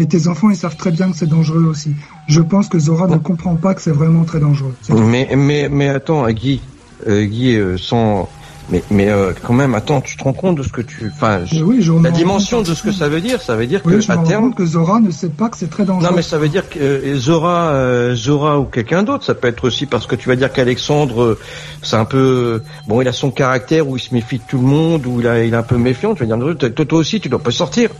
Et 0.00 0.06
tes 0.06 0.28
enfants, 0.28 0.48
ils 0.48 0.56
savent 0.56 0.76
très 0.76 0.90
bien 0.90 1.10
que 1.10 1.16
c'est 1.16 1.28
dangereux 1.28 1.64
aussi. 1.64 1.94
Je 2.26 2.40
pense 2.40 2.68
que 2.68 2.78
Zora 2.78 3.06
ne 3.06 3.18
comprend 3.18 3.54
pas 3.56 3.74
que 3.74 3.82
c'est 3.82 3.90
vraiment 3.90 4.24
très 4.24 4.40
dangereux. 4.40 4.74
Mais 4.88 5.28
mais 5.36 5.68
mais 5.68 5.88
attends, 5.90 6.26
Guy, 6.30 6.62
euh, 7.06 7.24
Guy, 7.26 7.54
euh, 7.54 7.76
sans 7.76 8.28
mais 8.70 8.82
mais 8.90 9.08
euh, 9.08 9.32
quand 9.46 9.52
même, 9.52 9.74
attends, 9.74 10.00
tu 10.00 10.16
te 10.16 10.24
rends 10.24 10.32
compte 10.32 10.56
de 10.56 10.62
ce 10.62 10.68
que 10.68 10.80
tu, 10.80 11.10
enfin, 11.12 11.40
oui, 11.62 11.84
la 12.02 12.10
dimension 12.10 12.62
de 12.62 12.72
ce 12.72 12.82
que 12.82 12.92
ça 12.92 13.08
veut 13.08 13.20
dire, 13.20 13.42
ça 13.42 13.56
veut 13.56 13.66
dire 13.66 13.80
Oui, 13.84 13.94
que 13.94 14.00
je 14.00 14.12
à 14.12 14.16
terme, 14.18 14.44
compte 14.44 14.54
que 14.56 14.64
Zora 14.64 15.00
ne 15.00 15.10
sait 15.10 15.28
pas 15.28 15.48
que 15.48 15.56
c'est 15.56 15.68
très 15.68 15.84
dangereux. 15.84 16.08
non 16.08 16.16
mais 16.16 16.22
ça 16.22 16.38
veut 16.38 16.48
dire 16.48 16.68
que 16.68 16.78
euh, 16.78 17.16
Zora, 17.16 17.70
euh, 17.70 18.14
Zora 18.14 18.60
ou 18.60 18.64
quelqu'un 18.64 19.02
d'autre, 19.02 19.24
ça 19.24 19.34
peut 19.34 19.48
être 19.48 19.64
aussi 19.64 19.86
parce 19.86 20.06
que 20.06 20.14
tu 20.14 20.28
vas 20.28 20.36
dire 20.36 20.52
qu'Alexandre, 20.52 21.36
c'est 21.82 21.96
un 21.96 22.04
peu, 22.04 22.62
bon, 22.86 23.00
il 23.00 23.08
a 23.08 23.12
son 23.12 23.30
caractère 23.30 23.88
où 23.88 23.96
il 23.96 24.00
se 24.00 24.14
méfie 24.14 24.38
de 24.38 24.44
tout 24.48 24.58
le 24.58 24.66
monde, 24.66 25.04
où 25.06 25.20
il, 25.20 25.26
a, 25.26 25.44
il 25.44 25.52
est 25.52 25.56
un 25.56 25.62
peu 25.62 25.76
méfiant. 25.76 26.14
Tu 26.14 26.24
vas 26.24 26.36
dire, 26.36 26.56
toi, 26.56 26.84
toi 26.84 26.98
aussi, 26.98 27.20
tu 27.20 27.28
dois 27.28 27.42
pas 27.42 27.50
sortir. 27.50 27.90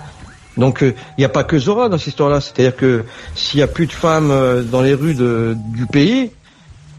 Donc 0.56 0.80
il 0.82 0.94
n'y 1.18 1.24
a 1.24 1.28
pas 1.28 1.44
que 1.44 1.58
Zora 1.58 1.88
dans 1.88 1.98
cette 1.98 2.08
histoire-là. 2.08 2.40
C'est-à-dire 2.40 2.76
que 2.76 3.04
s'il 3.34 3.60
y 3.60 3.62
a 3.62 3.66
plus 3.68 3.86
de 3.86 3.92
femmes 3.92 4.30
euh, 4.30 4.62
dans 4.62 4.82
les 4.82 4.94
rues 4.94 5.14
de, 5.14 5.56
du 5.74 5.86
pays, 5.86 6.30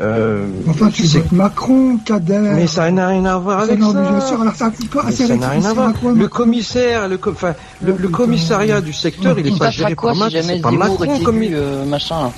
euh, 0.02 0.46
Enfin, 0.68 0.90
tu 0.90 1.04
votes 1.04 1.32
Macron, 1.32 1.98
Kader. 2.04 2.40
mais 2.56 2.66
ça 2.66 2.90
n'a 2.90 3.08
rien 3.10 3.26
à 3.26 3.38
voir 3.38 3.60
Ça, 3.60 3.64
avec 3.66 3.80
non, 3.80 3.92
ça. 3.94 4.02
mais 4.02 4.10
bien 4.10 4.22
sûr, 4.26 4.42
alors 4.42 4.56
ça, 4.56 4.72
quoi, 4.92 5.04
Mais 5.30 5.38
n'a 5.38 5.50
rien 5.50 5.66
à 5.66 5.74
voir. 5.74 5.88
avec 5.90 6.02
quoi, 6.02 6.12
Le 6.14 6.28
commissaire, 6.28 7.08
le, 7.08 7.18
co- 7.18 7.32
enfin, 7.32 7.54
le, 7.84 7.96
le 7.98 8.08
commissariat 8.08 8.82
du 8.82 8.94
secteur, 8.94 9.38
il 9.38 9.46
est 9.46 9.50
Il 9.52 9.60
pas 9.60 9.70
géré 9.70 9.94
quoi 9.94 10.14
par 10.18 10.30
si 10.30 10.36
Macron, 10.38 10.48
c'est 10.56 10.62
pas 10.62 10.72
Macron 10.72 11.20
comme 11.24 11.42
euh, 11.44 11.86
machin 11.86 12.32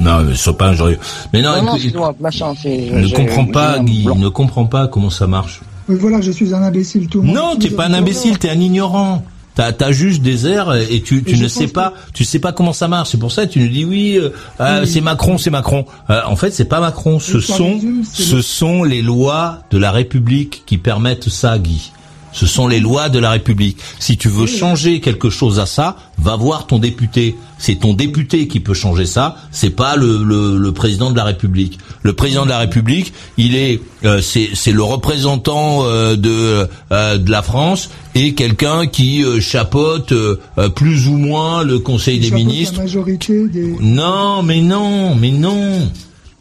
Non, 0.00 0.22
mais 0.24 0.34
sois 0.34 0.56
pas 0.58 0.68
injurieux. 0.70 0.98
Mais 1.32 1.40
non, 1.40 1.54
Non, 1.56 1.62
non, 1.62 1.74
excuse-moi, 1.74 2.14
machin, 2.18 2.52
il 2.64 2.92
ne 2.96 3.14
comprend 3.14 3.44
pas, 3.46 3.78
un 3.78 3.84
Guy, 3.84 4.08
il 4.12 4.20
ne 4.20 4.28
comprend 4.28 4.64
pas 4.64 4.88
comment 4.88 5.10
ça 5.10 5.28
marche. 5.28 5.60
Oui, 5.88 5.96
voilà, 6.00 6.20
je 6.20 6.32
suis 6.32 6.52
un 6.52 6.62
imbécile, 6.62 7.06
tout 7.08 7.20
le 7.20 7.26
monde. 7.28 7.36
Non, 7.36 7.56
t'es 7.60 7.70
pas 7.70 7.86
un 7.86 7.94
imbécile, 7.94 8.38
t'es 8.38 8.50
un 8.50 8.58
ignorant. 8.58 9.24
T'as, 9.54 9.72
t'as 9.72 9.92
juste 9.92 10.22
des 10.22 10.46
airs 10.46 10.72
et 10.74 11.02
tu, 11.02 11.22
tu 11.22 11.34
Et 11.34 11.36
ne 11.38 11.46
sais 11.46 11.66
pas, 11.68 11.92
tu 12.14 12.24
sais 12.24 12.38
pas 12.38 12.52
comment 12.52 12.72
ça 12.72 12.88
marche. 12.88 13.10
C'est 13.10 13.18
pour 13.18 13.32
ça 13.32 13.46
que 13.46 13.52
tu 13.52 13.58
nous 13.60 13.68
dis 13.68 13.84
oui, 13.84 14.16
euh, 14.18 14.30
ah, 14.58 14.80
Oui. 14.80 14.86
c'est 14.88 15.02
Macron, 15.02 15.36
c'est 15.36 15.50
Macron. 15.50 15.84
Euh, 16.08 16.20
en 16.26 16.36
fait, 16.36 16.52
c'est 16.52 16.64
pas 16.64 16.80
Macron. 16.80 17.18
Ce 17.20 17.38
sont, 17.38 17.74
résume, 17.74 18.02
ce 18.10 18.36
le- 18.36 18.42
sont 18.42 18.82
les 18.82 19.02
lois 19.02 19.58
de 19.70 19.76
la 19.78 19.92
République 19.92 20.62
qui 20.64 20.78
permettent 20.78 21.28
ça, 21.28 21.58
Guy. 21.58 21.92
Ce 22.32 22.46
sont 22.46 22.66
les 22.66 22.80
lois 22.80 23.10
de 23.10 23.18
la 23.18 23.30
République. 23.30 23.76
Si 23.98 24.16
tu 24.16 24.28
veux 24.30 24.46
changer 24.46 25.00
quelque 25.00 25.28
chose 25.28 25.60
à 25.60 25.66
ça, 25.66 25.96
va 26.16 26.34
voir 26.34 26.66
ton 26.66 26.78
député. 26.78 27.36
C'est 27.64 27.76
ton 27.76 27.94
député 27.94 28.48
qui 28.48 28.58
peut 28.58 28.74
changer 28.74 29.06
ça. 29.06 29.36
C'est 29.52 29.70
pas 29.70 29.94
le, 29.94 30.24
le, 30.24 30.56
le 30.58 30.72
président 30.72 31.12
de 31.12 31.16
la 31.16 31.22
République. 31.22 31.78
Le 32.02 32.12
président 32.12 32.42
de 32.44 32.48
la 32.50 32.58
République, 32.58 33.12
il 33.38 33.54
est, 33.54 33.80
euh, 34.04 34.20
c'est, 34.20 34.72
le 34.72 34.82
représentant 34.82 35.84
euh, 35.84 36.16
de 36.16 36.66
euh, 36.90 37.18
de 37.18 37.30
la 37.30 37.40
France 37.42 37.88
et 38.16 38.34
quelqu'un 38.34 38.88
qui 38.88 39.22
euh, 39.22 39.40
chapeaute 39.40 40.10
euh, 40.10 40.40
euh, 40.58 40.70
plus 40.70 41.06
ou 41.06 41.16
moins 41.16 41.62
le 41.62 41.78
Conseil 41.78 42.18
des 42.18 42.32
ministres. 42.32 42.78
La 42.78 42.82
majorité 42.82 43.46
des. 43.46 43.76
Non, 43.80 44.42
mais 44.42 44.60
non, 44.60 45.14
mais 45.14 45.30
non. 45.30 45.88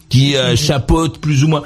Qui 0.10 0.36
euh, 0.36 0.56
chapeaute 0.56 1.20
plus 1.20 1.44
ou 1.44 1.50
moins. 1.50 1.62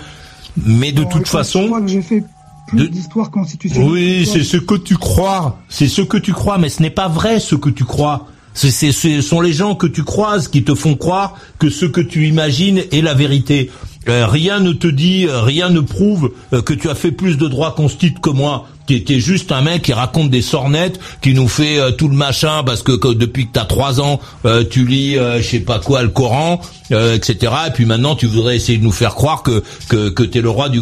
Mais 0.66 0.91
de 0.91 1.03
Bon, 1.03 1.10
toute 1.10 1.28
façon. 1.30 1.62
Je 1.62 1.68
crois 1.68 1.82
que 1.82 1.88
j'ai 1.88 2.01
fait 2.01 2.24
plus 2.68 2.80
de- 2.80 2.88
d'histoire 2.88 3.32
constitutionnelle. 3.32 3.89
Oui, 3.89 4.26
c'est 4.30 4.43
ce 4.43 4.58
que 4.58 4.76
tu 4.76 4.97
crois. 4.97 5.60
C'est 5.70 5.88
ce 5.88 6.01
que 6.01 6.18
tu 6.18 6.34
crois, 6.34 6.58
mais 6.58 6.68
ce 6.68 6.82
n'est 6.82 6.89
pas 6.89 7.08
vrai 7.08 7.39
ce 7.39 7.56
que 7.56 7.70
tu 7.70 7.86
crois. 7.86 8.28
Ce 8.56 9.22
sont 9.22 9.41
les 9.41 9.53
gens 9.53 9.76
que 9.76 9.86
tu 9.86 10.03
croises 10.03 10.47
qui 10.47 10.64
te 10.64 10.74
font 10.74 10.95
croire 10.95 11.36
que 11.60 11.70
ce 11.70 11.86
que 11.86 12.01
tu 12.01 12.28
imagines 12.28 12.82
est 12.91 13.01
la 13.01 13.14
vérité. 13.14 13.70
Euh, 14.08 14.28
rien 14.28 14.60
ne 14.60 14.72
te 14.72 14.88
dit, 14.88 15.28
rien 15.30 15.70
ne 15.70 15.80
prouve 15.80 16.32
euh, 16.53 16.62
que 16.62 16.74
tu 16.74 16.89
as 16.89 16.95
fait 16.95 17.12
plus 17.12 17.38
de 17.38 17.47
droits 17.47 17.74
constits 17.76 18.14
que 18.14 18.30
moi. 18.30 18.68
T'es, 18.86 19.01
t'es 19.01 19.20
juste 19.20 19.51
un 19.51 19.62
mec 19.62 19.82
qui 19.82 19.93
raconte 19.93 20.30
des 20.30 20.43
sornettes, 20.43 20.99
qui 21.22 21.34
nous 21.34 21.47
fait 21.47 21.80
euh, 21.80 21.89
tout 21.89 22.08
le 22.08 22.16
machin 22.16 22.64
parce 22.64 22.84
que, 22.84 23.14
depuis 23.14 23.47
que 23.47 23.53
t'as 23.53 23.66
trois 23.66 23.99
ans, 23.99 24.20
tu 24.70 24.86
lis, 24.86 25.16
je 25.16 25.41
sais 25.41 25.60
pas 25.60 25.80
quoi, 25.80 26.03
le 26.03 26.10
Coran, 26.10 26.62
etc. 26.91 27.51
Et 27.68 27.72
puis 27.72 27.86
maintenant, 27.86 28.16
tu 28.16 28.28
voudrais 28.28 28.56
essayer 28.56 28.78
de 28.78 28.84
nous 28.84 28.91
faire 28.91 29.16
croire 29.16 29.41
que 29.41 29.64
que, 29.89 30.10
que 30.10 30.24
t'es 30.24 30.41
le 30.41 30.49
roi 30.49 30.70
du, 30.70 30.80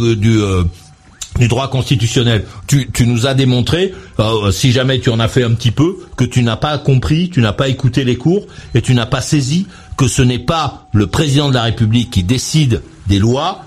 du 1.39 1.47
droit 1.47 1.69
constitutionnel. 1.69 2.45
Tu, 2.67 2.88
nous 3.05 3.25
as 3.25 3.34
démontré, 3.34 3.93
euh, 4.19 4.51
si 4.51 4.71
jamais 4.71 4.99
tu 4.99 5.09
en 5.09 5.19
as 5.19 5.27
fait 5.27 5.43
un 5.43 5.51
petit 5.51 5.71
peu, 5.71 5.97
que 6.15 6.23
tu 6.23 6.43
n'as 6.43 6.57
pas 6.57 6.77
compris, 6.77 7.29
tu 7.29 7.41
n'as 7.41 7.53
pas 7.53 7.69
écouté 7.69 8.03
les 8.03 8.15
cours 8.15 8.45
et 8.75 8.81
tu 8.81 8.93
n'as 8.93 9.05
pas 9.05 9.21
saisi 9.21 9.67
que 9.97 10.07
ce 10.07 10.21
n'est 10.21 10.39
pas 10.39 10.88
le 10.93 11.07
président 11.07 11.49
de 11.49 11.55
la 11.55 11.63
République 11.63 12.11
qui 12.11 12.23
décide 12.23 12.81
des 13.07 13.19
lois, 13.19 13.63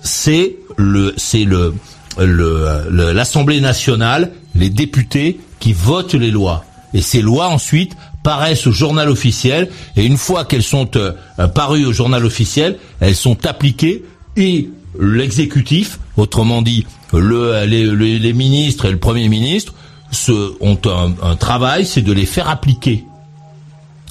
c'est 0.00 0.56
le 0.76 1.14
c'est 1.16 1.44
le 1.44 1.74
l'Assemblée 2.18 3.60
nationale, 3.60 4.32
les 4.54 4.70
députés 4.70 5.40
qui 5.60 5.72
votent 5.72 6.14
les 6.14 6.30
lois. 6.30 6.64
Et 6.94 7.00
ces 7.00 7.22
lois 7.22 7.48
ensuite 7.48 7.96
paraissent 8.22 8.66
au 8.66 8.72
journal 8.72 9.08
officiel 9.08 9.70
et 9.96 10.04
une 10.04 10.18
fois 10.18 10.44
qu'elles 10.44 10.62
sont 10.62 10.90
euh, 10.96 11.12
parues 11.54 11.86
au 11.86 11.92
journal 11.92 12.24
officiel, 12.24 12.78
elles 13.00 13.16
sont 13.16 13.46
appliquées 13.46 14.04
et 14.36 14.68
l'exécutif, 15.02 15.98
autrement 16.16 16.62
dit 16.62 16.86
le, 17.12 17.64
les, 17.66 17.86
les- 17.86 18.18
les 18.18 18.32
ministres 18.32 18.86
et 18.86 18.90
le 18.90 18.98
premier 18.98 19.28
ministre, 19.28 19.74
se, 20.10 20.54
ont 20.60 20.78
un, 20.86 21.12
un 21.22 21.36
travail, 21.36 21.84
c'est 21.86 22.02
de 22.02 22.12
les 22.12 22.26
faire 22.26 22.48
appliquer. 22.48 23.04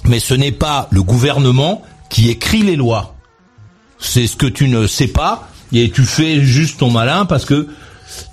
Mais 0.06 0.20
ce 0.20 0.34
n'est 0.34 0.52
pas 0.52 0.88
le 0.92 1.04
gouvernement 1.04 1.84
qui 2.10 2.30
écrit 2.30 2.64
les 2.64 2.76
lois. 2.76 3.16
C'est 4.00 4.26
ce 4.28 4.36
que 4.36 4.48
tu 4.48 4.68
ne 4.68 4.88
sais 4.88 5.08
pas 5.08 5.48
et 5.74 5.90
tu 5.92 6.04
fais 6.04 6.42
juste 6.42 6.80
ton 6.80 6.90
malin 6.90 7.26
parce 7.26 7.46
que 7.46 7.68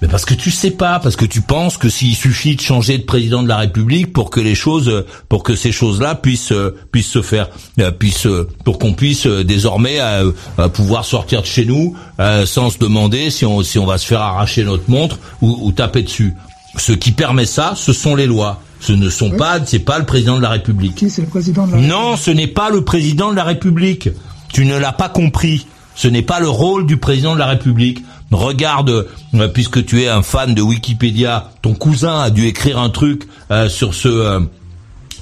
mais 0.01 0.09
parce 0.09 0.25
que 0.25 0.35
tu 0.35 0.51
sais 0.51 0.71
pas, 0.71 0.99
parce 0.99 1.17
que 1.17 1.25
tu 1.25 1.41
penses 1.41 1.77
que 1.77 1.89
s'il 1.89 2.15
suffit 2.15 2.57
de 2.57 2.61
changer 2.61 2.99
de 2.99 3.05
président 3.05 3.43
de 3.43 3.49
la 3.49 3.57
République 3.57 4.13
pour 4.13 4.31
que 4.31 4.41
les 4.41 4.55
choses, 4.55 5.05
pour 5.29 5.43
que 5.43 5.55
ces 5.55 5.73
choses-là 5.73 6.15
puissent 6.15 6.53
puissent 6.93 7.11
se 7.11 7.23
faire, 7.23 7.49
euh, 7.81 7.91
puissent 7.91 8.29
pour 8.65 8.79
qu'on 8.79 8.95
puisse 8.95 9.27
euh, 9.27 9.45
désormais 9.45 9.99
euh, 10.01 10.33
pouvoir 10.73 11.05
sortir 11.05 11.43
de 11.43 11.47
chez 11.47 11.65
nous 11.65 11.97
sans 12.45 12.71
se 12.71 12.79
demander 12.79 13.31
si 13.31 13.45
on 13.45 13.63
si 13.63 13.79
on 13.79 13.87
va 13.87 13.99
se 13.99 14.07
faire 14.07 14.21
arracher 14.21 14.65
notre 14.65 14.91
montre 14.91 15.19
ou, 15.41 15.59
ou 15.63 15.73
taper 15.73 16.03
dessus. 16.03 16.35
Ce 16.77 16.93
qui 16.93 17.13
permet 17.13 17.47
ça, 17.47 17.73
ce 17.77 17.93
sont 17.93 18.15
les 18.15 18.27
lois. 18.27 18.61
Ce 18.81 18.93
ne 18.93 19.11
sont 19.11 19.31
pas, 19.31 19.59
c'est 19.65 19.81
pas 19.81 19.99
le 19.99 20.05
président 20.05 20.37
de 20.37 20.43
la 20.43 20.51
République. 20.51 20.95
Qui 20.95 21.11
c'est 21.11 21.23
le 21.23 21.29
président 21.29 21.67
de 21.67 21.73
la 21.73 21.79
Non, 21.79 22.17
ce 22.17 22.31
n'est 22.31 22.47
pas 22.47 22.71
le 22.71 22.85
président 22.85 23.31
de 23.31 23.37
la 23.37 23.45
République. 23.45 24.11
Tu 24.53 24.65
ne 24.65 24.77
l'as 24.77 24.93
pas 24.93 25.09
compris. 25.09 25.67
Ce 25.99 26.07
n'est 26.07 26.23
pas 26.23 26.39
le 26.39 26.49
rôle 26.49 26.87
du 26.87 26.97
président 26.97 27.35
de 27.35 27.41
la 27.41 27.47
République. 27.47 28.05
Regarde, 28.31 29.09
euh, 29.35 29.49
puisque 29.49 29.85
tu 29.85 30.03
es 30.03 30.09
un 30.09 30.23
fan 30.23 30.55
de 30.55 30.63
Wikipédia, 30.63 31.51
ton 31.61 31.75
cousin 31.75 32.21
a 32.21 32.31
dû 32.31 32.47
écrire 32.47 32.79
un 32.79 32.89
truc 32.89 33.25
euh, 33.51 33.69
sur 33.69 33.95
ce 33.95 34.07
euh, 34.07 34.41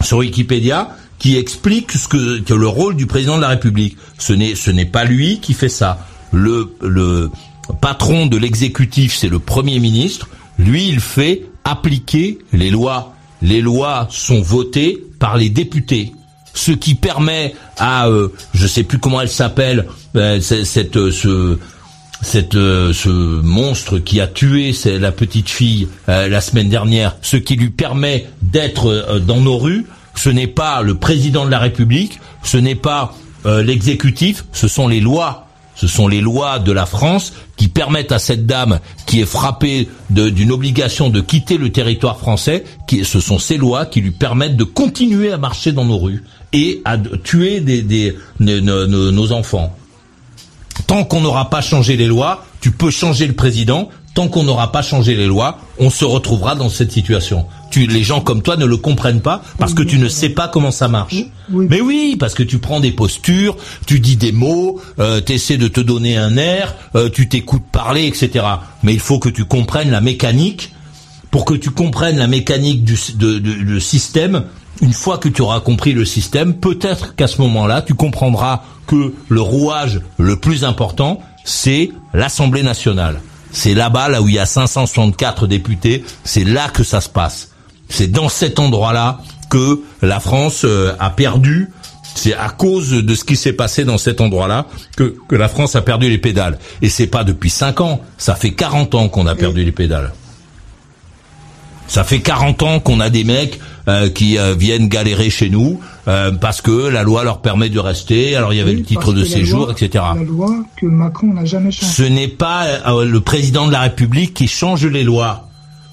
sur 0.03 0.19
Wikipédia 0.19 0.91
qui 1.19 1.39
explique 1.39 1.93
ce 1.93 2.09
que, 2.09 2.53
le 2.53 2.69
rôle 2.69 2.95
du 2.95 3.07
président 3.07 3.39
de 3.39 3.41
la 3.41 3.49
République. 3.49 3.97
Ce 4.19 4.35
n'est 4.35 4.85
pas 4.85 5.05
lui 5.05 5.41
qui 5.41 5.55
fait 5.55 5.71
ça. 5.71 6.07
Le 6.31 6.71
patron 7.81 8.27
de 8.27 8.37
l'exécutif, 8.37 9.17
c'est 9.17 9.31
le 9.31 9.39
premier 9.39 9.79
ministre. 9.79 10.29
Lui, 10.59 10.89
il 10.89 11.01
fait 11.01 11.47
appliquer 11.65 12.37
les 12.53 12.69
lois. 12.69 13.15
Les 13.41 13.63
lois 13.63 14.09
sont 14.11 14.43
votées 14.43 15.03
par 15.19 15.39
les 15.39 15.49
députés 15.49 16.13
ce 16.57 16.73
qui 16.73 16.95
permet 16.95 17.55
à, 17.79 18.09
euh, 18.09 18.29
je 18.55 18.67
sais 18.67 18.83
plus 18.83 18.99
comment 18.99 19.21
elle 19.21 19.29
s'appelle, 19.29 19.87
cette, 20.41 21.11
ce, 21.11 21.59
cette, 22.23 22.55
ce 22.55 23.41
monstre 23.43 23.99
qui 23.99 24.21
a 24.21 24.27
tué 24.27 24.75
la 24.99 25.13
petite 25.13 25.51
fille 25.51 25.89
la 26.07 26.41
semaine 26.41 26.71
dernière, 26.71 27.17
ce 27.21 27.37
qui 27.37 27.57
lui 27.57 27.71
permet 27.71 28.27
d'être 28.41 29.21
dans 29.27 29.41
nos 29.41 29.59
rues, 29.59 29.85
ce 30.15 30.31
n'est 30.31 30.47
pas 30.47 30.81
le 30.81 30.95
président 30.95 31.45
de 31.45 31.51
la 31.51 31.59
République, 31.59 32.19
ce 32.43 32.57
n'est 32.57 32.75
pas 32.75 33.15
l'exécutif, 33.45 34.45
ce 34.53 34.69
sont 34.69 34.89
les 34.89 35.01
lois. 35.01 35.47
Ce 35.77 35.87
sont 35.87 36.09
les 36.09 36.23
lois 36.23 36.59
de 36.59 36.73
la 36.73 36.87
France 36.87 37.35
qui 37.57 37.69
permettent 37.69 38.11
à 38.11 38.19
cette 38.19 38.47
dame 38.47 38.81
qui 39.07 39.21
est 39.21 39.27
frappée 39.27 39.89
d'une 40.09 40.51
obligation 40.51 41.11
de 41.11 41.21
quitter 41.21 41.59
le 41.59 41.71
territoire 41.71 42.19
français, 42.19 42.65
ce 42.91 43.21
sont 43.21 43.39
ces 43.39 43.59
lois 43.59 43.85
qui 43.85 44.01
lui 44.01 44.11
permettent 44.11 44.57
de 44.57 44.65
continuer 44.65 45.31
à 45.31 45.37
marcher 45.37 45.73
dans 45.73 45.85
nos 45.85 45.99
rues 45.99 46.25
et 46.57 46.81
à 46.87 46.97
tuer 46.97 47.61
des, 47.61 47.83
des, 47.83 48.17
nos, 48.41 48.87
nos 48.87 49.33
enfants. 49.33 49.77
Tant 50.87 51.05
qu'on 51.05 51.21
n'aura 51.21 51.51
pas 51.51 51.61
changé 51.61 51.97
les 51.97 52.07
lois, 52.07 52.45
tu 52.61 52.71
peux 52.71 52.91
changer 52.91 53.27
le 53.27 53.35
président. 53.35 53.91
Tant 54.15 54.29
qu'on 54.29 54.45
n'aura 54.45 54.73
pas 54.73 54.81
changé 54.81 55.15
les 55.15 55.27
lois, 55.27 55.59
on 55.79 55.91
se 55.91 56.07
retrouvera 56.07 56.55
dans 56.55 56.71
cette 56.71 56.91
situation. 56.91 57.45
Tu, 57.71 57.87
les 57.87 58.03
gens 58.03 58.23
comme 58.23 58.41
toi 58.41 58.57
ne 58.57 58.65
le 58.65 58.79
comprennent 58.79 59.21
pas 59.21 59.43
parce 59.59 59.75
que 59.75 59.83
tu 59.83 59.99
ne 59.99 60.09
sais 60.09 60.31
pas 60.31 60.49
comment 60.49 60.71
ça 60.71 60.89
marche. 60.89 61.17
Mais 61.51 61.83
oui, 61.83 62.17
parce 62.19 62.33
que 62.33 62.43
tu 62.43 62.59
prends 62.59 62.81
des 62.81 62.93
postures, 62.93 63.59
tu 63.87 64.01
dis 64.01 64.17
des 64.17 64.33
mots, 64.33 64.81
euh, 64.99 65.21
tu 65.21 65.35
essaies 65.35 65.59
de 65.59 65.69
te 65.69 65.83
donner 65.83 66.17
un 66.17 66.39
air, 66.39 66.75
euh, 66.95 67.11
tu 67.11 67.29
t'écoutes 67.29 67.65
parler, 67.71 68.07
etc. 68.07 68.47
Mais 68.83 68.95
il 68.95 69.01
faut 69.01 69.19
que 69.19 69.29
tu 69.29 69.45
comprennes 69.45 69.91
la 69.91 70.01
mécanique. 70.01 70.73
Pour 71.31 71.45
que 71.45 71.53
tu 71.53 71.69
comprennes 71.69 72.17
la 72.17 72.29
mécanique 72.29 72.83
du 72.85 72.97
de, 73.17 73.39
de, 73.39 73.79
système, 73.79 74.45
une 74.83 74.93
fois 74.93 75.19
que 75.19 75.29
tu 75.29 75.43
auras 75.43 75.61
compris 75.61 75.93
le 75.93 76.05
système, 76.05 76.55
peut-être 76.55 77.15
qu'à 77.15 77.27
ce 77.27 77.41
moment-là, 77.43 77.83
tu 77.83 77.95
comprendras 77.95 78.63
que 78.87 79.15
le 79.29 79.41
rouage 79.41 80.01
le 80.19 80.37
plus 80.37 80.65
important, 80.65 81.21
c'est 81.45 81.91
l'Assemblée 82.15 82.63
nationale. 82.63 83.21
C'est 83.53 83.75
là-bas, 83.75 84.09
là 84.09 84.23
où 84.23 84.29
il 84.29 84.35
y 84.35 84.39
a 84.39 84.47
564 84.47 85.47
députés, 85.47 86.05
c'est 86.25 86.45
là 86.45 86.69
que 86.69 86.85
ça 86.85 87.01
se 87.01 87.09
passe. 87.09 87.51
C'est 87.89 88.11
dans 88.11 88.29
cet 88.29 88.59
endroit-là 88.59 89.21
que 89.49 89.81
la 90.03 90.21
France 90.21 90.63
euh, 90.65 90.93
a 90.99 91.11
perdu. 91.11 91.71
C'est 92.15 92.35
à 92.35 92.49
cause 92.49 92.91
de 92.91 93.15
ce 93.15 93.25
qui 93.25 93.37
s'est 93.37 93.53
passé 93.53 93.85
dans 93.85 93.99
cet 93.99 94.21
endroit-là 94.21 94.67
que, 94.97 95.17
que 95.29 95.37
la 95.37 95.49
France 95.49 95.77
a 95.77 95.83
perdu 95.83 96.09
les 96.09 96.19
pédales. 96.19 96.59
Et 96.83 96.89
c'est 96.89 97.07
pas 97.07 97.25
depuis 97.25 97.51
5 97.51 97.81
ans, 97.81 98.01
ça 98.19 98.35
fait 98.35 98.53
40 98.53 98.95
ans 98.95 99.09
qu'on 99.09 99.27
a 99.27 99.35
perdu 99.35 99.65
les 99.65 99.73
pédales. 99.73 100.13
Ça 101.89 102.05
fait 102.05 102.21
40 102.21 102.63
ans 102.63 102.81
qu'on 102.81 103.01
a 103.01 103.11
des 103.11 103.25
mecs 103.25 103.61
euh, 103.89 104.09
qui 104.09 104.39
euh, 104.39 104.55
viennent 104.55 104.89
galérer 104.89 105.31
chez 105.31 105.49
nous 105.49 105.81
euh, 106.09 106.33
parce 106.33 106.61
que 106.61 106.89
la 106.89 107.03
loi 107.03 107.23
leur 107.25 107.41
permet 107.41 107.69
de 107.69 107.79
rester. 107.79 108.35
Alors 108.35 108.53
il 108.53 108.57
y 108.57 108.61
avait 108.61 108.73
le 108.73 108.83
titre 108.83 109.13
de 109.13 109.25
séjour, 109.25 109.71
etc. 109.71 110.05
La 110.17 110.23
loi 110.25 110.51
que 110.77 110.87
Macron 110.87 111.33
n'a 111.33 111.45
jamais 111.45 111.71
changé. 111.71 111.93
Ce 111.93 112.03
n'est 112.03 112.29
pas 112.29 112.67
le 113.05 113.21
président 113.21 113.67
de 113.67 113.73
la 113.73 113.81
République 113.81 114.35
qui 114.35 114.49
change 114.49 114.85
les 114.87 115.05
lois. 115.05 115.49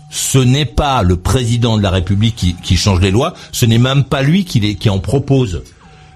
Ce 0.10 0.38
n'est 0.38 0.66
pas 0.66 1.02
le 1.02 1.18
président 1.18 1.78
de 1.78 1.84
la 1.84 1.90
République 1.90 2.36
qui, 2.36 2.56
qui 2.56 2.78
change 2.78 3.00
les 3.00 3.12
lois. 3.12 3.34
Ce 3.52 3.66
n'est 3.66 3.80
même 3.80 4.04
pas 4.04 4.22
lui 4.22 4.46
qui, 4.46 4.60
les, 4.60 4.76
qui 4.76 4.90
en 4.90 5.00
propose. 5.00 5.64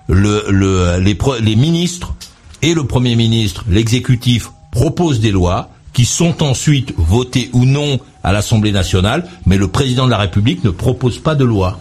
Le, 0.07 0.45
le, 0.49 0.99
les, 0.99 1.17
les 1.41 1.55
ministres 1.55 2.13
et 2.61 2.73
le 2.73 2.85
premier 2.85 3.15
ministre, 3.15 3.65
l'exécutif 3.69 4.51
proposent 4.71 5.19
des 5.19 5.31
lois 5.31 5.69
qui 5.93 6.05
sont 6.05 6.43
ensuite 6.43 6.93
votées 6.97 7.49
ou 7.53 7.65
non 7.65 7.99
à 8.27 8.33
l'Assemblée 8.33 8.73
nationale, 8.73 9.23
mais 9.45 9.57
le 9.57 9.69
président 9.69 10.05
de 10.05 10.11
la 10.11 10.17
République 10.17 10.61
ne 10.65 10.69
propose 10.69 11.17
pas 11.17 11.33
de 11.33 11.45
loi. 11.45 11.79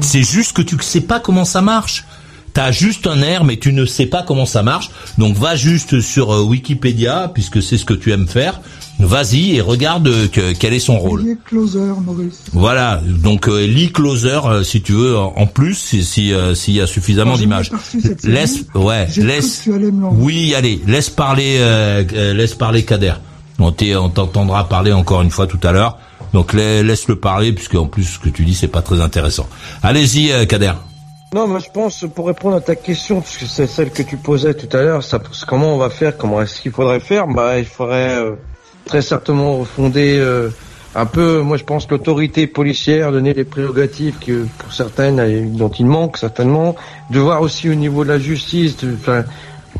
C'est 0.00 0.24
juste 0.24 0.56
que 0.56 0.62
tu 0.62 0.74
ne 0.74 0.82
sais 0.82 1.02
pas 1.02 1.20
comment 1.20 1.44
ça 1.44 1.62
marche. 1.62 2.04
Tu 2.52 2.60
as 2.60 2.72
juste 2.72 3.06
un 3.06 3.22
air, 3.22 3.44
mais 3.44 3.56
tu 3.56 3.72
ne 3.72 3.84
sais 3.84 4.06
pas 4.06 4.24
comment 4.24 4.46
ça 4.46 4.64
marche. 4.64 4.90
Donc 5.18 5.36
va 5.36 5.54
juste 5.54 6.00
sur 6.00 6.34
euh, 6.34 6.42
Wikipédia, 6.42 7.30
puisque 7.32 7.62
c'est 7.62 7.78
ce 7.78 7.84
que 7.84 7.94
tu 7.94 8.10
aimes 8.10 8.26
faire. 8.26 8.60
Vas-y 8.98 9.54
et 9.54 9.60
regarde 9.60 10.08
euh, 10.08 10.54
quel 10.58 10.74
est 10.74 10.80
son 10.80 10.98
rôle. 10.98 11.36
Closer, 11.44 11.92
Maurice. 12.04 12.42
Voilà, 12.52 13.00
donc 13.06 13.46
euh, 13.46 13.66
lis 13.66 13.92
Closer 13.92 14.40
si 14.64 14.82
tu 14.82 14.94
veux 14.94 15.16
en 15.16 15.46
plus 15.46 15.74
si 15.74 16.02
s'il 16.02 16.74
y 16.74 16.80
a 16.80 16.86
suffisamment 16.88 17.36
d'images. 17.36 17.70
Laisse 18.24 18.64
ouais, 18.74 19.06
laisse 19.16 19.68
Oui, 20.12 20.54
allez, 20.56 20.80
laisse 20.88 21.10
parler 21.10 21.60
laisse 22.34 22.54
parler 22.54 22.84
Kader. 22.84 23.12
On 23.58 23.72
t'entendra 23.72 24.68
parler 24.68 24.92
encore 24.92 25.22
une 25.22 25.30
fois 25.30 25.46
tout 25.46 25.60
à 25.62 25.72
l'heure. 25.72 25.98
Donc 26.32 26.52
laisse-le 26.52 27.16
parler, 27.16 27.52
puisque 27.52 27.76
en 27.76 27.86
plus 27.86 28.04
ce 28.04 28.18
que 28.18 28.28
tu 28.28 28.44
dis 28.44 28.54
c'est 28.54 28.68
pas 28.68 28.82
très 28.82 29.00
intéressant. 29.00 29.48
Allez-y, 29.82 30.32
euh, 30.32 30.44
Kader. 30.44 30.72
Non, 31.34 31.48
moi 31.48 31.58
je 31.58 31.70
pense 31.70 32.04
pour 32.14 32.26
répondre 32.26 32.56
à 32.56 32.60
ta 32.60 32.76
question, 32.76 33.20
parce 33.20 33.36
que 33.36 33.46
c'est 33.46 33.66
celle 33.66 33.90
que 33.90 34.02
tu 34.02 34.16
posais 34.16 34.54
tout 34.54 34.74
à 34.76 34.82
l'heure, 34.82 35.02
comment 35.46 35.74
on 35.74 35.78
va 35.78 35.90
faire, 35.90 36.16
comment 36.16 36.40
est-ce 36.40 36.60
qu'il 36.60 36.72
faudrait 36.72 37.00
faire? 37.00 37.26
Bah, 37.26 37.58
il 37.58 37.64
faudrait 37.64 38.16
euh, 38.18 38.32
très 38.84 39.02
certainement 39.02 39.58
refonder 39.58 40.18
euh, 40.18 40.50
un 40.94 41.06
peu. 41.06 41.40
Moi, 41.40 41.56
je 41.56 41.64
pense 41.64 41.88
l'autorité 41.90 42.46
policière, 42.46 43.12
donner 43.12 43.34
les 43.34 43.44
prérogatives 43.44 44.16
que 44.18 44.46
pour 44.58 44.72
certaines 44.72 45.56
dont 45.56 45.68
il 45.68 45.86
manque 45.86 46.16
certainement, 46.16 46.76
de 47.10 47.20
voir 47.20 47.42
aussi 47.42 47.68
au 47.68 47.74
niveau 47.74 48.04
de 48.04 48.10
la 48.10 48.18
justice, 48.18 48.76
enfin 49.00 49.24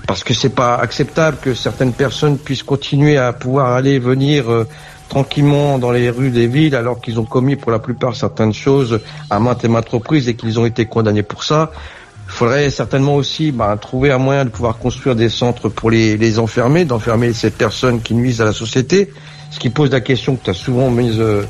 parce 0.07 0.23
que 0.23 0.35
c'est 0.35 0.55
pas 0.55 0.77
acceptable 0.77 1.39
que 1.41 1.55
certaines 1.55 1.93
personnes 1.93 2.39
puissent 2.39 2.63
continuer 2.63 3.17
à 3.17 3.33
pouvoir 3.33 3.73
aller 3.73 3.99
venir 3.99 4.51
euh, 4.51 4.67
tranquillement 5.09 5.79
dans 5.79 5.91
les 5.91 6.11
rues 6.11 6.31
des 6.31 6.47
villes 6.47 6.77
alors 6.77 7.01
qu'ils 7.01 7.19
ont 7.19 7.25
commis 7.25 7.57
pour 7.57 7.73
la 7.73 7.79
plupart 7.79 8.15
certaines 8.15 8.55
choses 8.55 9.01
à 9.31 9.41
maintes 9.41 9.65
et 9.65 9.69
maintes 9.69 9.89
reprises 9.89 10.29
et 10.29 10.35
qu'ils 10.35 10.61
ont 10.61 10.67
été 10.67 10.87
condamnés 10.87 11.23
pour 11.23 11.45
ça. 11.45 11.73
Il 12.29 12.33
faudrait 12.33 12.71
certainement 12.71 13.15
aussi 13.17 13.53
bah, 13.53 13.77
trouver 13.81 14.11
un 14.11 14.19
moyen 14.19 14.45
de 14.45 14.51
pouvoir 14.51 14.79
construire 14.79 15.15
des 15.15 15.29
centres 15.29 15.69
pour 15.69 15.91
les, 15.91 16.17
les 16.17 16.39
enfermer, 16.39 16.85
d'enfermer 16.85 17.33
ces 17.33 17.51
personnes 17.51 18.01
qui 18.01 18.15
nuisent 18.15 18.41
à 18.41 18.45
la 18.45 18.53
société, 18.53 19.13
ce 19.51 19.61
qui 19.61 19.71
pose 19.71 19.91
la 19.91 20.01
question 20.01 20.35
que 20.37 20.45
tu 20.45 20.51
as 20.51 20.55
souvent 20.55 20.91
mise 20.91 21.21
euh, 21.21 21.45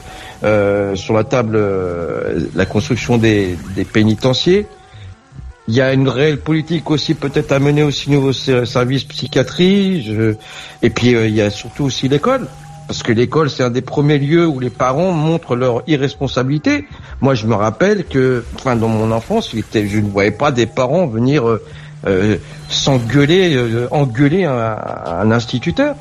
euh, 0.44 0.94
sur 0.94 1.14
la 1.14 1.24
table, 1.24 1.58
la 2.54 2.66
construction 2.66 3.16
des, 3.16 3.56
des 3.74 3.84
pénitenciers. 3.84 4.66
Il 5.68 5.74
y 5.74 5.80
a 5.80 5.92
une 5.92 6.08
réelle 6.08 6.38
politique 6.38 6.90
aussi 6.90 7.14
peut-être 7.14 7.50
à 7.52 7.58
mener 7.58 7.82
aussi 7.82 8.10
niveau 8.10 8.32
service 8.32 9.04
psychiatrie. 9.04 10.02
Je... 10.02 10.34
Et 10.82 10.90
puis 10.90 11.14
euh, 11.14 11.26
il 11.26 11.34
y 11.34 11.42
a 11.42 11.50
surtout 11.50 11.84
aussi 11.84 12.08
l'école. 12.08 12.46
Parce 12.86 13.02
que 13.02 13.12
l'école, 13.12 13.50
c'est 13.50 13.64
un 13.64 13.70
des 13.70 13.80
premiers 13.80 14.18
lieux 14.18 14.46
où 14.46 14.60
les 14.60 14.70
parents 14.70 15.10
montrent 15.10 15.56
leur 15.56 15.82
irresponsabilité. 15.88 16.86
Moi, 17.20 17.34
je 17.34 17.46
me 17.46 17.54
rappelle 17.54 18.04
que, 18.04 18.44
enfin, 18.54 18.76
dans 18.76 18.88
mon 18.88 19.10
enfance, 19.10 19.50
je 19.52 19.98
ne 19.98 20.08
voyais 20.08 20.30
pas 20.30 20.52
des 20.52 20.66
parents 20.66 21.06
venir 21.06 21.48
euh, 21.48 21.64
euh 22.06 22.36
s'engueuler, 22.68 23.56
euh, 23.56 23.88
engueuler 23.90 24.44
un, 24.44 24.76
un 25.04 25.30
instituteur. 25.32 25.96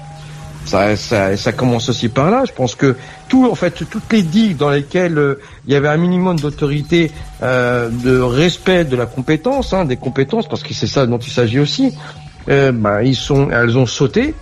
Ça, 0.66 0.96
ça, 0.96 1.38
ça, 1.38 1.52
commence 1.52 1.90
aussi 1.90 2.10
par 2.10 2.32
là. 2.32 2.44
Je 2.46 2.52
pense 2.52 2.76
que 2.76 2.96
tout, 3.28 3.48
en 3.50 3.56
fait, 3.56 3.84
toutes 3.90 4.12
les 4.12 4.24
digues 4.24 4.58
dans 4.58 4.72
lesquelles 4.72 5.18
euh, 5.18 5.40
il 5.68 5.74
y 5.74 5.76
avait 5.76 5.88
un 5.88 5.98
minimum 5.98 6.40
d'autorité, 6.40 7.12
euh, 7.44 7.90
de 7.90 8.20
respect 8.20 8.84
de 8.84 8.96
la 8.96 9.06
compétence, 9.06 9.74
hein, 9.74 9.86
des 9.86 9.98
compétences, 9.98 10.48
parce 10.48 10.64
que 10.64 10.74
c'est 10.74 10.88
ça 10.88 11.06
dont 11.06 11.20
il 11.20 11.32
s'agit 11.32 11.60
aussi. 11.60 11.94
Euh, 12.50 12.72
bah, 12.72 13.04
ils 13.04 13.16
sont, 13.16 13.50
elles 13.52 13.78
ont 13.78 13.86
sauté. 13.86 14.34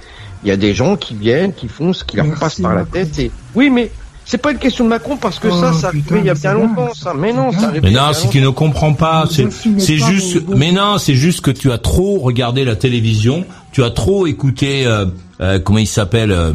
Il 0.43 0.49
y 0.49 0.51
a 0.51 0.57
des 0.57 0.73
gens 0.73 0.95
qui 0.95 1.13
viennent, 1.13 1.53
qui 1.53 1.67
font 1.67 1.93
ce 1.93 2.03
qui 2.03 2.17
leur 2.17 2.33
passe 2.39 2.59
par 2.59 2.73
la 2.73 2.85
tête. 2.85 3.17
Et 3.19 3.31
oui, 3.55 3.69
mais 3.69 3.91
c'est 4.25 4.37
pas 4.37 4.51
une 4.51 4.57
question 4.57 4.83
de 4.85 4.89
Macron 4.89 5.17
parce 5.17 5.39
que 5.39 5.49
ça, 5.49 5.71
Oh, 5.73 5.77
ça 5.77 5.91
putain, 5.91 6.15
arrivé 6.15 6.19
il 6.21 6.27
y 6.27 6.29
a 6.29 6.33
bien 6.33 6.53
longtemps, 6.53 6.93
ça. 6.93 7.13
Mais 7.13 7.33
non, 7.33 7.51
c'est 7.51 7.59
ça 7.59 7.71
Mais 7.81 7.91
non, 7.91 8.13
c'est 8.13 8.29
qu'il 8.29 8.41
ne 8.43 8.49
comprend 8.49 8.93
pas. 8.93 9.25
C'est, 9.29 9.97
juste. 9.97 10.43
Mais 10.47 10.71
non, 10.71 10.97
c'est 10.97 11.15
juste 11.15 11.41
que 11.41 11.51
tu 11.51 11.71
as 11.71 11.77
trop 11.77 12.19
regardé 12.19 12.63
la 12.65 12.75
télévision. 12.75 13.45
Tu 13.71 13.83
as 13.83 13.89
trop 13.91 14.27
écouté. 14.27 14.85
euh, 14.87 15.05
euh, 15.41 15.59
comment 15.59 15.79
il 15.79 15.87
s'appelle 15.87 16.31
euh, 16.31 16.53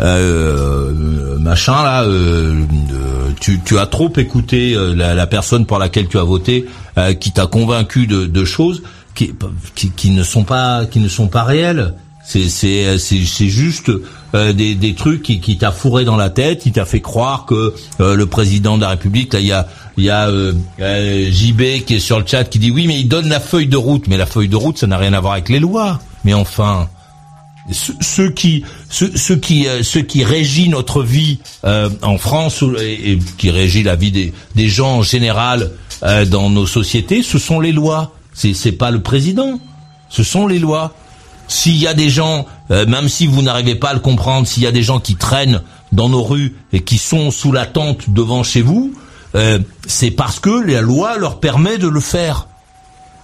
euh, 0.00 1.38
machin 1.38 1.82
là. 1.82 2.04
tu, 3.40 3.60
tu 3.64 3.78
as 3.78 3.86
trop 3.86 4.12
écouté 4.16 4.74
euh, 4.74 4.94
la, 4.94 5.14
la 5.14 5.26
personne 5.26 5.66
pour 5.66 5.78
laquelle 5.78 6.08
tu 6.08 6.18
as 6.18 6.22
voté, 6.22 6.66
euh, 6.98 7.14
qui 7.14 7.32
t'a 7.32 7.46
convaincu 7.46 8.06
de, 8.06 8.26
de 8.26 8.44
choses 8.44 8.82
qui, 9.14 9.32
qui, 9.74 9.90
qui 9.90 10.10
ne 10.10 10.22
sont 10.22 10.44
pas 10.44 10.86
qui 10.86 11.00
ne 11.00 11.08
sont 11.08 11.28
pas 11.28 11.42
réelles. 11.42 11.94
C'est 12.24 12.48
c'est 12.48 12.98
c'est 12.98 13.24
c'est 13.24 13.48
juste 13.48 13.90
euh, 14.34 14.52
des 14.52 14.74
des 14.74 14.94
trucs 14.94 15.22
qui 15.22 15.40
qui 15.40 15.58
t'a 15.58 15.72
fourré 15.72 16.04
dans 16.04 16.16
la 16.16 16.30
tête, 16.30 16.60
qui 16.60 16.72
t'a 16.72 16.84
fait 16.84 17.00
croire 17.00 17.46
que 17.46 17.74
euh, 18.00 18.14
le 18.14 18.26
président 18.26 18.76
de 18.76 18.82
la 18.82 18.90
République 18.90 19.32
là 19.32 19.40
il 19.40 19.46
y 19.46 19.52
a 19.52 19.66
il 19.96 20.04
y 20.04 20.10
a 20.10 20.28
euh, 20.28 20.52
euh, 20.80 21.30
JB 21.30 21.84
qui 21.84 21.94
est 21.96 22.00
sur 22.00 22.18
le 22.20 22.26
chat 22.26 22.44
qui 22.44 22.58
dit 22.58 22.70
oui 22.70 22.86
mais 22.86 23.00
il 23.00 23.08
donne 23.08 23.28
la 23.28 23.40
feuille 23.40 23.66
de 23.66 23.76
route 23.76 24.06
mais 24.06 24.16
la 24.16 24.26
feuille 24.26 24.48
de 24.48 24.56
route 24.56 24.78
ça 24.78 24.86
n'a 24.86 24.98
rien 24.98 25.12
à 25.14 25.20
voir 25.20 25.32
avec 25.32 25.48
les 25.48 25.60
lois. 25.60 26.00
Mais 26.24 26.34
enfin 26.34 26.88
ceux, 27.70 27.94
ceux 28.00 28.30
qui 28.30 28.64
ceux, 28.88 29.36
qui 29.36 29.68
euh, 29.68 29.82
ceux 29.82 30.02
qui 30.02 30.24
régit 30.24 30.68
notre 30.68 31.02
vie 31.02 31.38
euh, 31.64 31.88
en 32.02 32.18
France 32.18 32.64
et, 32.80 33.18
qui 33.38 33.50
régit 33.50 33.82
la 33.82 33.94
vie 33.94 34.10
des 34.10 34.32
des 34.56 34.68
gens 34.68 34.98
en 34.98 35.02
général 35.02 35.70
euh, 36.02 36.24
dans 36.24 36.50
nos 36.50 36.66
sociétés, 36.66 37.22
ce 37.22 37.38
sont 37.38 37.60
les 37.60 37.72
lois. 37.72 38.12
C'est 38.32 38.54
c'est 38.54 38.72
pas 38.72 38.90
le 38.90 39.00
président. 39.00 39.60
Ce 40.08 40.24
sont 40.24 40.46
les 40.46 40.58
lois. 40.58 40.94
S'il 41.48 41.76
y 41.76 41.86
a 41.86 41.94
des 41.94 42.08
gens, 42.08 42.46
euh, 42.70 42.86
même 42.86 43.08
si 43.08 43.26
vous 43.26 43.42
n'arrivez 43.42 43.74
pas 43.74 43.90
à 43.90 43.94
le 43.94 44.00
comprendre, 44.00 44.46
s'il 44.46 44.62
y 44.62 44.66
a 44.66 44.72
des 44.72 44.82
gens 44.82 45.00
qui 45.00 45.16
traînent 45.16 45.62
dans 45.92 46.08
nos 46.08 46.22
rues 46.22 46.54
et 46.72 46.82
qui 46.82 46.98
sont 46.98 47.30
sous 47.30 47.52
la 47.52 47.66
tente 47.66 48.10
devant 48.10 48.42
chez 48.42 48.62
vous, 48.62 48.94
euh, 49.34 49.58
c'est 49.86 50.10
parce 50.10 50.40
que 50.40 50.50
la 50.50 50.80
loi 50.80 51.18
leur 51.18 51.40
permet 51.40 51.78
de 51.78 51.88
le 51.88 52.00
faire. 52.00 52.46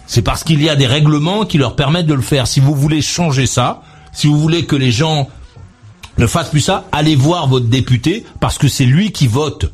C'est 0.07 0.23
parce 0.23 0.43
qu'il 0.43 0.63
y 0.63 0.69
a 0.69 0.77
des 0.77 0.87
règlements 0.87 1.45
qui 1.45 1.59
leur 1.59 1.77
permettent 1.77 2.07
de 2.07 2.15
le 2.15 2.23
faire. 2.23 2.47
Si 2.47 2.61
vous 2.61 2.75
voulez 2.75 3.03
changer 3.03 3.47
ça, 3.47 3.83
si 4.13 4.27
vous 4.27 4.39
voulez 4.39 4.65
que 4.65 4.77
les 4.77 4.91
gens 4.91 5.29
ne 6.17 6.27
fassent 6.27 6.51
plus 6.51 6.61
ça, 6.61 6.85
allez 6.93 7.15
voir 7.15 7.47
votre 7.47 7.67
député 7.67 8.25
parce 8.41 8.59
que 8.59 8.69
c'est 8.69 8.87
lui 8.87 9.13
qui 9.13 9.27
vote. 9.27 9.71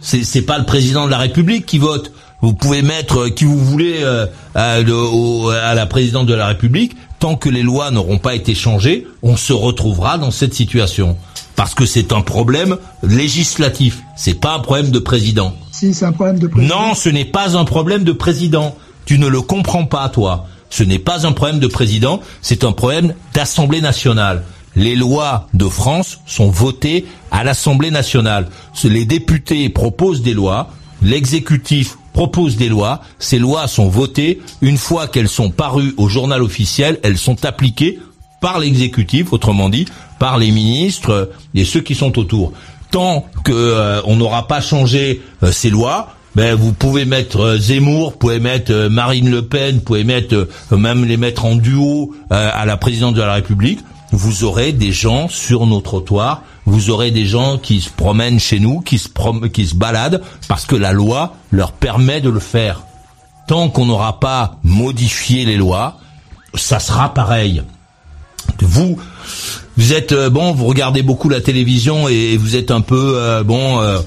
C'est 0.00 0.24
c'est 0.24 0.42
pas 0.42 0.58
le 0.58 0.64
président 0.64 1.06
de 1.06 1.10
la 1.10 1.18
République 1.18 1.64
qui 1.64 1.78
vote. 1.78 2.12
Vous 2.40 2.54
pouvez 2.54 2.82
mettre 2.82 3.28
qui 3.28 3.44
vous 3.44 3.58
voulez 3.58 4.00
euh, 4.02 4.26
à 4.54 5.74
la 5.74 5.86
présidente 5.86 6.26
de 6.26 6.34
la 6.34 6.48
République. 6.48 6.96
Tant 7.18 7.36
que 7.36 7.48
les 7.48 7.62
lois 7.62 7.90
n'auront 7.90 8.18
pas 8.18 8.34
été 8.34 8.54
changées, 8.54 9.06
on 9.22 9.36
se 9.36 9.52
retrouvera 9.52 10.18
dans 10.18 10.30
cette 10.30 10.54
situation 10.54 11.16
parce 11.56 11.74
que 11.74 11.86
c'est 11.86 12.12
un 12.12 12.20
problème 12.20 12.76
législatif. 13.02 13.98
C'est 14.16 14.40
pas 14.40 14.54
un 14.54 14.60
problème 14.60 14.92
de 14.92 15.00
président. 15.00 15.54
Si 15.72 15.92
c'est 15.92 16.04
un 16.04 16.12
problème 16.12 16.38
de 16.38 16.46
président. 16.46 16.86
Non, 16.86 16.94
ce 16.94 17.08
n'est 17.08 17.24
pas 17.24 17.56
un 17.56 17.64
problème 17.64 18.04
de 18.04 18.12
président. 18.12 18.76
Tu 19.06 19.18
ne 19.18 19.26
le 19.26 19.40
comprends 19.42 19.84
pas, 19.84 20.08
toi. 20.08 20.46
Ce 20.70 20.84
n'est 20.84 20.98
pas 20.98 21.26
un 21.26 21.32
problème 21.32 21.58
de 21.58 21.66
président, 21.66 22.20
c'est 22.42 22.62
un 22.62 22.72
problème 22.72 23.14
d'Assemblée 23.34 23.80
nationale. 23.80 24.44
Les 24.76 24.94
lois 24.94 25.48
de 25.54 25.66
France 25.66 26.20
sont 26.26 26.50
votées 26.50 27.06
à 27.30 27.42
l'Assemblée 27.42 27.90
nationale. 27.90 28.48
Les 28.84 29.04
députés 29.04 29.68
proposent 29.70 30.22
des 30.22 30.34
lois, 30.34 30.70
l'exécutif 31.02 31.96
propose 32.18 32.56
des 32.56 32.68
lois, 32.68 33.00
ces 33.20 33.38
lois 33.38 33.68
sont 33.68 33.88
votées, 33.88 34.40
une 34.60 34.76
fois 34.76 35.06
qu'elles 35.06 35.28
sont 35.28 35.50
parues 35.50 35.94
au 35.98 36.08
journal 36.08 36.42
officiel, 36.42 36.98
elles 37.04 37.16
sont 37.16 37.44
appliquées 37.44 38.00
par 38.40 38.58
l'exécutif, 38.58 39.32
autrement 39.32 39.68
dit, 39.68 39.84
par 40.18 40.36
les 40.36 40.50
ministres 40.50 41.30
et 41.54 41.64
ceux 41.64 41.80
qui 41.80 41.94
sont 41.94 42.18
autour. 42.18 42.54
Tant 42.90 43.24
que 43.44 43.52
euh, 43.52 44.00
on 44.04 44.16
n'aura 44.16 44.48
pas 44.48 44.60
changé 44.60 45.22
euh, 45.44 45.52
ces 45.52 45.70
lois, 45.70 46.08
ben 46.34 46.56
vous 46.56 46.72
pouvez 46.72 47.04
mettre 47.04 47.38
euh, 47.38 47.56
Zemmour, 47.56 48.10
vous 48.10 48.16
pouvez 48.16 48.40
mettre 48.40 48.88
Marine 48.88 49.30
Le 49.30 49.42
Pen, 49.42 49.76
vous 49.76 49.82
pouvez 49.82 50.02
mettre 50.02 50.48
même 50.72 51.04
les 51.04 51.18
mettre 51.18 51.44
en 51.44 51.54
duo 51.54 52.16
à 52.30 52.66
la 52.66 52.76
présidence 52.76 53.14
de 53.14 53.22
la 53.22 53.34
République. 53.34 53.78
Vous 54.12 54.44
aurez 54.44 54.72
des 54.72 54.92
gens 54.92 55.28
sur 55.28 55.66
nos 55.66 55.80
trottoirs, 55.80 56.42
vous 56.64 56.90
aurez 56.90 57.10
des 57.10 57.26
gens 57.26 57.58
qui 57.58 57.80
se 57.80 57.90
promènent 57.90 58.40
chez 58.40 58.58
nous, 58.58 58.80
qui 58.80 58.98
se 58.98 59.08
prom- 59.08 59.50
qui 59.50 59.66
se 59.66 59.74
baladent 59.74 60.22
parce 60.48 60.64
que 60.64 60.76
la 60.76 60.92
loi 60.92 61.34
leur 61.50 61.72
permet 61.72 62.20
de 62.20 62.30
le 62.30 62.40
faire. 62.40 62.82
Tant 63.46 63.68
qu'on 63.68 63.86
n'aura 63.86 64.20
pas 64.20 64.56
modifié 64.62 65.44
les 65.44 65.56
lois, 65.56 65.98
ça 66.54 66.80
sera 66.80 67.12
pareil 67.14 67.62
vous 68.60 68.98
vous 69.76 69.92
êtes 69.92 70.12
euh, 70.12 70.30
bon 70.30 70.52
vous 70.52 70.66
regardez 70.66 71.02
beaucoup 71.02 71.28
la 71.28 71.40
télévision 71.40 72.08
et 72.08 72.36
vous 72.36 72.56
êtes 72.56 72.70
un 72.70 72.80
peu 72.80 73.14
euh, 73.16 73.42
bon 73.42 73.80
euh, 73.80 74.00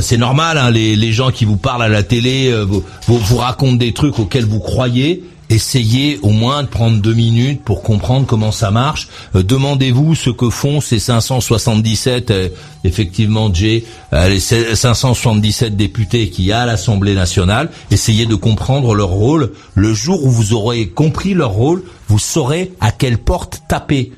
c'est 0.00 0.16
normal 0.16 0.58
hein, 0.58 0.70
les, 0.70 1.12
gens 1.12 1.30
qui 1.30 1.44
vous 1.44 1.56
parlent 1.56 1.82
à 1.82 1.88
la 1.88 2.02
télé 2.02 2.52
vous, 2.66 2.84
vous 3.06 3.36
racontent 3.36 3.76
des 3.76 3.94
trucs 3.94 4.18
auxquels 4.18 4.44
vous 4.44 4.60
croyez 4.60 5.24
essayez 5.50 6.18
au 6.22 6.30
moins 6.30 6.62
de 6.62 6.68
prendre 6.68 6.98
deux 6.98 7.14
minutes 7.14 7.62
pour 7.62 7.82
comprendre 7.82 8.26
comment 8.26 8.52
ça 8.52 8.70
marche. 8.70 9.08
Euh, 9.34 9.42
demandez-vous 9.42 10.14
ce 10.14 10.30
que 10.30 10.50
font 10.50 10.80
ces 10.80 10.98
577 10.98 12.30
euh, 12.30 12.48
effectivement 12.84 13.52
Jay 13.52 13.84
euh, 14.12 14.28
les 14.28 14.40
577 14.40 15.76
députés 15.76 16.30
qu'il 16.30 16.44
y 16.46 16.52
a 16.52 16.60
à 16.60 16.66
l'Assemblée 16.66 17.14
nationale. 17.14 17.70
Essayez 17.90 18.26
de 18.26 18.34
comprendre 18.34 18.94
leur 18.94 19.08
rôle. 19.08 19.52
Le 19.74 19.94
jour 19.94 20.24
où 20.24 20.30
vous 20.30 20.52
aurez 20.52 20.88
compris 20.88 21.34
leur 21.34 21.50
rôle 21.50 21.82
vous 22.08 22.18
saurez 22.18 22.72
à 22.80 22.90
quelle 22.90 23.18
porte 23.18 23.62
taper. 23.68 24.12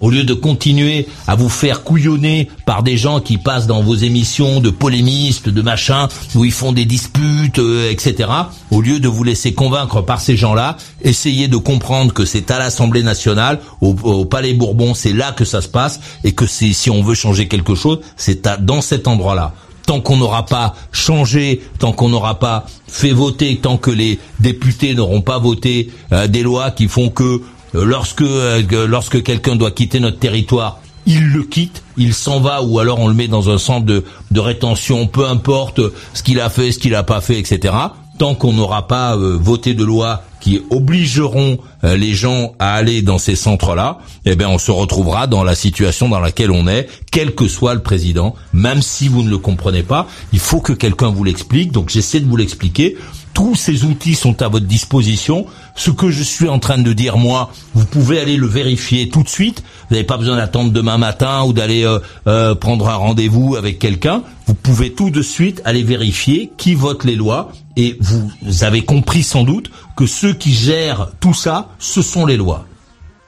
Au 0.00 0.10
lieu 0.10 0.24
de 0.24 0.34
continuer 0.34 1.06
à 1.26 1.36
vous 1.36 1.48
faire 1.48 1.82
couillonner 1.82 2.48
par 2.66 2.82
des 2.82 2.98
gens 2.98 3.20
qui 3.20 3.38
passent 3.38 3.66
dans 3.66 3.82
vos 3.82 3.94
émissions 3.94 4.60
de 4.60 4.68
polémistes, 4.68 5.48
de 5.48 5.62
machins, 5.62 6.08
où 6.34 6.44
ils 6.44 6.52
font 6.52 6.72
des 6.72 6.84
disputes, 6.84 7.58
euh, 7.58 7.90
etc., 7.90 8.28
au 8.70 8.82
lieu 8.82 9.00
de 9.00 9.08
vous 9.08 9.24
laisser 9.24 9.54
convaincre 9.54 10.02
par 10.02 10.20
ces 10.20 10.36
gens-là, 10.36 10.76
essayez 11.02 11.48
de 11.48 11.56
comprendre 11.56 12.12
que 12.12 12.26
c'est 12.26 12.50
à 12.50 12.58
l'Assemblée 12.58 13.02
nationale, 13.02 13.60
au, 13.80 14.24
Palais 14.26 14.52
Bourbon, 14.52 14.92
c'est 14.94 15.14
là 15.14 15.32
que 15.32 15.46
ça 15.46 15.62
se 15.62 15.68
passe, 15.68 16.00
et 16.24 16.32
que 16.32 16.46
si 16.46 16.90
on 16.90 17.02
veut 17.02 17.14
changer 17.14 17.48
quelque 17.48 17.74
chose, 17.74 18.00
c'est 18.16 18.46
dans 18.60 18.82
cet 18.82 19.08
endroit-là 19.08 19.54
tant 19.86 20.00
qu'on 20.00 20.16
n'aura 20.16 20.44
pas 20.44 20.74
changé, 20.92 21.62
tant 21.78 21.92
qu'on 21.92 22.08
n'aura 22.08 22.38
pas 22.38 22.66
fait 22.88 23.12
voter, 23.12 23.56
tant 23.56 23.78
que 23.78 23.90
les 23.90 24.18
députés 24.40 24.94
n'auront 24.94 25.22
pas 25.22 25.38
voté 25.38 25.90
euh, 26.12 26.26
des 26.26 26.42
lois 26.42 26.72
qui 26.72 26.88
font 26.88 27.08
que 27.08 27.40
lorsque 27.84 28.22
euh, 28.22 28.62
que 28.62 28.76
lorsque 28.76 29.22
quelqu'un 29.22 29.56
doit 29.56 29.70
quitter 29.70 30.00
notre 30.00 30.18
territoire, 30.18 30.80
il 31.06 31.28
le 31.28 31.44
quitte, 31.44 31.82
il 31.96 32.14
s'en 32.14 32.40
va, 32.40 32.62
ou 32.62 32.78
alors 32.78 32.98
on 32.98 33.08
le 33.08 33.14
met 33.14 33.28
dans 33.28 33.50
un 33.50 33.58
centre 33.58 33.86
de, 33.86 34.04
de 34.30 34.40
rétention, 34.40 35.06
peu 35.06 35.26
importe 35.26 35.80
ce 36.14 36.22
qu'il 36.22 36.40
a 36.40 36.50
fait, 36.50 36.72
ce 36.72 36.78
qu'il 36.78 36.92
n'a 36.92 37.04
pas 37.04 37.20
fait, 37.20 37.38
etc. 37.38 37.74
Tant 38.18 38.34
qu'on 38.34 38.52
n'aura 38.52 38.88
pas 38.88 39.16
euh, 39.16 39.38
voté 39.40 39.74
de 39.74 39.84
loi 39.84 40.22
qui 40.46 40.62
obligeront 40.70 41.58
euh, 41.82 41.96
les 41.96 42.14
gens 42.14 42.54
à 42.60 42.74
aller 42.74 43.02
dans 43.02 43.18
ces 43.18 43.34
centres-là, 43.34 43.98
eh 44.26 44.36
bien, 44.36 44.48
on 44.48 44.58
se 44.58 44.70
retrouvera 44.70 45.26
dans 45.26 45.42
la 45.42 45.56
situation 45.56 46.08
dans 46.08 46.20
laquelle 46.20 46.52
on 46.52 46.68
est, 46.68 46.88
quel 47.10 47.34
que 47.34 47.48
soit 47.48 47.74
le 47.74 47.82
président, 47.82 48.36
même 48.52 48.80
si 48.80 49.08
vous 49.08 49.24
ne 49.24 49.28
le 49.28 49.38
comprenez 49.38 49.82
pas. 49.82 50.06
Il 50.32 50.38
faut 50.38 50.60
que 50.60 50.72
quelqu'un 50.72 51.08
vous 51.08 51.24
l'explique. 51.24 51.72
Donc, 51.72 51.90
j'essaie 51.90 52.20
de 52.20 52.26
vous 52.26 52.36
l'expliquer. 52.36 52.96
Tous 53.34 53.56
ces 53.56 53.82
outils 53.82 54.14
sont 54.14 54.40
à 54.40 54.46
votre 54.46 54.66
disposition. 54.66 55.46
Ce 55.74 55.90
que 55.90 56.12
je 56.12 56.22
suis 56.22 56.48
en 56.48 56.60
train 56.60 56.78
de 56.78 56.92
dire, 56.92 57.18
moi, 57.18 57.50
vous 57.74 57.84
pouvez 57.84 58.20
aller 58.20 58.36
le 58.36 58.46
vérifier 58.46 59.08
tout 59.08 59.24
de 59.24 59.28
suite. 59.28 59.64
Vous 59.88 59.96
n'avez 59.96 60.06
pas 60.06 60.16
besoin 60.16 60.36
d'attendre 60.36 60.70
demain 60.70 60.96
matin 60.96 61.42
ou 61.42 61.52
d'aller 61.52 61.84
euh, 61.84 61.98
euh, 62.28 62.54
prendre 62.54 62.88
un 62.88 62.94
rendez-vous 62.94 63.56
avec 63.56 63.80
quelqu'un. 63.80 64.22
Vous 64.46 64.54
pouvez 64.54 64.92
tout 64.92 65.10
de 65.10 65.22
suite 65.22 65.60
aller 65.64 65.82
vérifier 65.82 66.52
qui 66.56 66.74
vote 66.74 67.02
les 67.02 67.16
lois. 67.16 67.50
Et 67.76 67.98
vous 68.00 68.30
avez 68.62 68.82
compris 68.82 69.22
sans 69.22 69.44
doute 69.44 69.70
que 69.96 70.06
ceux 70.06 70.34
qui 70.34 70.52
gèrent 70.52 71.08
tout 71.20 71.34
ça, 71.34 71.68
ce 71.78 72.02
sont 72.02 72.26
les 72.26 72.36
lois. 72.36 72.64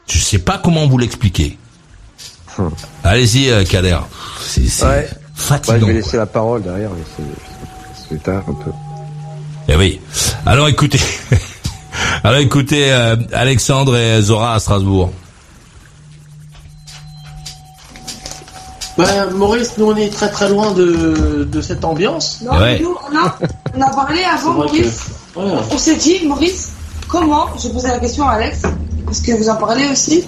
Je 0.07 0.19
sais 0.19 0.39
pas 0.39 0.59
comment 0.59 0.87
vous 0.87 0.99
l'expliquer. 0.99 1.59
Allez-y, 3.05 3.51
euh, 3.51 3.65
Kader. 3.65 3.99
C'est 4.41 4.67
c'est 4.69 4.85
Ouais. 4.87 5.09
fatigant. 5.35 5.75
Ouais, 5.75 5.81
je 5.81 5.85
vais 5.87 5.93
quoi. 5.93 6.01
laisser 6.03 6.17
la 6.17 6.27
parole 6.27 6.63
derrière, 6.63 6.91
mais 6.91 7.05
c'est- 8.11 8.23
tard 8.23 8.43
un 8.49 8.55
peu. 8.55 8.71
Eh 9.69 9.77
oui. 9.77 10.01
Alors 10.47 10.67
écoutez, 10.69 11.01
alors 12.25 12.39
écoutez, 12.41 12.91
euh, 12.93 13.17
Alexandre 13.33 13.97
et 13.97 14.21
Zora 14.23 14.55
à 14.55 14.59
Strasbourg. 14.61 15.13
Ben, 18.97 19.31
Maurice, 19.31 19.75
nous 19.79 19.87
on 19.93 19.97
est 19.97 20.09
très 20.13 20.29
très 20.31 20.49
loin 20.49 20.73
de, 20.73 21.45
de 21.51 21.61
cette 21.61 21.85
ambiance. 21.85 22.41
Non, 22.43 22.53
Ouais. 22.53 22.79
mais 22.79 22.81
nous, 22.81 22.97
on 23.13 23.17
a, 23.17 23.39
on 23.77 23.81
a 23.81 23.91
parlé 23.95 24.23
avant, 24.25 24.55
Maurice. 24.55 24.99
que- 24.99 25.13
ouais. 25.39 25.53
On 25.73 25.79
s'est 25.79 25.97
dit, 25.97 26.27
Maurice, 26.27 26.71
comment, 27.09 27.47
je 27.63 27.69
posais 27.69 27.89
la 27.89 27.99
question 27.99 28.27
à 28.29 28.33
Alex, 28.33 28.63
parce 29.07 29.21
que 29.21 29.33
vous 29.33 29.49
en 29.49 29.57
parlez 29.57 29.89
aussi, 29.91 30.27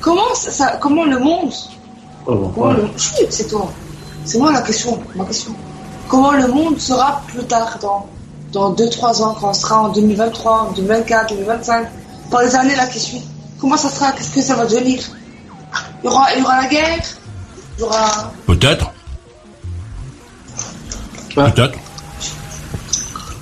comment, 0.00 0.34
ça, 0.34 0.50
ça- 0.50 0.78
comment 0.80 1.04
le 1.04 1.18
monde, 1.18 1.52
Oh, 2.26 2.50
comment 2.54 2.68
ouais. 2.68 2.76
le, 2.76 2.88
Chut, 2.98 3.26
c'est 3.30 3.48
toi, 3.48 3.70
c'est 4.24 4.38
moi 4.38 4.52
la 4.52 4.60
question, 4.62 4.98
ma 5.14 5.24
question. 5.24 5.54
Comment 6.08 6.32
le 6.32 6.46
monde 6.48 6.78
sera 6.78 7.22
plus 7.28 7.44
tard, 7.44 7.78
dans, 7.80 8.06
dans 8.52 8.72
2-3 8.74 9.22
ans, 9.22 9.36
quand 9.38 9.50
on 9.50 9.52
sera 9.54 9.82
en 9.82 9.88
2023, 9.90 10.68
en 10.68 10.72
2024, 10.72 11.34
2025, 11.34 11.86
dans 12.30 12.40
les 12.40 12.54
années 12.54 12.76
là 12.76 12.86
qui 12.86 12.98
suivent 12.98 13.22
Comment 13.60 13.76
ça 13.76 13.88
sera? 13.88 14.12
Qu'est-ce 14.12 14.30
que 14.30 14.40
ça 14.40 14.54
va 14.54 14.66
devenir? 14.66 15.02
Il 16.02 16.06
y, 16.06 16.08
aura, 16.08 16.32
il 16.34 16.40
y 16.40 16.42
aura 16.44 16.62
la 16.62 16.68
guerre? 16.68 16.98
J'aurai- 17.78 17.96
Peut-être. 18.46 18.92
Peut-être. 21.34 21.78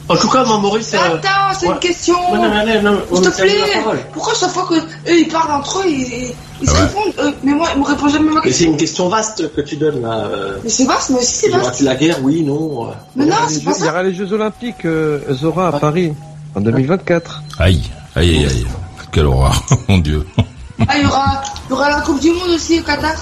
En 0.08 0.16
tout 0.16 0.28
cas, 0.28 0.44
moi, 0.44 0.58
Maurice. 0.58 0.94
euh, 0.94 0.98
Attends, 1.16 1.28
c'est 1.58 1.66
ouais. 1.66 1.74
une 1.74 1.80
question. 1.80 2.14
Non, 2.32 2.42
non, 2.42 2.48
non, 2.48 2.82
non, 2.82 2.92
non, 2.92 2.98
on 3.10 3.16
S'il 3.16 3.24
te 3.32 3.36
plaît. 3.42 4.04
Pourquoi 4.12 4.34
chaque 4.34 4.50
fois 4.50 4.66
que 4.68 4.74
eux 4.74 5.18
ils 5.18 5.26
parlent 5.28 5.50
entre 5.50 5.80
eux, 5.80 5.88
ils, 5.88 6.32
ils 6.62 6.68
se 6.68 6.72
Ah 6.74 6.78
ouais. 6.80 6.86
répondent, 6.86 7.14
eux, 7.26 7.34
mais 7.42 7.52
moi 7.54 7.68
ils 7.74 7.80
me 7.80 7.84
répondent 7.86 8.10
jamais 8.12 8.30
à 8.30 8.34
ma 8.34 8.40
Mais 8.40 8.40
c'est 8.44 8.50
question. 8.50 8.70
une 8.70 8.76
question 8.76 9.08
vaste 9.08 9.54
que 9.54 9.60
tu 9.62 9.76
donnes 9.76 10.02
là. 10.02 10.12
euh, 10.26 10.58
Mais 10.62 10.70
c'est 10.70 10.84
vaste, 10.84 11.10
mais 11.10 11.16
aussi 11.18 11.32
c'est 11.34 11.48
vaste. 11.48 11.80
la 11.80 11.96
guerre 11.96 12.18
Oui, 12.22 12.42
non. 12.42 12.86
euh. 12.86 12.92
Mais 13.16 13.24
non, 13.26 13.34
Il 13.48 13.56
y 13.56 13.60
c'est 13.60 13.66
aura 13.66 13.72
pas 13.72 13.72
les 13.72 13.74
Jeux- 13.74 13.76
il 13.78 13.82
y 13.82 13.84
ça. 13.84 13.90
aura 13.90 14.02
les 14.04 14.14
Jeux 14.14 14.32
Olympiques, 14.32 14.84
euh, 14.84 15.20
Zora, 15.32 15.68
à 15.68 15.72
Paris, 15.80 16.14
en 16.54 16.60
2024. 16.60 17.42
Aïe, 17.58 17.82
aïe, 18.14 18.36
aïe, 18.36 18.46
aïe. 18.46 18.66
Quelle 19.10 19.26
horreur, 19.26 19.60
mon 19.88 19.98
Dieu. 19.98 20.24
Ah, 20.86 20.96
il 20.98 21.02
y 21.02 21.06
aura, 21.06 21.42
il 21.66 21.70
y 21.70 21.72
aura 21.72 21.90
la 21.90 22.00
Coupe 22.02 22.20
du 22.20 22.30
Monde 22.30 22.50
aussi 22.50 22.78
au 22.78 22.82
Qatar. 22.84 23.14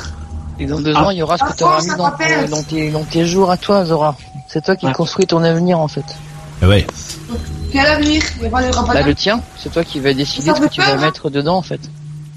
Et 0.58 0.66
dans 0.66 0.80
deux 0.80 0.92
Ah. 0.94 1.04
ans, 1.04 1.10
il 1.10 1.16
y 1.18 1.22
aura 1.22 1.38
ce 1.38 1.44
La 1.44 1.50
que 1.50 1.56
tu 1.56 1.64
auras 1.64 1.80
mis 1.80 1.88
ça 1.88 1.96
dans, 1.96 2.10
dans 2.10 2.62
tes, 2.62 2.90
dans 2.90 3.04
tes 3.04 3.24
jours 3.26 3.50
à 3.50 3.56
toi, 3.56 3.84
Zora. 3.86 4.16
C'est 4.48 4.62
toi 4.62 4.76
qui 4.76 4.84
Ouais. 4.86 4.92
construis 4.92 5.26
ton 5.26 5.42
avenir, 5.42 5.80
en 5.80 5.88
fait. 5.88 6.04
Eh 6.62 6.66
Ouais. 6.66 6.86
Quel 7.72 7.86
avenir 7.86 8.22
Il 8.40 8.44
y 8.44 8.48
aura, 8.48 8.62
il 8.62 8.66
y 8.68 8.70
aura 8.70 8.84
pas 8.86 8.94
Bah, 8.94 9.02
le 9.02 9.14
tien, 9.14 9.40
c'est 9.60 9.72
toi 9.72 9.82
qui 9.84 9.98
vas 10.00 10.14
décider 10.14 10.50
ce 10.54 10.60
que 10.60 10.68
tu 10.68 10.80
vas 10.80 10.92
hein. 10.92 10.96
mettre 10.96 11.28
dedans, 11.30 11.56
en 11.56 11.62
fait. 11.62 11.80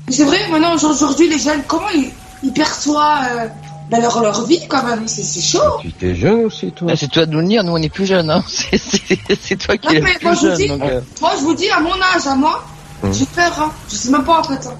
C'est 0.10 0.24
vrai, 0.26 0.40
maintenant, 0.50 0.74
aujourd'hui, 0.76 1.30
les 1.30 1.38
jeunes, 1.38 1.62
comment 1.68 1.90
ils, 1.94 2.12
ils 2.44 2.54
perçoivent 2.54 3.28
euh, 3.38 3.48
ben, 3.92 4.02
leur, 4.02 4.20
leur 4.22 4.46
vie 4.46 4.60
quand 4.68 4.84
même? 4.84 5.08
C'est 5.08 5.22
c'est 5.24 5.42
chaud. 5.42 5.60
Tu 5.82 5.90
étais 5.90 6.16
jeune 6.16 6.46
aussi, 6.46 6.72
toi. 6.72 6.88
Bah, 6.88 6.94
c'est 6.98 7.10
toi 7.10 7.26
de 7.26 7.32
nous 7.32 7.42
le 7.42 7.48
dire, 7.48 7.64
nous 7.64 7.74
on 7.74 7.78
est 7.82 7.90
plus 7.90 8.06
jeunes, 8.06 8.30
hein. 8.32 8.44
C'est- 8.48 8.78
C'est 8.78 9.20
c'est 9.42 9.56
toi 9.58 9.78
qui 9.78 9.88
Non, 9.88 9.94
es 9.94 10.02
mais 10.02 10.18
moi, 10.24 10.32
plus 10.32 10.42
je 10.42 10.48
vous 10.48 10.56
dis- 10.56 10.68
jeune, 10.68 10.80
donc, 10.80 10.90
euh, 10.90 11.02
Moi, 11.22 11.32
je 11.38 11.42
vous 11.44 11.54
dis, 11.56 11.70
à 11.70 11.80
mon 11.82 11.94
âge, 11.94 12.26
à 12.28 12.36
moi, 12.36 12.66
Hum. 13.04 13.14
j'ai 13.14 13.26
peur. 13.26 13.54
Hein. 13.62 13.72
Je 13.92 13.96
sais 13.96 14.10
même 14.10 14.24
pas 14.24 14.40
en 14.40 14.44
fait. 14.44 14.66
hein. 14.68 14.74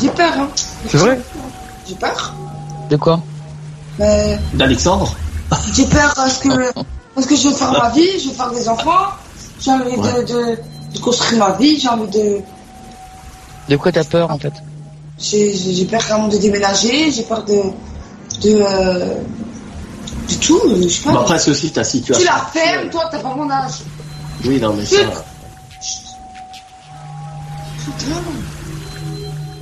J'ai 0.00 0.08
peur. 0.08 0.32
Hein. 0.38 0.48
C'est 0.88 0.96
vrai? 0.98 1.20
J'ai 1.88 1.94
peur. 1.94 2.34
De 2.90 2.96
quoi? 2.96 3.22
Euh, 4.00 4.36
D'Alexandre 4.54 5.14
j'ai 5.74 5.84
peur 5.86 6.12
parce 6.16 6.38
que, 6.38 6.48
parce 7.14 7.26
que 7.26 7.36
je 7.36 7.48
veux 7.48 7.54
faire 7.54 7.72
ma 7.72 7.90
vie, 7.90 8.18
je 8.22 8.28
veux 8.28 8.34
faire 8.34 8.50
des 8.50 8.68
enfants, 8.68 9.08
j'ai 9.60 9.70
envie 9.72 9.96
Ouais. 9.96 10.22
de, 10.22 10.26
de, 10.32 10.58
de 10.94 10.98
construire 11.00 11.38
ma 11.38 11.52
vie, 11.56 11.78
j'ai 11.78 11.88
envie 11.88 12.10
de. 12.10 12.40
De 13.68 13.76
quoi 13.76 13.92
t'as 13.92 14.04
peur, 14.04 14.30
en 14.30 14.38
fait? 14.38 14.52
J'ai 15.18 15.84
peur 15.90 16.00
vraiment 16.00 16.28
de 16.28 16.36
déménager, 16.38 17.10
j'ai 17.10 17.22
peur 17.22 17.44
de. 17.44 17.54
de. 18.42 18.62
Euh, 18.62 19.14
de 20.28 20.34
tout, 20.36 20.60
je 20.82 20.88
sais 20.88 21.02
pas. 21.02 21.12
Bah, 21.12 21.20
Après, 21.22 21.38
c'est 21.38 21.50
aussi 21.50 21.70
ta 21.70 21.82
tu 21.84 21.90
situation. 21.90 22.24
la 22.24 22.46
fermes, 22.52 22.88
toi, 22.90 23.04
t'as 23.10 23.18
pas 23.18 23.34
mon 23.34 23.50
âge. 23.50 23.80
Oui, 24.44 24.58
non, 24.60 24.72
mais 24.74 24.84
ça. 24.86 24.96
Putain. 27.84 28.20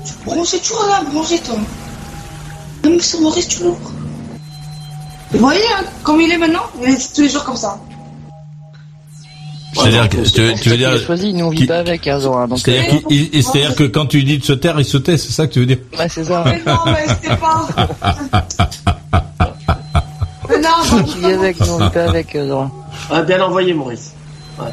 Tu 0.05 0.13
bronzes 0.25 0.51
toujours 0.63 0.87
là, 0.89 1.03
bronzé, 1.11 1.39
toi. 1.39 1.57
Même 2.85 3.01
sur 3.01 3.21
Maurice, 3.21 3.49
tu 3.49 3.63
l'ouvres. 3.65 3.91
Vous 5.33 5.39
voyez, 5.41 5.61
hein, 5.79 5.85
comme 6.03 6.21
il 6.21 6.31
est 6.33 6.39
maintenant, 6.39 6.63
il 6.83 6.89
est 6.91 7.15
tous 7.15 7.21
les 7.23 7.29
jours 7.29 7.45
comme 7.45 7.57
ça. 7.57 7.79
C'est-à-dire 9.75 10.09
que, 10.09 10.17
tu, 10.17 10.61
tu 10.61 10.69
veux 10.71 10.77
dire, 10.79 10.99
choisi, 10.99 11.33
nous 11.35 11.45
on 11.47 11.51
vit 11.51 11.59
qui- 11.59 11.67
pas 11.67 11.79
avec, 11.79 12.07
hein, 12.09 12.19
Zora. 12.19 12.47
Donc, 12.47 12.59
c'est-à-dire 12.59 12.95
euh, 12.95 13.09
qu'il- 13.09 13.29
il- 13.35 13.43
c'est-à-dire 13.45 13.77
que 13.77 13.85
quand 13.85 14.07
tu 14.07 14.23
dis 14.25 14.39
de 14.39 14.45
se 14.45 14.55
taire, 14.55 14.79
il 14.81 14.85
se 14.85 14.97
tait, 14.97 15.19
c'est 15.19 15.31
ça 15.31 15.47
que 15.47 15.53
tu 15.53 15.61
veux 15.61 15.67
dire 15.67 15.79
ouais, 15.99 16.09
c'est 16.09 16.25
ça. 16.25 16.43
Mais 16.47 16.63
non, 16.67 16.79
mais 16.87 17.07
c'est 17.23 17.37
pas. 17.37 17.69
mais 20.49 20.59
non, 20.61 20.69
Toi 20.89 21.03
qui 21.03 21.19
vis 21.19 21.27
avec, 21.27 21.61
nous 21.61 21.73
on 21.73 21.79
vit 21.85 21.91
pas 21.91 22.05
avec, 22.05 22.35
euh, 22.35 22.49
Zora. 22.49 22.71
Ah, 23.11 23.23
bien 23.23 23.41
envoyé, 23.43 23.75
Maurice. 23.75 24.13
Ouais. 24.59 24.67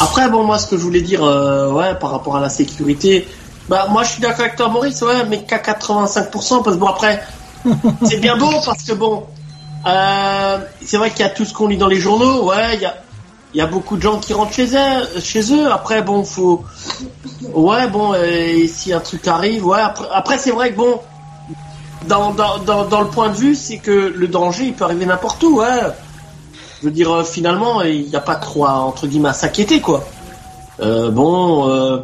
Après, 0.00 0.28
bon, 0.30 0.44
moi, 0.44 0.58
ce 0.58 0.66
que 0.66 0.76
je 0.76 0.82
voulais 0.82 1.00
dire, 1.02 1.24
euh, 1.24 1.72
ouais, 1.72 1.94
par 1.94 2.10
rapport 2.12 2.36
à 2.36 2.40
la 2.40 2.48
sécurité, 2.50 3.26
bah, 3.68 3.86
moi, 3.90 4.02
je 4.04 4.10
suis 4.10 4.20
d'accord 4.20 4.40
avec 4.44 4.56
toi, 4.56 4.68
Maurice, 4.68 5.00
ouais, 5.02 5.24
mais 5.28 5.42
qu'à 5.42 5.58
85%, 5.58 6.62
parce 6.62 6.76
que 6.76 6.80
bon, 6.80 6.86
après, 6.86 7.20
c'est 8.04 8.18
bien 8.18 8.36
beau, 8.36 8.52
parce 8.64 8.82
que 8.82 8.92
bon, 8.92 9.24
euh, 9.86 10.58
c'est 10.84 10.96
vrai 10.96 11.10
qu'il 11.10 11.20
y 11.20 11.22
a 11.24 11.30
tout 11.30 11.44
ce 11.44 11.54
qu'on 11.54 11.68
lit 11.68 11.76
dans 11.76 11.88
les 11.88 12.00
journaux, 12.00 12.48
ouais, 12.48 12.78
il 13.54 13.58
y 13.58 13.60
a, 13.60 13.66
beaucoup 13.66 13.96
de 13.96 14.02
gens 14.02 14.18
qui 14.18 14.32
rentrent 14.32 14.52
chez 14.54 15.52
eux. 15.52 15.72
Après, 15.72 16.02
bon, 16.02 16.24
faut, 16.24 16.64
ouais, 17.54 17.88
bon, 17.88 18.12
euh, 18.14 18.66
si 18.68 18.92
un 18.92 19.00
truc 19.00 19.26
arrive, 19.26 19.66
ouais, 19.66 19.80
après, 20.12 20.38
c'est 20.38 20.50
vrai 20.52 20.72
que 20.72 20.76
bon, 20.76 21.00
dans, 22.06 22.30
le 22.30 23.10
point 23.10 23.28
de 23.28 23.34
vue, 23.34 23.54
c'est 23.54 23.78
que 23.78 23.90
le 23.90 24.28
danger, 24.28 24.66
il 24.66 24.74
peut 24.74 24.84
arriver 24.84 25.06
n'importe 25.06 25.42
où, 25.42 25.60
ouais. 25.60 25.80
Je 26.80 26.86
veux 26.86 26.92
dire, 26.92 27.10
euh, 27.12 27.24
finalement, 27.24 27.82
il 27.82 28.06
n'y 28.06 28.16
a 28.16 28.20
pas 28.20 28.36
trop 28.36 28.64
à, 28.64 28.74
entre 28.74 29.06
guillemets, 29.06 29.30
à 29.30 29.34
s'inquiéter, 29.34 29.80
quoi. 29.80 30.04
Bon, 30.78 32.02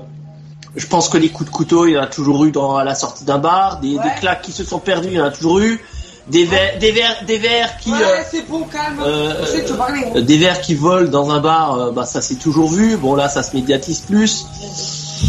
je 0.76 0.86
pense 0.86 1.08
que 1.08 1.18
les 1.18 1.30
coups 1.30 1.48
de 1.50 1.54
couteau, 1.54 1.86
il 1.86 1.92
y 1.92 1.98
en 1.98 2.02
a 2.02 2.06
toujours 2.06 2.44
eu 2.44 2.50
dans, 2.52 2.76
à 2.76 2.84
la 2.84 2.94
sortie 2.94 3.24
d'un 3.24 3.38
bar, 3.38 3.80
des, 3.80 3.92
des 3.94 4.10
claques 4.20 4.42
qui 4.42 4.52
se 4.52 4.62
sont 4.64 4.78
perdues, 4.78 5.08
il 5.10 5.14
y 5.14 5.20
en 5.20 5.24
a 5.24 5.30
toujours 5.30 5.58
eu, 5.60 5.80
des 6.28 6.44
verres, 6.44 6.78
des 6.80 6.90
verres, 6.92 7.16
des 7.26 7.38
verres 7.38 7.76
qui, 7.78 7.90
Ouais, 7.92 7.98
euh, 8.02 8.22
c'est 8.30 8.48
bon, 8.48 8.62
calme. 8.64 8.98
euh, 9.00 9.32
je 9.42 9.46
sais 9.46 9.60
que 9.62 9.66
tu 9.66 9.72
veux 9.72 9.78
parler. 9.78 10.00
hein. 10.14 10.20
des 10.20 10.36
verres 10.38 10.60
qui 10.60 10.74
volent 10.74 11.08
dans 11.08 11.30
un 11.30 11.40
bar, 11.40 11.74
euh, 11.78 11.90
bah 11.92 12.04
ça 12.04 12.20
s'est 12.20 12.34
toujours 12.34 12.68
vu. 12.68 12.96
Bon 12.96 13.14
là, 13.14 13.28
ça 13.28 13.42
se 13.44 13.54
médiatise 13.54 14.00
plus. 14.00 14.44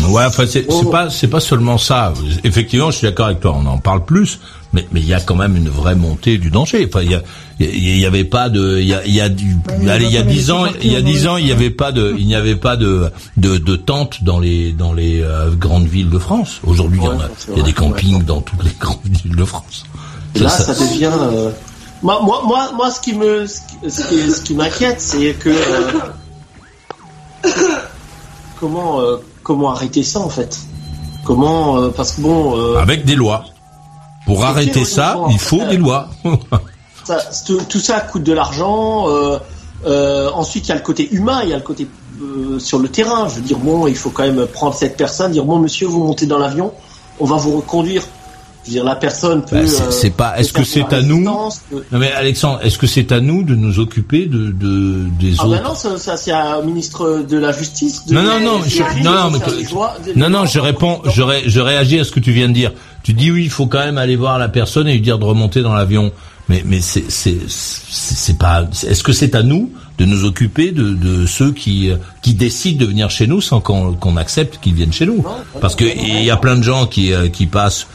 Ouais, 0.10 0.26
enfin 0.26 0.45
c'est 0.48 0.65
c'est 0.72 0.90
pas 0.90 1.10
c'est 1.10 1.28
pas 1.28 1.40
seulement 1.40 1.78
ça. 1.78 2.14
Effectivement, 2.44 2.91
je 2.91 2.98
suis 2.98 3.07
d'accord 3.07 3.28
avec 3.28 3.40
toi. 3.40 3.56
On 3.57 3.65
en 3.68 3.78
parle 3.78 4.03
plus, 4.06 4.40
mais 4.73 4.85
mais 4.91 4.99
il 4.99 5.07
y 5.07 5.14
a 5.14 5.19
quand 5.19 5.35
même 5.35 5.56
une 5.56 5.69
vraie 5.69 5.95
montée 5.95 6.38
du 6.38 6.49
danger. 6.49 6.88
Enfin, 6.88 7.02
il 7.03 7.22
y 7.65 7.99
y 7.99 8.06
avait 8.06 8.23
pas 8.26 8.49
de 8.49 8.80
il 8.80 8.88
y 8.88 8.94
a 8.94 9.06
y 9.07 9.22
a 9.22 9.30
du 9.30 9.56
allez 9.88 10.06
il 10.06 10.11
y 10.14 10.18
a 10.18 10.22
dix 10.23 10.52
ans 10.52 10.65
il 10.81 10.91
y 10.91 10.95
a 10.95 11.02
dix 11.02 11.27
ans 11.27 11.38
il 11.38 11.48
y 11.48 11.52
avait 11.52 11.69
pas 11.72 11.91
de 11.91 12.14
il 12.18 12.27
n'y 12.27 12.35
avait 12.35 12.56
pas 12.56 12.76
de 12.77 13.10
de, 13.38 13.57
de 13.57 13.76
tentes 13.76 14.23
dans 14.23 14.39
les 14.39 14.73
dans 14.73 14.94
les 14.94 15.22
euh, 15.22 15.52
grandes 15.52 15.88
villes 15.88 16.10
de 16.10 16.19
France. 16.19 16.60
Aujourd'hui, 16.65 16.99
il 17.02 17.06
y 17.06 17.07
en 17.07 17.19
a 17.19 17.30
il 17.52 17.57
y 17.57 17.61
a 17.61 17.64
des 17.64 17.73
campings 17.73 18.23
dans 18.23 18.41
toutes 18.41 18.64
les 18.64 18.76
grandes 18.80 18.99
villes 19.06 19.35
de 19.35 19.45
France. 19.45 19.85
Et 20.35 20.39
là, 20.39 20.49
ça, 20.49 20.73
devient. 20.73 21.10
euh, 21.19 21.49
Moi, 22.03 22.19
moi, 22.22 22.44
moi, 22.45 22.72
moi, 22.76 22.91
ce 22.91 22.99
qui 22.99 23.14
me, 23.14 23.48
ce 23.48 23.60
qui, 23.61 23.89
ce 23.89 24.07
qui, 24.07 24.31
ce 24.31 24.41
qui 24.41 24.53
m'inquiète, 24.53 25.02
c'est 25.02 25.34
que 25.34 25.49
euh, 25.49 25.91
comment, 28.60 29.02
euh, 29.02 29.18
comment 29.44 29.72
arrêter 29.72 30.03
ça 30.03 30.19
en 30.19 30.30
fait 30.30 30.57
Comment, 31.26 31.77
euh, 31.77 31.89
parce 31.89 32.14
que 32.14 32.22
bon. 32.22 32.57
euh, 32.57 32.77
avec 32.77 33.06
des 33.06 33.15
lois. 33.15 33.45
Pour 34.28 34.44
arrêter 34.44 34.84
ça, 34.84 35.18
il 35.30 35.40
faut 35.40 35.64
des 35.64 35.78
lois. 35.78 36.10
ça, 37.06 37.20
tout, 37.45 37.62
tout 37.70 37.80
ça 37.80 38.02
coûte 38.02 38.24
de 38.24 38.34
l'argent. 38.34 39.08
euh, 39.08 39.40
euh, 39.86 40.30
ensuite, 40.34 40.66
il 40.66 40.70
y 40.70 40.72
a 40.74 40.76
le 40.76 40.82
côté 40.82 41.08
humain, 41.14 41.40
il 41.44 41.49
y 41.49 41.54
a 41.54 41.56
le 41.56 41.64
côté 41.64 41.88
euh, 42.22 42.60
sur 42.60 42.78
le 42.78 42.90
terrain. 42.90 43.30
Je 43.30 43.36
veux 43.36 43.41
dire, 43.41 43.58
bon, 43.58 43.88
il 43.88 43.95
faut 43.95 44.10
quand 44.10 44.24
même 44.24 44.45
prendre 44.48 44.76
cette 44.76 44.98
personne, 44.98 45.32
dire 45.32 45.45
bon, 45.45 45.60
monsieur, 45.60 45.88
vous 45.88 46.04
montez 46.04 46.26
dans 46.26 46.40
l'avion, 46.40 46.74
on 47.22 47.26
va 47.26 47.38
vous 47.38 47.56
reconduire. 47.56 48.04
Je 48.68 48.72
veux 48.72 48.80
dire, 48.80 48.84
la 48.84 48.95
personne 48.95 49.44
peut. 49.45 49.56
Bah, 49.61 49.68
c'est- 49.91 50.07
euh, 50.07 50.11
pas. 50.11 50.38
Est-ce 50.38 50.52
que 50.52 50.64
c'est 50.65 50.94
à 50.94 51.02
nous 51.02 51.23
peut- 51.69 51.84
Non 51.91 51.99
mais 51.99 52.11
Alexandre, 52.11 52.60
est-ce 52.64 52.77
que 52.77 52.85
c'est 52.88 53.11
à 53.14 53.22
nous 53.22 53.44
de 53.44 53.56
nous 53.56 53.80
occuper 53.80 54.26
de, 54.26 54.52
de 54.52 55.06
des 55.19 55.35
Ah 55.39 55.45
autres 55.48 55.56
bah 55.61 55.69
non, 55.69 55.76
ça, 55.76 55.98
ça, 55.98 56.18
c'est 56.18 56.31
à 56.31 56.61
ministre 56.61 57.26
de 57.27 57.38
la 57.38 57.52
Justice. 57.53 58.06
De 58.06 58.14
Non, 58.14 58.23
non, 58.23 58.39
non, 58.39 58.61
je, 58.68 58.81
non, 59.03 59.30
non, 59.31 59.31
mais 59.31 60.14
non, 60.15 60.30
non, 60.30 60.45
je 60.45 60.60
réponds, 60.60 61.02
je, 61.06 61.22
ré- 61.22 61.44
je 61.45 61.60
réagis 61.61 61.99
à 61.99 62.03
ce 62.03 62.11
que 62.11 62.19
tu 62.19 62.31
viens 62.31 62.49
de 62.49 62.53
dire. 62.53 62.73
Tu 63.03 63.14
dis 63.14 63.31
oui, 63.31 63.44
il 63.45 63.49
faut 63.49 63.68
quand 63.68 63.80
même 63.80 63.98
aller 63.98 64.18
voir 64.18 64.38
la 64.38 64.49
personne 64.49 64.88
et 64.88 64.94
lui 64.94 65.02
dire 65.02 65.18
de 65.18 65.23
remonter 65.26 65.61
dans 65.61 65.73
l'avion. 65.73 66.11
Mais, 66.49 66.61
mais 66.65 66.80
c'est, 66.81 67.03
c'est, 67.10 67.38
c'est 67.49 68.38
pas. 68.38 68.65
Est-ce 68.88 69.03
que 69.03 69.11
c'est 69.11 69.35
à 69.35 69.44
nous 69.44 69.69
de 69.98 70.06
nous 70.06 70.23
occuper 70.26 70.72
de, 70.72 70.91
de 70.94 71.26
ceux 71.26 71.52
qui, 71.52 71.89
qui 72.22 72.34
décident 72.35 72.80
de 72.80 72.85
venir 72.85 73.10
chez 73.10 73.27
nous 73.27 73.41
sans 73.41 73.60
qu'on, 73.60 73.94
qu'on 73.94 74.15
accepte 74.15 74.60
qu'ils 74.61 74.73
viennent 74.73 74.94
chez 74.94 75.06
nous? 75.06 75.26
Parce 75.60 75.76
que 75.76 75.84
il 75.84 76.23
y 76.23 76.31
a 76.31 76.38
plein 76.38 76.56
de 76.56 76.61
gens 76.64 76.85
qui, 76.88 77.11
euh, 77.11 77.27
qui 77.27 77.48
passent 77.48 77.88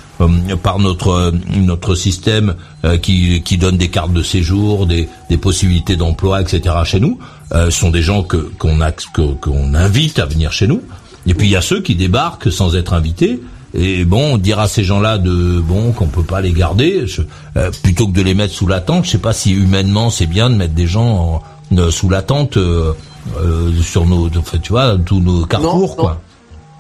par 0.63 0.79
notre 0.79 1.09
euh, 1.11 1.33
notre 1.57 1.95
système 1.95 2.55
euh, 2.85 2.97
qui, 2.99 3.43
qui 3.43 3.57
donne 3.59 3.77
des 3.77 3.89
cartes 3.89 4.13
de 4.13 4.23
séjour, 4.23 4.87
des, 4.87 5.09
des 5.31 5.37
possibilités 5.37 5.97
d'emploi, 5.97 6.41
etc. 6.41 6.75
chez 6.85 7.01
nous, 7.01 7.19
euh, 7.53 7.71
sont 7.71 7.91
des 7.91 8.03
gens 8.03 8.23
que 8.23 8.37
qu'on 8.59 8.81
a- 8.81 8.93
que- 8.93 9.33
qu'on 9.35 9.75
invite 9.75 10.19
à 10.19 10.27
venir 10.27 10.53
chez 10.53 10.67
nous. 10.67 10.83
Et 11.27 11.35
puis 11.35 11.47
il 11.49 11.51
y 11.51 11.57
a 11.57 11.61
ceux 11.63 11.81
qui 11.83 11.95
débarquent 11.95 12.53
sans 12.53 12.77
être 12.77 12.93
invités. 12.95 13.41
Et 13.75 14.05
bon, 14.05 14.35
on 14.35 14.39
dira 14.39 14.65
à 14.65 14.69
ces 14.69 14.85
gens-là 14.85 15.17
de 15.19 15.59
bon 15.61 15.93
qu'on 15.93 16.07
peut 16.09 16.23
pas 16.25 16.41
les 16.43 16.53
garder 16.53 17.07
je- 17.07 17.23
euh, 17.57 17.71
plutôt 17.83 18.07
que 18.07 18.13
de 18.13 18.23
les 18.23 18.35
mettre 18.35 18.53
sous 18.55 18.67
la 18.67 18.81
tente. 18.81 19.05
Je 19.07 19.11
sais 19.11 19.19
pas 19.19 19.33
si 19.33 19.53
humainement 19.53 20.11
c'est 20.11 20.27
bien 20.27 20.51
de 20.51 20.55
mettre 20.57 20.75
des 20.75 20.87
gens 20.87 21.43
en- 21.73 21.77
euh, 21.79 21.91
sous 21.91 22.11
la 22.11 22.21
tente 22.23 22.59
euh, 22.59 22.93
euh, 23.43 23.71
sur 23.83 24.05
nos, 24.05 24.29
tu 24.29 24.39
vois, 24.71 24.97
tous 25.07 25.21
nos 25.21 25.47
carrefours 25.47 25.97
quoi. 25.97 26.21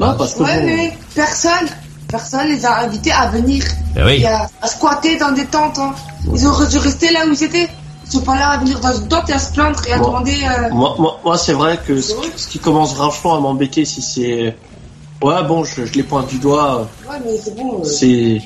Non, 0.00 0.14
parce 0.18 0.34
que 0.34 0.42
Ouais, 0.42 0.60
bon, 0.60 0.66
mais 0.66 0.98
personne, 1.14 1.68
personne 2.12 2.46
les 2.48 2.64
a 2.64 2.78
invités 2.84 3.10
à 3.10 3.26
venir. 3.28 3.64
Eh 3.96 4.02
oui. 4.04 4.16
Et 4.22 4.26
à, 4.26 4.48
à 4.60 4.66
squatter 4.68 5.16
dans 5.18 5.32
des 5.32 5.46
tentes. 5.46 5.78
hein. 5.78 5.92
Ils 6.32 6.46
auraient 6.46 6.68
dû 6.68 6.78
rester 6.78 7.10
là 7.12 7.20
où 7.26 7.32
ils 7.32 7.42
étaient. 7.42 7.68
Ils 8.06 8.10
sont 8.12 8.20
pas 8.20 8.36
là 8.36 8.50
à 8.50 8.58
venir 8.58 8.78
dans 8.80 8.94
une 8.94 9.08
tente 9.08 9.28
et 9.30 9.32
à 9.32 9.38
se 9.38 9.52
plaindre 9.52 9.80
et 9.88 9.92
à 9.92 9.98
demander. 9.98 10.36
euh, 10.44 10.68
moi, 10.72 10.94
moi, 10.98 11.18
moi, 11.24 11.36
c'est 11.38 11.54
vrai 11.54 11.80
que 11.86 12.00
ce, 12.00 12.12
ce 12.36 12.46
qui 12.46 12.58
commence 12.58 12.94
franchement 12.94 13.36
à 13.36 13.40
m'embêter, 13.40 13.84
si 13.84 14.00
c'est. 14.02 14.56
Ouais, 15.22 15.42
bon, 15.48 15.64
je, 15.64 15.86
je 15.86 15.92
les 15.94 16.02
pointe 16.02 16.28
du 16.28 16.38
doigt. 16.38 16.86
Ouais, 17.08 17.16
mais 17.24 17.36
c'est 17.42 17.56
bon. 17.56 17.80
euh, 17.80 17.84
C'est 17.84 18.42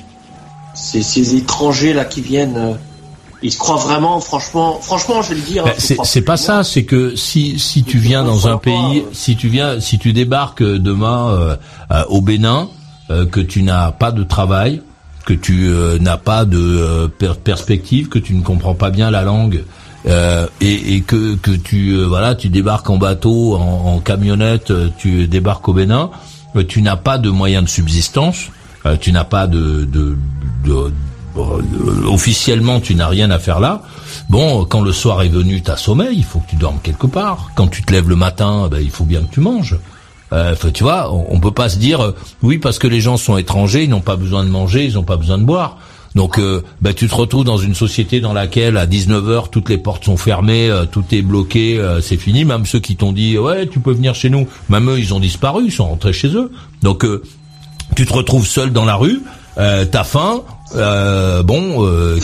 c'est 0.73 1.01
ces 1.01 1.35
étrangers 1.35 1.93
là 1.93 2.05
qui 2.05 2.21
viennent. 2.21 2.57
euh, 2.57 2.73
ils 3.43 3.51
se 3.51 3.59
croient 3.59 3.75
vraiment, 3.77 4.19
franchement, 4.19 4.79
franchement, 4.81 5.21
je 5.21 5.29
vais 5.29 5.35
le 5.35 5.41
dire. 5.41 5.63
Ben, 5.65 5.71
hein, 5.77 6.03
c'est 6.03 6.21
pas 6.21 6.37
ça, 6.37 6.63
c'est 6.63 6.85
que 6.85 7.15
si 7.15 7.59
si 7.59 7.83
tu 7.83 7.99
viens 7.99 8.23
dans 8.23 8.47
un 8.47 8.57
pays, 8.57 9.05
si 9.13 9.35
tu 9.35 9.47
viens, 9.47 9.79
si 9.79 9.99
tu 9.99 10.11
débarques 10.11 10.63
demain 10.63 11.29
euh, 11.29 11.55
euh, 11.91 12.03
au 12.09 12.21
Bénin, 12.21 12.61
euh, 12.63 12.76
que 13.07 13.39
tu 13.39 13.63
n'as 13.63 13.91
pas 13.91 14.11
de 14.11 14.23
travail, 14.23 14.81
que 15.25 15.33
tu 15.33 15.69
n'as 15.99 16.17
pas 16.17 16.45
de 16.45 17.07
perspective, 17.43 18.09
que 18.09 18.19
tu 18.19 18.33
ne 18.33 18.41
comprends 18.41 18.75
pas 18.75 18.89
bien 18.89 19.11
la 19.11 19.23
langue. 19.23 19.63
et, 20.05 20.95
et, 20.95 21.01
que, 21.01 21.35
que 21.35 21.51
tu 21.51 22.01
voilà 22.03 22.35
tu 22.35 22.49
débarques 22.49 22.89
en 22.89 22.97
bateau 22.97 23.55
en, 23.55 23.95
en 23.95 23.99
camionnette 23.99 24.71
tu 24.97 25.27
débarques 25.27 25.67
au 25.67 25.73
Bénin 25.73 26.09
tu 26.69 26.81
n'as 26.81 26.95
pas 26.95 27.17
de 27.17 27.29
moyens 27.29 27.65
de 27.65 27.69
subsistance 27.69 28.49
tu 29.01 29.11
n'as 29.11 29.25
pas 29.25 29.47
de, 29.47 29.83
de, 29.85 30.17
de, 30.65 30.91
officiellement 32.07 32.79
tu 32.79 32.95
n'as 32.95 33.07
rien 33.07 33.31
à 33.31 33.39
faire 33.39 33.59
là. 33.59 33.81
Bon, 34.29 34.65
quand 34.65 34.81
le 34.81 34.91
soir 34.91 35.21
est 35.21 35.29
venu, 35.29 35.61
t'as 35.61 35.77
sommeil, 35.77 36.17
il 36.17 36.23
faut 36.23 36.39
que 36.39 36.49
tu 36.49 36.55
dormes 36.55 36.79
quelque 36.81 37.07
part. 37.07 37.51
Quand 37.55 37.67
tu 37.67 37.83
te 37.83 37.91
lèves 37.91 38.09
le 38.09 38.15
matin, 38.15 38.67
ben, 38.69 38.79
il 38.81 38.89
faut 38.89 39.05
bien 39.05 39.21
que 39.21 39.31
tu 39.31 39.39
manges. 39.39 39.77
Euh, 40.33 40.55
tu 40.73 40.83
vois, 40.83 41.13
on, 41.13 41.39
peut 41.39 41.51
pas 41.51 41.69
se 41.69 41.77
dire 41.77 42.13
oui 42.43 42.57
parce 42.57 42.79
que 42.79 42.87
les 42.87 42.99
gens 42.99 43.17
sont 43.17 43.37
étrangers, 43.37 43.83
ils 43.83 43.89
n'ont 43.89 44.01
pas 44.01 44.17
besoin 44.17 44.43
de 44.43 44.49
manger, 44.49 44.85
ils 44.85 44.95
n'ont 44.95 45.03
pas 45.03 45.17
besoin 45.17 45.37
de 45.37 45.43
boire. 45.43 45.77
Donc 46.17 46.39
euh, 46.39 46.63
ben, 46.81 46.95
tu 46.95 47.07
te 47.07 47.13
retrouves 47.13 47.43
dans 47.43 47.59
une 47.59 47.75
société 47.75 48.19
dans 48.19 48.33
laquelle 48.33 48.77
à 48.77 48.87
19h 48.87 49.51
toutes 49.51 49.69
les 49.69 49.77
portes 49.77 50.05
sont 50.05 50.17
fermées, 50.17 50.67
euh, 50.67 50.85
tout 50.85 51.03
est 51.11 51.21
bloqué, 51.21 51.77
euh, 51.77 52.01
c'est 52.01 52.17
fini. 52.17 52.43
Même 52.43 52.65
ceux 52.65 52.79
qui 52.79 52.95
t'ont 52.95 53.11
dit 53.11 53.37
ouais 53.37 53.67
tu 53.67 53.79
peux 53.79 53.91
venir 53.91 54.15
chez 54.15 54.31
nous, 54.31 54.47
même 54.67 54.89
eux 54.89 54.99
ils 54.99 55.13
ont 55.13 55.19
disparu, 55.19 55.65
ils 55.65 55.71
sont 55.71 55.87
rentrés 55.87 56.13
chez 56.13 56.29
eux. 56.29 56.51
Donc 56.81 57.05
tu 57.95 58.05
te 58.07 58.13
retrouves 58.13 58.47
seul 58.47 58.71
dans 58.71 58.83
la 58.83 58.95
rue, 58.95 59.21
euh, 59.57 59.85
t'as 59.85 60.03
faim, 60.03 60.43
euh, 60.75 61.43
bon, 61.43 61.85
euh, 61.85 62.19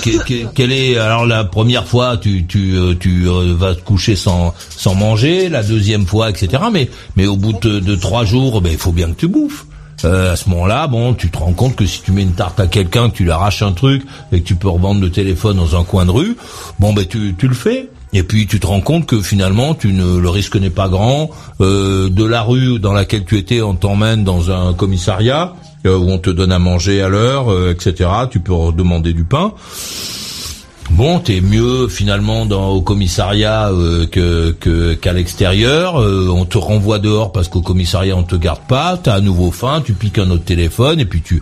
quelle 0.54 0.72
est 0.72 0.98
alors 0.98 1.26
la 1.26 1.46
première 1.46 1.88
fois 1.88 2.18
tu 2.18 2.46
tu 2.46 2.76
euh, 2.76 2.94
tu 3.00 3.28
euh, 3.28 3.56
vas 3.58 3.74
te 3.74 3.82
coucher 3.82 4.16
sans 4.16 4.54
sans 4.70 4.96
manger, 4.96 5.48
la 5.50 5.64
deuxième 5.64 6.06
fois 6.06 6.30
etc. 6.30 6.64
Mais 6.72 6.90
mais 7.16 7.26
au 7.26 7.38
bout 7.38 7.54
de, 7.54 7.80
de 7.80 7.96
trois 7.96 8.26
jours, 8.26 8.62
ben 8.62 8.72
il 8.72 8.78
faut 8.78 8.92
bien 8.92 9.08
que 9.08 9.20
tu 9.20 9.28
bouffes. 9.28 9.66
à 10.04 10.36
ce 10.36 10.50
moment-là, 10.50 10.88
bon, 10.88 11.14
tu 11.14 11.30
te 11.30 11.38
rends 11.38 11.54
compte 11.54 11.78
que 11.78 11.86
si 11.86 12.02
tu 12.02 12.12
mets 12.12 12.24
une 12.24 12.34
tarte 12.34 12.60
à 12.60 12.68
quelqu'un, 12.68 13.10
que 13.10 13.16
tu 13.16 13.24
lui 13.24 13.32
arraches 13.32 13.62
un 13.62 13.72
truc 13.72 14.04
et 14.34 14.42
que 14.42 14.46
tu 14.46 14.56
peux 14.56 14.68
revendre 14.70 15.00
le 15.00 15.10
téléphone 15.10 15.56
dans 15.56 15.80
un 15.80 15.86
coin 15.86 16.06
de 16.06 16.12
rue, 16.12 16.36
bon 16.80 16.92
ben 16.92 17.06
tu 17.08 17.36
tu 17.38 17.48
le 17.48 17.56
fais. 17.56 17.90
Et 18.16 18.22
puis 18.22 18.46
tu 18.46 18.60
te 18.60 18.68
rends 18.68 18.82
compte 18.82 19.08
que 19.08 19.22
finalement, 19.22 19.74
tu 19.74 19.92
ne, 19.92 20.20
le 20.20 20.30
risque 20.30 20.56
n'est 20.58 20.70
pas 20.70 20.88
grand. 20.88 21.32
de 21.60 22.24
la 22.24 22.42
rue 22.44 22.78
dans 22.78 22.94
laquelle 22.94 23.26
tu 23.26 23.40
étais, 23.40 23.62
on 23.64 23.74
t'emmène 23.74 24.24
dans 24.24 24.52
un 24.52 24.74
commissariat 24.74 25.54
euh, 25.54 25.73
où 25.90 26.12
on 26.12 26.18
te 26.18 26.30
donne 26.30 26.52
à 26.52 26.60
manger 26.60 27.02
à 27.02 27.10
l'heure, 27.10 27.52
euh, 27.52 27.72
etc. 27.72 28.10
Tu 28.30 28.40
peux 28.40 28.54
demander 28.76 29.14
du 29.14 29.24
pain. 29.24 29.54
Bon, 30.92 31.20
t'es 31.20 31.42
mieux 31.42 31.88
finalement 31.88 32.46
dans 32.46 32.70
au 32.70 32.82
commissariat 32.82 33.70
euh, 33.70 34.06
que 34.06 34.94
qu'à 34.94 35.14
l'extérieur. 35.14 35.96
on 35.96 36.46
te 36.46 36.58
renvoie 36.58 37.00
dehors 37.00 37.32
parce 37.32 37.48
qu'au 37.48 37.62
commissariat 37.62 38.16
on 38.16 38.24
te 38.24 38.36
garde 38.36 38.62
pas. 38.68 38.98
T'as 39.02 39.16
à 39.16 39.22
nouveau 39.22 39.52
faim, 39.52 39.82
tu 39.84 39.94
piques 39.94 40.20
un 40.20 40.30
autre 40.30 40.46
téléphone 40.46 41.00
et 41.00 41.06
puis 41.06 41.22
tu 41.22 41.42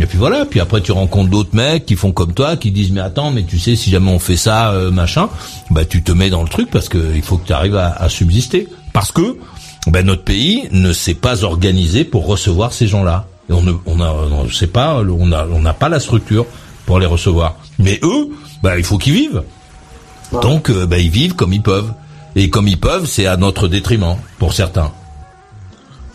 et 0.00 0.06
puis 0.06 0.18
voilà. 0.18 0.44
Puis 0.46 0.60
après 0.60 0.80
tu 0.80 0.92
rencontres 0.92 1.30
d'autres 1.30 1.54
mecs 1.54 1.86
qui 1.86 1.96
font 1.96 2.12
comme 2.12 2.32
toi, 2.32 2.56
qui 2.56 2.70
disent 2.72 2.90
mais 2.90 3.00
attends, 3.00 3.30
mais 3.30 3.44
tu 3.44 3.58
sais 3.58 3.76
si 3.76 3.90
jamais 3.90 4.10
on 4.10 4.18
fait 4.18 4.36
ça, 4.36 4.72
machin, 4.90 5.28
bah 5.70 5.84
tu 5.84 6.02
te 6.02 6.12
mets 6.12 6.30
dans 6.30 6.42
le 6.42 6.48
truc 6.48 6.70
parce 6.70 6.88
que 6.88 6.98
il 7.14 7.22
faut 7.22 7.36
que 7.36 7.46
tu 7.46 7.52
arrives 7.52 7.76
à, 7.76 7.92
à, 7.92 8.08
subsister. 8.08 8.68
Parce 8.92 9.12
que 9.12 9.36
ben, 9.86 10.04
notre 10.04 10.24
pays 10.24 10.68
ne 10.72 10.92
s'est 10.92 11.14
pas 11.14 11.44
organisé 11.44 12.04
pour 12.04 12.26
recevoir 12.26 12.72
ces 12.72 12.86
gens-là 12.86 13.26
on 13.50 13.62
ne, 13.62 13.72
on 13.86 14.00
a, 14.00 14.12
on 14.12 14.48
sait 14.48 14.66
pas, 14.66 15.02
on 15.02 15.26
n'a 15.26 15.74
pas 15.74 15.88
la 15.88 16.00
structure 16.00 16.46
pour 16.86 16.98
les 16.98 17.06
recevoir. 17.06 17.56
Mais 17.78 17.98
eux, 18.02 18.30
bah, 18.62 18.78
il 18.78 18.84
faut 18.84 18.98
qu'ils 18.98 19.14
vivent. 19.14 19.42
Donc, 20.42 20.70
euh, 20.70 20.86
bah, 20.86 20.98
ils 20.98 21.10
vivent 21.10 21.34
comme 21.34 21.52
ils 21.52 21.62
peuvent. 21.62 21.92
Et 22.36 22.50
comme 22.50 22.68
ils 22.68 22.78
peuvent, 22.78 23.06
c'est 23.06 23.26
à 23.26 23.36
notre 23.36 23.68
détriment, 23.68 24.16
pour 24.38 24.52
certains. 24.52 24.92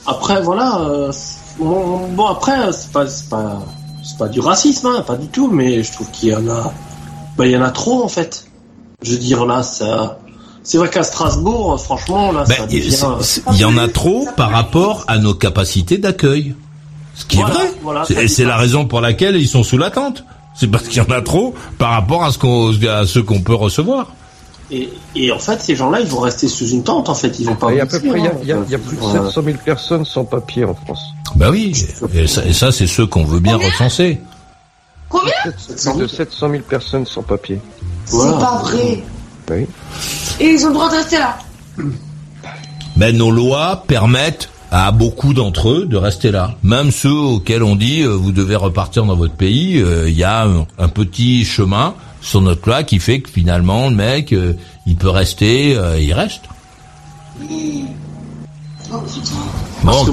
Après, 0.06 0.42
voilà. 0.42 0.80
Euh, 0.82 1.12
bon, 1.60 2.26
après, 2.28 2.72
c'est 2.72 2.92
pas, 2.92 3.08
c'est 3.08 3.30
pas, 3.30 3.62
c'est 4.04 4.18
pas 4.18 4.28
du 4.28 4.40
racisme, 4.40 4.88
hein, 4.88 5.04
pas 5.06 5.16
du 5.16 5.28
tout. 5.28 5.50
Mais 5.50 5.84
je 5.84 5.92
trouve 5.92 6.10
qu'il 6.12 6.30
y 6.30 6.36
en 6.36 6.48
a, 6.48 6.72
bah, 7.38 7.46
il 7.46 7.52
y 7.52 7.58
en 7.58 7.64
a 7.64 7.72
trop 7.72 8.04
en 8.04 8.08
fait. 8.08 8.48
Je 9.02 9.12
veux 9.12 9.18
dire 9.18 9.46
là, 9.46 9.64
ça. 9.64 10.20
C'est 10.66 10.78
vrai 10.78 10.90
qu'à 10.90 11.04
Strasbourg, 11.04 11.78
franchement, 11.82 12.32
là, 12.32 12.46
ça 12.46 12.66
devient... 12.66 12.96
Il 13.52 13.58
y 13.58 13.66
en 13.66 13.78
a 13.78 13.90
trop 13.90 14.26
par 14.38 14.52
rapport 14.52 15.04
à 15.08 15.18
nos 15.18 15.34
capacités 15.34 15.98
d'accueil. 15.98 16.56
Ce 17.16 17.26
qui 17.26 17.40
est 17.40 17.44
vrai. 17.44 18.28
c'est 18.28 18.46
la 18.46 18.58
raison 18.58 18.86
pour 18.86 19.02
laquelle 19.02 19.36
ils 19.36 19.48
sont 19.48 19.64
sous 19.64 19.78
la 19.78 19.92
tente. 19.92 20.24
C'est 20.56 20.68
parce 20.68 20.88
qu'il 20.88 20.98
y 20.98 21.02
en 21.02 21.12
a 21.12 21.22
trop 21.22 21.56
par 21.78 21.92
rapport 21.92 22.24
à 22.24 22.32
ce 22.32 22.38
qu'on, 22.38 22.72
à 22.88 23.06
ce 23.06 23.20
qu'on 23.20 23.42
peut 23.42 23.56
recevoir. 23.56 24.14
Et, 24.72 24.90
et, 25.16 25.32
en 25.32 25.40
fait, 25.40 25.62
ces 25.62 25.76
gens-là, 25.76 26.00
ils 26.00 26.08
vont 26.08 26.20
rester 26.20 26.48
sous 26.48 26.68
une 26.70 26.84
tente. 26.84 27.10
En 27.10 27.16
fait, 27.16 27.40
ils 27.40 27.46
vont 27.46 27.56
pas. 27.56 27.72
Il 27.72 27.78
y 27.78 27.82
a 27.82 27.86
peu 27.86 28.00
près, 28.00 28.20
il 28.20 28.48
y, 28.48 28.52
a, 28.52 28.58
plus 28.80 28.98
de 28.98 29.02
700 29.02 29.44
000 29.44 29.58
personnes 29.64 30.06
sans 30.06 30.26
papier 30.26 30.64
en 30.66 30.74
France. 30.74 31.02
Bah 31.36 31.50
oui. 31.52 31.74
Et 32.14 32.28
ça, 32.28 32.46
et 32.46 32.54
ça 32.54 32.72
c'est 32.72 32.88
ceux 32.88 33.06
qu'on 33.06 33.24
veut 33.24 33.40
bien 33.40 33.58
recenser. 33.58 34.20
Combien 35.10 35.34
Plus 35.44 35.98
de 35.98 36.08
700 36.08 36.50
000 36.50 36.64
personnes 36.64 37.06
sans 37.06 37.22
papier. 37.22 37.60
C'est 38.06 38.18
pas 38.18 38.62
vrai. 38.64 39.04
Oui. 39.52 39.68
Et 40.40 40.50
ils 40.52 40.66
ont 40.66 40.70
le 40.70 40.74
droit 40.74 40.90
de 40.90 40.96
rester 40.96 41.18
là. 41.18 41.38
Mais 42.96 43.12
nos 43.12 43.32
lois 43.32 43.84
permettent 43.88 44.50
à 44.74 44.92
beaucoup 44.92 45.36
d'entre 45.36 45.70
eux 45.70 45.86
de 45.86 45.98
rester 45.98 46.32
là. 46.32 46.56
Même 46.64 46.90
ceux 46.90 47.14
auxquels 47.14 47.62
on 47.62 47.76
dit 47.76 48.02
euh, 48.02 48.08
vous 48.10 48.32
devez 48.32 48.56
repartir 48.56 49.06
dans 49.06 49.16
votre 49.16 49.36
pays, 49.36 49.80
euh, 49.80 50.10
il 50.10 50.16
y 50.16 50.24
a 50.24 50.48
un, 50.80 50.88
petit 50.88 51.46
chemin 51.46 51.94
sur 52.22 52.42
notre 52.42 52.68
loi 52.68 52.82
qui 52.82 52.98
fait 52.98 53.20
que 53.20 53.30
finalement 53.30 53.90
le 53.90 53.96
mec 53.96 54.34
euh, 54.34 54.54
il 54.88 54.96
peut 54.96 55.10
rester, 55.10 55.78
il 56.00 56.14
reste. 56.14 56.42
Bon, 59.84 60.06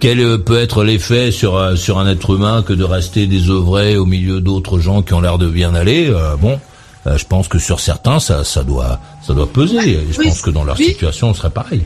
quel, 0.00 0.42
peut 0.42 0.58
être 0.58 0.82
l'effet 0.82 1.30
sur 1.30 1.76
sur 1.76 1.98
un 1.98 2.06
être 2.06 2.34
humain 2.34 2.62
que 2.62 2.72
de 2.72 2.84
rester 2.84 3.26
désœuvré 3.26 3.96
au 3.98 4.06
milieu 4.06 4.40
d'autres 4.40 4.78
gens 4.78 5.02
qui 5.02 5.12
ont 5.12 5.20
l'air 5.20 5.36
de 5.36 5.48
bien 5.48 5.74
aller 5.74 6.12
Bon, 6.40 6.58
je 7.04 7.24
pense 7.24 7.48
que 7.48 7.58
sur 7.58 7.80
certains 7.80 8.18
ça 8.18 8.44
ça 8.44 8.64
doit 8.64 8.98
ça 9.22 9.34
doit 9.34 9.50
peser. 9.50 10.00
Je 10.10 10.22
pense 10.22 10.40
que 10.40 10.50
dans 10.50 10.64
leur 10.64 10.76
situation 10.78 11.28
on 11.28 11.34
serait 11.34 11.50
pareil. 11.50 11.84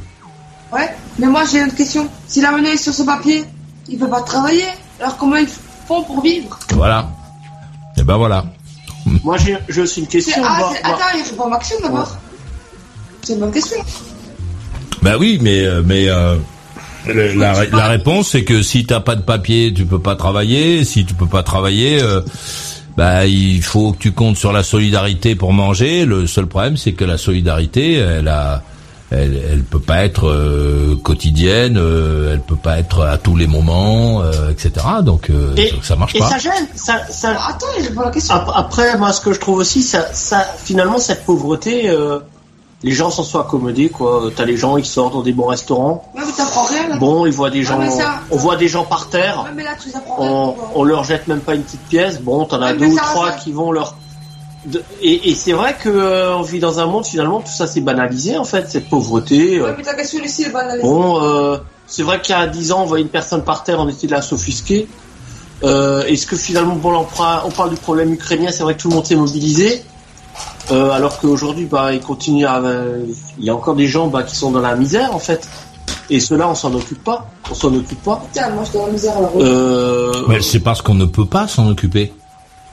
Ouais, 0.73 0.91
mais 1.19 1.27
moi 1.27 1.43
j'ai 1.51 1.61
une 1.61 1.73
question. 1.73 2.09
Si 2.27 2.41
la 2.41 2.51
monnaie 2.51 2.75
est 2.75 2.77
sur 2.77 2.93
ce 2.93 3.03
papier, 3.03 3.45
il 3.89 3.99
peut 3.99 4.09
pas 4.09 4.23
travailler. 4.23 4.67
Alors 5.01 5.17
comment 5.17 5.37
ils 5.37 5.49
font 5.87 6.03
pour 6.03 6.21
vivre 6.23 6.59
Voilà. 6.73 7.09
Et 7.97 8.03
ben 8.03 8.17
voilà. 8.17 8.45
Moi 9.23 9.37
j'ai 9.69 9.81
aussi 9.81 10.01
une 10.01 10.07
question. 10.07 10.43
Ah, 10.45 10.71
attends, 10.83 10.99
il 11.17 11.23
répond 11.23 11.49
Maxime 11.49 11.79
d'abord. 11.83 12.17
C'est 13.23 13.35
une 13.35 13.41
bonne 13.41 13.53
question. 13.53 13.79
Ben 15.03 15.17
oui, 15.19 15.39
mais 15.41 15.65
euh, 15.65 15.83
mais 15.85 16.09
euh, 16.09 16.37
la, 17.07 17.65
la, 17.67 17.89
réponse 17.89 18.31
c'est 18.31 18.45
que 18.45 18.63
si 18.63 18.87
t'as 18.87 19.01
pas 19.01 19.17
de 19.17 19.23
papier, 19.23 19.73
tu 19.75 19.85
peux 19.85 19.99
pas 19.99 20.17
travailler. 20.17 20.85
Si 20.85 21.05
tu 21.05 21.15
peux 21.15 21.27
pas 21.27 21.43
travailler. 21.43 22.03
Euh, 22.03 22.23
bah, 22.97 23.27
il 23.27 23.61
faut 23.61 23.93
que 23.93 23.99
tu 23.99 24.13
comptes 24.13 24.37
sur 24.37 24.53
la 24.53 24.63
solidarité 24.63 25.35
pour 25.35 25.53
manger. 25.53 26.05
Le 26.05 26.29
seul 26.29 26.47
problème, 26.47 26.77
c'est 26.77 26.93
que 26.93 27.05
la 27.05 27.19
solidarité, 27.19 27.95
elle 27.95 28.29
a, 28.29 28.63
elle, 29.15 29.43
elle 29.51 29.63
peut 29.63 29.81
pas 29.81 30.05
être 30.05 30.29
euh, 30.29 30.97
quotidienne, 31.03 31.77
euh, 31.77 32.33
elle 32.33 32.41
peut 32.41 32.57
pas 32.57 32.79
être 32.79 33.03
à 33.03 33.19
tous 33.19 33.37
les 33.37 33.47
moments, 33.47 34.23
euh, 34.23 34.51
etc. 34.51 34.87
Donc, 35.03 35.31
ça 35.83 35.97
marche 35.97 36.15
et 36.15 36.19
pas. 36.19 36.31
ça 36.31 36.39
gêne. 36.39 36.67
Ça, 36.75 37.01
ça... 37.09 37.31
Attends, 37.31 37.67
j'ai 37.81 37.91
pas 37.91 38.07
la 38.07 38.11
question. 38.11 38.35
Après, 38.35 38.97
moi, 38.99 39.13
ce 39.13 39.21
que 39.21 39.33
je 39.33 39.41
trouve 39.41 39.59
aussi, 39.59 39.83
ça, 39.83 40.13
ça 40.13 40.41
finalement, 40.59 40.99
cette 40.99 41.25
pauvreté, 41.25 41.91
les 42.83 42.93
gens 42.93 43.11
s'en 43.11 43.25
sont 43.25 43.41
accommodés, 43.41 43.89
quoi. 43.89 44.31
T'as 44.35 44.45
les 44.45 44.57
gens, 44.57 44.77
ils 44.77 44.85
sortent 44.85 45.15
dans 45.15 45.23
des 45.23 45.33
bons 45.33 45.47
restaurants. 45.47 46.11
Ouais, 46.15 46.23
mais 46.27 46.33
t'apprends 46.33 46.65
rien. 46.65 46.89
Là. 46.89 46.97
Bon, 46.97 47.25
ils 47.25 47.33
voient 47.33 47.51
des 47.51 47.63
gens, 47.63 47.81
on 48.31 48.37
voit 48.37 48.57
des 48.57 48.69
gens 48.69 48.85
par 48.85 49.09
terre. 49.09 49.45
Ouais, 49.45 49.53
mais 49.57 49.65
là, 49.65 49.71
tu 49.83 49.89
on, 50.19 50.51
rien, 50.51 50.63
on 50.75 50.85
leur 50.85 51.05
jette 51.05 51.27
même 51.27 51.41
pas 51.41 51.55
une 51.55 51.63
petite 51.63 51.85
pièce. 51.89 52.21
Bon, 52.21 52.45
t'en 52.45 52.61
as 52.61 52.75
deux 52.75 52.87
ou 52.87 52.97
trois 52.97 53.33
qui 53.33 53.53
vont 53.53 53.73
leur 53.73 53.95
et, 55.03 55.31
et 55.31 55.35
c'est 55.35 55.53
vrai 55.53 55.77
que 55.79 55.89
euh, 55.89 56.37
on 56.37 56.43
vit 56.43 56.59
dans 56.59 56.79
un 56.79 56.87
monde 56.87 57.05
finalement 57.05 57.41
tout 57.41 57.53
ça 57.53 57.67
s'est 57.67 57.81
banalisé 57.81 58.37
en 58.37 58.45
fait 58.45 58.71
cette 58.71 58.89
pauvreté. 58.89 59.59
Euh. 59.59 59.65
Ouais, 59.65 59.75
mais 59.77 59.83
ta 59.83 59.95
question 59.95 60.23
ici 60.23 60.45
est 60.45 60.51
banalisée. 60.51 60.87
Bon, 60.87 61.23
euh, 61.23 61.59
c'est 61.87 62.03
vrai 62.03 62.21
qu'il 62.21 62.35
y 62.35 62.39
a 62.39 62.47
10 62.47 62.73
ans 62.73 62.83
on 62.83 62.87
voyait 62.87 63.05
une 63.05 63.11
personne 63.11 63.45
par 63.45 63.65
terre, 63.65 63.81
on 63.81 63.89
était 63.89 64.07
là 64.07 64.23
s'offusquer. 64.23 64.89
Euh, 65.63 66.05
Est-ce 66.07 66.27
que 66.27 66.37
finalement 66.37 66.77
bon 66.77 66.95
on, 66.95 67.07
on 67.47 67.51
parle 67.51 67.71
du 67.71 67.77
problème 67.77 68.13
ukrainien, 68.13 68.51
c'est 68.51 68.63
vrai 68.63 68.75
que 68.75 68.81
tout 68.81 68.89
le 68.89 68.95
monde 68.95 69.07
s'est 69.07 69.17
mobilisé, 69.17 69.85
euh, 70.71 70.91
alors 70.91 71.19
qu'aujourd'hui 71.19 71.67
bah 71.67 71.93
il 71.93 72.01
continue 72.01 72.47
à, 72.47 72.61
il 73.39 73.45
y 73.45 73.51
a 73.51 73.55
encore 73.55 73.75
des 73.77 73.87
gens 73.87 74.09
bah, 74.09 74.23
qui 74.23 74.37
sont 74.37 74.51
dans 74.51 74.61
la 74.61 74.75
misère 74.77 75.15
en 75.15 75.21
fait. 75.21 75.49
Et 76.11 76.21
ceux-là, 76.21 76.51
on 76.51 76.55
s'en 76.55 76.75
occupe 76.75 77.03
pas. 77.03 77.31
On 77.51 77.55
s'en 77.55 77.75
occupe 77.75 78.03
pas. 78.03 78.23
Tiens, 78.33 78.51
moi 78.51 78.65
je 78.65 78.71
suis 78.71 78.79
dans 78.79 78.87
la 78.87 78.93
misère 78.93 79.17
alors. 79.17 79.33
Euh... 79.37 80.13
Mais 80.29 80.43
c'est 80.43 80.61
parce 80.61 80.83
qu'on 80.83 80.95
ne 80.95 81.07
peut 81.07 81.25
pas 81.25 81.49
s'en 81.49 81.67
occuper 81.69 82.13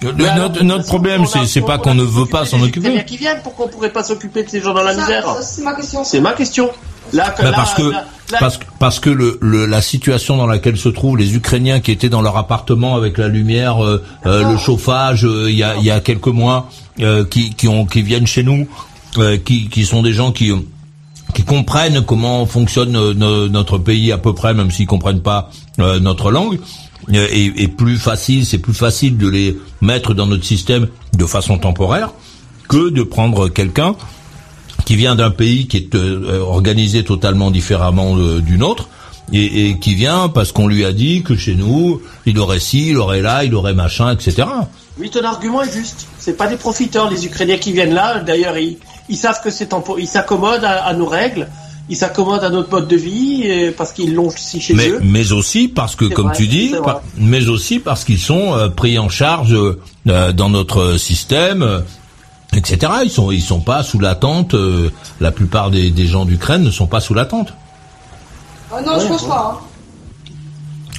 notre, 0.03 0.63
notre 0.63 0.85
problème, 0.85 1.25
c'est, 1.25 1.45
c'est 1.45 1.61
pas 1.61 1.77
qu'on 1.77 1.93
ne 1.93 2.03
veut 2.03 2.25
pas 2.25 2.45
s'en 2.45 2.61
occuper. 2.61 3.03
qui 3.05 3.17
viennent, 3.17 3.39
pourquoi 3.43 3.65
on 3.65 3.69
pourrait 3.69 3.91
pas 3.91 4.03
s'occuper 4.03 4.43
de 4.43 4.49
ces 4.49 4.61
gens 4.61 4.73
dans 4.73 4.83
la 4.83 4.93
misère 4.93 5.35
C'est 5.41 5.63
ma 5.63 5.73
question. 5.73 6.03
C'est 6.03 6.21
ma 6.21 6.33
question. 6.33 6.69
Là, 7.13 7.33
bah 7.37 7.51
parce 7.53 7.73
que 7.73 7.91
parce, 8.39 8.59
parce 8.79 8.99
que 9.01 9.09
le, 9.09 9.37
le, 9.41 9.65
la 9.65 9.81
situation 9.81 10.37
dans 10.37 10.47
laquelle 10.47 10.77
se 10.77 10.87
trouvent 10.87 11.17
les 11.17 11.35
Ukrainiens 11.35 11.81
qui 11.81 11.91
étaient 11.91 12.07
dans 12.07 12.21
leur 12.21 12.37
appartement 12.37 12.95
avec 12.95 13.17
la 13.17 13.27
lumière, 13.27 13.83
euh, 13.83 14.01
euh 14.25 14.49
le 14.49 14.57
chauffage, 14.57 15.25
euh, 15.25 15.49
il 15.49 15.57
y, 15.57 15.63
a, 15.63 15.75
y 15.75 15.91
a 15.91 15.99
quelques 15.99 16.27
mois, 16.27 16.69
euh, 17.01 17.25
qui, 17.25 17.53
qui 17.53 17.67
ont 17.67 17.85
qui 17.85 18.01
viennent 18.01 18.27
chez 18.27 18.43
nous, 18.43 18.65
qui, 19.43 19.67
qui 19.67 19.85
sont 19.85 20.01
des 20.01 20.13
gens 20.13 20.31
qui 20.31 20.53
qui 21.33 21.43
comprennent 21.43 22.01
comment 22.01 22.45
fonctionne 22.45 22.91
no- 22.91 23.47
notre 23.47 23.77
pays 23.77 24.11
à 24.11 24.17
peu 24.17 24.33
près, 24.33 24.53
même 24.53 24.71
s'ils 24.71 24.87
comprennent 24.87 25.21
pas 25.21 25.49
euh, 25.79 25.99
notre 25.99 26.31
langue, 26.31 26.59
est, 27.11 27.61
est 27.61 27.67
plus 27.67 27.97
facile. 27.97 28.45
C'est 28.45 28.59
plus 28.59 28.73
facile 28.73 29.17
de 29.17 29.27
les 29.27 29.57
mettre 29.81 30.13
dans 30.13 30.27
notre 30.27 30.45
système 30.45 30.87
de 31.13 31.25
façon 31.25 31.57
temporaire 31.57 32.11
que 32.67 32.89
de 32.89 33.03
prendre 33.03 33.49
quelqu'un 33.49 33.95
qui 34.85 34.95
vient 34.95 35.15
d'un 35.15 35.31
pays 35.31 35.67
qui 35.67 35.77
est 35.77 35.95
euh, 35.95 36.39
organisé 36.39 37.03
totalement 37.03 37.51
différemment 37.51 38.17
euh, 38.17 38.41
du 38.41 38.57
nôtre. 38.57 38.89
Et, 39.33 39.77
qui 39.79 39.95
vient 39.95 40.27
parce 40.27 40.51
qu'on 40.51 40.67
lui 40.67 40.83
a 40.83 40.91
dit 40.91 41.23
que 41.23 41.37
chez 41.37 41.55
nous, 41.55 42.01
il 42.25 42.37
aurait 42.37 42.59
ci, 42.59 42.89
il 42.89 42.97
aurait 42.97 43.21
là, 43.21 43.45
il 43.45 43.55
aurait 43.55 43.73
machin, 43.73 44.11
etc. 44.11 44.45
Oui, 44.99 45.09
ton 45.09 45.23
argument 45.23 45.61
est 45.61 45.71
juste. 45.71 46.05
C'est 46.19 46.35
pas 46.35 46.47
des 46.47 46.57
profiteurs, 46.57 47.09
les 47.09 47.25
Ukrainiens 47.25 47.57
qui 47.57 47.71
viennent 47.71 47.93
là. 47.93 48.19
D'ailleurs, 48.19 48.57
ils, 48.57 49.15
savent 49.15 49.41
que 49.41 49.49
c'est 49.49 49.67
tempo, 49.67 49.97
ils 49.97 50.07
s'accommodent 50.07 50.65
à 50.65 50.93
nos 50.93 51.05
règles, 51.05 51.47
ils 51.89 51.97
s'accommodent 51.97 52.43
à 52.43 52.49
notre 52.49 52.69
mode 52.71 52.87
de 52.87 52.95
vie 52.95 53.43
euh, 53.45 53.71
parce 53.77 53.91
qu'ils 53.91 54.13
l'ont 54.13 54.27
aussi 54.27 54.61
chez 54.61 54.73
mais, 54.73 54.89
eux. 54.89 54.99
mais 55.03 55.31
aussi 55.33 55.67
parce 55.67 55.95
que, 55.95 56.05
comme 56.05 56.27
vrai, 56.27 56.35
tu 56.35 56.47
dis, 56.47 56.73
par- 56.83 57.01
mais 57.17 57.47
aussi 57.49 57.79
parce 57.79 58.03
qu'ils 58.05 58.19
sont 58.19 58.53
euh, 58.55 58.69
pris 58.69 58.97
en 58.97 59.09
charge 59.09 59.53
euh, 60.07 60.31
dans 60.33 60.49
notre 60.49 60.97
système, 60.97 61.63
euh, 61.63 61.79
etc. 62.55 62.91
Ils 63.03 63.11
sont, 63.11 63.31
ils 63.31 63.41
sont 63.41 63.59
pas 63.61 63.83
sous 63.83 63.99
l'attente. 63.99 64.53
euh, 64.53 64.89
la 65.19 65.31
plupart 65.31 65.69
des, 65.71 65.89
des 65.91 66.07
gens 66.07 66.25
d'Ukraine 66.25 66.63
ne 66.63 66.71
sont 66.71 66.87
pas 66.87 67.01
sous 67.01 67.13
l'attente. 67.13 67.53
Ah 68.73 68.81
non, 68.81 68.99
je 68.99 69.07
pense 69.07 69.25
pas. 69.27 69.59
hein. 69.61 69.65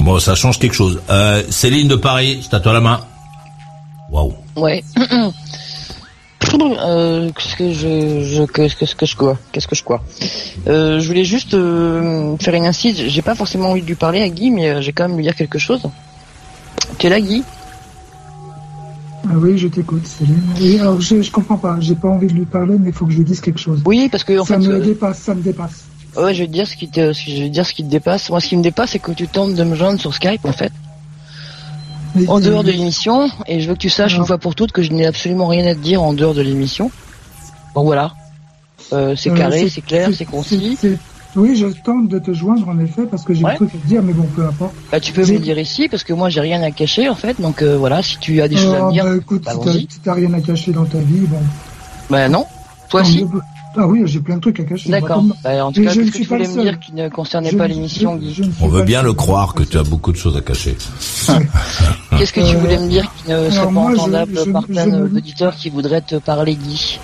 Bon, 0.01 0.19
ça 0.19 0.35
change 0.35 0.59
quelque 0.59 0.75
chose. 0.75 1.01
Euh, 1.11 1.43
Céline 1.49 1.89
de 1.89 1.97
Paris, 1.97 2.41
c'est 2.43 2.55
à 2.55 2.61
toi 2.61 2.73
la 2.73 2.81
main. 2.81 3.01
Waouh. 4.11 4.35
Ouais. 4.57 4.83
Euh, 6.55 7.31
qu'est-ce 7.36 7.56
que 7.56 7.73
je, 7.73 8.24
je 8.24 8.43
qu'est-ce 8.44 8.94
que, 8.94 9.06
je 9.06 9.16
quoi? 9.16 9.39
Qu'est-ce 9.52 9.69
que 9.69 9.74
je 9.74 9.82
quoi? 9.82 10.02
Euh, 10.66 11.01
Je 11.01 11.06
voulais 11.06 11.24
juste 11.24 11.55
euh, 11.55 12.36
faire 12.39 12.55
une 12.55 12.66
incise. 12.66 12.97
J'ai 13.06 13.23
pas 13.23 13.35
forcément 13.35 13.70
envie 13.70 13.82
de 13.82 13.86
lui 13.86 13.94
parler 13.94 14.23
à 14.23 14.28
Guy, 14.28 14.51
mais 14.51 14.69
euh, 14.69 14.81
j'ai 14.81 14.93
quand 14.93 15.09
même 15.09 15.16
lui 15.16 15.24
dire 15.24 15.35
quelque 15.35 15.59
chose. 15.59 15.82
Tu 16.98 17.06
es 17.06 17.10
là, 17.10 17.20
Guy? 17.20 17.43
Ah 19.24 19.35
oui, 19.36 19.56
je 19.56 19.69
t'écoute, 19.69 20.06
Céline. 20.06 20.43
Et 20.60 20.81
alors, 20.81 21.01
je, 21.01 21.23
je 21.23 21.31
comprends 21.31 21.56
pas. 21.56 21.77
J'ai 21.81 21.94
pas 21.94 22.09
envie 22.09 22.27
de 22.27 22.32
lui 22.32 22.44
parler, 22.44 22.77
mais 22.78 22.89
il 22.90 22.93
faut 22.94 23.06
que 23.06 23.12
je 23.12 23.19
lui 23.19 23.24
dise 23.24 23.40
quelque 23.40 23.60
chose. 23.60 23.81
Oui, 23.86 24.09
parce 24.10 24.24
que 24.24 24.39
en 24.39 24.44
ça 24.44 24.59
fait, 24.59 24.66
me 24.66 24.74
euh, 24.74 24.81
dépasse, 24.81 25.19
ça 25.20 25.35
me 25.35 25.43
dépasse. 25.43 25.85
Ouais, 26.16 26.35
je 26.35 26.40
vais 26.40 26.48
te 26.48 26.52
dire 26.52 26.66
ce 26.66 26.77
qui 26.77 26.89
te, 26.89 27.12
je 27.12 27.43
vais 27.43 27.48
te 27.48 27.52
dire 27.52 27.64
ce 27.64 27.73
qui 27.73 27.85
te 27.85 27.89
dépasse. 27.89 28.28
Moi, 28.31 28.40
ce 28.40 28.48
qui 28.48 28.56
me 28.56 28.62
dépasse, 28.62 28.90
c'est 28.90 28.98
que 28.98 29.12
tu 29.12 29.28
tentes 29.28 29.55
de 29.55 29.64
me 29.64 29.74
joindre 29.77 30.01
sur 30.01 30.12
Skype, 30.12 30.44
en 30.44 30.52
fait. 30.52 30.73
En 32.29 32.41
dehors 32.41 32.63
de 32.65 32.71
l'émission, 32.71 33.31
et 33.47 33.61
je 33.61 33.69
veux 33.69 33.75
que 33.75 33.81
tu 33.81 33.89
saches 33.91 34.15
une 34.17 34.27
fois 34.27 34.39
pour 34.39 34.55
toutes 34.55 34.73
que 34.73 34.83
je 34.83 34.93
n'ai 34.93 35.07
absolument 35.07 35.47
rien 35.47 35.67
à 35.67 35.75
te 35.75 35.81
dire 35.81 36.03
en 36.03 36.13
dehors 36.13 36.35
de 36.35 36.43
l'émission. 36.43 36.91
Donc 37.75 37.87
voilà. 37.87 38.13
Euh, 38.93 39.15
c'est 39.17 39.31
euh, 39.31 39.35
carré, 39.35 39.69
c'est 39.71 39.81
clair, 39.81 40.11
c'est 40.17 40.25
concis. 40.27 40.77
Oui, 41.35 41.57
je 41.57 41.67
tente 41.83 42.09
de 42.09 42.19
te 42.19 42.35
joindre 42.35 42.69
en 42.69 42.79
effet 42.79 43.05
parce 43.11 43.25
que 43.25 43.33
j'ai 43.33 43.43
Ouais. 43.43 43.53
un 43.53 43.57
truc 43.57 43.71
à 43.75 43.79
te 43.79 43.87
dire, 43.87 44.03
mais 44.03 44.13
bon, 44.13 44.25
peu 44.37 44.45
importe. 44.45 44.75
Bah, 44.91 45.01
tu 45.01 45.15
peux 45.15 45.23
me 45.25 45.39
dire 45.39 45.59
ici, 45.59 45.89
parce 45.89 46.05
que 46.05 46.13
moi, 46.13 46.29
j'ai 46.29 46.41
rien 46.41 46.63
à 46.63 46.71
cacher, 46.71 47.09
en 47.09 47.15
fait. 47.15 47.41
Donc 47.41 47.63
euh, 47.63 47.79
voilà, 47.79 48.03
si 48.03 48.19
tu 48.19 48.43
as 48.43 48.49
des 48.49 48.57
choses 48.57 48.75
à 48.75 48.81
Ah, 48.83 48.87
me 48.89 48.93
dire, 48.93 49.05
bah, 49.05 49.17
écoute, 49.17 49.43
bah, 49.45 49.53
si 49.73 49.87
t'as- 50.05 50.13
rien 50.13 50.35
à 50.35 50.41
cacher 50.43 50.73
dans 50.73 50.85
ta 50.85 50.99
vie, 50.99 51.21
bon. 51.27 51.39
Bah 52.11 52.29
non. 52.29 52.45
Toi 52.91 53.03
si. 53.05 53.25
mieux. 53.25 53.31
Ah 53.74 53.86
oui, 53.86 54.03
j'ai 54.05 54.20
plein 54.20 54.36
de 54.36 54.40
trucs 54.40 54.61
à 54.61 54.65
cacher. 54.65 54.90
D'accord. 54.90 55.24
Bah, 55.43 55.65
en 55.65 55.73
tout 55.73 55.81
Mais 55.81 55.86
cas, 55.86 55.93
je 55.93 56.01
ne 56.01 56.05
qu'est-ce 56.05 56.11
que 56.12 56.16
suis 56.16 56.24
tu 56.24 56.28
pas 56.28 56.39
le 56.39 56.44
voulais 56.44 56.57
me 56.57 56.62
seul. 56.62 56.73
dire 56.73 56.81
qui 56.81 56.93
ne 56.94 57.09
concernait 57.09 57.51
Je 57.51 57.57
pas 57.57 57.66
l'émission, 57.69 58.20
On 58.61 58.69
veut 58.69 58.82
bien 58.82 59.03
le 59.03 59.09
seul. 59.09 59.16
croire 59.16 59.55
que 59.55 59.62
tu 59.62 59.78
as 59.78 59.82
beaucoup 59.82 60.12
de 60.12 60.16
choses 60.19 60.36
à 60.36 60.43
cacher. 60.43 60.77
Qu'est-ce 62.19 62.32
que 62.32 62.40
tu 62.40 62.55
Euh, 62.57 62.59
voulais 62.59 62.78
me 62.78 62.89
dire 62.89 63.11
qui 63.16 63.31
ne 63.31 63.49
serait 63.49 63.53
alors 63.59 63.65
pas 63.65 63.70
moi, 63.70 63.93
je- 63.94 64.01
entendable 64.01 64.39
je- 64.44 64.51
par 64.51 64.66
plein 64.66 64.86
me- 64.86 65.09
d'auditeurs 65.09 65.57
qui 65.57 65.70
voudraient 65.70 66.03
te 66.03 66.16
parler, 66.16 66.55
Guy 66.55 66.99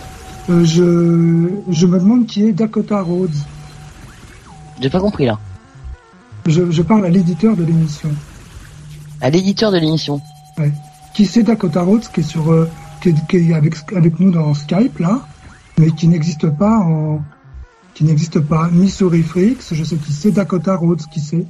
Euh, 0.50 0.64
je, 0.64 1.48
je 1.72 1.86
me 1.86 1.98
demande 1.98 2.26
qui 2.26 2.44
est 2.46 2.52
Dakota 2.52 3.00
Rhodes. 3.02 3.30
J'ai 4.80 4.90
pas 4.90 5.00
compris, 5.00 5.26
là. 5.26 5.38
Je, 6.46 6.70
je 6.70 6.82
parle 6.82 7.04
à 7.04 7.08
l'éditeur 7.10 7.56
de 7.56 7.64
l'émission. 7.64 8.08
À 9.20 9.28
l'éditeur 9.30 9.72
de 9.72 9.78
l'émission. 9.78 10.20
Ouais. 10.58 10.72
Qui 11.14 11.26
c'est 11.26 11.42
Dakota 11.42 11.82
Rhodes 11.82 12.04
qui 12.14 12.20
est 12.20 12.22
sur, 12.22 12.50
euh, 12.52 12.68
qui 13.02 13.10
est, 13.10 13.14
qui 13.28 13.36
est 13.50 13.54
avec, 13.54 13.74
avec 13.94 14.20
nous 14.20 14.30
dans 14.30 14.54
Skype 14.54 14.98
là, 15.00 15.26
mais 15.78 15.90
qui 15.92 16.08
n'existe 16.08 16.48
pas 16.50 16.78
en, 16.78 17.20
qui 17.94 18.04
n'existe 18.04 18.40
pas 18.40 18.68
ni 18.72 18.90
sur 18.90 19.10
Refrix. 19.10 19.56
Je 19.72 19.84
sais 19.84 19.96
qui 19.96 20.12
c'est 20.12 20.30
Dakota 20.30 20.76
Rhodes 20.76 21.02
qui 21.12 21.20
c'est. 21.20 21.44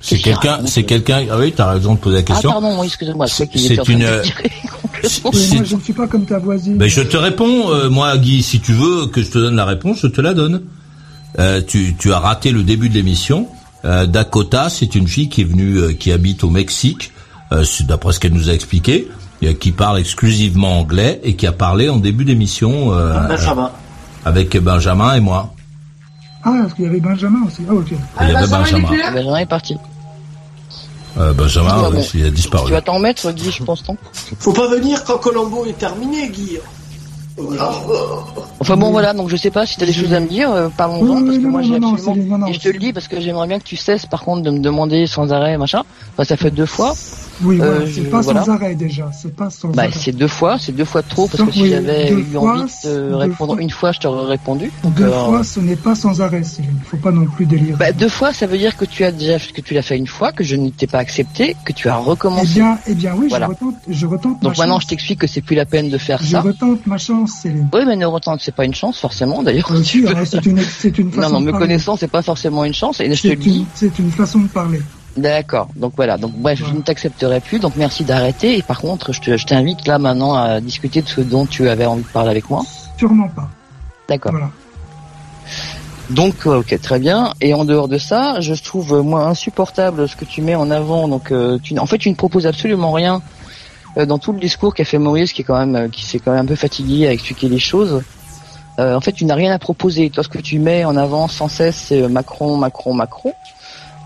C'est 0.00 0.18
quelqu'un, 0.18 0.60
c'est 0.66 0.82
quelqu'un. 0.82 1.24
Ah 1.30 1.38
oui, 1.38 1.52
t'as 1.56 1.70
raison 1.72 1.94
de 1.94 1.98
poser 1.98 2.16
la 2.16 2.20
Ah, 2.22 2.24
question. 2.24 2.50
pardon, 2.50 2.80
oui, 2.80 2.88
je 2.88 2.96
crois 3.12 3.26
qu'il 3.28 3.60
C'est 3.60 3.74
était 3.74 3.80
en 3.80 3.84
train 3.84 3.92
une, 3.92 3.98
de 4.00 4.04
euh, 4.04 4.22
moi, 5.22 5.32
je 5.64 5.76
ne 5.76 5.80
suis 5.80 5.92
pas 5.92 6.08
comme 6.08 6.24
ta 6.24 6.40
voisine. 6.40 6.76
Ben, 6.76 6.88
je 6.88 7.02
te 7.02 7.16
réponds, 7.16 7.70
euh, 7.70 7.88
moi, 7.88 8.16
Guy, 8.18 8.42
si 8.42 8.58
tu 8.58 8.72
veux 8.72 9.06
que 9.06 9.22
je 9.22 9.30
te 9.30 9.38
donne 9.38 9.54
la 9.54 9.64
réponse, 9.64 10.00
je 10.02 10.08
te 10.08 10.20
la 10.20 10.34
donne. 10.34 10.62
Euh, 11.38 11.62
tu, 11.64 11.94
tu 11.96 12.12
as 12.12 12.18
raté 12.18 12.50
le 12.50 12.64
début 12.64 12.88
de 12.88 12.94
l'émission. 12.94 13.46
Euh, 13.84 14.06
Dakota, 14.06 14.68
c'est 14.70 14.96
une 14.96 15.06
fille 15.06 15.28
qui 15.28 15.42
est 15.42 15.44
venue, 15.44 15.76
euh, 15.78 15.92
qui 15.92 16.10
habite 16.10 16.42
au 16.42 16.50
Mexique, 16.50 17.12
euh, 17.52 17.64
d'après 17.82 18.12
ce 18.12 18.18
qu'elle 18.20 18.32
nous 18.32 18.50
a 18.50 18.52
expliqué, 18.52 19.06
euh, 19.08 19.12
qui 19.50 19.72
parle 19.72 19.98
exclusivement 19.98 20.78
anglais 20.80 21.20
et 21.24 21.34
qui 21.36 21.46
a 21.46 21.52
parlé 21.52 21.88
en 21.88 21.96
début 21.96 22.24
d'émission 22.24 22.92
euh, 22.92 23.28
Benjamin. 23.28 23.70
avec 24.24 24.56
Benjamin 24.56 25.14
et 25.14 25.20
moi. 25.20 25.52
Ah, 26.44 26.52
parce 26.62 26.74
qu'il 26.74 26.84
y 26.84 26.88
avait 26.88 27.00
Benjamin 27.00 27.38
aussi. 27.46 27.62
Ah, 27.68 27.74
ok. 27.74 27.86
Il 27.90 28.28
y 28.28 28.34
avait 28.36 28.46
Benjamin. 28.46 28.88
Ah, 29.04 29.10
Benjamin 29.12 29.36
est 29.38 29.46
parti. 29.46 29.76
Euh, 31.18 31.32
Benjamin, 31.34 31.68
Ah, 31.70 31.90
il 32.14 32.22
a 32.22 32.28
Tu 32.28 32.30
disparu. 32.34 32.70
vas 32.70 32.80
t'en 32.80 32.98
mettre, 32.98 33.30
Guy, 33.32 33.50
je 33.50 33.62
pense, 33.64 33.86
non 33.88 33.96
Faut 34.38 34.52
pas 34.52 34.68
venir 34.68 35.04
quand 35.04 35.18
Colombo 35.18 35.66
est 35.66 35.78
terminé, 35.78 36.28
Guy. 36.30 36.58
Voilà. 37.36 37.70
Enfin 38.60 38.76
bon, 38.76 38.90
voilà, 38.90 39.12
donc 39.14 39.28
je 39.28 39.36
sais 39.36 39.50
pas 39.50 39.64
si 39.66 39.76
tu 39.76 39.82
as 39.84 39.86
des 39.86 39.92
choses 39.92 40.12
à 40.12 40.20
me 40.20 40.26
dire, 40.28 40.50
euh, 40.50 40.68
parlons-en, 40.76 41.00
Oui, 41.00 41.22
oui, 41.22 41.24
parce 41.26 41.36
que 41.38 41.42
non, 41.42 41.50
moi 41.50 41.62
j'ai 41.62 41.74
absolument... 41.76 41.96
Céline, 42.14 42.28
non, 42.28 42.38
non, 42.38 42.46
Et 42.46 42.52
je 42.52 42.60
te 42.60 42.68
le 42.68 42.78
dis 42.78 42.92
parce 42.92 43.08
que 43.08 43.20
j'aimerais 43.20 43.46
bien 43.46 43.58
que 43.58 43.64
tu 43.64 43.76
cesses, 43.76 44.04
par 44.06 44.22
contre, 44.22 44.42
de 44.42 44.50
me 44.50 44.58
demander 44.60 45.06
sans 45.06 45.32
arrêt, 45.32 45.56
machin. 45.58 45.82
Enfin, 46.12 46.24
ça 46.24 46.36
fait 46.36 46.50
deux 46.50 46.66
fois. 46.66 46.94
Oui, 47.44 47.58
Euh, 47.60 47.64
voilà, 47.70 47.86
je- 47.86 47.92
c'est 47.94 48.10
pas 48.10 48.20
voilà. 48.20 48.44
sans 48.44 48.52
arrêt 48.52 48.74
déjà. 48.74 49.10
C'est 49.12 49.34
pas 49.34 49.50
sans 49.50 49.68
Bah, 49.70 49.84
c'est 49.92 50.12
deux 50.12 50.28
fois, 50.28 50.58
c'est 50.58 50.72
deux 50.72 50.84
fois 50.84 51.02
trop, 51.02 51.26
parce 51.28 51.42
que 51.42 51.50
si 51.52 51.68
j'avais 51.68 52.10
eu 52.10 52.36
envie 52.36 52.72
de 52.84 53.14
répondre 53.14 53.54
fois. 53.54 53.62
une 53.62 53.70
fois, 53.70 53.92
je 53.92 54.00
t'aurais 54.00 54.26
répondu. 54.30 54.70
Donc, 54.82 54.94
Deux 54.94 55.08
fois, 55.10 55.42
ce 55.44 55.60
n'est 55.60 55.76
pas 55.76 55.94
sans 55.94 56.20
arrêt, 56.20 56.42
Céline. 56.42 56.78
Faut 56.84 56.96
pas 56.96 57.10
non 57.10 57.26
plus 57.26 57.46
délirer. 57.46 57.76
Bah, 57.78 57.92
deux 57.92 58.08
fois, 58.08 58.32
ça 58.32 58.46
veut 58.46 58.58
dire 58.58 58.76
que 58.76 58.84
tu 58.84 59.04
as 59.04 59.12
déjà, 59.12 59.38
que 59.38 59.60
tu 59.60 59.74
l'as 59.74 59.82
fait 59.82 59.96
une 59.96 60.06
fois, 60.06 60.32
que 60.32 60.44
je 60.44 60.56
ne 60.56 60.68
t'ai 60.70 60.86
pas 60.86 60.98
accepté, 60.98 61.56
que 61.64 61.72
tu 61.72 61.88
as 61.88 61.98
eh 62.00 62.04
recommencé. 62.08 62.54
bien, 62.54 62.78
eh 62.86 62.94
bien, 62.94 63.14
oui, 63.16 63.26
Voilà. 63.28 63.46
je 63.46 63.50
retente, 63.52 63.74
je 63.88 64.06
retente 64.06 64.42
Donc 64.42 64.56
ma 64.56 64.64
maintenant, 64.64 64.74
chance. 64.76 64.82
je 64.84 64.88
t'explique 64.88 65.18
que 65.20 65.26
c'est 65.26 65.40
plus 65.40 65.56
la 65.56 65.64
peine 65.66 65.88
de 65.90 65.98
faire 65.98 66.20
Je 66.22 66.28
ça. 66.32 66.40
retente 66.40 66.86
ma 66.86 66.98
chance, 66.98 67.32
Céline. 67.42 67.68
Oui, 67.72 67.80
mais 67.86 67.96
ne 67.96 68.06
retente, 68.06 68.40
c'est 68.42 68.54
pas 68.54 68.64
une 68.64 68.74
chance, 68.74 68.98
forcément, 68.98 69.42
d'ailleurs. 69.42 69.70
Euh, 69.72 70.06
alors, 70.08 70.26
c'est 70.26 70.44
une, 70.46 70.60
c'est 70.60 70.98
une 70.98 71.10
façon 71.10 71.28
Non, 71.32 71.40
non, 71.40 71.46
me 71.46 71.52
connaissant, 71.52 71.96
c'est 71.96 72.08
pas 72.10 72.22
forcément 72.22 72.64
une 72.64 72.74
chance, 72.74 73.00
et 73.00 73.12
je 73.14 73.22
te 73.22 73.28
le 73.28 73.34
C'est 73.34 73.36
dis. 73.40 73.58
une, 73.58 73.64
c'est 73.74 73.98
une 73.98 74.10
façon 74.10 74.40
de 74.40 74.48
parler. 74.48 74.80
D'accord. 75.16 75.68
Donc 75.76 75.92
voilà. 75.96 76.16
Donc 76.16 76.32
bref, 76.32 76.58
je 76.66 76.72
ne 76.74 76.80
t'accepterai 76.80 77.40
plus. 77.40 77.58
Donc 77.58 77.76
merci 77.76 78.04
d'arrêter. 78.04 78.56
Et 78.58 78.62
par 78.62 78.80
contre, 78.80 79.12
je 79.12 79.20
te- 79.20 79.36
je 79.36 79.46
t'invite 79.46 79.86
là 79.86 79.98
maintenant 79.98 80.34
à 80.34 80.60
discuter 80.60 81.02
de 81.02 81.08
ce 81.08 81.20
dont 81.20 81.44
tu 81.46 81.68
avais 81.68 81.84
envie 81.86 82.02
de 82.02 82.08
parler 82.08 82.30
avec 82.30 82.48
moi. 82.48 82.62
Sûrement 82.96 83.28
pas. 83.28 83.48
D'accord. 84.08 84.32
Voilà. 84.32 84.50
Donc 86.10 86.46
euh, 86.46 86.60
ok, 86.60 86.78
très 86.80 86.98
bien. 86.98 87.32
Et 87.40 87.54
en 87.54 87.64
dehors 87.64 87.88
de 87.88 87.98
ça, 87.98 88.40
je 88.40 88.54
trouve 88.54 88.94
euh, 88.94 89.02
moi 89.02 89.24
insupportable 89.26 90.08
ce 90.08 90.16
que 90.16 90.24
tu 90.24 90.42
mets 90.42 90.54
en 90.54 90.70
avant. 90.70 91.08
Donc 91.08 91.30
euh, 91.30 91.58
tu, 91.62 91.78
en 91.78 91.86
fait, 91.86 91.98
tu 91.98 92.10
ne 92.10 92.14
proposes 92.14 92.46
absolument 92.46 92.92
rien 92.92 93.22
euh, 93.98 94.06
dans 94.06 94.18
tout 94.18 94.32
le 94.32 94.40
discours 94.40 94.74
qu'a 94.74 94.84
fait 94.84 94.98
Maurice, 94.98 95.32
qui 95.32 95.42
est 95.42 95.44
quand 95.44 95.58
même, 95.58 95.76
euh, 95.76 95.88
qui 95.88 96.04
s'est 96.04 96.18
quand 96.18 96.32
même 96.32 96.44
un 96.44 96.48
peu 96.48 96.56
fatigué 96.56 97.06
à 97.06 97.12
expliquer 97.12 97.48
les 97.48 97.58
choses. 97.58 98.02
Euh, 98.78 98.96
en 98.96 99.00
fait, 99.00 99.12
tu 99.12 99.24
n'as 99.26 99.34
rien 99.34 99.52
à 99.52 99.58
proposer. 99.58 100.08
Toi, 100.10 100.24
ce 100.24 100.28
que 100.30 100.38
tu 100.38 100.58
mets 100.58 100.84
en 100.84 100.96
avant 100.96 101.28
sans 101.28 101.48
cesse, 101.48 101.76
c'est 101.88 102.08
Macron, 102.08 102.56
Macron, 102.56 102.94
Macron. 102.94 103.32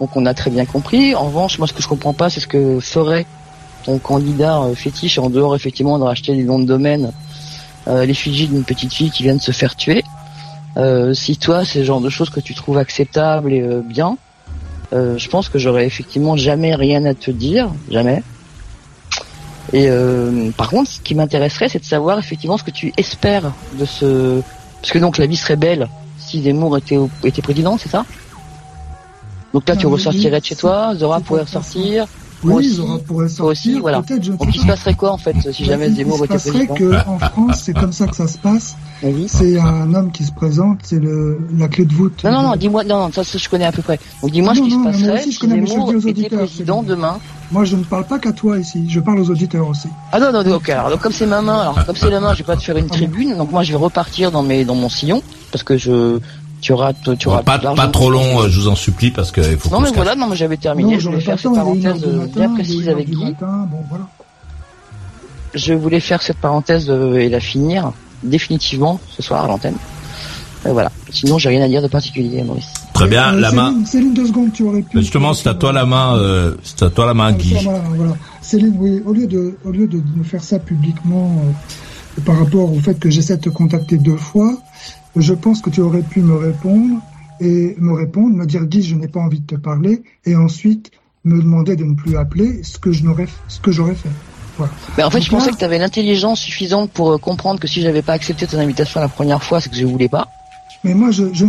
Donc, 0.00 0.16
on 0.16 0.26
a 0.26 0.34
très 0.34 0.50
bien 0.50 0.64
compris. 0.64 1.14
En 1.14 1.26
revanche, 1.26 1.58
moi, 1.58 1.66
ce 1.66 1.72
que 1.72 1.82
je 1.82 1.88
comprends 1.88 2.12
pas, 2.12 2.30
c'est 2.30 2.40
ce 2.40 2.46
que 2.46 2.80
ferait 2.80 3.26
ton 3.84 3.98
candidat 3.98 4.60
euh, 4.62 4.74
fétiche 4.74 5.18
en 5.18 5.30
dehors, 5.30 5.54
effectivement, 5.54 5.98
de 5.98 6.04
racheter 6.04 6.34
des 6.34 6.44
noms 6.44 6.58
de 6.58 6.64
domaine, 6.64 7.12
euh, 7.88 8.04
l'effigie 8.04 8.48
d'une 8.48 8.64
petite 8.64 8.92
fille 8.92 9.10
qui 9.10 9.22
vient 9.22 9.36
de 9.36 9.40
se 9.40 9.52
faire 9.52 9.76
tuer. 9.76 10.02
Euh, 10.76 11.14
si 11.14 11.36
toi, 11.36 11.64
c'est 11.64 11.78
le 11.80 11.84
genre 11.84 12.00
de 12.00 12.10
choses 12.10 12.30
que 12.30 12.40
tu 12.40 12.54
trouves 12.54 12.78
acceptable 12.78 13.52
et 13.52 13.62
euh, 13.62 13.80
bien, 13.80 14.18
je 14.92 15.28
pense 15.28 15.50
que 15.50 15.58
j'aurais 15.58 15.84
effectivement 15.84 16.36
jamais 16.36 16.74
rien 16.74 17.04
à 17.04 17.12
te 17.12 17.30
dire, 17.30 17.70
jamais. 17.90 18.22
Et 19.74 19.90
par 20.56 20.70
contre, 20.70 20.90
ce 20.90 21.00
qui 21.00 21.14
m'intéresserait, 21.14 21.68
c'est 21.68 21.80
de 21.80 21.84
savoir 21.84 22.18
effectivement 22.18 22.56
ce 22.56 22.62
que 22.62 22.70
tu 22.70 22.94
espères 22.96 23.52
de 23.78 23.84
ce, 23.84 24.40
parce 24.80 24.92
que 24.92 24.98
donc 24.98 25.18
la 25.18 25.26
vie 25.26 25.36
serait 25.36 25.56
belle 25.56 25.88
si 26.18 26.42
Zemmour 26.42 26.78
était 26.78 26.98
était 27.24 27.42
président, 27.42 27.76
c'est 27.78 27.88
ça? 27.88 28.04
Donc 29.56 29.66
là, 29.70 29.74
tu 29.74 29.86
mais 29.86 29.92
ressortirais 29.94 30.38
de 30.40 30.44
chez 30.44 30.54
toi, 30.54 30.94
Zora 30.96 31.18
pourrait 31.20 31.40
ressortir. 31.44 32.04
moi 32.42 32.56
Oui, 32.56 32.66
aussi, 32.66 32.74
Zora 32.76 32.98
pourrait 32.98 33.28
toi 33.30 33.46
aussi, 33.46 33.62
sortir, 33.62 33.80
voilà. 33.80 34.02
je 34.22 34.30
Donc 34.32 34.54
il 34.54 34.60
se 34.60 34.66
pas. 34.66 34.72
passerait 34.74 34.92
quoi 34.92 35.12
en 35.12 35.16
fait 35.16 35.34
si 35.50 35.64
jamais 35.64 35.86
Il- 35.88 35.94
Zemmour 35.96 36.18
il 36.20 36.24
était 36.26 36.38
se 36.38 36.50
passerait 36.50 36.66
président 36.66 37.02
que 37.02 37.08
en 37.08 37.18
France, 37.18 37.62
c'est 37.64 37.72
comme 37.72 37.92
ça 37.92 38.06
que 38.06 38.14
ça 38.16 38.28
se 38.28 38.36
passe. 38.36 38.76
Vas-y. 39.02 39.28
C'est 39.28 39.58
un 39.58 39.94
homme 39.94 40.12
qui 40.12 40.24
se 40.24 40.32
présente, 40.32 40.80
c'est 40.82 41.00
la 41.58 41.68
clé 41.68 41.86
de 41.86 41.94
voûte. 41.94 42.22
Non, 42.22 42.32
non, 42.32 42.42
non, 42.42 42.56
dis-moi, 42.56 42.84
non, 42.84 42.98
non, 43.06 43.12
ça, 43.12 43.24
ça, 43.24 43.38
je 43.38 43.48
connais 43.48 43.64
à 43.64 43.72
peu 43.72 43.80
près. 43.80 43.98
Donc 44.20 44.30
dis-moi 44.30 44.52
Ah 44.54 44.58
ce 44.58 44.62
qui 44.62 44.70
se 44.72 44.76
passerait 44.84 45.12
aussi, 45.14 45.32
je 45.32 45.38
si 45.38 45.46
je 45.46 45.66
Zemmour 45.66 45.94
était 46.06 46.28
président 46.36 46.82
demain. 46.82 47.18
Moi, 47.50 47.64
je 47.64 47.76
ne 47.76 47.84
parle 47.84 48.04
pas 48.06 48.18
qu'à 48.18 48.32
toi 48.32 48.58
ici. 48.58 48.84
Je 48.90 49.00
parle 49.00 49.20
aux 49.20 49.30
auditeurs 49.30 49.66
aussi. 49.68 49.88
Ah 50.12 50.20
non, 50.20 50.32
non, 50.32 50.44
non, 50.44 50.56
ok. 50.56 50.68
Alors 50.68 50.98
comme 51.00 51.12
c'est 51.12 51.26
ma 51.26 51.40
main, 51.40 51.60
alors 51.60 51.86
comme 51.86 51.96
c'est 51.96 52.10
la 52.10 52.20
main, 52.20 52.34
je 52.34 52.38
vais 52.38 52.44
pas 52.44 52.56
te 52.56 52.62
faire 52.62 52.76
une 52.76 52.88
tribune. 52.88 53.36
Donc 53.38 53.50
moi, 53.52 53.62
je 53.62 53.70
vais 53.72 53.78
repartir 53.78 54.30
dans 54.30 54.42
mes, 54.42 54.66
dans 54.66 54.74
mon 54.74 54.90
sillon 54.90 55.22
parce 55.52 55.62
que 55.64 55.78
je, 55.78 56.18
tu 56.60 56.72
auras, 56.72 56.92
tu 56.92 57.28
auras 57.28 57.42
pas, 57.42 57.58
pas 57.58 57.88
trop 57.88 58.10
long, 58.10 58.40
euh, 58.42 58.48
je 58.48 58.60
vous 58.60 58.68
en 58.68 58.74
supplie, 58.74 59.10
parce 59.10 59.30
que 59.30 59.40
il 59.40 59.58
faut. 59.58 59.70
Non 59.70 59.80
mais 59.80 59.90
voilà, 59.92 60.14
non 60.14 60.26
mais 60.26 60.36
j'avais 60.36 60.56
terminé. 60.56 60.98
je 60.98 61.08
voulais 61.08 61.20
faire 61.20 61.38
cette 61.38 61.54
parenthèse 61.54 62.04
bien 62.34 62.54
précise 62.54 62.88
avec 62.88 63.10
Guy. 63.10 63.34
Je 65.54 65.72
voulais 65.72 66.00
faire 66.00 66.22
cette 66.22 66.38
parenthèse 66.38 66.90
et 66.90 67.28
la 67.28 67.40
finir 67.40 67.92
définitivement 68.22 69.00
ce 69.10 69.22
soir 69.22 69.44
à 69.44 69.48
l'antenne. 69.48 69.76
voilà. 70.64 70.90
Sinon, 71.10 71.38
j'ai 71.38 71.48
rien 71.48 71.62
à 71.62 71.68
dire 71.68 71.80
de 71.80 71.88
particulier, 71.88 72.42
Maurice. 72.42 72.72
Très 72.92 73.08
bien, 73.08 73.32
la 73.32 73.52
main. 73.52 73.84
Céline, 73.84 74.14
deux 74.14 74.26
secondes, 74.26 74.52
tu 74.52 74.64
aurais 74.64 74.82
pu. 74.82 74.98
Justement, 74.98 75.34
c'est 75.34 75.48
à 75.48 75.54
toi 75.54 75.72
la 75.72 75.86
main, 75.86 76.16
euh, 76.16 76.54
c'est 76.62 76.82
à 76.82 76.90
toi 76.90 77.06
la 77.06 77.14
main, 77.14 77.32
Guy. 77.32 77.56
Voilà, 77.62 78.16
Céline, 78.42 78.74
oui, 78.78 79.02
au 79.04 79.12
lieu 79.12 79.26
de, 79.26 79.56
au 79.64 79.70
lieu 79.70 79.86
de 79.86 80.02
me 80.16 80.24
faire 80.24 80.42
ça 80.42 80.58
publiquement 80.58 81.30
euh, 82.18 82.20
par 82.22 82.38
rapport 82.38 82.72
au 82.72 82.80
fait 82.80 82.98
que 82.98 83.10
j'essaie 83.10 83.36
de 83.36 83.42
te 83.42 83.48
contacter 83.50 83.98
deux 83.98 84.16
fois, 84.16 84.56
je 85.16 85.34
pense 85.34 85.60
que 85.62 85.70
tu 85.70 85.80
aurais 85.80 86.02
pu 86.02 86.20
me 86.20 86.36
répondre 86.36 87.00
et 87.40 87.74
me 87.78 87.92
répondre, 87.92 88.34
me 88.34 88.46
dire 88.46 88.64
Guy, 88.64 88.82
je 88.82 88.94
n'ai 88.94 89.08
pas 89.08 89.20
envie 89.20 89.40
de 89.40 89.46
te 89.46 89.54
parler, 89.54 90.02
et 90.24 90.36
ensuite 90.36 90.90
me 91.24 91.40
demander 91.40 91.76
de 91.76 91.84
ne 91.84 91.94
plus 91.94 92.16
appeler, 92.16 92.62
ce 92.62 92.78
que 92.78 92.92
je 92.92 93.04
n'aurais, 93.04 93.26
ce 93.48 93.60
que 93.60 93.72
j'aurais 93.72 93.94
fait. 93.94 94.08
Voilà. 94.56 94.72
Mais 94.96 95.02
en 95.02 95.10
fait, 95.10 95.20
je 95.20 95.30
pensais 95.30 95.50
que 95.50 95.56
tu 95.56 95.64
avais 95.64 95.78
l'intelligence 95.78 96.40
suffisante 96.40 96.90
pour 96.90 97.12
euh, 97.12 97.18
comprendre 97.18 97.60
que 97.60 97.68
si 97.68 97.82
j'avais 97.82 98.02
pas 98.02 98.14
accepté 98.14 98.46
ton 98.46 98.58
invitation 98.58 99.00
la 99.00 99.08
première 99.08 99.42
fois, 99.42 99.60
c'est 99.60 99.68
que 99.68 99.76
je 99.76 99.84
voulais 99.84 100.08
pas. 100.08 100.28
Mais 100.82 100.94
moi, 100.94 101.10
je, 101.10 101.24
je 101.34 101.46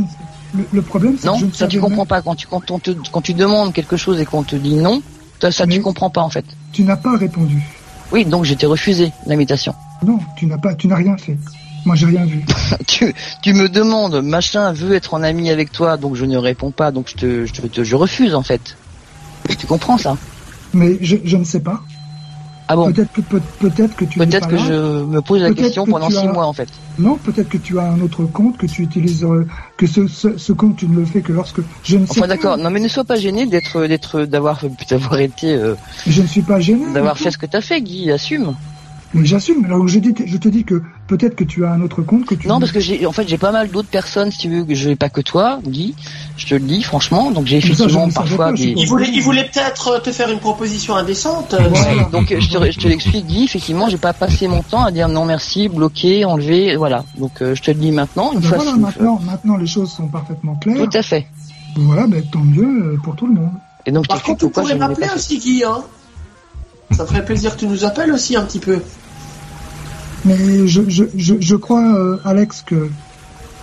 le, 0.74 0.82
problème, 0.82 1.16
c'est 1.18 1.30
que 1.30 1.38
je 1.40 1.46
ne 1.46 1.52
ça 1.52 1.68
tu 1.68 1.80
comprends 1.80 2.06
pas 2.06 2.22
quand 2.22 2.36
tu 2.36 2.48
quand, 2.48 2.70
on 2.72 2.80
te, 2.80 2.92
quand 3.12 3.22
tu 3.22 3.34
demandes 3.34 3.74
quelque 3.74 3.98
chose 3.98 4.20
et 4.20 4.26
qu'on 4.26 4.44
te 4.44 4.56
dit 4.56 4.76
non, 4.76 5.02
ça, 5.40 5.52
ça 5.52 5.68
tu 5.68 5.82
comprends 5.82 6.10
pas 6.10 6.22
en 6.22 6.30
fait. 6.30 6.46
Tu 6.74 6.84
n'as 6.84 6.98
pas 6.98 7.16
répondu. 7.16 7.62
Oui, 8.12 8.26
donc 8.26 8.46
j'étais 8.46 8.66
refusé 8.66 9.12
l'invitation. 9.26 9.74
Non, 10.04 10.20
tu 10.36 10.46
n'as 10.46 10.58
pas, 10.58 10.74
tu 10.76 10.88
n'as 10.88 10.96
rien 10.96 11.18
fait. 11.18 11.38
Moi, 11.88 11.96
j'ai 11.96 12.08
rien 12.08 12.26
vu. 12.26 12.44
tu, 12.88 13.16
tu 13.42 13.54
me 13.54 13.70
demandes, 13.70 14.22
machin 14.22 14.74
veut 14.74 14.94
être 14.94 15.14
en 15.14 15.24
ami 15.24 15.50
avec 15.50 15.72
toi, 15.72 15.96
donc 15.96 16.16
je 16.16 16.26
ne 16.26 16.36
réponds 16.36 16.72
pas, 16.72 16.92
donc 16.92 17.08
je 17.08 17.16
te, 17.16 17.46
je 17.46 17.54
te, 17.54 17.84
je 17.86 17.96
refuse 17.96 18.36
en 18.36 18.44
fait. 18.44 18.76
Tu 19.58 19.68
comprends 19.68 19.98
ça? 19.98 20.18
Mais 20.74 20.98
je, 21.00 21.16
je 21.24 21.38
ne 21.38 21.46
sais 21.46 21.62
pas. 21.62 21.82
Ah 22.68 22.76
bon? 22.76 22.92
Peut-être 22.92 23.14
que 23.14 23.22
peut-être 23.22 23.96
que 23.96 24.04
tu 24.04 24.20
peut-être 24.20 24.50
que 24.50 24.58
je 24.58 25.06
me 25.06 25.22
pose 25.22 25.42
la 25.42 25.54
question 25.54 25.86
pendant 25.86 26.10
six 26.10 26.28
mois 26.28 26.46
en 26.46 26.52
fait. 26.52 26.68
Non, 27.00 27.16
peut-être 27.16 27.48
que 27.48 27.58
tu 27.58 27.80
as 27.80 27.84
un 27.84 28.02
autre 28.02 28.26
compte 28.26 28.58
que 28.58 28.66
tu 28.66 28.82
utilises 28.82 29.24
euh, 29.24 29.48
que 29.78 29.88
ce, 29.88 30.10
ce, 30.10 30.52
compte 30.52 30.76
tu 30.76 30.90
ne 30.90 30.98
le 30.98 31.06
fais 31.06 31.22
que 31.22 31.32
lorsque 31.32 31.62
je 31.86 31.96
ne 31.96 32.06
sais 32.06 32.12
enfin, 32.12 32.28
d'accord. 32.28 32.58
Non 32.58 32.70
mais 32.70 32.82
ne 32.82 32.90
sois 32.90 33.06
pas 33.06 33.16
gêné 33.16 33.46
d'être 33.46 33.88
d'être 33.88 34.26
d'avoir 34.26 34.60
d'avoir 34.90 35.20
été. 35.22 35.54
Euh, 35.54 35.76
je 36.06 36.22
ne 36.22 36.28
suis 36.28 36.42
pas 36.42 36.60
gêné. 36.60 36.92
D'avoir 36.92 37.18
fait 37.18 37.32
ce 37.32 37.38
que 37.38 37.46
tu 37.46 37.56
as 37.56 37.62
fait, 37.62 37.80
Guy. 37.80 38.12
Assume. 38.12 38.56
Mais 39.14 39.26
j'assume. 39.26 39.66
Alors 39.66 39.88
je 39.88 40.00
dis, 40.00 40.14
je 40.26 40.38
te 40.38 40.50
dis 40.50 40.64
que 40.64 40.82
peut-être 41.08 41.36
que 41.36 41.44
tu 41.44 41.66
as 41.66 41.72
un 41.72 41.82
autre 41.82 42.02
compte 42.02 42.26
que 42.26 42.36
tu. 42.36 42.48
Non, 42.48 42.60
parce 42.60 42.72
que 42.72 42.80
j'ai, 42.80 43.06
en 43.06 43.12
fait, 43.12 43.28
j'ai 43.28 43.38
pas 43.38 43.52
mal 43.52 43.70
d'autres 43.70 43.90
personnes, 43.90 44.32
si 44.32 44.38
tu 44.38 44.50
veux, 44.50 44.64
que 44.64 44.76
je 44.76 44.90
n'ai 44.90 44.96
pas 44.96 45.10
que 45.10 45.22
toi, 45.22 45.60
Guy. 45.66 45.96
Je 46.36 46.46
te 46.46 46.54
le 46.56 46.62
dis, 46.62 46.84
franchement. 46.84 47.32
Donc 47.32 47.46
j'ai 47.46 47.58
effectivement 47.58 48.10
parfois. 48.10 48.52
des... 48.52 48.74
Il 48.78 48.88
voulait, 48.88 49.10
il 49.10 49.22
voulait 49.22 49.46
peut-être 49.46 50.02
te 50.02 50.12
faire 50.12 50.30
une 50.30 50.40
proposition 50.40 50.96
indécente. 50.96 51.54
Euh, 51.54 51.70
donc 52.12 52.36
je 52.38 52.50
te, 52.50 52.72
je 52.72 52.80
te 52.80 52.88
l'explique, 52.88 53.26
Guy. 53.26 53.46
Effectivement, 53.46 53.90
j'ai 53.90 53.98
pas 53.98 54.14
passé 54.14 54.48
mon 54.48 54.62
temps 54.62 54.84
à 54.84 54.92
dire 54.92 55.08
non 55.08 55.26
merci, 55.26 55.70
bloqué, 55.70 56.26
enlevé, 56.26 56.76
voilà. 56.76 57.06
Donc 57.18 57.42
euh, 57.42 57.56
je 57.56 57.62
te 57.62 57.72
le 57.72 57.78
dis 57.78 57.92
maintenant. 57.92 58.34
Une 58.34 58.42
fois 58.42 58.58
voilà, 58.58 58.76
maintenant, 58.76 59.22
maintenant 59.26 59.58
les 59.58 59.68
choses 59.68 59.92
sont 59.92 60.08
parfaitement 60.08 60.56
claires. 60.56 60.78
Tout 60.78 60.98
à 60.98 61.02
fait. 61.02 61.28
Voilà, 61.78 62.08
ben, 62.08 62.24
tant 62.32 62.40
mieux 62.40 62.94
euh, 62.94 62.98
pour 63.04 63.16
tout 63.16 63.28
le 63.28 63.34
monde. 63.34 63.52
Et 63.86 63.92
donc, 63.92 64.08
Par 64.08 64.22
contre, 64.22 64.46
tu 64.46 64.52
pourrais 64.52 64.76
m'appeler 64.76 65.08
aussi, 65.16 65.40
Guy, 65.40 65.64
hein? 65.64 65.82
Ça 66.92 67.06
ferait 67.06 67.26
plaisir 67.26 67.56
que 67.56 67.60
tu 67.60 67.68
nous 67.68 67.86
appelles 67.86 68.12
aussi 68.12 68.36
un 68.36 68.44
petit 68.44 68.60
peu. 68.60 68.82
Mais 70.26 70.68
je, 70.68 70.82
je, 70.90 71.06
je, 71.16 71.36
je 71.40 71.56
crois, 71.56 71.96
euh, 71.96 72.18
Alex, 72.26 72.64
que 72.66 72.90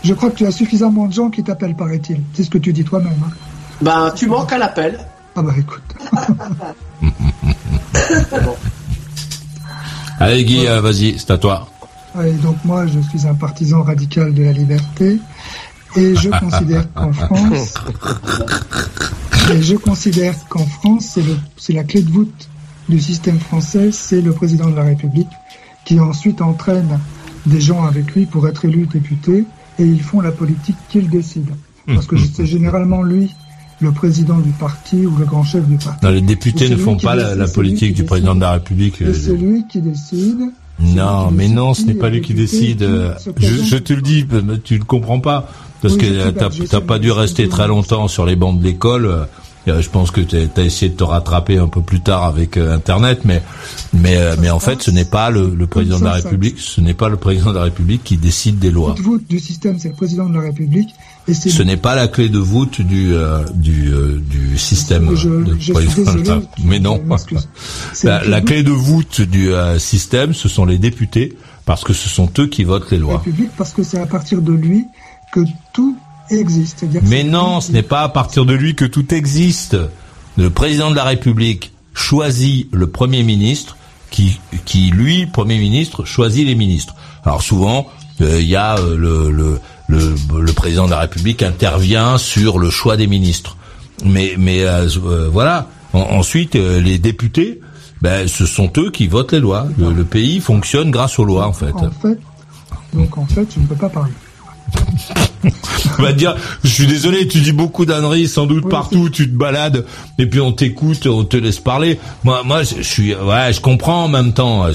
je 0.02 0.14
crois 0.14 0.30
que 0.30 0.36
tu 0.36 0.46
as 0.46 0.50
suffisamment 0.50 1.06
de 1.06 1.12
gens 1.12 1.30
qui 1.30 1.42
t'appellent, 1.42 1.76
paraît-il. 1.76 2.20
C'est 2.34 2.44
ce 2.44 2.50
que 2.50 2.58
tu 2.58 2.72
dis 2.72 2.84
toi-même. 2.84 3.18
Hein. 3.24 3.30
Ben, 3.80 4.12
tu 4.14 4.26
manques 4.26 4.52
à 4.52 4.58
l'appel. 4.58 4.98
Ah 5.36 5.42
bah 5.42 5.52
écoute. 5.58 5.82
Allez 10.20 10.44
Guy, 10.44 10.66
euh, 10.66 10.80
vas-y, 10.80 11.18
c'est 11.18 11.32
à 11.32 11.38
toi. 11.38 11.66
Allez, 12.16 12.34
donc 12.34 12.56
moi, 12.64 12.86
je 12.86 13.00
suis 13.00 13.26
un 13.26 13.34
partisan 13.34 13.82
radical 13.82 14.32
de 14.32 14.44
la 14.44 14.52
liberté 14.52 15.18
et 15.96 16.14
je 16.14 16.30
considère 16.40 16.92
qu'en 16.94 17.12
France, 17.12 17.74
et 19.52 19.60
je 19.60 19.74
considère 19.74 20.34
qu'en 20.48 20.66
France, 20.66 21.18
c'est 21.56 21.72
la 21.72 21.82
clé 21.82 22.02
de 22.02 22.10
voûte 22.10 22.48
du 22.88 23.00
système 23.00 23.38
français, 23.38 23.92
c'est 23.92 24.20
le 24.20 24.32
président 24.32 24.68
de 24.70 24.76
la 24.76 24.84
République 24.84 25.28
qui 25.84 26.00
ensuite 26.00 26.40
entraîne 26.40 26.98
des 27.46 27.60
gens 27.60 27.84
avec 27.84 28.14
lui 28.14 28.26
pour 28.26 28.48
être 28.48 28.64
élu 28.64 28.86
député 28.86 29.44
et 29.78 29.84
ils 29.84 30.02
font 30.02 30.20
la 30.20 30.32
politique 30.32 30.76
qu'il 30.88 31.08
décide. 31.08 31.50
Parce 31.86 32.06
que 32.06 32.16
c'est 32.16 32.46
généralement 32.46 33.02
lui 33.02 33.34
le 33.80 33.92
président 33.92 34.38
du 34.38 34.50
parti 34.50 35.04
ou 35.04 35.16
le 35.16 35.26
grand 35.26 35.42
chef 35.42 35.66
du 35.66 35.76
parti. 35.76 36.04
Non, 36.04 36.10
les 36.10 36.22
députés 36.22 36.68
ne 36.68 36.76
font 36.76 36.96
pas 36.96 37.14
la, 37.14 37.46
politique 37.48 37.94
du 37.94 38.04
président 38.04 38.34
de 38.34 38.40
la 38.40 38.52
République. 38.52 39.02
C'est 39.12 39.36
lui 39.36 39.66
qui 39.68 39.80
décide. 39.80 40.52
Non, 40.80 41.30
mais 41.30 41.48
non, 41.48 41.74
ce 41.74 41.82
n'est 41.82 41.94
pas 41.94 42.08
lui 42.08 42.20
qui 42.20 42.34
décide. 42.34 42.88
Je, 43.36 43.76
te 43.76 43.92
le 43.92 44.00
dis, 44.00 44.26
tu 44.64 44.78
ne 44.78 44.84
comprends 44.84 45.20
pas. 45.20 45.50
Parce 45.82 45.96
que 45.96 46.32
tu 46.52 46.74
n'as 46.74 46.80
pas 46.80 46.98
dû 46.98 47.12
rester 47.12 47.48
très 47.48 47.68
longtemps 47.68 48.08
sur 48.08 48.24
les 48.24 48.36
bancs 48.36 48.58
de 48.58 48.64
l'école 48.64 49.04
euh, 49.04 49.24
je 49.66 49.88
pense 49.88 50.10
que 50.10 50.20
tu 50.20 50.36
as 50.36 50.62
essayé 50.62 50.90
de 50.90 50.96
te 50.96 51.04
rattraper 51.04 51.58
un 51.58 51.68
peu 51.68 51.80
plus 51.80 52.00
tard 52.00 52.24
avec 52.24 52.56
euh, 52.56 52.74
Internet, 52.74 53.20
mais 53.24 53.42
mais 53.92 54.16
euh, 54.16 54.36
mais 54.38 54.50
en 54.50 54.60
fait, 54.60 54.82
ce 54.82 54.90
n'est 54.90 55.04
pas 55.04 55.30
le, 55.30 55.54
le 55.54 55.66
président 55.66 55.98
de 55.98 56.04
la 56.04 56.12
République, 56.12 56.58
ce 56.58 56.80
n'est 56.80 56.94
pas 56.94 57.08
le 57.08 57.16
président 57.16 57.50
de 57.50 57.56
la 57.56 57.64
République 57.64 58.04
qui 58.04 58.16
décide 58.16 58.58
des 58.58 58.70
lois. 58.70 58.94
La 58.96 59.02
voûte 59.02 59.26
du 59.28 59.40
système, 59.40 59.78
c'est 59.78 59.88
le 59.88 59.94
président 59.94 60.28
de 60.28 60.34
la 60.34 60.42
République. 60.42 60.90
Et 61.26 61.32
ce 61.32 61.62
n'est 61.62 61.78
pas 61.78 61.94
la 61.94 62.08
clé 62.08 62.28
de 62.28 62.38
voûte 62.38 62.82
du 62.82 63.14
du 63.54 63.90
du 64.28 64.58
système. 64.58 65.14
Je, 65.16 65.28
de 65.28 65.56
je 65.58 65.72
suis 65.72 66.04
désolé, 66.04 66.30
mais 66.64 66.80
non. 66.80 67.02
La, 68.02 68.22
la, 68.24 68.40
clé 68.40 68.62
de 68.62 68.70
voûte 68.70 69.22
du 69.22 69.50
système, 69.78 70.34
ce 70.34 70.48
sont 70.48 70.66
les 70.66 70.78
députés, 70.78 71.36
parce 71.64 71.84
que 71.84 71.92
ce 71.92 72.08
sont 72.08 72.28
eux 72.38 72.46
qui 72.46 72.64
votent 72.64 72.90
les 72.90 72.98
lois. 72.98 73.12
La 73.14 73.18
République, 73.18 73.50
parce 73.56 73.72
que 73.72 73.82
c'est 73.82 74.00
à 74.00 74.06
partir 74.06 74.42
de 74.42 74.52
lui 74.52 74.84
que 75.32 75.40
tout 75.72 75.96
existe. 76.30 76.84
Mais 77.02 77.24
non, 77.24 77.60
ce 77.60 77.72
n'est 77.72 77.82
pas 77.82 78.02
à 78.02 78.08
partir 78.08 78.46
de 78.46 78.54
lui 78.54 78.74
que 78.74 78.84
tout 78.84 79.14
existe. 79.14 79.76
Le 80.36 80.50
président 80.50 80.90
de 80.90 80.96
la 80.96 81.04
République 81.04 81.72
choisit 81.94 82.68
le 82.72 82.86
Premier 82.88 83.22
ministre, 83.22 83.76
qui, 84.10 84.40
qui 84.64 84.90
lui, 84.90 85.26
Premier 85.26 85.58
ministre, 85.58 86.04
choisit 86.04 86.46
les 86.46 86.54
ministres. 86.54 86.94
Alors 87.24 87.42
souvent, 87.42 87.88
euh, 88.20 88.40
il 88.40 88.48
y 88.48 88.56
a 88.56 88.76
euh, 88.76 88.96
le, 88.96 89.30
le, 89.30 89.60
le, 89.88 90.14
le, 90.40 90.52
président 90.52 90.86
de 90.86 90.90
la 90.90 91.00
République 91.00 91.42
intervient 91.42 92.18
sur 92.18 92.58
le 92.58 92.70
choix 92.70 92.96
des 92.96 93.06
ministres. 93.06 93.56
Mais, 94.04 94.34
mais 94.38 94.64
euh, 94.64 94.88
voilà. 95.30 95.68
ensuite, 95.92 96.54
les 96.54 96.98
députés, 96.98 97.60
ben, 98.02 98.28
ce 98.28 98.46
sont 98.46 98.70
eux 98.76 98.90
qui 98.90 99.06
votent 99.06 99.32
les 99.32 99.40
lois. 99.40 99.66
Le, 99.78 99.92
le, 99.92 100.04
pays 100.04 100.40
fonctionne 100.40 100.90
grâce 100.90 101.18
aux 101.18 101.24
lois, 101.24 101.46
en 101.46 101.52
fait. 101.52 101.72
En 101.72 101.90
fait, 101.90 102.18
donc 102.92 103.16
en 103.18 103.26
fait, 103.26 103.46
je 103.54 103.60
ne 103.60 103.66
peux 103.66 103.76
pas 103.76 103.88
parler. 103.88 104.12
On 105.98 106.02
va 106.02 106.12
dire, 106.12 106.36
je 106.62 106.68
suis 106.68 106.86
désolé, 106.86 107.28
tu 107.28 107.40
dis 107.40 107.52
beaucoup 107.52 107.84
d'âneries 107.84 108.28
sans 108.28 108.46
doute 108.46 108.68
partout, 108.68 109.10
tu 109.10 109.28
te 109.28 109.36
balades 109.36 109.84
et 110.18 110.26
puis 110.26 110.40
on 110.40 110.52
t'écoute, 110.52 111.06
on 111.06 111.24
te 111.24 111.36
laisse 111.36 111.60
parler. 111.60 111.98
Moi, 112.24 112.42
moi, 112.44 112.62
je 112.62 112.82
suis, 112.82 113.14
ouais, 113.14 113.52
je 113.52 113.60
comprends 113.60 114.04
en 114.04 114.08
même 114.08 114.32
temps. 114.32 114.66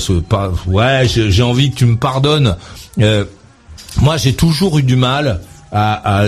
Ouais, 0.67 1.07
j'ai 1.07 1.43
envie 1.43 1.71
que 1.71 1.75
tu 1.75 1.85
me 1.85 1.97
pardonnes. 1.97 2.55
Euh, 2.99 3.25
moi, 4.01 4.17
j'ai 4.17 4.33
toujours 4.33 4.77
eu 4.79 4.83
du 4.83 4.95
mal. 4.95 5.41
À, 5.71 6.23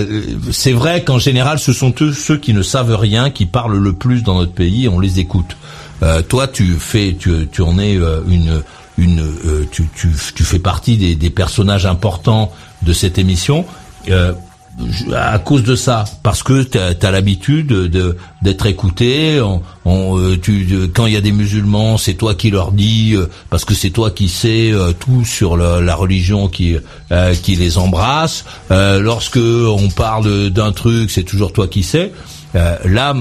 c'est 0.51 0.71
vrai 0.71 1.03
qu'en 1.03 1.17
général, 1.17 1.57
ce 1.57 1.73
sont 1.73 1.93
eux 2.01 2.13
ceux 2.13 2.37
qui 2.37 2.53
ne 2.53 2.61
savent 2.61 2.95
rien 2.95 3.31
qui 3.31 3.47
parlent 3.47 3.77
le 3.77 3.93
plus 3.93 4.21
dans 4.21 4.35
notre 4.35 4.53
pays. 4.53 4.85
Et 4.85 4.89
on 4.89 4.99
les 4.99 5.19
écoute. 5.19 5.57
Euh, 6.03 6.21
toi, 6.21 6.47
tu 6.47 6.75
fais, 6.79 7.15
tu, 7.19 7.47
tu 7.51 7.61
en 7.61 7.79
es 7.79 7.95
euh, 7.95 8.21
une 8.27 8.61
une, 8.97 9.21
euh, 9.21 9.67
tu, 9.71 9.87
tu, 9.95 10.09
tu, 10.35 10.43
fais 10.43 10.59
partie 10.59 10.97
des, 10.97 11.15
des, 11.15 11.29
personnages 11.29 11.85
importants 11.85 12.51
de 12.83 12.93
cette 12.93 13.17
émission. 13.17 13.65
Euh, 14.09 14.33
à 15.13 15.37
cause 15.37 15.63
de 15.63 15.75
ça, 15.75 16.05
parce 16.23 16.43
que 16.43 16.63
tu 16.63 16.77
as, 16.77 17.11
l'habitude 17.11 17.67
de 17.67 18.17
d'être 18.41 18.65
écouté. 18.65 19.41
On, 19.83 20.17
euh, 20.17 20.39
tu, 20.41 20.65
quand 20.93 21.07
il 21.07 21.13
y 21.13 21.17
a 21.17 21.21
des 21.21 21.33
musulmans, 21.33 21.97
c'est 21.97 22.13
toi 22.13 22.35
qui 22.35 22.51
leur 22.51 22.71
dis, 22.71 23.13
euh, 23.13 23.29
parce 23.49 23.65
que 23.65 23.73
c'est 23.73 23.89
toi 23.89 24.11
qui 24.11 24.29
sais 24.29 24.71
tout 24.99 25.25
sur 25.25 25.57
la, 25.57 25.93
religion 25.93 26.47
qui 26.47 26.77
qui 27.43 27.55
les 27.57 27.77
embrasse. 27.77 28.45
lorsque 28.69 29.37
on 29.37 29.89
parle 29.89 30.49
d'un 30.49 30.71
truc, 30.71 31.11
c'est 31.11 31.23
toujours 31.23 31.51
toi 31.51 31.67
qui 31.67 31.83
sais. 31.83 32.13
là, 32.53 33.13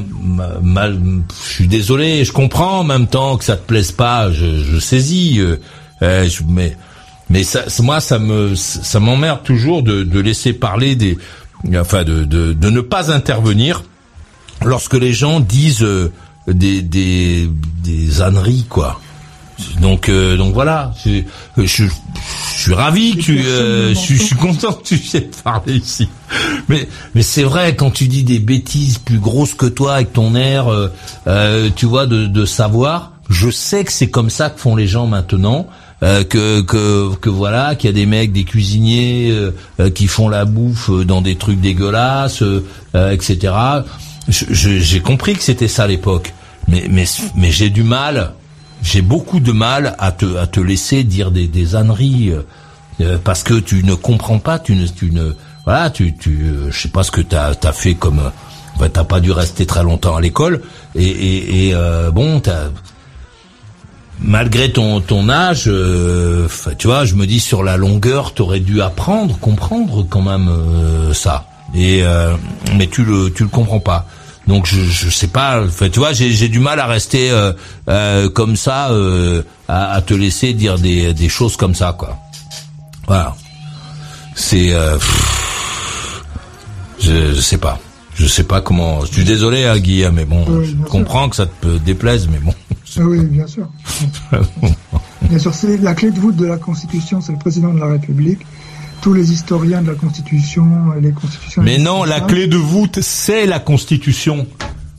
mal, 0.62 1.00
je 1.44 1.52
suis 1.52 1.66
désolé, 1.66 2.24
je 2.24 2.32
comprends 2.32 2.78
en 2.78 2.84
même 2.84 3.08
temps 3.08 3.36
que 3.36 3.44
ça 3.44 3.56
te 3.56 3.66
plaise 3.66 3.90
pas, 3.90 4.30
je, 4.30 4.62
je 4.62 4.78
saisis, 4.78 5.40
mais 6.00 6.76
mais 7.30 7.44
ça, 7.44 7.64
moi, 7.80 8.00
ça 8.00 8.18
me, 8.18 8.54
ça 8.54 9.00
m'emmerde 9.00 9.42
toujours 9.44 9.82
de, 9.82 10.02
de, 10.02 10.20
laisser 10.20 10.52
parler 10.52 10.96
des, 10.96 11.16
enfin, 11.76 12.04
de, 12.04 12.24
de, 12.24 12.52
de, 12.52 12.70
ne 12.70 12.80
pas 12.80 13.12
intervenir 13.12 13.84
lorsque 14.64 14.94
les 14.94 15.12
gens 15.12 15.40
disent 15.40 15.82
euh, 15.82 16.12
des, 16.48 16.82
des, 16.82 17.48
des 17.82 18.20
âneries, 18.20 18.66
quoi. 18.68 19.00
Donc 19.80 20.08
euh, 20.08 20.36
donc 20.36 20.54
voilà, 20.54 20.92
je, 21.04 21.22
je, 21.58 21.84
je 21.84 22.60
suis 22.60 22.74
ravi 22.74 23.16
que 23.16 23.20
tu, 23.22 23.40
euh, 23.44 23.94
je, 23.94 24.14
je 24.14 24.22
suis 24.22 24.36
content 24.36 24.72
que 24.72 24.82
tu 24.84 24.94
viennes 24.96 25.30
parler 25.44 25.74
ici. 25.74 26.08
Mais 26.68 26.88
mais 27.14 27.22
c'est 27.22 27.42
vrai 27.42 27.76
quand 27.76 27.90
tu 27.90 28.08
dis 28.08 28.24
des 28.24 28.38
bêtises 28.38 28.98
plus 28.98 29.18
grosses 29.18 29.54
que 29.54 29.66
toi 29.66 29.96
avec 29.96 30.12
ton 30.12 30.34
air, 30.34 30.68
euh, 30.68 30.88
euh, 31.26 31.70
tu 31.74 31.86
vois, 31.86 32.06
de, 32.06 32.26
de 32.26 32.44
savoir. 32.44 33.12
Je 33.28 33.48
sais 33.50 33.84
que 33.84 33.92
c'est 33.92 34.10
comme 34.10 34.30
ça 34.30 34.50
que 34.50 34.58
font 34.58 34.74
les 34.74 34.88
gens 34.88 35.06
maintenant. 35.06 35.68
Euh, 36.02 36.24
que 36.24 36.62
que 36.62 37.14
que 37.16 37.28
voilà 37.28 37.74
qu'il 37.74 37.88
y 37.88 37.92
a 37.92 37.94
des 37.94 38.06
mecs 38.06 38.32
des 38.32 38.44
cuisiniers 38.44 39.30
euh, 39.32 39.50
euh, 39.80 39.90
qui 39.90 40.06
font 40.06 40.30
la 40.30 40.46
bouffe 40.46 40.88
euh, 40.88 41.04
dans 41.04 41.20
des 41.20 41.36
trucs 41.36 41.60
dégueulasses 41.60 42.42
etc 42.94 43.52
j'ai 44.28 45.00
compris 45.00 45.34
que 45.34 45.42
c'était 45.42 45.68
ça 45.68 45.84
à 45.84 45.86
l'époque. 45.88 46.32
Mais 46.68 46.86
mais 46.88 47.04
mais 47.36 47.50
j'ai 47.50 47.68
du 47.68 47.82
mal 47.82 48.32
j'ai 48.82 49.02
beaucoup 49.02 49.40
de 49.40 49.52
mal 49.52 49.94
à 49.98 50.10
te 50.10 50.36
à 50.36 50.46
te 50.46 50.60
laisser 50.60 51.04
dire 51.04 51.30
des 51.30 51.46
des 51.46 51.76
âneries 51.76 52.32
parce 53.24 53.42
que 53.42 53.54
tu 53.54 53.84
ne 53.84 53.94
comprends 53.94 54.38
pas 54.38 54.58
tu 54.58 54.76
ne 54.76 54.86
tu 54.86 55.10
ne 55.10 55.34
voilà 55.66 55.90
tu 55.90 56.16
tu 56.16 56.46
je 56.70 56.78
sais 56.78 56.88
pas 56.88 57.02
ce 57.02 57.10
que 57.10 57.20
t'as 57.20 57.52
as 57.62 57.72
fait 57.72 57.94
comme 57.94 58.30
enfin, 58.76 58.88
t'as 58.88 59.04
pas 59.04 59.20
dû 59.20 59.32
rester 59.32 59.66
très 59.66 59.82
longtemps 59.82 60.16
à 60.16 60.20
l'école 60.20 60.62
et 60.94 61.04
et, 61.04 61.68
et 61.68 61.74
euh, 61.74 62.10
bon 62.10 62.40
t'as 62.40 62.68
malgré 64.22 64.72
ton 64.72 65.00
ton 65.00 65.28
âge, 65.28 65.64
euh, 65.66 66.48
tu 66.78 66.86
vois, 66.86 67.04
je 67.04 67.14
me 67.14 67.26
dis 67.26 67.40
sur 67.40 67.62
la 67.62 67.76
longueur, 67.76 68.34
t'aurais 68.34 68.60
dû 68.60 68.82
apprendre, 68.82 69.38
comprendre 69.38 70.06
quand 70.08 70.22
même 70.22 70.48
euh, 70.48 71.14
ça. 71.14 71.46
Et 71.74 72.02
euh, 72.02 72.34
mais 72.76 72.86
tu 72.86 73.04
le 73.04 73.32
tu 73.32 73.42
le 73.42 73.48
comprends 73.48 73.80
pas. 73.80 74.06
Donc 74.46 74.66
je 74.66 74.82
je 74.82 75.10
sais 75.10 75.28
pas. 75.28 75.62
tu 75.92 75.98
vois, 75.98 76.12
j'ai 76.12 76.48
du 76.48 76.58
mal 76.58 76.80
à 76.80 76.86
rester 76.86 77.30
euh, 77.30 78.28
comme 78.30 78.56
ça, 78.56 78.90
à, 79.68 80.02
te 80.02 80.14
laisser 80.14 80.52
dire 80.52 80.78
des 80.78 81.14
des 81.14 81.28
choses 81.28 81.56
comme 81.56 81.74
ça, 81.74 81.94
quoi. 81.96 82.18
Voilà. 83.06 83.34
C'est 84.34 84.70
je, 87.00 87.34
je 87.34 87.40
sais 87.40 87.58
pas. 87.58 87.78
Je 88.20 88.26
sais 88.26 88.44
pas 88.44 88.60
comment. 88.60 89.00
Je 89.06 89.12
suis 89.12 89.24
désolé, 89.24 89.64
hein, 89.64 89.78
Guillaume, 89.78 90.14
mais 90.16 90.26
bon, 90.26 90.44
Oui, 90.46 90.66
je 90.66 90.70
sûr. 90.76 90.84
comprends 90.90 91.30
que 91.30 91.36
ça 91.36 91.46
te 91.46 91.78
déplaise, 91.78 92.28
mais 92.30 92.36
bon. 92.38 92.52
Oui, 92.98 93.24
bien 93.24 93.46
sûr. 93.46 93.66
Bien 95.22 95.38
sûr, 95.38 95.54
c'est 95.54 95.78
la 95.78 95.94
clé 95.94 96.10
de 96.10 96.18
voûte 96.20 96.36
de 96.36 96.44
la 96.44 96.58
Constitution, 96.58 97.22
c'est 97.22 97.32
le 97.32 97.38
président 97.38 97.72
de 97.72 97.78
la 97.80 97.86
République. 97.86 98.40
Tous 99.00 99.14
les 99.14 99.32
historiens 99.32 99.80
de 99.80 99.88
la 99.88 99.94
Constitution, 99.94 100.66
les 101.00 101.12
constitutions. 101.12 101.62
Mais 101.62 101.78
non, 101.78 102.04
la 102.04 102.20
clé 102.20 102.46
de 102.46 102.58
voûte, 102.58 102.98
c'est 103.00 103.46
la 103.46 103.58
Constitution. 103.58 104.46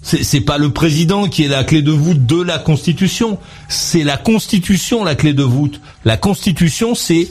C'est 0.03 0.41
pas 0.41 0.57
le 0.57 0.71
président 0.71 1.27
qui 1.27 1.43
est 1.43 1.47
la 1.47 1.63
clé 1.63 1.83
de 1.83 1.91
voûte 1.91 2.25
de 2.25 2.41
la 2.41 2.57
Constitution. 2.57 3.37
C'est 3.69 4.03
la 4.03 4.17
Constitution 4.17 5.03
la 5.03 5.13
clé 5.13 5.33
de 5.33 5.43
voûte. 5.43 5.79
La 6.05 6.17
Constitution, 6.17 6.95
c'est 6.95 7.29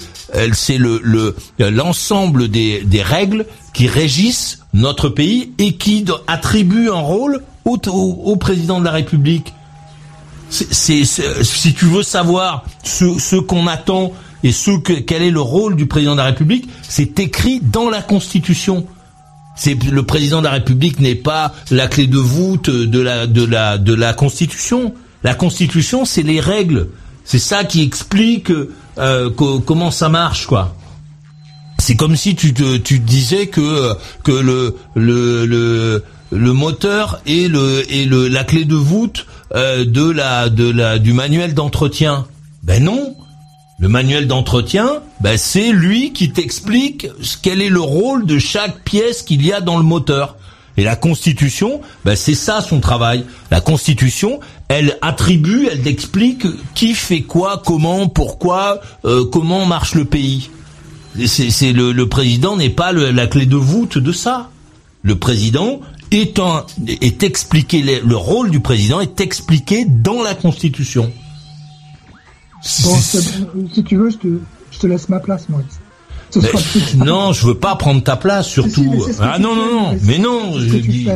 c'est 0.53 0.79
le 0.79 1.01
le 1.03 1.35
l'ensemble 1.59 2.49
des 2.49 2.83
des 2.85 3.03
règles 3.03 3.47
qui 3.75 3.89
régissent 3.89 4.61
notre 4.73 5.09
pays 5.09 5.53
et 5.59 5.73
qui 5.75 6.05
attribuent 6.29 6.91
un 6.91 7.01
rôle 7.01 7.43
au, 7.65 8.37
président 8.37 8.79
de 8.79 8.85
la 8.85 8.93
République. 8.93 9.53
C'est- 10.49 11.05
si 11.05 11.75
tu 11.75 11.85
veux 11.87 12.03
savoir 12.05 12.65
ce, 12.85 13.19
ce 13.19 13.37
qu'on 13.37 13.67
attend 13.67 14.13
et 14.43 14.53
ce 14.53 14.71
que, 14.79 14.93
quel 14.95 15.23
est 15.23 15.31
le 15.31 15.41
rôle 15.41 15.77
du 15.77 15.87
président 15.87 16.13
de 16.13 16.19
la 16.19 16.25
République, 16.25 16.69
c'est 16.83 17.19
écrit 17.19 17.61
dans 17.61 17.91
la 17.91 18.01
Constitution. 18.03 18.87
C'est 19.57 19.75
le 19.83 20.03
président 20.05 20.39
de 20.41 20.45
la 20.45 20.53
République 20.53 21.01
n'est 21.01 21.15
pas 21.15 21.53
la 21.71 21.87
clé 21.87 22.07
de 22.07 22.19
voûte 22.19 22.71
de 22.71 23.01
la 23.01 23.27
de 23.27 23.45
la 23.45 23.77
de 23.79 23.93
la 23.95 24.13
Constitution. 24.15 24.95
La 25.23 25.35
Constitution, 25.35 26.05
c'est 26.07 26.23
les 26.23 26.41
règles. 26.41 26.89
C'est 27.25 27.39
ça 27.39 27.65
qui 27.65 27.83
explique 27.83 28.51
euh, 28.99 29.31
co- 29.31 29.61
comment 29.61 29.91
ça 29.91 30.09
marche, 30.09 30.47
quoi. 30.47 30.75
C'est 31.79 31.97
comme 31.97 32.17
si 32.17 32.35
tu 32.35 32.55
te, 32.55 32.77
tu 32.79 32.99
disais 33.01 33.49
que 33.49 33.95
que 34.25 34.33
le 34.33 34.77
le 34.95 35.45
le 35.47 36.05
le 36.33 36.53
moteur 36.53 37.21
est 37.27 37.49
le 37.49 37.85
est 37.93 38.05
le 38.07 38.29
la 38.29 38.45
clé 38.45 38.65
de 38.65 38.75
voûte 38.77 39.27
euh, 39.55 39.85
de 39.85 40.09
la 40.11 40.49
de 40.49 40.71
la 40.71 40.99
du 40.99 41.13
manuel 41.13 41.53
d'entretien. 41.55 42.27
Ben 42.63 42.83
non. 42.85 43.15
Le 43.81 43.89
manuel 43.89 44.27
d'entretien, 44.27 45.01
ben 45.23 45.39
c'est 45.39 45.73
lui 45.73 46.13
qui 46.13 46.31
t'explique 46.31 47.09
quel 47.41 47.63
est 47.63 47.71
le 47.71 47.81
rôle 47.81 48.27
de 48.27 48.39
chaque 48.39 48.85
pièce 48.85 49.23
qu'il 49.23 49.45
y 49.45 49.55
a 49.55 49.63
dans 49.63 49.79
le 49.79 49.83
moteur. 49.83 50.37
Et 50.77 50.85
la 50.85 50.97
Constitution, 50.97 51.81
ben 52.05 52.15
c'est 52.15 52.35
ça 52.35 52.61
son 52.61 52.81
travail. 52.81 53.25
La 53.51 53.63
Constitution, 53.63 54.39
elle 54.69 54.99
attribue, 55.01 55.67
elle 55.73 55.89
explique 55.89 56.47
qui 56.75 56.93
fait 56.93 57.23
quoi, 57.23 57.63
comment, 57.65 58.07
pourquoi, 58.07 58.83
euh, 59.07 59.25
comment 59.25 59.65
marche 59.65 59.95
le 59.95 60.05
pays. 60.05 60.51
C'est, 61.27 61.73
le, 61.73 62.07
président 62.07 62.57
n'est 62.57 62.69
pas 62.69 62.93
la 62.93 63.27
clé 63.29 63.47
de 63.47 63.57
voûte 63.57 63.97
de 63.97 64.13
ça. 64.13 64.51
Le 65.03 65.17
président 65.17 65.81
est, 66.11 66.39
un, 66.39 66.67
est 66.87 67.23
expliqué, 67.23 67.83
le 68.05 68.17
rôle 68.17 68.51
du 68.51 68.61
président 68.61 69.01
est 69.01 69.23
expliqué 69.23 69.87
dans 69.87 70.23
la 70.23 70.35
Constitution. 70.35 71.11
Bon, 72.83 72.97
si 73.73 73.85
tu 73.85 73.97
veux, 73.97 74.11
je 74.11 74.17
te, 74.17 74.29
je 74.71 74.79
te 74.79 74.87
laisse 74.87 75.09
ma 75.09 75.19
place, 75.21 75.49
Maurice. 75.49 75.81
Mais, 76.37 77.05
non, 77.05 77.33
je 77.33 77.47
veux 77.47 77.55
pas 77.55 77.75
prendre 77.77 78.03
ta 78.03 78.17
place, 78.17 78.47
surtout. 78.47 79.05
ah 79.21 79.39
non, 79.39 79.55
non, 79.55 79.73
non, 79.73 79.99
mais 80.05 80.19
non, 80.19 80.59
je 80.59 80.77
dis. 80.77 81.09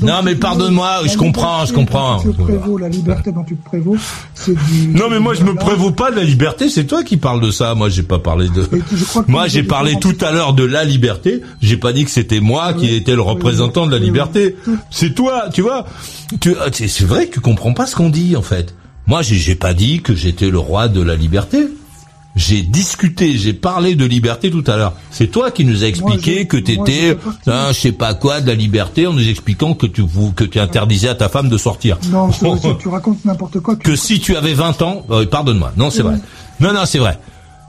Non, 0.00 0.22
mais 0.24 0.34
pardonne-moi, 0.34 1.02
je 1.06 1.16
comprends, 1.16 1.66
je 1.66 1.74
comprends. 1.74 2.16
dont 2.16 2.22
tu 2.22 2.36
te 2.36 2.42
prévaux, 2.42 2.78
la 2.78 2.88
liberté 2.88 3.30
dont 3.30 3.44
tu 3.44 3.56
te 3.56 3.64
prévaux, 3.64 3.96
c'est 4.34 4.54
du. 4.54 4.88
Non, 4.88 5.10
mais 5.10 5.20
moi, 5.20 5.34
je 5.34 5.42
me 5.42 5.54
prévaux 5.54 5.90
pas 5.90 6.10
de 6.10 6.16
la 6.16 6.24
liberté, 6.24 6.70
c'est 6.70 6.84
toi 6.84 7.04
qui 7.04 7.18
parles 7.18 7.40
de 7.40 7.50
ça. 7.50 7.74
Moi, 7.74 7.88
j'ai 7.88 8.02
pas 8.02 8.18
parlé 8.18 8.48
de. 8.48 8.66
Moi, 9.28 9.48
j'ai 9.48 9.62
parlé 9.62 9.96
tout 10.00 10.16
à 10.20 10.32
l'heure 10.32 10.54
de 10.54 10.64
la 10.64 10.84
liberté. 10.84 11.42
J'ai 11.60 11.76
pas 11.76 11.92
dit 11.92 12.04
que 12.04 12.10
c'était 12.10 12.40
moi 12.40 12.72
qui 12.72 12.94
étais 12.94 13.14
le 13.14 13.22
représentant 13.22 13.86
de 13.86 13.92
la 13.92 13.98
liberté. 13.98 14.56
C'est 14.90 15.14
toi, 15.14 15.44
tu 15.52 15.62
vois. 15.62 15.86
Tu, 16.40 16.54
ah, 16.58 16.68
c'est 16.72 16.88
c'est 16.88 17.04
vrai 17.04 17.26
que 17.26 17.34
tu 17.34 17.40
comprends 17.40 17.74
pas 17.74 17.86
ce 17.86 17.94
qu'on 17.94 18.08
dit, 18.08 18.36
en 18.36 18.42
fait. 18.42 18.74
Moi, 19.06 19.22
j'ai 19.22 19.54
pas 19.54 19.74
dit 19.74 20.00
que 20.00 20.14
j'étais 20.14 20.50
le 20.50 20.58
roi 20.58 20.88
de 20.88 21.00
la 21.02 21.16
liberté. 21.16 21.66
J'ai 22.34 22.62
discuté, 22.62 23.36
j'ai 23.36 23.52
parlé 23.52 23.94
de 23.94 24.06
liberté 24.06 24.50
tout 24.50 24.64
à 24.66 24.76
l'heure. 24.78 24.94
C'est 25.10 25.26
toi 25.26 25.50
qui 25.50 25.66
nous 25.66 25.84
as 25.84 25.88
expliqué 25.88 26.46
que 26.46 26.56
t'étais, 26.56 27.14
un, 27.46 27.72
je 27.72 27.78
sais 27.78 27.92
pas 27.92 28.14
quoi, 28.14 28.40
de 28.40 28.46
la 28.46 28.54
liberté, 28.54 29.06
en 29.06 29.12
nous 29.12 29.28
expliquant 29.28 29.74
que 29.74 29.84
tu 29.86 30.00
vous, 30.00 30.32
que 30.32 30.44
tu 30.44 30.58
interdisais 30.58 31.08
à 31.08 31.14
ta 31.14 31.28
femme 31.28 31.50
de 31.50 31.58
sortir. 31.58 31.98
Non, 32.10 32.32
c'est- 32.62 32.78
tu 32.78 32.88
racontes 32.88 33.22
n'importe 33.26 33.60
quoi. 33.60 33.76
tu- 33.76 33.82
que 33.82 33.96
si 33.96 34.18
tu 34.18 34.34
avais 34.34 34.54
20 34.54 34.80
ans, 34.80 35.04
euh, 35.10 35.26
pardonne-moi, 35.26 35.72
non 35.76 35.90
c'est 35.90 36.00
vrai. 36.02 36.16
Non 36.58 36.72
non 36.72 36.86
c'est 36.86 36.98
vrai. 36.98 37.18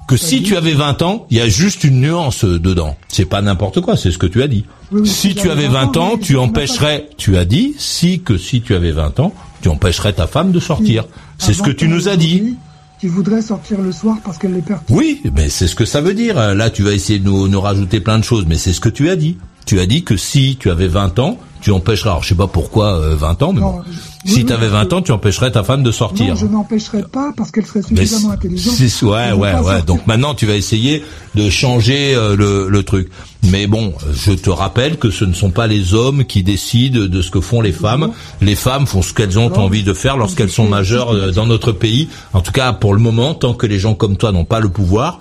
Que 0.08 0.16
si 0.16 0.44
tu 0.44 0.56
avais 0.56 0.74
20 0.74 1.02
ans, 1.02 1.28
il 1.30 1.38
y 1.38 1.42
a 1.42 1.50
juste 1.50 1.84
une 1.84 2.00
nuance 2.00 2.46
euh, 2.46 2.58
dedans. 2.58 2.96
C'est 3.10 3.26
pas 3.26 3.42
n'importe 3.42 3.82
quoi, 3.82 3.98
c'est 3.98 4.12
ce 4.12 4.18
que 4.18 4.28
tu 4.28 4.42
as 4.44 4.48
dit. 4.48 4.64
Oui, 4.94 5.02
oui, 5.02 5.08
si 5.10 5.36
tu 5.36 5.50
avais 5.50 5.68
mais 5.68 5.74
20 5.74 5.98
ans, 5.98 6.18
tu 6.18 6.38
empêcherais, 6.38 7.10
tu 7.18 7.36
as 7.36 7.44
dit, 7.44 7.74
si 7.78 8.22
que 8.22 8.38
si 8.38 8.62
tu 8.62 8.76
avais 8.76 8.92
20 8.94 9.20
ans, 9.20 9.34
tu 9.64 9.70
empêcherais 9.70 10.14
ta 10.14 10.28
femme 10.28 10.52
de 10.52 10.60
sortir. 10.60 11.06
C'est 11.40 11.54
ce 11.54 11.64
que 11.64 11.72
tu 11.72 11.88
nous 11.88 12.10
as 12.10 12.18
dit. 12.18 12.58
Qui 13.00 13.08
voudrait 13.08 13.42
sortir 13.42 13.82
le 13.82 13.92
soir 13.92 14.18
parce 14.24 14.38
qu'elle 14.38 14.54
les 14.54 14.62
perd. 14.62 14.82
Oui, 14.90 15.22
mais 15.34 15.50
c'est 15.50 15.68
ce 15.68 15.76
que 15.76 15.86
ça 15.86 16.02
veut 16.02 16.14
dire. 16.14 16.36
Là, 16.54 16.70
tu 16.70 16.84
vas 16.84 16.92
essayer 16.92 17.20
de 17.20 17.26
nous, 17.26 17.48
nous 17.48 17.62
rajouter 17.62 18.02
plein 18.02 18.20
de 18.20 18.24
choses, 18.24 18.46
mais 18.46 18.58
c'est 18.58 18.74
ce 18.74 18.82
que 18.82 18.90
tu 18.90 19.10
as 19.10 19.16
dit. 19.16 19.38
Tu 19.66 19.80
as 19.80 19.86
dit 19.86 20.04
que 20.04 20.18
si 20.18 20.58
tu 20.60 20.70
avais 20.70 20.88
20 20.88 21.18
ans, 21.20 21.38
tu 21.64 21.72
empêcherais, 21.72 22.10
alors 22.10 22.24
je 22.24 22.30
sais 22.30 22.36
pas 22.36 22.48
pourquoi 22.48 22.94
euh, 23.00 23.16
20 23.16 23.42
ans, 23.44 23.54
mais 23.54 23.62
Non, 23.62 23.72
bon. 23.78 23.82
je- 23.90 24.30
Si 24.30 24.36
oui, 24.40 24.46
tu 24.46 24.54
avais 24.54 24.68
oui, 24.68 24.72
20 24.72 24.94
ans, 24.94 25.02
tu 25.02 25.12
empêcherais 25.12 25.52
ta 25.52 25.64
femme 25.64 25.84
de 25.84 25.92
sortir. 25.92 26.28
Non, 26.28 26.36
je 26.36 26.46
n'empêcherai 26.46 27.04
pas 27.04 27.32
parce 27.36 27.52
qu'elle 27.52 27.66
serait 27.66 27.82
suffisamment 27.82 28.32
intelligente. 28.32 28.74
c'est- 28.76 29.06
ouais, 29.06 29.32
ouais, 29.34 29.54
ouais. 29.54 29.62
sortir. 29.64 29.84
Donc 29.86 30.08
maintenant, 30.08 30.34
tu 30.34 30.46
vas 30.46 30.56
essayer 30.56 31.04
de 31.36 31.50
changer 31.50 32.16
euh, 32.16 32.36
le, 32.38 32.70
le 32.70 32.84
truc. 32.84 33.10
Mais 33.52 33.68
bon, 33.68 33.94
je 34.14 34.32
te 34.32 34.50
rappelle 34.50 34.98
que 34.98 35.10
ce 35.12 35.26
ne 35.26 35.34
sont 35.34 35.50
pas 35.52 35.68
les 35.68 35.94
hommes 35.94 36.24
qui 36.24 36.42
décident 36.44 37.02
de 37.08 37.22
ce 37.22 37.32
que 37.32 37.42
font 37.42 37.60
les 37.60 37.74
femmes. 37.74 38.12
Les 38.42 38.56
femmes 38.56 38.88
font 38.88 39.02
ce 39.02 39.14
qu'elles 39.14 39.38
ont 39.38 39.52
envie 39.58 39.84
de 39.84 39.94
faire 39.94 40.16
lorsqu'elles 40.16 40.50
sont 40.52 40.70
majeures 40.70 41.14
euh, 41.14 41.32
dans 41.32 41.46
notre 41.46 41.74
pays. 41.74 42.08
En 42.32 42.40
tout 42.40 42.54
cas, 42.54 42.72
pour 42.72 42.94
le 42.94 43.00
moment, 43.02 43.34
tant 43.34 43.54
que 43.54 43.66
les 43.68 43.80
gens 43.80 43.94
comme 43.96 44.16
toi 44.16 44.32
n'ont 44.32 44.46
pas 44.46 44.62
le 44.62 44.70
pouvoir, 44.70 45.20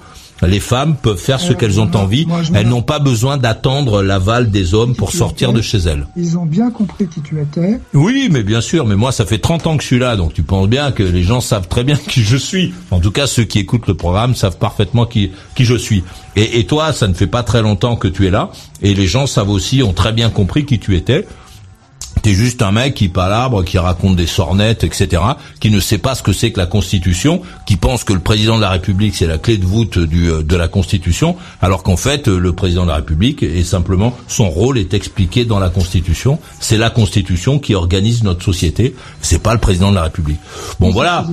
les 0.48 0.60
femmes 0.60 0.96
peuvent 0.96 1.16
faire 1.18 1.38
ce 1.40 1.52
Euh, 1.52 1.54
qu'elles 1.54 1.80
ont 1.80 1.90
envie. 1.94 2.26
moi, 2.26 2.40
Elles 2.54 2.66
n'ont 2.68 2.82
pas 2.82 2.98
besoin 2.98 3.36
d'attendre 3.36 4.02
l'aval 4.02 4.50
des 4.50 4.74
hommes 4.74 4.94
pour 4.94 5.12
sortir 5.12 5.50
étais. 5.50 5.56
de 5.58 5.62
chez 5.62 5.78
elles. 5.78 6.06
Ils 6.16 6.36
ont 6.38 6.46
bien 6.46 6.70
compris 6.70 7.06
qui 7.06 7.20
tu 7.22 7.40
étais. 7.40 7.78
Oui, 7.94 8.28
mais 8.30 8.42
bien 8.42 8.60
sûr, 8.60 8.86
mais 8.86 8.96
moi 8.96 9.12
ça 9.12 9.24
fait 9.26 9.38
30 9.38 9.66
ans 9.66 9.76
que 9.76 9.82
je 9.82 9.88
suis 9.88 9.98
là, 9.98 10.16
donc 10.16 10.34
tu 10.34 10.42
penses 10.42 10.68
bien 10.68 10.90
que 10.92 11.02
les 11.02 11.22
gens 11.22 11.40
savent 11.40 11.68
très 11.68 11.84
bien 11.84 11.96
qui 12.08 12.22
je 12.22 12.36
suis. 12.36 12.72
En 12.90 13.00
tout 13.00 13.10
cas, 13.12 13.26
ceux 13.26 13.44
qui 13.44 13.58
écoutent 13.58 13.86
le 13.86 13.94
programme 13.94 14.34
savent 14.34 14.58
parfaitement 14.58 15.06
qui, 15.06 15.30
qui 15.54 15.64
je 15.64 15.74
suis. 15.76 16.02
Et, 16.36 16.58
et 16.60 16.64
toi, 16.66 16.92
ça 16.92 17.06
ne 17.08 17.14
fait 17.14 17.26
pas 17.26 17.42
très 17.42 17.62
longtemps 17.62 17.96
que 17.96 18.08
tu 18.08 18.26
es 18.26 18.30
là, 18.30 18.50
et 18.82 18.94
les 18.94 19.06
gens 19.06 19.26
savent 19.26 19.50
aussi, 19.50 19.82
ont 19.82 19.92
très 19.92 20.12
bien 20.12 20.30
compris 20.30 20.64
qui 20.64 20.78
tu 20.78 20.96
étais. 20.96 21.26
T'es 22.22 22.34
juste 22.34 22.62
un 22.62 22.70
mec 22.70 22.94
qui 22.94 23.08
palabre, 23.08 23.64
qui 23.64 23.78
raconte 23.78 24.16
des 24.16 24.26
sornettes, 24.26 24.84
etc., 24.84 25.22
qui 25.60 25.70
ne 25.70 25.80
sait 25.80 25.98
pas 25.98 26.14
ce 26.14 26.22
que 26.22 26.32
c'est 26.32 26.52
que 26.52 26.60
la 26.60 26.66
Constitution, 26.66 27.42
qui 27.66 27.76
pense 27.76 28.04
que 28.04 28.12
le 28.12 28.20
président 28.20 28.56
de 28.56 28.62
la 28.62 28.70
République 28.70 29.16
c'est 29.16 29.26
la 29.26 29.38
clé 29.38 29.58
de 29.58 29.66
voûte 29.66 29.98
du, 29.98 30.30
euh, 30.30 30.42
de 30.42 30.56
la 30.56 30.68
Constitution, 30.68 31.36
alors 31.60 31.82
qu'en 31.82 31.96
fait 31.96 32.28
euh, 32.28 32.38
le 32.38 32.52
président 32.52 32.84
de 32.84 32.88
la 32.88 32.96
République 32.96 33.42
est 33.42 33.64
simplement 33.64 34.16
son 34.28 34.48
rôle 34.50 34.78
est 34.78 34.94
expliqué 34.94 35.44
dans 35.44 35.58
la 35.58 35.68
Constitution. 35.68 36.38
C'est 36.60 36.78
la 36.78 36.90
Constitution 36.90 37.58
qui 37.58 37.74
organise 37.74 38.22
notre 38.22 38.44
société. 38.44 38.94
C'est 39.20 39.42
pas 39.42 39.54
le 39.54 39.60
président 39.60 39.90
de 39.90 39.96
la 39.96 40.04
République. 40.04 40.38
Bon 40.80 40.90
voilà. 40.90 41.26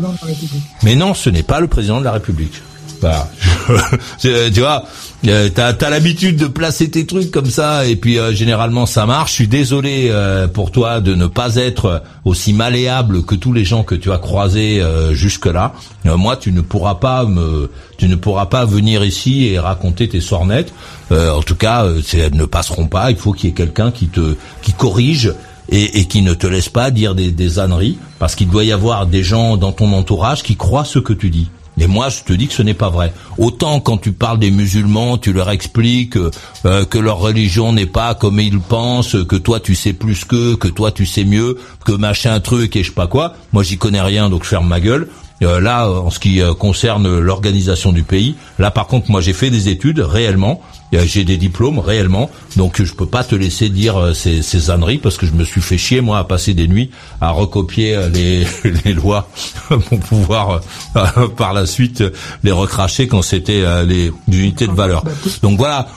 Mais 0.84 0.96
non, 0.96 1.14
ce 1.14 1.30
n'est 1.30 1.44
pas 1.44 1.60
le 1.60 1.68
président 1.68 2.00
de 2.00 2.06
la 2.06 2.12
République. 2.14 2.62
Tu 4.20 4.60
vois, 4.60 4.86
euh, 5.28 5.50
t'as 5.54 5.74
as, 5.74 5.90
l'habitude 5.90 6.38
de 6.38 6.48
placer 6.48 6.90
tes 6.90 7.06
trucs 7.06 7.30
comme 7.30 7.50
ça 7.50 7.86
et 7.86 7.96
puis 7.96 8.18
euh, 8.18 8.34
généralement 8.34 8.86
ça 8.86 9.06
marche. 9.06 9.32
Je 9.32 9.36
suis 9.36 9.48
désolé 9.48 10.08
euh, 10.10 10.48
pour 10.48 10.72
toi 10.72 11.02
de 11.02 11.14
ne 11.14 11.28
pas 11.28 11.56
être 11.56 12.04
aussi 12.26 12.54
malléable 12.54 13.24
que 13.24 13.36
tous 13.36 13.52
les 13.52 13.66
gens 13.66 13.84
que 13.84 13.96
tu 13.96 14.12
as 14.12 14.18
croisés 14.18 14.82
jusque 15.12 15.46
là. 15.46 15.74
moi, 16.06 16.38
tu 16.38 16.52
ne 16.52 16.62
pourras 16.62 16.96
pas 16.96 17.26
me, 17.26 17.70
tu 17.98 18.08
ne 18.08 18.16
pourras 18.16 18.46
pas 18.46 18.66
venir 18.66 19.04
ici 19.04 19.48
et 19.48 19.60
raconter 19.60 20.08
tes 20.08 20.22
sornettes. 20.22 20.74
en 21.12 21.42
tout 21.42 21.56
cas, 21.56 21.86
elles 22.14 22.36
ne 22.36 22.46
passeront 22.46 22.88
pas. 22.88 23.12
Il 23.12 23.18
faut 23.18 23.34
qu'il 23.34 23.50
y 23.50 23.52
ait 23.52 23.56
quelqu'un 23.56 23.92
qui 23.92 24.08
te, 24.08 24.36
qui 24.62 24.74
corrige 24.74 25.34
et, 25.70 26.00
et, 26.00 26.06
qui 26.06 26.22
ne 26.22 26.34
te 26.34 26.48
laisse 26.48 26.70
pas 26.70 26.92
dire 26.92 27.16
des, 27.16 27.32
des 27.32 27.60
âneries, 27.60 27.98
parce 28.18 28.36
qu'il 28.36 28.50
doit 28.50 28.64
y 28.64 28.72
avoir 28.72 29.06
des 29.06 29.24
gens 29.24 29.58
dans 29.58 29.72
ton 29.72 29.92
entourage 29.94 30.44
qui 30.44 30.56
croient 30.56 30.86
ce 30.86 31.00
que 31.00 31.14
tu 31.14 31.30
dis. 31.30 31.50
Et 31.80 31.88
moi, 31.88 32.10
je 32.10 32.24
te 32.24 32.34
dis 32.34 32.48
que 32.48 32.54
ce 32.54 32.62
n'est 32.62 32.74
pas 32.74 32.90
vrai. 32.90 33.14
Autant 33.38 33.80
quand 33.80 33.98
tu 33.98 34.12
parles 34.12 34.40
des 34.40 34.52
musulmans, 34.52 35.18
tu 35.18 35.34
leur 35.34 35.50
expliques 35.50 36.18
euh, 36.18 36.86
que 36.86 36.98
leur 36.98 37.20
religion 37.20 37.72
n'est 37.72 37.86
pas 37.86 38.16
comme 38.16 38.40
ils 38.40 38.60
pensent, 38.60 39.16
que 39.28 39.36
toi 39.36 39.60
tu 39.60 39.76
sais 39.76 39.94
plus 39.94 40.26
qu'eux, 40.26 40.58
que 40.58 40.68
toi 40.68 40.92
tu 40.92 41.06
sais 41.06 41.24
mieux, 41.24 41.58
que 41.86 41.94
machin 41.94 42.40
truc 42.40 42.76
et 42.76 42.84
je 42.84 42.90
sais 42.90 42.94
pas 42.96 43.08
quoi. 43.08 43.34
Moi, 43.54 43.64
j'y 43.64 43.78
connais 43.78 44.02
rien, 44.02 44.30
donc 44.30 44.44
je 44.44 44.50
ferme 44.50 44.68
ma 44.68 44.80
gueule. 44.80 45.08
Euh, 45.42 45.62
là, 45.62 45.90
en 45.90 46.10
ce 46.10 46.20
qui 46.20 46.42
euh, 46.42 46.54
concerne 46.54 47.20
l'organisation 47.20 47.94
du 47.94 48.04
pays, 48.04 48.36
là 48.58 48.72
par 48.72 48.88
contre, 48.88 49.10
moi 49.10 49.22
j'ai 49.22 49.34
fait 49.34 49.50
des 49.50 49.70
études 49.70 50.00
réellement 50.00 50.62
j'ai 50.92 51.24
des 51.24 51.38
diplômes 51.38 51.80
réellement, 51.80 52.30
donc 52.56 52.82
je 52.82 52.94
peux 52.94 53.06
pas 53.06 53.24
te 53.24 53.36
laisser 53.36 53.70
dire 53.70 53.98
euh, 53.98 54.14
ces, 54.14 54.42
ces 54.42 54.72
âneries 54.72 54.98
parce 54.98 55.18
que 55.18 55.26
je 55.26 55.34
me 55.34 55.44
suis 55.44 55.62
fait 55.62 55.78
chier 55.78 56.02
moi 56.02 56.18
à 56.18 56.24
passer 56.24 56.54
des 56.54 56.68
nuits 56.68 56.90
à 57.22 57.30
recopier 57.32 57.96
euh, 57.96 58.10
les, 58.10 58.46
les 58.86 58.94
lois 58.94 59.30
pour 59.68 60.00
pouvoir 60.00 60.62
euh, 60.96 61.28
par 61.38 61.54
la 61.54 61.66
suite 61.66 62.04
les 62.44 62.52
recracher 62.52 63.08
quand 63.08 63.22
c'était 63.22 63.64
les 63.86 64.12
unités 64.28 64.68
de 64.68 64.74
valeur. 64.74 65.04
Donc 65.44 65.58
voilà, 65.58 65.88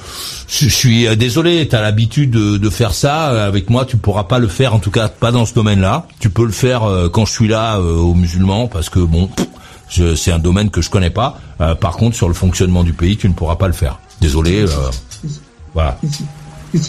je 0.49 0.69
suis 0.69 1.17
désolé, 1.17 1.67
tu 1.69 1.77
as 1.77 1.81
l'habitude 1.81 2.31
de, 2.31 2.59
de, 2.59 2.71
faire 2.71 2.93
ça 2.93 3.47
avec 3.47 3.71
moi, 3.71 3.85
tu 3.85 3.97
pourras 3.97 4.25
pas 4.25 4.39
le 4.39 4.49
faire 4.49 4.75
en 4.75 4.79
tout 4.79 4.91
cas 4.91 5.09
pas 5.09 5.33
dans 5.33 5.47
ce 5.47 5.55
domaine-là. 5.55 6.07
Tu 6.21 6.31
peux 6.31 6.45
le 6.45 6.53
faire 6.53 6.83
quand 7.13 7.25
je 7.25 7.33
suis 7.33 7.49
là 7.49 7.79
aux 7.81 8.15
musulmans 8.15 8.69
parce 8.69 8.91
que 8.91 9.01
bon, 9.01 9.31
c'est 9.89 10.33
un 10.33 10.39
domaine 10.39 10.71
que 10.71 10.83
je 10.83 10.91
connais 10.91 11.11
pas. 11.11 11.39
par 11.81 11.97
contre, 11.97 12.17
sur 12.17 12.29
le 12.29 12.35
fonctionnement 12.35 12.85
du 12.85 12.93
pays, 12.93 13.17
tu 13.17 13.29
ne 13.29 13.35
pourras 13.35 13.57
pas 13.57 13.67
le 13.67 13.73
faire. 13.73 13.99
Désolé. 14.23 14.63
Euh, 14.63 14.91
voilà. 15.75 15.99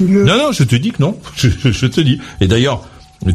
Non, 0.01 0.38
non, 0.38 0.51
je 0.53 0.64
te 0.64 0.76
dis 0.76 0.91
que 0.91 1.01
non. 1.01 1.18
Je, 1.35 1.88
te 1.88 1.99
dis. 1.99 2.19
Et 2.39 2.47
d'ailleurs, 2.47 2.84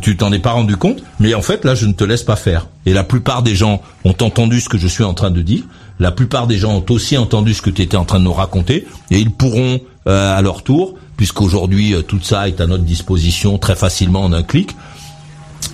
tu 0.01 0.17
t'en 0.17 0.33
es 0.33 0.39
pas 0.39 0.53
rendu 0.53 0.77
compte, 0.77 1.03
mais 1.21 1.35
en 1.35 1.43
fait, 1.43 1.65
là, 1.65 1.75
je 1.75 1.87
ne 1.87 1.93
te 1.93 2.05
laisse 2.05 2.23
pas 2.23 2.37
faire. 2.37 2.69
Et 2.87 2.95
la 2.95 3.05
plupart 3.05 3.43
des 3.43 3.55
gens 3.55 3.83
ont 4.05 4.15
entendu 4.21 4.61
ce 4.61 4.69
que 4.69 4.79
je 4.79 4.87
suis 4.87 5.05
en 5.05 5.13
train 5.13 5.31
de 5.31 5.43
dire. 5.43 5.65
La 5.99 6.11
plupart 6.11 6.47
des 6.47 6.57
gens 6.57 6.77
ont 6.77 6.85
aussi 6.91 7.19
entendu 7.19 7.53
ce 7.53 7.61
que 7.61 7.71
tu 7.71 7.83
étais 7.83 7.97
en 7.97 8.05
train 8.05 8.19
de 8.19 8.25
nous 8.25 8.33
raconter. 8.33 8.87
Et 9.11 9.19
ils 9.19 9.31
pourront, 9.31 9.81
euh, 10.07 10.39
à 10.39 10.41
leur 10.41 10.63
tour, 10.63 10.95
puisqu'aujourd'hui, 11.17 11.95
euh, 11.95 12.03
tout 12.03 12.21
ça 12.23 12.49
est 12.49 12.61
à 12.61 12.67
notre 12.67 12.85
disposition 12.85 13.59
très 13.59 13.77
facilement 13.77 14.25
en 14.25 14.33
un 14.33 14.43
clic, 14.43 14.75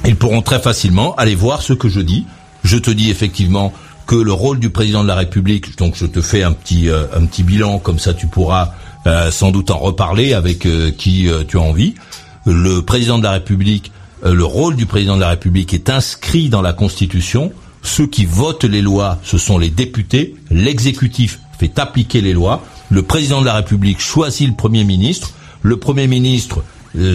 ils 0.06 0.16
pourront 0.16 0.42
très 0.42 0.60
facilement 0.60 1.14
aller 1.16 1.34
voir 1.34 1.62
ce 1.62 1.72
que 1.72 1.88
je 1.88 2.01
dis. 2.01 2.26
Je 2.64 2.78
te 2.78 2.90
dis 2.90 3.10
effectivement 3.10 3.72
que 4.06 4.16
le 4.16 4.32
rôle 4.32 4.59
du 4.59 4.70
président 4.70 5.02
de 5.02 5.09
la 5.09 5.14
République, 5.14 5.78
donc 5.78 5.94
je 5.97 6.06
te 6.06 6.20
fais 6.20 6.43
un 6.43 6.52
petit 6.52 6.89
euh, 6.89 7.06
un 7.14 7.24
petit 7.26 7.43
bilan 7.43 7.78
comme 7.78 7.98
ça 7.98 8.12
tu 8.14 8.26
pourras 8.26 8.72
euh, 9.06 9.31
sans 9.31 9.51
doute 9.51 9.70
en 9.70 9.78
reparler 9.78 10.35
avec 10.35 10.66
euh, 10.66 10.90
qui 10.90 11.28
tu 11.48 11.59
as 11.59 11.60
envie. 11.60 11.94
Le 12.47 12.81
président 12.81 13.18
de 13.18 13.24
la 13.24 13.32
République, 13.32 13.90
le 14.22 14.44
rôle 14.44 14.76
du 14.76 14.85
président 14.85 15.16
de 15.16 15.20
la 15.20 15.31
République 15.31 15.72
est 15.72 15.89
inscrit 15.89 16.51
dans 16.51 16.60
la 16.60 16.74
Constitution. 16.74 17.52
Ceux 17.82 18.06
qui 18.06 18.26
votent 18.26 18.64
les 18.64 18.82
lois, 18.82 19.18
ce 19.22 19.39
sont 19.39 19.56
les 19.56 19.70
députés. 19.70 20.35
L'exécutif 20.51 21.40
fait 21.59 21.78
appliquer 21.78 22.20
les 22.20 22.35
lois. 22.35 22.62
Le 22.90 23.02
président 23.02 23.40
de 23.40 23.47
la 23.47 23.55
République 23.55 23.98
choisit 23.98 24.47
le 24.47 24.55
Premier 24.55 24.85
ministre. 24.85 25.32
Le 25.62 25.78
Premier 25.78 26.06
ministre 26.06 26.62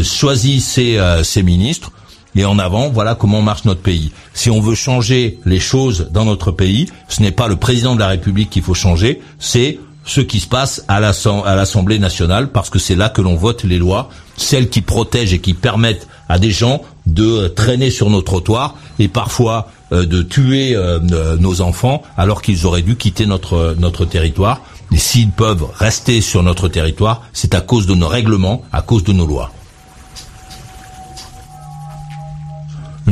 choisit 0.03 0.61
ses, 0.61 0.99
ses 1.23 1.43
ministres 1.43 1.91
et 2.35 2.45
en 2.45 2.59
avant, 2.59 2.89
voilà 2.89 3.15
comment 3.15 3.41
marche 3.41 3.65
notre 3.65 3.81
pays. 3.81 4.11
Si 4.33 4.49
on 4.49 4.61
veut 4.61 4.75
changer 4.75 5.39
les 5.45 5.59
choses 5.59 6.09
dans 6.11 6.25
notre 6.25 6.51
pays, 6.51 6.87
ce 7.07 7.21
n'est 7.21 7.31
pas 7.31 7.47
le 7.47 7.55
président 7.55 7.95
de 7.95 7.99
la 7.99 8.07
République 8.07 8.49
qu'il 8.49 8.63
faut 8.63 8.73
changer, 8.73 9.21
c'est 9.39 9.79
ce 10.05 10.21
qui 10.21 10.39
se 10.39 10.47
passe 10.47 10.83
à 10.87 10.99
l'Assemblée 10.99 11.99
nationale, 11.99 12.49
parce 12.51 12.69
que 12.69 12.79
c'est 12.79 12.95
là 12.95 13.09
que 13.09 13.21
l'on 13.21 13.35
vote 13.35 13.63
les 13.63 13.77
lois, 13.77 14.09
celles 14.37 14.69
qui 14.69 14.81
protègent 14.81 15.33
et 15.33 15.39
qui 15.39 15.53
permettent 15.53 16.07
à 16.27 16.39
des 16.39 16.51
gens 16.51 16.81
de 17.05 17.47
traîner 17.47 17.89
sur 17.89 18.09
nos 18.09 18.21
trottoirs 18.21 18.75
et 18.99 19.07
parfois 19.07 19.69
euh, 19.91 20.05
de 20.05 20.21
tuer 20.21 20.75
euh, 20.75 20.99
nos 21.37 21.61
enfants 21.61 22.03
alors 22.17 22.41
qu'ils 22.41 22.65
auraient 22.65 22.81
dû 22.81 22.95
quitter 22.95 23.25
notre, 23.25 23.75
notre 23.79 24.05
territoire. 24.05 24.61
Et 24.91 24.97
s'ils 24.97 25.29
peuvent 25.31 25.65
rester 25.77 26.21
sur 26.21 26.41
notre 26.41 26.67
territoire, 26.67 27.23
c'est 27.33 27.53
à 27.53 27.61
cause 27.61 27.85
de 27.85 27.93
nos 27.93 28.07
règlements, 28.07 28.63
à 28.71 28.81
cause 28.81 29.03
de 29.03 29.13
nos 29.13 29.27
lois. 29.27 29.51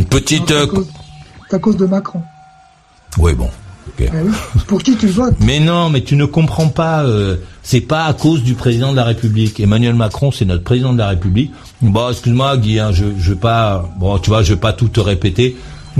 Petite. 0.10 0.52
Euh, 0.52 0.68
c'est 1.50 1.56
à, 1.56 1.60
cause 1.60 1.78
de 1.78 1.86
Macron. 1.86 2.22
Oui, 3.18 3.34
bon. 3.34 3.50
Eh 4.00 4.10
Pour 4.68 4.84
qui 4.84 4.96
tu 4.96 5.08
votes 5.08 5.36
Mais 5.40 5.60
non, 5.60 5.90
mais 5.90 6.02
tu 6.02 6.16
ne 6.16 6.26
comprends 6.26 6.68
pas. 6.68 7.04
Euh, 7.04 7.38
c'est 7.64 7.82
pas 7.82 8.06
à 8.06 8.14
cause 8.14 8.44
du 8.44 8.54
président 8.54 8.92
de 8.92 8.98
la 8.98 9.06
République. 9.06 9.60
Emmanuel 9.60 9.96
Macron, 9.96 10.32
c'est 10.32 10.46
notre 10.46 10.64
président 10.64 10.94
de 10.94 11.00
la 11.00 11.10
République. 11.10 11.52
Bon, 11.82 12.10
excuse-moi, 12.10 12.58
Guy, 12.58 12.80
hein, 12.80 12.92
je, 12.92 13.06
je 13.18 13.34
vais 13.34 13.40
pas. 13.40 13.90
Bon, 13.98 14.20
tu 14.20 14.30
vois, 14.30 14.44
je 14.44 14.54
vais 14.54 14.60
pas 14.60 14.74
tout 14.74 14.90
te 14.90 15.00
répéter. 15.00 15.56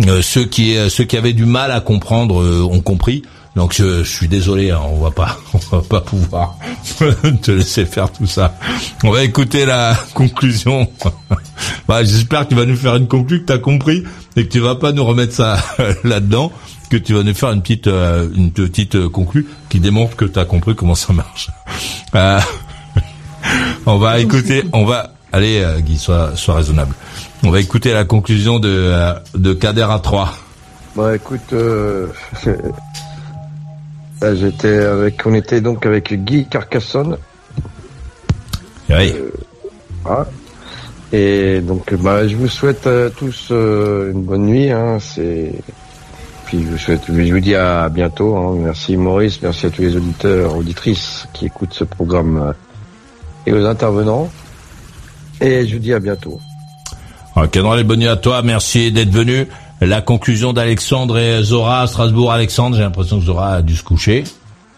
Euh, 0.08 0.22
ceux 0.22 0.46
qui 0.46 0.76
ceux 0.90 1.06
qui 1.06 1.18
avaient 1.18 1.34
du 1.34 1.46
mal 1.46 1.72
à 1.72 1.80
comprendre 1.80 2.36
ont 2.70 2.82
compris. 2.82 3.24
Donc 3.58 3.74
je, 3.74 4.04
suis 4.04 4.28
désolé, 4.28 4.70
hein, 4.70 4.80
on 4.88 5.00
va 5.00 5.10
pas, 5.10 5.36
on 5.54 5.78
va 5.78 5.82
pas 5.82 6.02
pouvoir 6.02 6.56
te 7.42 7.52
laisser 7.52 7.86
faire 7.86 8.12
tout 8.12 8.28
ça. 8.28 8.54
On 9.04 9.10
va 9.10 9.24
écouter 9.24 9.66
la 9.66 9.98
conclusion. 10.14 10.88
bah, 11.88 12.04
J'espère 12.04 12.44
que 12.44 12.50
tu 12.50 12.56
vas 12.56 12.66
nous 12.66 12.76
faire 12.76 12.96
une 12.96 13.08
conclusion 13.08 13.42
que 13.44 13.48
tu 13.48 13.54
as 13.54 13.58
compris 13.58 14.04
et 14.36 14.46
que 14.46 14.52
tu 14.52 14.60
vas 14.60 14.76
pas 14.76 14.92
nous 14.92 15.04
remettre 15.04 15.34
ça 15.34 15.58
là-dedans, 16.04 16.52
que 16.92 16.98
tu 16.98 17.16
vas 17.16 17.24
nous 17.24 17.34
faire 17.34 17.52
une 17.52 17.64
petite, 17.64 17.88
euh, 17.88 18.30
une 18.36 18.52
petite 18.52 18.94
euh, 18.94 19.10
conclu 19.10 19.48
qui 19.70 19.80
démontre 19.80 20.16
que 20.16 20.26
tu 20.26 20.38
as 20.38 20.46
compris 20.46 20.76
comment 20.76 20.94
ça 20.94 21.12
marche. 21.14 21.50
Euh, 22.14 22.40
on 23.88 23.98
va 23.98 24.20
écouter, 24.20 24.66
on 24.72 24.86
va, 24.86 25.14
allez 25.34 25.66
Guy, 25.80 25.98
sois, 25.98 26.36
sois 26.36 26.58
raisonnable. 26.58 26.94
On 27.42 27.50
va 27.50 27.60
écouter 27.60 27.92
la 27.92 28.06
conclusion 28.06 28.60
de, 28.60 28.94
de 29.34 29.54
Kader 29.54 29.88
à 29.90 29.98
3. 29.98 30.32
Bah 30.96 31.16
écoute, 31.16 31.54
J'étais 34.22 34.80
avec, 34.80 35.26
on 35.26 35.34
était 35.34 35.62
donc 35.62 35.86
avec 35.86 36.14
Guy 36.14 36.48
Carcassonne. 36.48 37.18
Oui. 38.90 39.14
Euh, 39.16 40.24
Et 41.14 41.62
donc, 41.62 41.94
bah, 41.96 42.28
je 42.28 42.36
vous 42.36 42.48
souhaite 42.48 42.88
à 42.88 43.10
tous 43.10 43.50
euh, 43.52 44.12
une 44.12 44.24
bonne 44.24 44.46
nuit. 44.46 44.72
Hein, 44.72 44.98
c'est 45.00 45.54
puis 46.48 46.64
je 46.64 46.70
vous 46.70 46.78
souhaite, 46.78 47.02
je 47.10 47.34
vous 47.34 47.40
dis 47.42 47.56
à 47.56 47.90
bientôt. 47.90 48.38
Hein. 48.38 48.56
Merci 48.60 48.96
Maurice, 48.96 49.42
merci 49.42 49.66
à 49.66 49.70
tous 49.70 49.82
les 49.82 49.98
auditeurs, 49.98 50.56
auditrices 50.56 51.28
qui 51.34 51.46
écoutent 51.46 51.74
ce 51.74 51.84
programme 51.84 52.38
euh, 52.38 52.54
et 53.46 53.52
aux 53.52 53.66
intervenants. 53.66 54.32
Et 55.42 55.68
je 55.68 55.74
vous 55.74 55.82
dis 55.82 55.94
à 55.94 56.00
bientôt. 56.00 56.40
Ok, 57.36 57.56
les 57.56 57.84
bonne 57.84 58.00
nuit 58.00 58.08
à 58.08 58.16
toi. 58.16 58.42
Merci 58.44 58.94
d'être 58.94 59.12
venu 59.12 59.48
la 59.82 60.02
conclusion 60.02 60.54
d'Alexandre 60.54 61.18
et 61.18 61.44
Zora 61.44 61.82
à 61.82 61.88
Strasbourg. 61.88 62.32
Alexandre, 62.32 62.76
j'ai 62.76 62.82
l'impression 62.82 63.20
que 63.20 63.26
Zora 63.26 63.56
a 63.56 63.62
dû 63.62 63.76
se 63.76 63.84
coucher. 63.84 64.24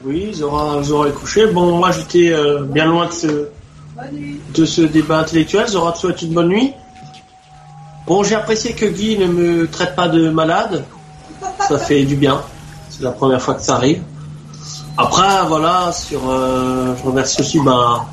Oui, 0.04 0.34
Zora, 0.34 0.82
Zora 0.84 1.08
est 1.08 1.14
couché. 1.14 1.48
Bon, 1.48 1.78
moi 1.78 1.92
j'étais 1.92 2.32
euh, 2.32 2.64
bien 2.64 2.86
loin 2.86 3.08
de 3.08 3.12
ce, 3.12 3.48
de 4.54 4.66
ce 4.66 4.82
débat 4.82 5.20
intellectuel. 5.20 5.68
Zora 5.68 5.94
te 5.94 6.00
souhaite 6.00 6.22
une 6.22 6.34
bonne 6.34 6.50
nuit. 6.50 6.74
Bon, 8.08 8.24
j'ai 8.24 8.36
apprécié 8.36 8.74
que 8.74 8.86
Guy 8.86 9.18
ne 9.18 9.28
me 9.28 9.68
traite 9.68 9.96
pas 9.96 10.08
de 10.08 10.30
malade. 10.30 10.84
Ça 11.68 11.78
fait 11.78 12.04
du 12.04 12.16
bien. 12.16 12.42
C'est 12.90 13.04
la 13.04 13.12
première 13.12 13.42
fois 13.42 13.54
que 13.54 13.62
ça 13.62 13.76
arrive. 13.76 14.02
Après, 14.98 15.46
voilà, 15.48 15.92
sur, 15.94 16.30
euh, 16.30 16.94
je 16.98 17.08
remercie 17.08 17.42
aussi 17.42 17.60
ben, 17.60 18.06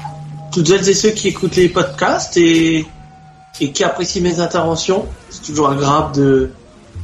toutes 0.52 0.68
celles 0.68 0.88
et 0.88 0.94
ceux 0.94 1.10
qui 1.10 1.28
écoutent 1.28 1.56
les 1.56 1.68
podcasts 1.68 2.36
et, 2.36 2.86
et 3.60 3.72
qui 3.72 3.82
apprécient 3.82 4.22
mes 4.22 4.38
interventions. 4.38 5.06
C'est 5.30 5.42
toujours 5.42 5.70
agréable 5.70 6.14
de, 6.14 6.50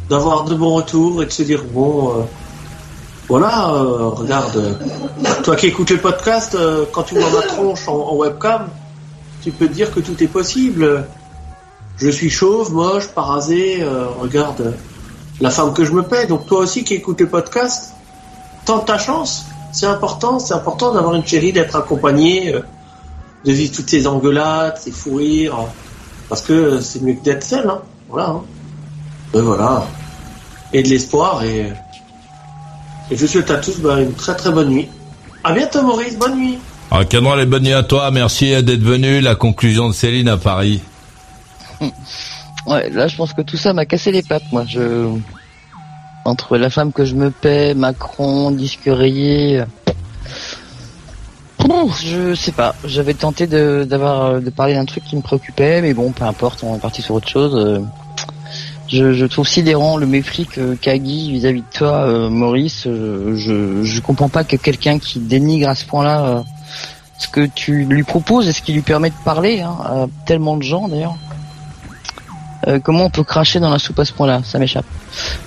d'avoir 0.09 0.45
de 0.45 0.55
bons 0.55 0.75
retours 0.75 1.23
et 1.23 1.27
de 1.27 1.31
se 1.31 1.43
dire 1.43 1.65
bon 1.73 2.11
euh, 2.11 2.23
voilà 3.29 3.71
euh, 3.71 4.09
regarde 4.09 4.57
euh, 4.57 5.43
toi 5.43 5.57
qui 5.57 5.67
écoutes 5.67 5.91
le 5.91 5.99
podcast 5.99 6.57
quand 6.93 7.03
tu 7.05 7.15
vois 7.15 7.31
ma 7.31 7.47
tronche 7.47 7.89
en, 7.89 8.15
webcam 8.17 8.69
tu 9.43 9.51
peux 9.51 9.67
te 9.67 9.73
dire 9.73 9.93
que 9.93 10.01
tout 10.01 10.23
est 10.23 10.29
possible 10.29 11.07
je 11.99 12.09
suis 12.09 12.31
chauve, 12.31 12.73
moche, 12.73 13.09
parasé, 13.09 13.85
regarde 14.19 14.75
la 15.41 15.51
femme 15.51 15.73
que 15.73 15.85
je 15.85 15.93
me 15.93 16.03
paie. 16.03 16.27
Donc 16.27 16.47
toi 16.47 16.61
aussi 16.61 16.85
qui 16.85 16.95
écoutes 16.95 17.21
le 17.21 17.29
podcast, 17.29 17.93
tente 18.65 18.87
ta 18.87 18.99
chance. 18.99 19.45
C'est 19.73 19.87
important, 19.87 20.39
c'est 20.39 20.55
important 20.55 20.95
d'avoir 20.95 21.15
une 21.15 21.25
chérie, 21.25 21.53
d'être 21.53 21.77
accompagné, 21.77 22.55
de 23.45 23.53
vivre 23.53 23.73
toutes 23.73 23.91
ces 23.91 24.07
engueulades, 24.07 24.79
ces 24.79 24.91
fous 24.91 25.17
rires, 25.17 25.67
parce 26.29 26.43
que 26.43 26.81
c'est 26.81 27.03
mieux 27.03 27.15
que 27.15 27.23
d'être 27.23 27.45
seul. 27.45 27.69
Hein. 27.69 27.83
Voilà. 28.09 28.31
Hein. 28.31 28.43
Et 29.35 29.41
voilà. 29.41 29.87
Et 30.73 30.83
de 30.83 30.89
l'espoir 30.89 31.43
et, 31.43 31.73
et 33.11 33.17
je 33.17 33.27
souhaite 33.27 33.51
à 33.51 33.59
tous 33.59 33.79
bah, 33.81 34.01
une 34.01 34.15
très 34.15 34.35
très 34.35 34.51
bonne 34.51 34.71
nuit. 34.71 34.89
À 35.45 35.53
bientôt 35.53 35.83
Maurice, 35.83 36.17
bonne 36.19 36.39
nuit. 36.39 36.59
Ah, 36.91 37.05
Cameron, 37.05 37.37
les 37.37 37.47
bonnes 37.47 37.65
nuits 37.65 37.73
à 37.73 37.83
toi. 37.83 38.11
Merci 38.11 38.51
d'être 38.63 38.83
venu. 38.83 39.21
La 39.21 39.35
conclusion 39.35 39.89
de 39.89 39.95
Céline 39.95 40.29
à 40.29 40.37
Paris. 40.37 40.81
Ouais, 42.65 42.91
là, 42.91 43.09
je 43.09 43.17
pense 43.17 43.33
que 43.33 43.43
tout 43.43 43.57
ça 43.57 43.73
m'a 43.73 43.87
cassé 43.87 44.13
les 44.13 44.23
pattes, 44.23 44.45
moi. 44.53 44.65
Je 44.69 45.09
entre 46.25 46.57
la 46.57 46.71
femme 46.71 46.93
que 46.93 47.05
je 47.05 47.17
me 47.17 47.33
paie, 47.33 47.75
Macron, 47.75 48.53
disque 48.53 48.85
rayé. 48.87 49.65
Je 52.01 52.35
sais 52.35 52.53
pas. 52.53 52.75
J'avais 52.85 53.15
tenté 53.15 53.47
de 53.47 53.85
d'avoir 53.89 54.41
de 54.41 54.51
parler 54.51 54.75
d'un 54.75 54.85
truc 54.85 55.05
qui 55.05 55.17
me 55.17 55.23
préoccupait, 55.23 55.83
mais 55.83 55.95
bon, 55.95 56.13
peu 56.13 56.25
importe. 56.25 56.63
On 56.63 56.77
est 56.77 56.81
parti 56.81 57.03
sur 57.03 57.17
autre 57.17 57.29
chose. 57.29 57.83
Je, 58.93 59.15
je 59.15 59.25
trouve 59.25 59.49
sidérant 59.49 59.97
le 59.97 60.05
mépris 60.05 60.45
que 60.45 60.75
Kagi 60.75 61.33
vis-à-vis 61.33 61.63
de 61.63 61.79
toi, 61.79 62.07
euh, 62.07 62.29
Maurice. 62.29 62.83
Je 62.85 63.83
je 63.83 64.01
comprends 64.01 64.29
pas 64.29 64.45
que 64.45 64.57
quelqu'un 64.57 64.99
qui 64.99 65.19
dénigre 65.19 65.71
à 65.71 65.75
ce 65.75 65.87
point-là 65.87 66.27
euh, 66.27 66.41
ce 67.19 67.27
que 67.29 67.47
tu 67.47 67.87
lui 67.87 68.03
proposes 68.03 68.49
et 68.49 68.53
ce 68.53 68.61
qui 68.61 68.75
lui 68.75 68.83
permet 68.83 69.09
de 69.09 69.15
parler 69.25 69.61
hein, 69.61 69.77
à 69.83 70.07
tellement 70.27 70.59
de 70.59 70.63
gens 70.63 70.89
d'ailleurs. 70.89 71.17
Euh, 72.69 72.81
comment 72.81 73.07
on 73.07 73.11
peut 73.11 73.25
cracher 73.25 73.61
dans 73.61 73.71
la 73.71 73.79
soupe 73.79 73.99
à 73.99 74.05
ce 74.05 74.13
point-là? 74.13 74.43
Ça 74.45 74.59
m'échappe. 74.59 74.85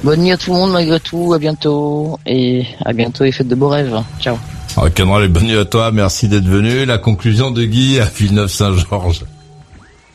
Bonne 0.03 0.21
nuit 0.21 0.31
à 0.31 0.37
tout 0.37 0.51
le 0.51 0.57
monde 0.57 0.71
malgré 0.71 0.99
tout, 0.99 1.31
à 1.33 1.37
bientôt 1.37 2.19
et 2.25 2.65
à 2.83 2.93
bientôt 2.93 3.25
et 3.25 3.31
faites 3.31 3.47
de 3.47 3.55
beaux 3.55 3.69
rêves. 3.69 3.95
Ciao. 4.19 4.37
Ok, 4.77 4.97
les 4.97 5.27
bonne 5.27 5.43
nuit 5.43 5.57
à 5.57 5.65
toi, 5.65 5.91
merci 5.91 6.27
d'être 6.27 6.47
venu. 6.47 6.83
La 6.85 6.97
conclusion 6.97 7.51
de 7.51 7.63
Guy 7.63 7.99
à 7.99 8.05
Villeneuve-Saint-Georges. 8.05 9.23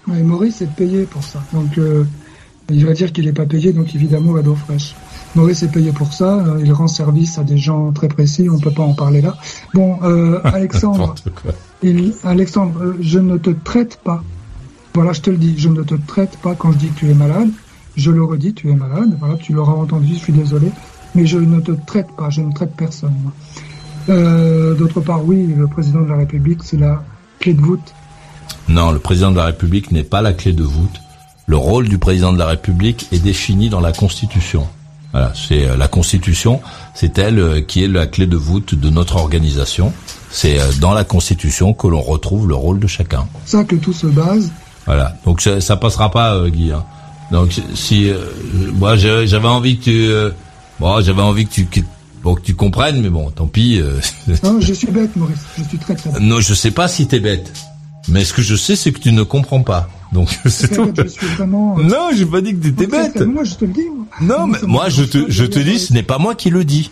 Ouais, 0.09 0.21
Maurice 0.21 0.61
est 0.63 0.71
payé 0.75 1.05
pour 1.05 1.23
ça, 1.23 1.41
donc 1.53 1.79
euh, 1.79 2.05
il 2.71 2.87
va 2.87 2.93
dire 2.93 3.13
qu'il 3.13 3.27
n'est 3.27 3.33
pas 3.33 3.47
payé, 3.47 3.73
donc 3.73 3.95
évidemment 3.95 4.33
d'eau 4.41 4.55
fraîche. 4.55 4.95
Maurice 5.35 5.63
est 5.63 5.71
payé 5.71 5.93
pour 5.93 6.13
ça, 6.13 6.39
euh, 6.39 6.61
il 6.65 6.73
rend 6.73 6.89
service 6.89 7.39
à 7.39 7.45
des 7.45 7.59
gens 7.59 7.93
très 7.93 8.09
précis, 8.09 8.49
on 8.51 8.59
peut 8.59 8.73
pas 8.73 8.83
en 8.83 8.95
parler 8.95 9.21
là. 9.21 9.37
Bon, 9.75 9.99
euh, 10.03 10.41
Alexandre, 10.45 11.15
il, 11.83 12.15
Alexandre, 12.25 12.97
je 13.01 13.19
ne 13.19 13.37
te 13.37 13.51
traite 13.51 14.01
pas 14.03 14.23
voilà, 14.95 15.13
je 15.13 15.21
te 15.21 15.31
le 15.31 15.37
dis, 15.37 15.55
je 15.57 15.69
ne 15.69 15.83
te 15.83 15.95
traite 15.95 16.37
pas 16.39 16.55
quand 16.55 16.73
je 16.73 16.79
dis 16.79 16.89
que 16.89 16.99
tu 16.99 17.11
es 17.11 17.15
malade. 17.15 17.49
Je 17.97 18.11
le 18.11 18.25
redis, 18.25 18.55
tu 18.55 18.71
es 18.71 18.75
malade. 18.75 19.17
Voilà, 19.21 19.37
tu 19.37 19.53
l'auras 19.53 19.73
entendu, 19.73 20.15
je 20.15 20.19
suis 20.19 20.33
désolé. 20.33 20.69
Mais 21.15 21.27
je 21.27 21.39
ne 21.39 21.61
te 21.61 21.73
traite 21.87 22.09
pas, 22.17 22.31
je 22.31 22.41
ne 22.41 22.53
traite 22.53 22.75
personne. 22.77 23.15
Euh, 24.09 24.75
D'autre 24.75 25.01
part, 25.01 25.25
oui, 25.25 25.47
le 25.57 25.67
président 25.69 26.01
de 26.01 26.09
la 26.09 26.17
République, 26.17 26.61
c'est 26.65 26.77
la 26.77 27.05
clé 27.39 27.55
de 27.55 27.61
voûte. 27.61 27.95
Non, 28.69 28.91
le 28.91 28.99
président 28.99 29.31
de 29.31 29.37
la 29.37 29.47
République 29.47 29.93
n'est 29.93 30.05
pas 30.05 30.23
la 30.23 30.33
clé 30.33 30.53
de 30.53 30.63
voûte. 30.63 31.01
Le 31.51 31.57
rôle 31.57 31.89
du 31.89 31.99
président 31.99 32.33
de 32.33 32.39
la 32.39 32.47
République 32.47 33.09
est 33.11 33.19
défini 33.19 33.71
dans 33.71 33.81
la 33.81 33.91
Constitution. 33.91 34.69
Voilà, 35.11 35.33
c'est 35.35 35.67
euh, 35.67 35.77
la 35.77 35.89
Constitution, 35.89 36.61
c'est 36.95 37.19
elle 37.19 37.41
euh, 37.41 37.61
qui 37.61 37.83
est 37.83 37.89
la 37.89 38.07
clé 38.07 38.29
de 38.29 38.37
voûte 38.37 38.77
de 38.77 38.89
notre 38.89 39.17
organisation. 39.17 39.93
C'est 40.31 40.61
euh, 40.61 40.71
dans 40.81 40.95
la 40.95 41.03
Constitution 41.03 41.75
que 41.75 41.89
l'on 41.89 42.03
retrouve 42.03 42.47
le 42.47 42.55
rôle 42.55 42.79
de 42.79 42.87
chacun. 42.87 43.27
Ça 43.47 43.65
que 43.65 43.75
tout 43.75 43.93
se 43.93 44.07
base. 44.07 44.53
Voilà. 44.87 45.17
Donc 45.25 45.41
ça, 45.41 45.61
ça 45.61 45.77
passera 45.77 46.13
pas, 46.13 46.35
euh, 46.37 46.51
Guy. 46.51 46.71
Hein. 46.71 46.85
Donc 47.33 47.61
si 47.75 48.09
euh, 48.09 48.27
moi 48.75 48.95
j'avais 48.95 49.49
envie 49.49 49.77
que 49.79 49.83
tu, 49.83 50.07
euh, 50.07 50.31
bon, 50.79 51.01
j'avais 51.01 51.23
envie 51.23 51.47
que 51.47 51.53
tu, 51.53 51.65
que, 51.67 51.81
bon, 52.23 52.37
que 52.37 52.43
tu 52.43 52.55
comprennes, 52.55 53.01
mais 53.01 53.11
bon, 53.11 53.29
tant 53.33 53.49
pis. 53.49 53.81
non, 54.45 54.61
je 54.61 54.73
suis 54.73 54.93
bête, 54.93 55.17
Maurice. 55.17 55.41
Je 55.59 55.65
suis 55.65 55.79
très 55.79 55.97
très 55.97 56.11
bête. 56.11 56.23
Non, 56.23 56.39
je 56.39 56.55
sais 56.55 56.71
pas 56.71 56.87
si 56.87 57.09
t'es 57.09 57.19
bête, 57.19 57.53
mais 58.07 58.25
ce 58.25 58.35
que 58.35 58.41
je 58.41 58.55
sais, 58.55 58.77
c'est 58.77 58.93
que 58.93 59.01
tu 59.01 59.11
ne 59.11 59.25
comprends 59.25 59.63
pas. 59.63 59.89
Donc 60.13 60.29
c'est 60.47 60.69
tout. 60.69 60.93
Je 60.97 61.09
suis 61.09 61.27
vraiment, 61.27 61.77
non, 61.79 62.11
j'ai 62.15 62.27
pas 62.27 62.41
dit 62.41 62.55
que 62.55 62.63
t'étais 62.65 62.87
bête. 62.87 63.21
Moi, 63.23 63.45
je 63.45 63.55
te 63.55 63.65
le 63.65 63.73
dis. 63.73 63.87
Moi. 63.95 64.07
Non, 64.21 64.47
mais 64.47 64.59
moi, 64.63 64.89
je 64.89 65.05
te, 65.05 65.31
je 65.31 65.45
te 65.45 65.59
dis, 65.59 65.79
ce 65.79 65.93
n'est 65.93 66.03
pas 66.03 66.19
moi 66.19 66.35
qui 66.35 66.51
le 66.51 66.65
dis. 66.65 66.91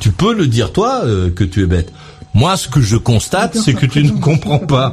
Tu 0.00 0.10
peux 0.10 0.34
le 0.34 0.46
dire 0.46 0.72
toi 0.72 1.02
que 1.34 1.44
tu 1.44 1.62
es 1.62 1.66
bête. 1.66 1.92
Moi, 2.34 2.56
ce 2.58 2.68
que 2.68 2.82
je 2.82 2.96
constate, 2.96 3.56
c'est 3.56 3.72
que 3.72 3.86
tu 3.86 4.02
ne 4.02 4.10
comprends 4.10 4.58
pas. 4.58 4.92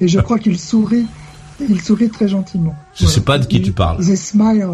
Et 0.00 0.08
je 0.08 0.18
crois 0.18 0.40
qu'il 0.40 0.58
sourit 0.58 1.06
il 1.68 1.80
sourit 1.80 2.10
très 2.10 2.28
gentiment. 2.28 2.74
Je 2.94 3.04
ne 3.04 3.10
sais 3.10 3.20
pas 3.20 3.38
de 3.38 3.46
qui 3.46 3.62
tu 3.62 3.72
parles. 3.72 3.98
Il 4.00 4.16
smile. 4.16 4.68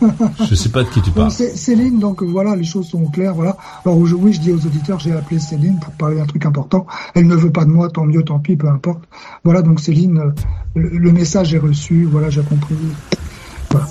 je 0.48 0.54
sais 0.54 0.68
pas 0.68 0.82
de 0.82 0.88
qui 0.88 1.02
tu 1.02 1.10
parles. 1.10 1.30
Céline, 1.30 1.98
donc 1.98 2.22
voilà, 2.22 2.56
les 2.56 2.64
choses 2.64 2.88
sont 2.88 3.06
claires, 3.06 3.34
voilà. 3.34 3.56
Alors 3.84 3.98
oui, 3.98 4.32
je 4.32 4.40
dis 4.40 4.52
aux 4.52 4.66
auditeurs, 4.66 4.98
j'ai 4.98 5.12
appelé 5.12 5.38
Céline 5.40 5.78
pour 5.78 5.92
parler 5.94 6.16
d'un 6.16 6.26
truc 6.26 6.46
important. 6.46 6.86
Elle 7.14 7.26
ne 7.26 7.34
veut 7.34 7.50
pas 7.50 7.64
de 7.64 7.70
moi, 7.70 7.88
tant 7.88 8.04
mieux, 8.04 8.22
tant 8.22 8.38
pis, 8.38 8.56
peu 8.56 8.68
importe. 8.68 9.02
Voilà, 9.44 9.62
donc 9.62 9.80
Céline, 9.80 10.18
euh, 10.18 10.32
le, 10.74 11.12
message 11.12 11.54
est 11.54 11.58
reçu, 11.58 12.04
voilà, 12.10 12.30
j'ai 12.30 12.42
compris. 12.42 12.74
Voilà. 13.70 13.86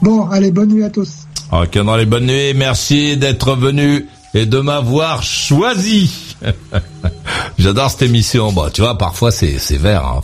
Bon, 0.00 0.26
allez, 0.28 0.50
bonne 0.50 0.72
nuit 0.72 0.84
à 0.84 0.90
tous. 0.90 1.26
Ok, 1.52 1.78
dans 1.78 1.96
les 1.96 2.06
bonnes 2.06 2.26
nuits, 2.26 2.54
merci 2.54 3.16
d'être 3.16 3.56
venu 3.56 4.06
et 4.34 4.46
de 4.46 4.58
m'avoir 4.58 5.22
choisi. 5.22 6.31
J'adore 7.58 7.90
cette 7.90 8.02
émission. 8.02 8.52
Bon, 8.52 8.68
tu 8.70 8.80
vois, 8.80 8.98
parfois 8.98 9.30
c'est 9.30 9.58
c'est 9.58 9.76
vert. 9.76 10.04
Hein. 10.04 10.20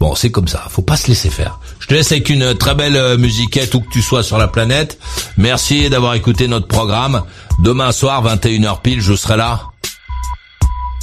Bon, 0.00 0.14
c'est 0.14 0.30
comme 0.30 0.48
ça. 0.48 0.64
Faut 0.68 0.82
pas 0.82 0.96
se 0.96 1.08
laisser 1.08 1.30
faire. 1.30 1.60
Je 1.80 1.86
te 1.86 1.94
laisse 1.94 2.12
avec 2.12 2.28
une 2.30 2.54
très 2.54 2.74
belle 2.74 2.96
euh, 2.96 3.16
musiquette 3.16 3.74
où 3.74 3.80
que 3.80 3.88
tu 3.90 4.02
sois 4.02 4.22
sur 4.22 4.38
la 4.38 4.48
planète. 4.48 4.98
Merci 5.36 5.88
d'avoir 5.90 6.14
écouté 6.14 6.48
notre 6.48 6.66
programme. 6.66 7.22
Demain 7.62 7.92
soir, 7.92 8.24
21h 8.24 8.82
pile, 8.82 9.00
je 9.00 9.14
serai 9.14 9.36
là. 9.36 9.62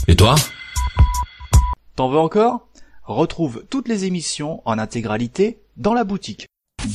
Et 0.07 0.15
toi? 0.15 0.35
T'en 1.95 2.09
veux 2.09 2.19
encore? 2.19 2.67
Retrouve 3.03 3.63
toutes 3.69 3.87
les 3.87 4.05
émissions 4.05 4.61
en 4.65 4.77
intégralité 4.79 5.59
dans 5.77 5.93
la 5.93 6.03
boutique. 6.03 6.47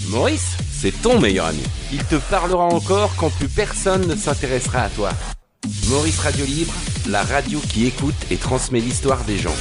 Maurice, 0.08 0.56
c'est 0.70 1.02
ton 1.02 1.18
meilleur 1.18 1.46
ami. 1.46 1.62
Il 1.92 2.04
te 2.04 2.16
parlera 2.16 2.64
encore 2.64 3.14
quand 3.16 3.30
plus 3.30 3.48
personne 3.48 4.06
ne 4.06 4.14
s'intéressera 4.14 4.82
à 4.82 4.88
toi. 4.88 5.10
Maurice 5.88 6.18
Radio 6.20 6.46
Libre, 6.46 6.72
la 7.08 7.22
radio 7.22 7.60
qui 7.60 7.86
écoute 7.86 8.14
et 8.30 8.36
transmet 8.36 8.80
l'histoire 8.80 9.24
des 9.24 9.36
gens. 9.36 9.54